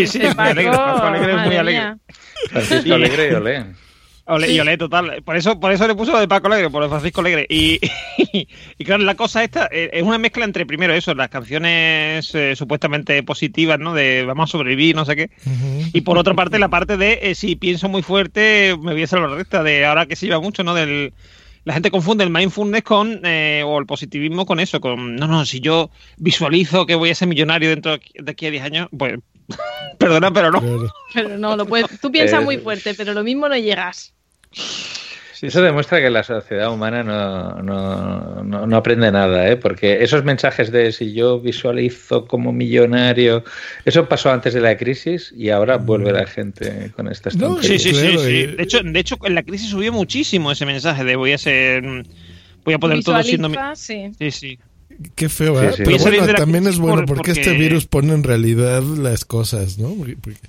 Sí, 0.05 0.07
sí, 0.07 0.19
muy 0.19 0.45
alegre. 0.47 0.71
Paco, 0.71 0.93
Paco 0.95 1.05
Alegre 1.07 1.33
es 1.33 1.45
muy 1.47 1.55
alegre. 1.55 1.95
Francisco 2.49 2.93
Alegre 2.93 3.29
y 3.31 3.33
Olé. 3.33 3.65
Ole, 4.29 4.51
Y 4.51 4.59
Olé, 4.59 4.77
total. 4.77 5.23
Por 5.23 5.37
eso, 5.37 5.57
por 5.57 5.71
eso 5.71 5.87
le 5.87 5.95
puso 5.95 6.11
lo 6.11 6.19
de 6.19 6.27
Paco 6.27 6.47
Alegre, 6.47 6.69
por 6.69 6.87
Francisco 6.89 7.21
Alegre. 7.21 7.45
Y, 7.49 7.79
y 8.77 8.83
claro, 8.83 9.03
la 9.03 9.15
cosa 9.15 9.41
esta 9.43 9.69
eh, 9.71 9.89
es 9.93 10.03
una 10.03 10.17
mezcla 10.17 10.43
entre, 10.43 10.65
primero, 10.65 10.93
eso, 10.93 11.13
las 11.15 11.29
canciones 11.29 12.35
eh, 12.35 12.53
supuestamente 12.55 13.23
positivas, 13.23 13.79
¿no? 13.79 13.93
De 13.93 14.23
vamos 14.25 14.49
a 14.49 14.51
sobrevivir, 14.51 14.95
no 14.95 15.05
sé 15.05 15.15
qué. 15.15 15.29
Y 15.93 16.01
por 16.01 16.17
otra 16.17 16.33
parte, 16.33 16.59
la 16.59 16.67
parte 16.69 16.97
de 16.97 17.19
eh, 17.21 17.35
si 17.35 17.55
pienso 17.55 17.87
muy 17.87 18.01
fuerte, 18.01 18.75
me 18.81 18.91
voy 18.91 19.01
a 19.01 19.05
hacer 19.05 19.19
la 19.19 19.27
recta, 19.33 19.63
de 19.63 19.85
ahora 19.85 20.05
que 20.07 20.15
se 20.17 20.25
lleva 20.25 20.41
mucho, 20.41 20.63
¿no? 20.63 20.73
Del. 20.73 21.13
La 21.63 21.73
gente 21.73 21.91
confunde 21.91 22.23
el 22.23 22.29
mindfulness 22.29 22.83
con, 22.83 23.19
eh, 23.25 23.61
o 23.65 23.77
el 23.77 23.85
positivismo 23.85 24.45
con 24.45 24.61
eso, 24.61 24.79
con, 24.79 25.17
no, 25.17 25.27
no, 25.27 25.45
si 25.45 25.59
yo 25.59 25.89
visualizo 26.17 26.85
que 26.85 26.95
voy 26.95 27.09
a 27.09 27.15
ser 27.15 27.27
millonario 27.27 27.69
dentro 27.69 27.91
de 27.91 27.97
aquí- 27.97 28.13
de 28.17 28.31
aquí 28.31 28.45
a 28.45 28.51
10 28.51 28.63
años, 28.63 28.87
pues, 28.97 29.15
perdona, 29.97 30.31
pero 30.31 30.51
no. 30.51 30.61
Pero 31.13 31.37
no, 31.37 31.55
lo 31.55 31.65
puedes, 31.65 31.87
tú 31.99 32.11
piensas 32.11 32.41
Eh, 32.41 32.45
muy 32.45 32.57
fuerte, 32.57 32.93
pero 32.93 33.13
lo 33.13 33.23
mismo 33.23 33.47
no 33.47 33.55
llegas. 33.57 34.13
Eso 35.39 35.61
demuestra 35.61 36.01
que 36.01 36.09
la 36.09 36.23
sociedad 36.23 36.73
humana 36.73 37.03
no, 37.03 37.61
no, 37.61 38.43
no, 38.43 38.65
no 38.65 38.75
aprende 38.77 39.11
nada, 39.11 39.47
¿eh? 39.47 39.55
porque 39.55 40.01
esos 40.03 40.23
mensajes 40.23 40.71
de 40.71 40.91
si 40.91 41.13
yo 41.13 41.39
visualizo 41.39 42.25
como 42.25 42.51
millonario, 42.51 43.43
eso 43.85 44.09
pasó 44.09 44.31
antes 44.31 44.55
de 44.55 44.61
la 44.61 44.75
crisis 44.75 45.31
y 45.37 45.51
ahora 45.51 45.77
vuelve 45.77 46.11
la 46.11 46.25
gente 46.25 46.91
con 46.95 47.07
estas 47.07 47.33
Sí, 47.33 47.39
tonterías. 47.39 47.81
sí, 47.83 47.93
sí, 47.93 48.17
sí. 48.17 48.47
De 48.47 48.63
hecho, 48.63 48.79
de 48.81 48.99
hecho, 48.99 49.15
en 49.25 49.35
la 49.35 49.43
crisis 49.43 49.69
subió 49.69 49.93
muchísimo 49.93 50.51
ese 50.51 50.65
mensaje 50.65 51.03
de 51.03 51.15
voy 51.15 51.33
a 51.33 51.37
ser. 51.37 51.83
Voy 52.65 52.73
a 52.73 52.79
poder 52.79 53.03
todo 53.03 53.21
siendo. 53.21 53.47
mi- 53.47 53.57
sí. 53.75 54.11
Sí, 54.17 54.31
sí. 54.31 54.59
Qué 55.15 55.29
feo, 55.29 55.59
Sí, 55.61 55.77
sí. 55.77 55.83
Pero 55.85 55.97
bueno, 55.99 56.33
también 56.35 56.65
es 56.67 56.77
bueno 56.79 57.05
por- 57.05 57.17
porque, 57.17 57.31
este 57.31 57.43
porque- 57.43 57.57
virus 57.59 57.85
pone 57.85 58.13
en 58.13 58.23
realidad 58.23 58.81
las 58.81 59.25
cosas, 59.25 59.77
¿no? 59.77 59.89
Porque- 59.93 60.17
porque 60.17 60.39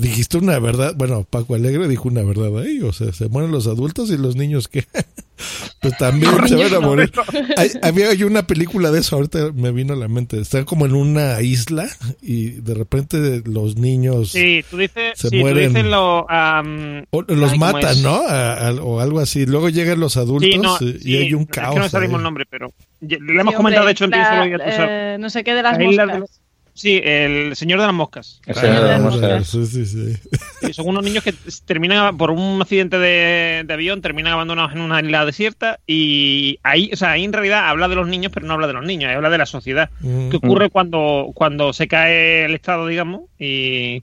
dijiste 0.00 0.38
una 0.38 0.58
verdad, 0.58 0.94
bueno, 0.96 1.24
Paco 1.28 1.54
Alegre 1.54 1.88
dijo 1.88 2.08
una 2.08 2.22
verdad 2.22 2.58
ahí, 2.58 2.80
o 2.82 2.92
sea, 2.92 3.12
se 3.12 3.28
mueren 3.28 3.50
los 3.52 3.66
adultos 3.66 4.10
y 4.10 4.16
los 4.16 4.36
niños 4.36 4.68
que 4.68 4.84
pues 5.80 5.96
también 5.96 6.36
Los 6.36 6.48
se 6.50 6.56
van 6.56 6.66
a 6.66 6.70
no, 6.80 6.80
morir. 6.82 7.12
Hay- 7.56 7.70
había 7.82 8.10
hay 8.10 8.22
una 8.24 8.46
película 8.46 8.90
de 8.90 9.00
eso, 9.00 9.16
ahorita 9.16 9.52
me 9.54 9.70
vino 9.72 9.94
a 9.94 9.96
la 9.96 10.08
mente. 10.08 10.38
Están 10.40 10.64
como 10.64 10.86
en 10.86 10.94
una 10.94 11.40
isla 11.40 11.88
y 12.20 12.50
de 12.50 12.74
repente 12.74 13.42
los 13.46 13.76
niños 13.76 14.30
Sí, 14.32 14.64
tú 14.70 14.76
dices, 14.76 15.12
Se 15.18 15.28
sí, 15.28 15.36
tú 15.36 15.40
mueren. 15.40 15.72
dices 15.72 15.88
lo, 15.90 16.20
o- 16.20 17.22
los 17.28 17.52
ay, 17.52 17.58
¿cómo 17.58 17.72
matan? 17.72 18.02
¿no? 18.02 18.14
A- 18.26 18.68
a- 18.68 18.74
o 18.74 19.00
algo 19.00 19.20
así. 19.20 19.46
Luego 19.46 19.68
llegan 19.68 20.00
los 20.00 20.16
adultos 20.16 20.50
Sí, 20.52 20.58
no, 20.58 20.76
y, 21.04 21.16
hay 21.16 21.34
un 21.34 21.42
es 21.42 21.46
que 21.48 21.52
caos. 21.60 21.76
no 21.76 21.84
ahí. 22.16 22.16
el 22.18 22.22
nombre, 22.22 22.44
pero 22.48 22.72
lo 23.00 23.40
hemos 23.40 23.52
Sí, 23.52 23.56
comentado, 23.56 23.86
de 23.86 23.92
hecho, 23.92 24.04
en 24.04 24.10
la- 24.10 25.14
eh, 25.14 25.16
no 25.18 25.30
sé 25.30 25.42
qué 25.44 25.54
de 25.54 25.62
las 25.62 25.78
moscas. 25.78 26.39
Sí, 26.80 26.98
el 27.04 27.54
señor 27.56 27.78
de 27.78 27.84
las 27.86 27.94
moscas. 27.94 28.40
El 28.46 28.54
señor 28.54 28.82
de 28.84 28.88
las 28.88 29.00
moscas. 29.02 29.46
Sí, 29.46 29.66
sí, 29.66 29.84
sí. 29.84 30.16
Sí, 30.62 30.72
son 30.72 30.88
unos 30.88 31.04
niños 31.04 31.22
que 31.22 31.34
terminan 31.66 32.16
por 32.16 32.30
un 32.30 32.62
accidente 32.62 32.98
de, 32.98 33.64
de 33.66 33.74
avión, 33.74 34.00
terminan 34.00 34.32
abandonados 34.32 34.72
en 34.72 34.80
una 34.80 34.98
isla 35.00 35.26
desierta 35.26 35.78
y 35.86 36.58
ahí, 36.62 36.88
o 36.92 36.96
sea, 36.96 37.10
ahí 37.10 37.24
en 37.24 37.34
realidad 37.34 37.68
habla 37.68 37.86
de 37.88 37.96
los 37.96 38.08
niños, 38.08 38.32
pero 38.32 38.46
no 38.46 38.54
habla 38.54 38.66
de 38.66 38.72
los 38.72 38.84
niños, 38.86 39.10
ahí 39.10 39.16
habla 39.16 39.28
de 39.28 39.36
la 39.38 39.44
sociedad. 39.46 39.90
Mm. 40.00 40.30
¿Qué 40.30 40.36
ocurre 40.38 40.70
cuando, 40.70 41.30
cuando 41.34 41.74
se 41.74 41.86
cae 41.86 42.46
el 42.46 42.54
Estado, 42.54 42.86
digamos, 42.86 43.24
y 43.38 44.02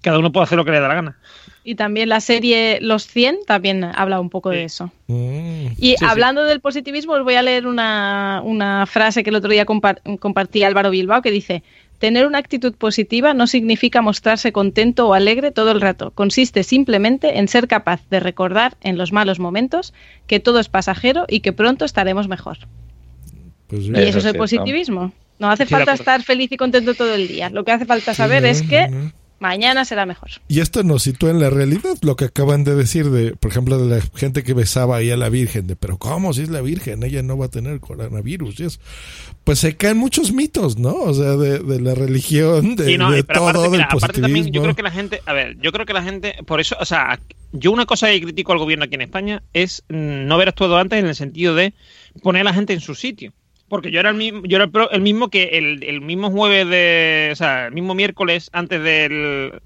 cada 0.00 0.18
uno 0.18 0.32
puede 0.32 0.44
hacer 0.44 0.58
lo 0.58 0.64
que 0.64 0.72
le 0.72 0.80
da 0.80 0.88
la 0.88 0.94
gana? 0.94 1.18
Y 1.62 1.74
también 1.74 2.08
la 2.08 2.20
serie 2.20 2.78
Los 2.80 3.08
100 3.08 3.38
también 3.44 3.82
habla 3.82 4.20
un 4.20 4.30
poco 4.30 4.50
de 4.50 4.62
eso. 4.62 4.92
Mm. 5.08 5.66
Y 5.78 5.90
Sí, 5.90 5.96
sí. 5.98 6.04
hablando 6.04 6.44
del 6.44 6.60
positivismo, 6.60 7.14
os 7.14 7.24
voy 7.24 7.34
a 7.34 7.42
leer 7.42 7.66
una, 7.66 8.40
una 8.44 8.86
frase 8.86 9.24
que 9.24 9.30
el 9.30 9.36
otro 9.36 9.50
día 9.50 9.66
compar- 9.66 10.00
compartía 10.20 10.68
Álvaro 10.68 10.90
Bilbao 10.90 11.22
que 11.22 11.32
dice, 11.32 11.64
tener 11.98 12.26
una 12.26 12.38
actitud 12.38 12.74
positiva 12.74 13.34
no 13.34 13.46
significa 13.46 14.02
mostrarse 14.02 14.52
contento 14.52 15.08
o 15.08 15.14
alegre 15.14 15.50
todo 15.50 15.70
el 15.72 15.80
rato. 15.80 16.10
Consiste 16.10 16.62
simplemente 16.62 17.38
en 17.38 17.48
ser 17.48 17.68
capaz 17.68 18.00
de 18.10 18.20
recordar 18.20 18.76
en 18.82 18.98
los 18.98 19.12
malos 19.12 19.38
momentos 19.38 19.94
que 20.26 20.40
todo 20.40 20.60
es 20.60 20.68
pasajero 20.68 21.24
y 21.28 21.40
que 21.40 21.52
pronto 21.52 21.84
estaremos 21.84 22.28
mejor. 22.28 22.58
Pues 23.68 23.84
sí. 23.84 23.88
Y 23.90 23.92
eso, 23.94 24.00
Eso 24.00 24.08
es 24.08 24.14
el 24.16 24.20
cierto. 24.22 24.38
positivismo. 24.38 25.12
No 25.38 25.50
hace 25.50 25.64
Sí, 25.66 25.70
falta 25.70 25.92
estar 25.92 26.22
feliz 26.22 26.50
y 26.52 26.56
contento 26.56 26.94
todo 26.94 27.14
el 27.14 27.28
día. 27.28 27.50
Lo 27.50 27.64
que 27.64 27.72
hace 27.72 27.84
falta 27.84 28.14
saber 28.14 28.44
es 28.46 28.62
que. 28.62 28.88
Mañana 29.38 29.84
será 29.84 30.06
mejor. 30.06 30.30
Y 30.48 30.60
esto 30.60 30.82
nos 30.82 31.02
sitúa 31.02 31.30
en 31.30 31.40
la 31.40 31.50
realidad, 31.50 31.96
lo 32.02 32.16
que 32.16 32.26
acaban 32.26 32.64
de 32.64 32.74
decir 32.74 33.10
de, 33.10 33.36
por 33.36 33.50
ejemplo, 33.50 33.78
de 33.78 33.96
la 33.96 34.02
gente 34.14 34.42
que 34.42 34.54
besaba 34.54 34.96
ahí 34.96 35.10
a 35.10 35.16
la 35.16 35.28
Virgen, 35.28 35.66
de, 35.66 35.76
pero 35.76 35.98
¿cómo 35.98 36.32
si 36.32 36.42
es 36.42 36.48
la 36.48 36.60
Virgen? 36.60 37.02
Ella 37.02 37.22
no 37.22 37.36
va 37.36 37.46
a 37.46 37.50
tener 37.50 37.80
coronavirus. 37.80 38.60
y 38.60 38.64
eso. 38.64 38.80
Pues 39.44 39.58
se 39.58 39.76
caen 39.76 39.96
muchos 39.98 40.32
mitos, 40.32 40.78
¿no? 40.78 40.94
O 40.94 41.14
sea, 41.14 41.36
de, 41.36 41.58
de 41.58 41.80
la 41.80 41.94
religión, 41.94 42.76
de, 42.76 42.86
Sí, 42.86 42.98
no, 42.98 43.10
de 43.10 43.24
pero 43.24 43.40
todo, 43.40 43.48
aparte, 43.48 43.62
del 43.62 43.70
mira, 43.72 43.88
aparte 43.90 44.20
también, 44.20 44.52
yo 44.52 44.62
creo 44.62 44.74
que 44.74 44.82
la 44.82 44.90
gente, 44.90 45.22
a 45.26 45.32
ver, 45.32 45.56
yo 45.60 45.72
creo 45.72 45.86
que 45.86 45.92
la 45.92 46.02
gente, 46.02 46.36
por 46.46 46.60
eso, 46.60 46.76
o 46.80 46.84
sea, 46.84 47.18
yo 47.52 47.72
una 47.72 47.86
cosa 47.86 48.08
que 48.08 48.20
critico 48.20 48.52
al 48.52 48.58
gobierno 48.58 48.84
aquí 48.84 48.94
en 48.94 49.02
España 49.02 49.42
es 49.52 49.84
mm, 49.88 50.26
no 50.26 50.34
haber 50.34 50.48
actuado 50.48 50.76
antes 50.78 50.98
en 50.98 51.06
el 51.06 51.14
sentido 51.14 51.54
de 51.54 51.74
poner 52.22 52.42
a 52.42 52.44
la 52.44 52.54
gente 52.54 52.72
en 52.72 52.80
su 52.80 52.94
sitio. 52.94 53.32
Porque 53.68 53.90
yo 53.90 54.00
era 54.00 54.10
el 54.10 54.16
mismo, 54.16 54.42
yo 54.44 54.56
era 54.58 54.70
el, 54.92 55.00
mismo 55.00 55.28
que 55.28 55.58
el, 55.58 55.82
el 55.82 56.00
mismo 56.00 56.30
jueves 56.30 56.68
de, 56.68 57.30
o 57.32 57.36
sea, 57.36 57.66
el 57.66 57.72
mismo 57.72 57.94
miércoles 57.94 58.48
antes 58.52 58.80
del, 58.82 59.60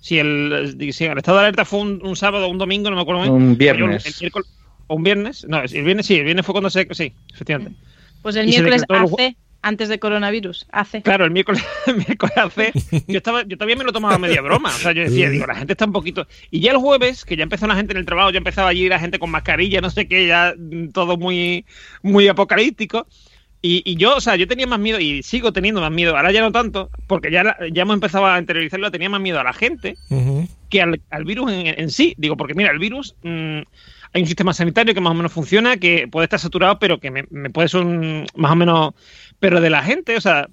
si 0.00 0.18
el, 0.18 0.76
si 0.92 1.04
el 1.04 1.18
estado 1.18 1.38
de 1.38 1.44
alerta 1.44 1.64
fue 1.64 1.80
un, 1.80 2.00
un 2.04 2.16
sábado 2.16 2.46
o 2.46 2.50
un 2.50 2.58
domingo, 2.58 2.90
no 2.90 2.96
me 2.96 3.02
acuerdo 3.02 3.20
muy 3.20 3.28
bien. 3.30 3.42
Un 3.42 3.52
yo 3.52 3.58
viernes. 3.58 4.06
el 4.06 4.14
miércoles, 4.20 4.48
o 4.86 4.94
un 4.96 5.02
viernes, 5.02 5.46
no, 5.48 5.62
el 5.62 5.84
viernes 5.84 6.06
sí, 6.06 6.16
el 6.16 6.24
viernes 6.24 6.44
fue 6.44 6.52
cuando 6.52 6.70
se, 6.70 6.86
sí, 6.92 7.14
efectivamente. 7.32 7.78
Pues 8.22 8.36
el 8.36 8.46
Y 8.46 8.50
miércoles 8.50 8.84
hace, 8.88 9.36
antes 9.62 9.88
de 9.88 9.98
coronavirus, 9.98 10.66
hace. 10.72 11.02
Claro, 11.02 11.24
el 11.24 11.30
miércoles, 11.30 11.62
el 11.86 11.96
miércoles 11.96 12.36
hace. 12.36 12.72
Yo 13.06 13.18
estaba, 13.18 13.42
yo 13.44 13.56
también 13.56 13.78
me 13.78 13.84
lo 13.84 13.92
tomaba 13.92 14.18
media 14.18 14.40
broma. 14.40 14.70
O 14.70 14.78
sea, 14.78 14.92
yo 14.92 15.02
decía, 15.02 15.30
digo, 15.30 15.46
la 15.46 15.54
gente 15.54 15.74
está 15.74 15.84
un 15.84 15.92
poquito. 15.92 16.26
Y 16.50 16.60
ya 16.60 16.72
el 16.72 16.78
jueves, 16.78 17.24
que 17.24 17.36
ya 17.36 17.42
empezó 17.42 17.66
la 17.66 17.76
gente 17.76 17.92
en 17.92 17.98
el 17.98 18.06
trabajo, 18.06 18.30
ya 18.30 18.38
empezaba 18.38 18.68
allí 18.68 18.88
la 18.88 18.98
gente 18.98 19.18
con 19.18 19.30
mascarilla, 19.30 19.80
no 19.80 19.90
sé 19.90 20.08
qué, 20.08 20.26
ya 20.26 20.54
mm, 20.56 20.88
todo 20.88 21.16
muy, 21.16 21.64
muy 22.02 22.28
apocalíptico. 22.28 23.06
Y, 23.62 23.82
y 23.84 23.96
yo, 23.96 24.16
o 24.16 24.20
sea, 24.20 24.36
yo 24.36 24.46
tenía 24.48 24.66
más 24.66 24.78
miedo 24.80 24.98
y 24.98 25.22
sigo 25.22 25.52
teniendo 25.52 25.80
más 25.82 25.90
miedo. 25.90 26.16
Ahora 26.16 26.32
ya 26.32 26.40
no 26.40 26.50
tanto, 26.50 26.88
porque 27.06 27.30
ya, 27.30 27.44
la- 27.44 27.56
ya 27.72 27.82
hemos 27.82 27.94
empezado 27.94 28.26
a 28.26 28.38
interiorizarlo. 28.38 28.90
Tenía 28.90 29.10
más 29.10 29.20
miedo 29.20 29.38
a 29.38 29.44
la 29.44 29.52
gente 29.52 29.96
que 30.70 30.80
al, 30.80 31.00
al 31.10 31.24
virus 31.24 31.52
en, 31.52 31.66
en 31.66 31.90
sí. 31.90 32.14
Digo, 32.16 32.36
porque 32.36 32.54
mira, 32.54 32.70
el 32.70 32.78
virus, 32.78 33.14
mm, 33.22 33.58
hay 34.12 34.22
un 34.22 34.26
sistema 34.26 34.54
sanitario 34.54 34.94
que 34.94 35.00
más 35.02 35.10
o 35.10 35.14
menos 35.14 35.32
funciona, 35.32 35.76
que 35.76 36.08
puede 36.08 36.24
estar 36.24 36.40
saturado, 36.40 36.78
pero 36.78 36.98
que 37.00 37.10
me, 37.10 37.24
me 37.30 37.50
puede 37.50 37.68
ser 37.68 37.82
un- 37.82 38.26
más 38.34 38.52
o 38.52 38.56
menos. 38.56 38.94
Pero 39.38 39.60
de 39.60 39.70
la 39.70 39.82
gente, 39.82 40.16
o 40.16 40.20
sea. 40.20 40.48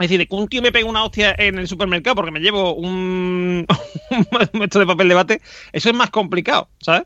Es 0.00 0.08
decir, 0.08 0.18
de 0.18 0.26
que 0.26 0.34
un 0.34 0.48
tío 0.48 0.62
me 0.62 0.72
pega 0.72 0.88
una 0.88 1.04
hostia 1.04 1.34
en 1.38 1.58
el 1.58 1.68
supermercado 1.68 2.16
porque 2.16 2.30
me 2.32 2.40
llevo 2.40 2.74
un, 2.74 3.64
un 4.52 4.62
esto 4.62 4.78
de 4.80 4.86
papel 4.86 5.08
de 5.08 5.14
bate, 5.14 5.40
eso 5.72 5.90
es 5.90 5.94
más 5.94 6.10
complicado, 6.10 6.68
¿sabes? 6.80 7.02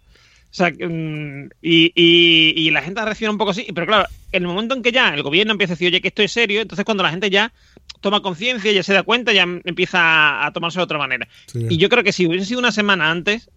O 0.51 0.55
sea, 0.56 0.70
mm, 0.70 1.51
y, 1.60 1.93
y, 1.94 2.55
y 2.56 2.70
la 2.70 2.82
gente 2.82 3.05
reacciona 3.05 3.32
un 3.32 3.39
poco 3.39 3.51
así, 3.51 3.66
pero 3.74 3.86
claro, 3.86 4.06
en 4.32 4.43
el 4.43 4.48
momento 4.48 4.74
en 4.74 4.82
que 4.82 4.93
ya 4.93 5.12
el 5.12 5.23
gobierno 5.23 5.52
empieza 5.52 5.73
a 5.73 5.77
decir, 5.77 5.89
oye, 5.89 6.01
que 6.01 6.09
esto 6.09 6.23
es 6.23 6.32
serio, 6.32 6.60
entonces 6.60 6.85
cuando 6.85 7.02
la 7.02 7.10
gente 7.10 7.28
ya 7.31 7.52
toma 8.01 8.20
conciencia, 8.20 8.73
ya 8.73 8.82
se 8.82 8.94
da 8.94 9.02
cuenta, 9.02 9.32
ya 9.32 9.43
empieza 9.43 10.47
a, 10.47 10.51
tomarse 10.52 10.78
de 10.78 10.85
otra 10.85 10.98
manera. 10.98 11.28
Sí. 11.47 11.66
Y 11.68 11.77
yo 11.77 11.89
creo 11.89 12.05
que 12.05 12.12
si 12.12 12.27
hubiese 12.27 12.47
sido 12.47 12.60
una 12.60 12.73
semana 12.73 13.10
antes, 13.10 13.51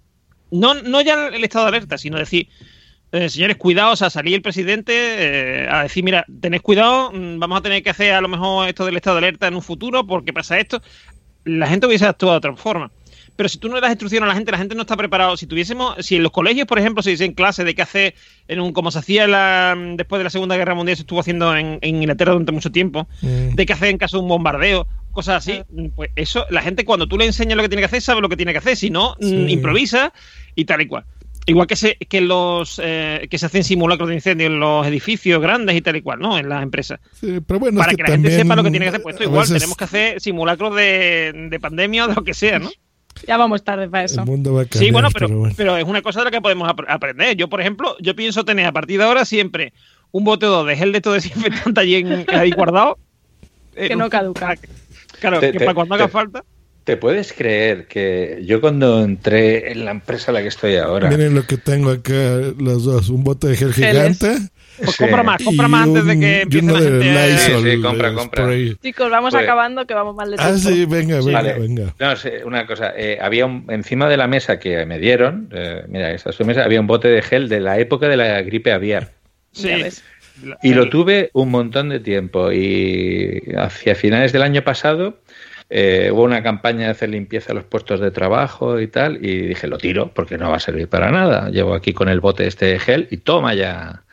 no, 0.51 0.73
no 0.73 1.01
ya 1.01 1.27
el 1.27 1.43
estado 1.43 1.65
de 1.65 1.69
alerta, 1.69 1.97
sino 1.97 2.17
decir, 2.17 2.47
eh, 3.11 3.29
señores, 3.29 3.57
cuidado, 3.57 3.93
o 3.93 3.95
sea, 3.95 4.09
salir 4.09 4.35
el 4.35 4.41
presidente 4.41 4.93
eh, 4.93 5.67
a 5.69 5.83
decir, 5.83 6.03
mira, 6.03 6.25
tened 6.41 6.61
cuidado, 6.61 7.11
mm, 7.11 7.39
vamos 7.39 7.59
a 7.59 7.61
tener 7.61 7.81
que 7.81 7.89
hacer 7.89 8.13
a 8.13 8.21
lo 8.21 8.27
mejor 8.27 8.67
esto 8.67 8.85
del 8.85 8.97
estado 8.97 9.15
de 9.15 9.27
alerta 9.27 9.47
en 9.47 9.55
un 9.55 9.61
futuro 9.61 10.05
porque 10.05 10.33
pasa 10.33 10.59
esto. 10.59 10.81
La 11.43 11.67
gente 11.67 11.87
hubiese 11.87 12.05
actuado 12.05 12.33
de 12.33 12.37
otra 12.37 12.55
forma. 12.55 12.91
Pero 13.39 13.47
si 13.47 13.57
tú 13.57 13.69
no 13.69 13.75
le 13.75 13.81
das 13.81 13.91
instrucción 13.91 14.21
a 14.25 14.27
la 14.27 14.35
gente, 14.35 14.51
la 14.51 14.57
gente 14.57 14.75
no 14.75 14.81
está 14.81 14.97
preparado. 14.97 15.37
Si 15.37 15.47
tuviésemos, 15.47 15.95
si 16.05 16.17
en 16.17 16.23
los 16.23 16.31
colegios, 16.33 16.67
por 16.67 16.77
ejemplo, 16.77 17.01
se 17.01 17.11
dicen 17.11 17.31
clases 17.31 17.63
de 17.65 17.73
qué 17.73 17.81
hacer, 17.81 18.13
en 18.49 18.59
un, 18.59 18.73
como 18.73 18.91
se 18.91 18.99
hacía 18.99 19.23
en 19.23 19.31
la- 19.31 19.77
después 19.95 20.19
de 20.19 20.25
la 20.25 20.29
Segunda 20.29 20.57
Guerra 20.57 20.75
Mundial, 20.75 20.97
se 20.97 21.03
estuvo 21.03 21.21
haciendo 21.21 21.55
en, 21.55 21.79
en 21.81 21.95
Inglaterra 21.95 22.33
durante 22.33 22.51
mucho 22.51 22.69
tiempo, 22.69 23.07
Mm. 23.21 23.55
de 23.55 23.65
qué 23.65 23.71
hacer 23.71 23.87
en 23.91 23.97
caso 23.97 24.17
de 24.17 24.23
un 24.23 24.27
bombardeo, 24.29 24.87
cosas 25.13 25.37
así, 25.37 25.61
pues 25.95 26.09
eso, 26.17 26.45
la 26.49 26.61
gente 26.61 26.83
cuando 26.83 27.07
tú 27.07 27.17
le 27.17 27.23
enseñas 27.25 27.55
lo 27.55 27.63
que 27.63 27.69
tiene 27.69 27.81
que 27.81 27.85
hacer, 27.85 28.01
sabe 28.01 28.19
lo 28.19 28.27
que 28.27 28.35
tiene 28.35 28.51
que 28.51 28.57
hacer, 28.57 28.75
si 28.75 28.89
no, 28.89 29.15
mm, 29.21 29.25
Sí. 29.25 29.45
improvisa 29.53 30.11
y 30.55 30.65
tal 30.65 30.81
y 30.81 30.87
cual. 30.87 31.05
Igual 31.45 31.65
que 31.65 31.77
se, 31.77 31.95
que 31.95 32.19
los 32.19 32.79
eh, 32.83 33.25
que 33.31 33.37
se 33.39 33.45
hacen 33.45 33.63
simulacros 33.63 34.09
de 34.09 34.15
incendio 34.15 34.47
en 34.47 34.59
los 34.59 34.85
edificios 34.85 35.41
grandes 35.41 35.77
y 35.77 35.81
tal 35.81 35.95
y 35.95 36.01
cual, 36.01 36.19
¿no? 36.19 36.37
En 36.37 36.49
las 36.49 36.61
empresas. 36.61 36.99
Sí, 37.13 37.39
pero 37.47 37.57
bueno, 37.61 37.79
es 37.79 37.85
Para 37.85 37.91
que 37.91 37.95
que, 37.95 38.03
la 38.03 38.09
gente 38.09 38.31
sepa 38.35 38.55
lo 38.57 38.63
que 38.65 38.69
tiene 38.69 38.85
que 38.87 38.89
hacer. 38.89 39.01
Pues 39.01 39.13
esto 39.15 39.23
igual, 39.23 39.43
veces 39.43 39.55
tenemos 39.55 39.77
que 39.77 39.83
hacer 39.85 40.19
simulacros 40.19 40.75
de, 40.75 41.47
de 41.49 41.59
pandemia 41.61 42.03
o 42.03 42.07
de 42.09 42.15
lo 42.15 42.23
que 42.25 42.33
sea, 42.33 42.59
¿no? 42.59 42.69
Ya 43.27 43.37
vamos 43.37 43.63
tarde 43.63 43.87
para 43.89 44.05
eso. 44.05 44.21
El 44.21 44.25
mundo 44.27 44.53
va 44.53 44.61
a 44.61 44.65
cambiar, 44.65 44.83
Sí, 44.85 44.91
bueno 44.91 45.09
pero, 45.11 45.29
bueno. 45.29 45.53
pero 45.57 45.77
es 45.77 45.83
una 45.85 46.01
cosa 46.01 46.19
de 46.19 46.25
la 46.25 46.31
que 46.31 46.41
podemos 46.41 46.67
ap- 46.69 46.87
aprender. 46.87 47.35
Yo, 47.37 47.47
por 47.49 47.61
ejemplo, 47.61 47.95
yo 47.99 48.15
pienso 48.15 48.45
tener 48.45 48.65
a 48.65 48.71
partir 48.71 48.97
de 48.99 49.05
ahora 49.05 49.25
siempre 49.25 49.73
un 50.11 50.23
bote 50.23 50.45
o 50.45 50.49
dos 50.49 50.67
de 50.67 50.75
gel 50.75 50.91
de 50.91 50.97
esto 50.99 51.13
desinfectante 51.13 51.79
allí 51.81 51.95
en, 51.95 52.25
ahí 52.33 52.51
guardado. 52.51 52.97
Que 53.75 53.95
no 53.95 54.09
caduca. 54.09 54.57
Claro, 55.19 55.39
Te- 55.39 55.51
que 55.51 55.59
te- 55.59 55.65
para 55.65 55.75
cuando 55.75 55.95
te- 55.95 56.03
haga 56.03 56.11
falta. 56.11 56.43
¿Te 56.83 56.97
puedes 56.97 57.33
creer 57.33 57.85
que 57.87 58.41
yo 58.47 58.61
cuando 58.61 59.03
entré 59.03 59.71
en 59.71 59.85
la 59.85 59.91
empresa 59.91 60.31
en 60.31 60.35
la 60.35 60.41
que 60.41 60.47
estoy 60.47 60.75
ahora... 60.77 61.07
Miren 61.09 61.35
lo 61.35 61.45
que 61.45 61.57
tengo 61.57 61.91
acá, 61.91 62.13
los 62.57 62.83
dos. 62.83 63.09
Un 63.09 63.23
bote 63.23 63.47
de 63.47 63.57
gel 63.57 63.73
Geles. 63.73 64.17
gigante. 64.17 64.49
Pues 64.83 64.97
compra 64.97 65.23
más, 65.23 65.43
compra 65.43 65.67
más 65.67 65.83
antes 65.87 66.05
de 66.05 66.19
que 66.19 66.41
empiece 66.41 66.65
la 66.71 66.79
gente 66.79 67.09
a- 67.17 67.27
Lysol, 67.27 67.63
Sí, 67.63 67.71
sí, 67.71 67.81
compra, 67.81 68.13
compra. 68.13 68.43
spray. 68.45 68.75
Chicos, 68.81 69.09
vamos 69.11 69.31
Pues- 69.33 69.43
acabando 69.43 69.85
que 69.85 69.93
vamos 69.93 70.15
mal 70.15 70.29
de 70.31 70.37
Ah, 70.39 70.45
tiempo. 70.53 70.69
sí, 70.69 70.85
venga, 70.85 71.17
venga, 71.17 71.31
Vale. 71.31 71.53
venga. 71.59 71.93
No, 71.99 72.15
sé, 72.15 72.41
una 72.45 72.65
cosa. 72.65 72.93
eh, 72.95 73.17
había 73.21 73.45
un, 73.45 73.65
encima 73.69 74.07
de 74.09 74.17
la 74.17 74.27
mesa 74.27 74.59
que 74.59 74.85
me 74.85 74.99
dieron, 74.99 75.49
eh, 75.53 75.83
mira, 75.87 76.11
esta 76.11 76.29
es 76.31 76.35
su 76.35 76.45
mesa, 76.45 76.63
había 76.63 76.79
un 76.79 76.87
bote 76.87 77.07
de 77.07 77.21
gel 77.21 77.49
de 77.49 77.59
la 77.59 77.77
época 77.79 78.07
de 78.07 78.17
la 78.17 78.41
gripe 78.41 78.71
aviar. 78.71 79.11
Sí. 79.51 79.69
Y 80.63 80.73
lo 80.73 80.89
tuve 80.89 81.29
un 81.33 81.51
montón 81.51 81.89
de 81.89 81.99
tiempo. 81.99 82.51
Y 82.51 83.41
hacia 83.57 83.95
finales 83.95 84.31
del 84.31 84.41
año 84.43 84.63
pasado 84.63 85.19
eh, 85.69 86.09
hubo 86.13 86.23
una 86.23 86.41
campaña 86.41 86.85
de 86.85 86.91
hacer 86.91 87.09
limpieza 87.09 87.51
a 87.51 87.55
los 87.55 87.63
puestos 87.65 87.99
de 87.99 88.09
trabajo 88.11 88.79
y 88.79 88.87
tal. 88.87 89.17
Y 89.23 89.47
dije, 89.47 89.67
lo 89.67 89.77
tiro 89.77 90.11
porque 90.13 90.37
no 90.37 90.49
va 90.49 90.55
a 90.55 90.59
servir 90.61 90.87
para 90.87 91.11
nada. 91.11 91.49
Llevo 91.49 91.73
aquí 91.73 91.93
con 91.93 92.07
el 92.09 92.21
bote 92.21 92.47
este 92.47 92.65
de 92.67 92.79
gel 92.79 93.07
y 93.11 93.17
toma 93.17 93.53
ya. 93.53 94.03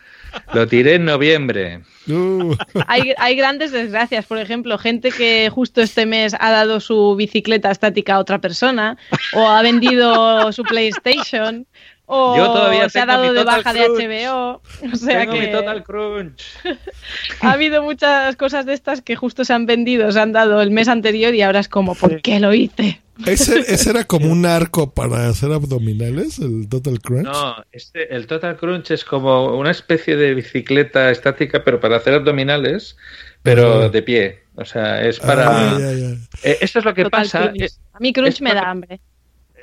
Lo 0.52 0.66
tiré 0.66 0.94
en 0.94 1.04
noviembre. 1.04 1.82
Uh, 2.08 2.54
Hay, 2.86 3.14
hay 3.18 3.36
grandes 3.36 3.72
desgracias, 3.72 4.26
por 4.26 4.38
ejemplo, 4.38 4.78
gente 4.78 5.10
que 5.10 5.50
justo 5.50 5.82
este 5.82 6.06
mes 6.06 6.34
ha 6.38 6.50
dado 6.50 6.78
su 6.80 7.16
bicicleta 7.16 7.70
estática 7.70 8.14
a 8.14 8.18
otra 8.20 8.40
persona 8.40 8.96
o 9.34 9.48
ha 9.48 9.60
vendido 9.62 10.52
su 10.52 10.62
PlayStation 10.62 11.66
O 12.08 12.36
Yo 12.36 12.46
todavía 12.46 12.88
se 12.88 13.00
ha 13.00 13.06
dado 13.06 13.32
de 13.32 13.40
Total 13.40 13.64
baja 13.64 13.72
de 13.72 13.84
Crunch. 13.86 14.00
HBO. 14.04 14.62
O 14.92 14.96
sea 14.96 15.20
Tengo 15.20 15.32
que 15.32 15.40
mi 15.40 15.50
Total 15.50 15.82
Crunch. 15.82 16.42
ha 17.40 17.52
habido 17.52 17.82
muchas 17.82 18.36
cosas 18.36 18.64
de 18.64 18.74
estas 18.74 19.02
que 19.02 19.16
justo 19.16 19.44
se 19.44 19.52
han 19.52 19.66
vendido, 19.66 20.10
se 20.12 20.20
han 20.20 20.32
dado 20.32 20.60
el 20.62 20.70
mes 20.70 20.86
anterior 20.88 21.34
y 21.34 21.42
ahora 21.42 21.58
es 21.60 21.68
como, 21.68 21.94
¿por 21.96 22.22
qué 22.22 22.38
lo 22.38 22.54
hice? 22.54 23.00
¿Ese, 23.24 23.58
ese 23.60 23.90
era 23.90 24.04
como 24.04 24.26
un 24.30 24.46
arco 24.46 24.92
para 24.92 25.28
hacer 25.28 25.50
abdominales, 25.52 26.38
el 26.38 26.68
Total 26.68 27.00
Crunch? 27.00 27.24
No, 27.24 27.56
este, 27.72 28.14
el 28.14 28.26
Total 28.26 28.56
Crunch 28.56 28.90
es 28.92 29.04
como 29.04 29.56
una 29.58 29.70
especie 29.72 30.16
de 30.16 30.34
bicicleta 30.34 31.10
estática, 31.10 31.64
pero 31.64 31.80
para 31.80 31.96
hacer 31.96 32.14
abdominales, 32.14 32.96
pero 33.42 33.78
Ajá. 33.78 33.88
de 33.88 34.02
pie. 34.02 34.38
O 34.54 34.64
sea, 34.64 35.02
es 35.04 35.18
para. 35.18 35.48
Ah, 35.74 35.78
ya, 35.78 35.92
ya. 35.92 36.08
Eh, 36.44 36.58
esto 36.60 36.78
es 36.78 36.84
lo 36.84 36.94
que 36.94 37.02
Total 37.04 37.22
pasa. 37.22 37.40
Crunch. 37.48 37.62
eh, 37.62 37.68
A 37.94 37.98
mí 38.00 38.12
Crunch 38.12 38.28
es 38.34 38.40
me 38.42 38.54
da 38.54 38.70
hambre. 38.70 39.00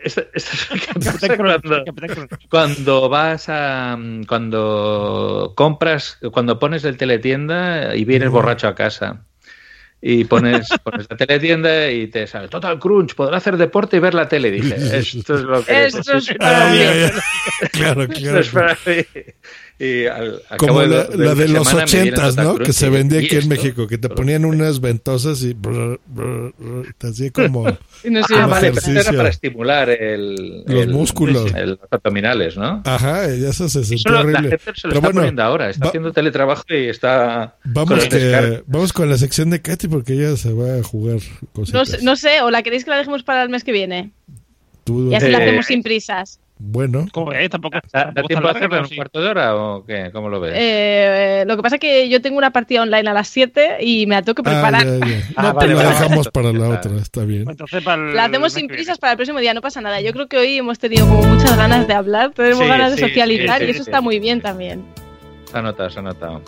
Esto, 0.04 0.22
esto 0.34 0.52
es 0.54 0.70
lo 0.70 0.76
que 1.84 1.94
pasa 1.94 2.26
cuando, 2.50 3.10
vas 3.10 3.48
a. 3.50 3.96
mm, 3.98 4.24
Cuando 4.26 5.54
compras. 5.56 6.20
Cuando 6.32 6.60
pones 6.60 6.84
el 6.86 6.98
teletienda 6.98 7.96
y 7.96 8.06
vienes 8.06 8.30
borracho 8.30 8.68
a 8.68 8.76
casa. 8.76 9.26
Y 10.06 10.26
pones, 10.26 10.68
pones 10.84 11.08
la 11.10 11.16
teletienda 11.16 11.90
y 11.90 12.08
te 12.08 12.28
sale 12.28 12.50
Total 12.50 12.78
Crunch, 12.78 13.16
podrá 13.16 13.38
hacer 13.38 13.56
deporte 13.56 13.96
y 13.96 14.00
ver 14.02 14.14
la 14.14 14.28
tele. 14.28 14.52
Dije, 14.52 14.76
esto 14.98 15.36
es 15.36 15.42
lo 15.44 15.64
que 15.64 15.86
Esto 15.86 16.18
es 16.18 16.34
para 16.38 16.68
Ah, 16.68 16.70
mí. 16.72 16.80
ya. 16.80 17.70
Claro, 17.72 18.02
Esto 18.04 18.14
claro. 18.20 18.40
es 18.40 18.50
para 18.50 18.78
mí. 18.86 19.06
Y 19.80 20.06
al, 20.06 20.40
al 20.50 20.58
Como 20.60 20.76
cabo 20.76 20.86
la, 20.86 21.04
de, 21.06 21.18
la 21.18 21.36
de 21.36 21.46
una 21.46 21.54
los 21.60 21.74
ochentas, 21.74 22.38
¿no? 22.38 22.56
Que 22.58 22.72
se 22.72 22.90
vendía 22.90 23.20
¿y 23.22 23.26
aquí 23.26 23.36
en 23.36 23.42
esto? 23.42 23.50
México, 23.50 23.88
que 23.88 23.98
te 23.98 24.08
ponían 24.08 24.46
unas 24.46 24.80
ventosas 24.80 25.42
y 25.42 25.54
brr, 25.54 26.00
brr, 26.06 26.54
brr, 26.58 26.94
te 26.98 27.08
hacía 27.08 27.32
como, 27.32 27.68
Y 28.04 28.10
no 28.12 28.20
Ah, 28.22 28.26
como 28.30 28.48
vale, 28.50 28.72
pero 28.72 28.82
era 28.86 28.92
ejercicio. 28.92 29.18
para 29.18 29.30
estimular 29.30 29.90
el, 29.90 30.64
Los 30.68 30.84
el- 30.84 30.90
músculos. 30.90 31.54
el- 31.56 31.72
los 31.72 31.80
abdominales, 31.92 32.56
¿no? 32.56 32.82
Ajá, 32.86 33.34
y 33.36 33.44
eso 33.44 33.68
se 33.68 33.84
sentía 33.84 34.12
lo- 34.12 34.18
la 34.18 34.22
horrible. 34.40 34.50
gente 34.50 34.58
se 34.58 34.70
lo 34.70 34.74
Pero 34.82 34.88
está 34.94 35.00
bueno, 35.00 35.20
poniendo 35.22 35.44
ahora, 35.44 35.70
está 35.72 35.86
va- 35.86 35.90
haciendo 35.90 36.12
teletrabajo 36.14 36.64
y 36.70 36.88
está 36.90 37.56
con 37.64 37.74
Vamos, 37.74 38.10
descargo. 38.10 38.56
que, 38.58 38.64
vamos 38.68 38.94
con 38.94 39.10
la 39.10 39.18
sección 39.18 39.50
de 39.50 39.62
Katy 39.62 39.88
porque 39.88 40.14
ella 40.14 40.38
se 40.38 40.54
va 40.54 40.76
a 40.78 40.84
jugar 40.84 41.18
No 41.42 41.48
cositas. 41.54 41.90
sé, 41.90 41.98
no 42.04 42.16
sé, 42.16 42.42
o 42.42 42.52
la 42.52 42.62
queréis 42.62 42.84
que 42.86 42.92
la 42.92 42.98
dejemos 42.98 43.24
para 43.24 43.42
el 43.44 43.50
mes 43.50 43.64
que 43.64 43.72
viene. 43.72 44.12
Tú- 44.84 45.12
Y 45.12 45.16
así 45.16 45.30
la 45.30 45.40
Eh, 45.40 45.44
hacemos 45.44 45.66
sin 45.66 45.82
prisas. 45.82 46.40
Bueno, 46.66 47.06
¿Cómo 47.12 47.32
ves? 47.32 47.50
Tampoco, 47.50 47.78
¿Da, 47.92 48.14
tiempo 48.26 48.48
a 48.48 48.52
hacerlo 48.52 48.78
en 48.78 48.84
un 48.84 48.96
cuarto 48.96 49.20
de 49.22 49.28
hora 49.28 49.54
o 49.54 49.86
qué? 49.86 50.12
¿Cómo 50.14 50.30
lo 50.30 50.40
ves? 50.40 50.54
Eh, 50.56 51.44
lo 51.46 51.58
que 51.58 51.62
pasa 51.62 51.76
es 51.76 51.82
que 51.82 52.08
yo 52.08 52.22
tengo 52.22 52.38
una 52.38 52.52
partida 52.54 52.84
online 52.84 53.10
a 53.10 53.14
las 53.14 53.28
7 53.28 53.80
y 53.82 54.06
me 54.08 54.16
la 54.16 54.22
tengo 54.22 54.36
que 54.42 54.50
ah, 54.50 54.54
preparar. 54.54 54.86
ya, 54.86 55.06
ya. 55.06 55.16
Ah, 55.36 55.44
No, 55.44 55.54
vale, 55.56 55.68
pero 55.68 55.80
la 55.80 55.84
vale, 55.84 55.90
dejamos 56.00 56.28
vale. 56.28 56.32
para 56.32 56.54
la 56.54 56.70
otra, 56.80 56.96
está 57.02 57.26
bien. 57.26 57.50
Entonces, 57.50 57.84
para 57.84 58.02
el 58.02 58.16
La 58.16 58.24
hacemos 58.26 58.54
sin 58.54 58.68
prisas 58.70 58.98
para 58.98 59.12
el 59.12 59.18
próximo 59.18 59.40
día, 59.40 59.54
no 59.54 59.60
pasa 59.60 59.82
nada. 59.82 60.00
Yo 60.00 60.14
creo 60.14 60.28
que 60.28 60.38
hoy 60.38 60.58
hemos 60.58 60.80
tenido 60.80 61.06
como 61.06 61.22
muchas 61.24 61.58
ganas 61.58 61.86
de 61.86 61.94
hablar, 61.96 62.32
tenemos 62.32 62.60
Sí, 62.60 62.68
ganas 62.68 62.96
de 62.96 63.02
socializar 63.10 63.60
sí, 63.60 63.66
y 63.66 63.70
eso 63.72 63.84
sí. 63.84 63.90
está 63.90 64.00
muy 64.00 64.20
bien 64.20 64.40
también. 64.40 64.86
Se 65.52 65.58
ha 65.58 65.62
notado, 65.62 65.90
se 65.90 66.00
ha 66.00 66.02
notado. 66.02 66.42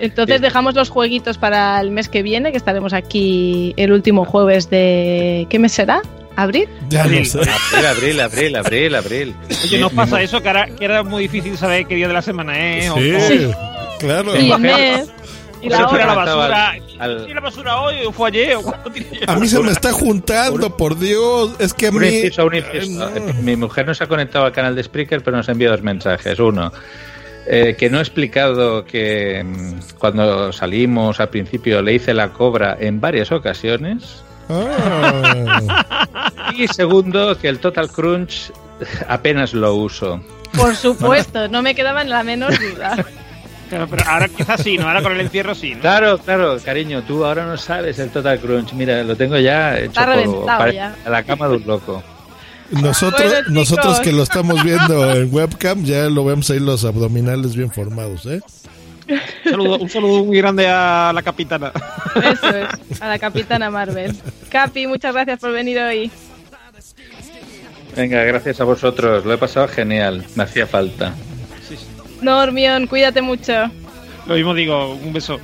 Entonces 0.00 0.40
dejamos 0.40 0.74
los 0.74 0.88
jueguitos 0.90 1.38
para 1.38 1.80
el 1.80 1.92
mes 1.92 2.08
que 2.08 2.22
viene, 2.24 2.50
que 2.50 2.56
estaremos 2.56 2.92
aquí 2.92 3.72
el 3.76 3.92
último 3.92 4.24
jueves 4.24 4.68
de... 4.68 5.46
¿Qué 5.48 5.60
mes 5.60 5.70
será? 5.72 6.02
¿Abril? 6.36 6.68
Ya 6.88 7.00
no 7.00 7.04
Abril. 7.10 7.26
sé. 7.26 7.38
Abril, 7.40 7.86
abril, 7.86 8.20
abril, 8.20 8.56
abril, 8.56 8.94
abril. 8.94 9.36
Oye, 9.64 9.78
¿nos 9.78 9.92
Mi- 9.92 9.96
pasa 9.96 10.22
eso? 10.22 10.40
Que, 10.40 10.48
ahora, 10.48 10.66
que 10.66 10.84
era 10.84 11.02
muy 11.02 11.22
difícil 11.24 11.56
saber 11.58 11.86
qué 11.86 11.96
día 11.96 12.08
de 12.08 12.14
la 12.14 12.22
semana 12.22 12.76
es. 12.76 12.90
o- 12.90 12.96
Sí, 12.96 13.44
o- 13.44 13.98
claro. 13.98 14.36
Y 14.40 14.52
mes. 14.58 15.08
Y 15.62 15.68
la 15.68 15.80
la 15.80 15.88
hora. 15.88 15.98
Estaba 16.04 16.24
basura. 16.24 16.70
al- 16.70 16.82
al- 17.00 17.22
¿Tira 17.26 17.34
la 17.34 17.40
basura 17.42 17.80
hoy 17.82 17.96
o 18.06 18.12
fue 18.12 18.28
ayer? 18.28 18.56
¿O? 18.56 18.74
A 19.26 19.36
mí 19.36 19.46
se 19.46 19.60
me 19.60 19.72
está 19.72 19.92
juntando, 19.92 20.74
por 20.74 20.98
Dios. 20.98 21.52
Es 21.58 21.74
que 21.74 21.88
a 21.88 21.92
mí. 21.92 22.06
inciso. 22.06 22.48
no. 22.48 23.10
Mi 23.42 23.56
mujer 23.56 23.86
nos 23.86 24.00
ha 24.00 24.06
conectado 24.06 24.46
al 24.46 24.52
canal 24.52 24.74
de 24.74 24.82
Spreaker, 24.82 25.22
pero 25.22 25.36
nos 25.36 25.48
ha 25.50 25.52
enviado 25.52 25.76
dos 25.76 25.84
mensajes. 25.84 26.38
Uno, 26.38 26.72
eh, 27.46 27.76
que 27.78 27.90
no 27.90 27.98
he 27.98 28.00
explicado 28.00 28.86
que 28.86 29.42
mm, 29.44 29.98
cuando 29.98 30.50
salimos 30.52 31.20
al 31.20 31.28
principio 31.28 31.82
le 31.82 31.92
hice 31.94 32.14
la 32.14 32.28
cobra 32.30 32.78
en 32.80 32.98
varias 32.98 33.30
ocasiones. 33.30 34.22
Ah, 34.50 35.92
Y 36.56 36.66
segundo, 36.68 37.36
que 37.38 37.48
el 37.48 37.58
Total 37.58 37.90
Crunch 37.90 38.52
apenas 39.08 39.52
lo 39.54 39.74
uso. 39.74 40.20
Por 40.56 40.74
supuesto, 40.74 41.48
no 41.48 41.62
me 41.62 41.74
quedaba 41.74 42.02
en 42.02 42.10
la 42.10 42.22
menor 42.24 42.52
duda. 42.58 43.04
Pero, 43.70 43.86
pero 43.86 44.04
ahora 44.10 44.28
quizás 44.28 44.60
sí, 44.62 44.76
¿no? 44.76 44.88
Ahora 44.88 45.00
con 45.00 45.12
el 45.12 45.20
encierro 45.20 45.54
sí, 45.54 45.74
¿no? 45.76 45.80
Claro, 45.80 46.18
claro, 46.18 46.58
cariño, 46.64 47.02
tú 47.06 47.24
ahora 47.24 47.46
no 47.46 47.56
sabes 47.56 47.98
el 48.00 48.10
Total 48.10 48.38
Crunch. 48.40 48.72
Mira, 48.72 49.02
lo 49.04 49.16
tengo 49.16 49.38
ya 49.38 49.78
hecho 49.78 49.92
pare- 50.44 50.74
ya. 50.74 50.96
a 51.06 51.10
la 51.10 51.22
cama 51.22 51.48
de 51.48 51.56
un 51.56 51.66
loco. 51.66 52.02
nosotros, 52.72 53.22
Bueno, 53.22 53.48
nosotros 53.50 54.00
que 54.00 54.10
lo 54.12 54.24
estamos 54.24 54.62
viendo 54.64 55.08
en 55.12 55.32
webcam, 55.32 55.84
ya 55.84 56.08
lo 56.08 56.24
vemos 56.24 56.50
ahí 56.50 56.58
los 56.58 56.84
abdominales 56.84 57.54
bien 57.54 57.70
formados, 57.70 58.26
¿eh? 58.26 58.40
Un 59.10 59.50
saludo, 59.50 59.78
un 59.78 59.88
saludo 59.88 60.24
muy 60.24 60.38
grande 60.38 60.68
a 60.68 61.12
la 61.14 61.22
capitana. 61.22 61.72
Eso 62.16 62.48
es, 62.48 63.02
a 63.02 63.08
la 63.08 63.18
capitana 63.18 63.70
Marvel. 63.70 64.16
Capi, 64.48 64.86
muchas 64.86 65.12
gracias 65.12 65.40
por 65.40 65.52
venir 65.52 65.78
hoy. 65.80 66.10
Venga, 67.96 68.22
gracias 68.22 68.60
a 68.60 68.64
vosotros, 68.64 69.24
lo 69.24 69.32
he 69.32 69.38
pasado 69.38 69.66
genial, 69.68 70.24
me 70.36 70.44
hacía 70.44 70.66
falta. 70.66 71.14
Normion, 72.22 72.86
cuídate 72.86 73.20
mucho. 73.22 73.52
Lo 74.26 74.34
mismo 74.34 74.54
digo, 74.54 74.94
un 74.94 75.12
beso. 75.12 75.40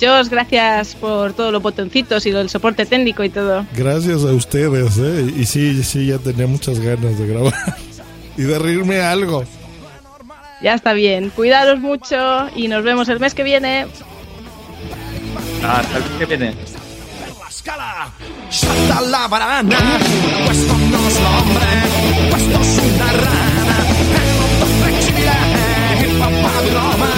Josh, 0.00 0.28
gracias 0.28 0.94
por 0.96 1.32
todos 1.32 1.52
los 1.52 1.62
botoncitos 1.62 2.26
y 2.26 2.30
el 2.30 2.48
soporte 2.48 2.84
técnico 2.86 3.24
y 3.24 3.30
todo. 3.30 3.66
Gracias 3.74 4.22
a 4.24 4.32
ustedes, 4.32 4.98
¿eh? 4.98 5.32
Y 5.36 5.46
sí, 5.46 5.82
sí, 5.82 6.06
ya 6.06 6.18
tenía 6.18 6.46
muchas 6.46 6.80
ganas 6.80 7.18
de 7.18 7.26
grabar. 7.26 7.54
Y 8.36 8.42
de 8.42 8.58
reírme 8.58 9.00
algo. 9.00 9.44
Ya 10.64 10.72
está 10.72 10.94
bien. 10.94 11.28
Cuidaros 11.28 11.78
mucho 11.78 12.48
y 12.56 12.68
nos 12.68 12.82
vemos 12.82 13.10
el 13.10 13.20
mes 13.20 13.34
que 13.34 13.42
viene. 13.42 13.86
Hasta 15.62 15.98
el 15.98 16.04
mes 16.04 16.12
que 16.18 16.24
viene. 16.24 16.54
Salta 18.48 19.00
la 19.02 19.28
hombre, 19.28 19.76
una 22.94 23.12
rana, 23.12 23.76
Roma. 26.72 27.10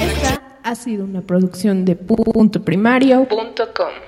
Esta 0.00 0.42
ha 0.62 0.74
sido 0.76 1.04
una 1.04 1.20
producción 1.22 1.84
de 1.84 1.96
punto 1.96 2.62
primario.com. 2.62 4.07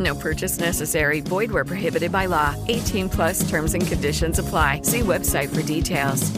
No 0.00 0.14
purchase 0.14 0.58
necessary. 0.58 1.20
Void 1.20 1.52
where 1.52 1.64
prohibited 1.64 2.10
by 2.10 2.26
law. 2.26 2.54
18 2.68 3.10
plus 3.10 3.48
terms 3.48 3.74
and 3.74 3.86
conditions 3.86 4.38
apply. 4.38 4.80
See 4.82 5.00
website 5.00 5.54
for 5.54 5.62
details. 5.62 6.32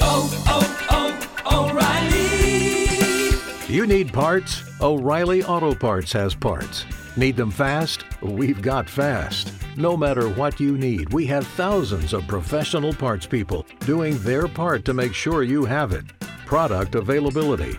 Oh, 0.00 0.28
oh, 0.46 1.38
oh, 1.46 1.70
O'Reilly! 1.70 3.74
You 3.74 3.86
need 3.86 4.12
parts? 4.12 4.62
O'Reilly 4.80 5.42
Auto 5.44 5.74
Parts 5.74 6.12
has 6.12 6.34
parts. 6.34 6.84
Need 7.16 7.36
them 7.36 7.50
fast? 7.50 8.04
We've 8.20 8.60
got 8.60 8.88
fast. 8.88 9.52
No 9.76 9.96
matter 9.96 10.28
what 10.28 10.60
you 10.60 10.76
need, 10.76 11.12
we 11.12 11.26
have 11.26 11.46
thousands 11.48 12.12
of 12.12 12.26
professional 12.26 12.92
parts 12.92 13.26
people 13.26 13.66
doing 13.80 14.18
their 14.18 14.48
part 14.48 14.84
to 14.84 14.94
make 14.94 15.14
sure 15.14 15.42
you 15.42 15.64
have 15.64 15.92
it. 15.92 16.04
Product 16.46 16.94
availability. 16.94 17.78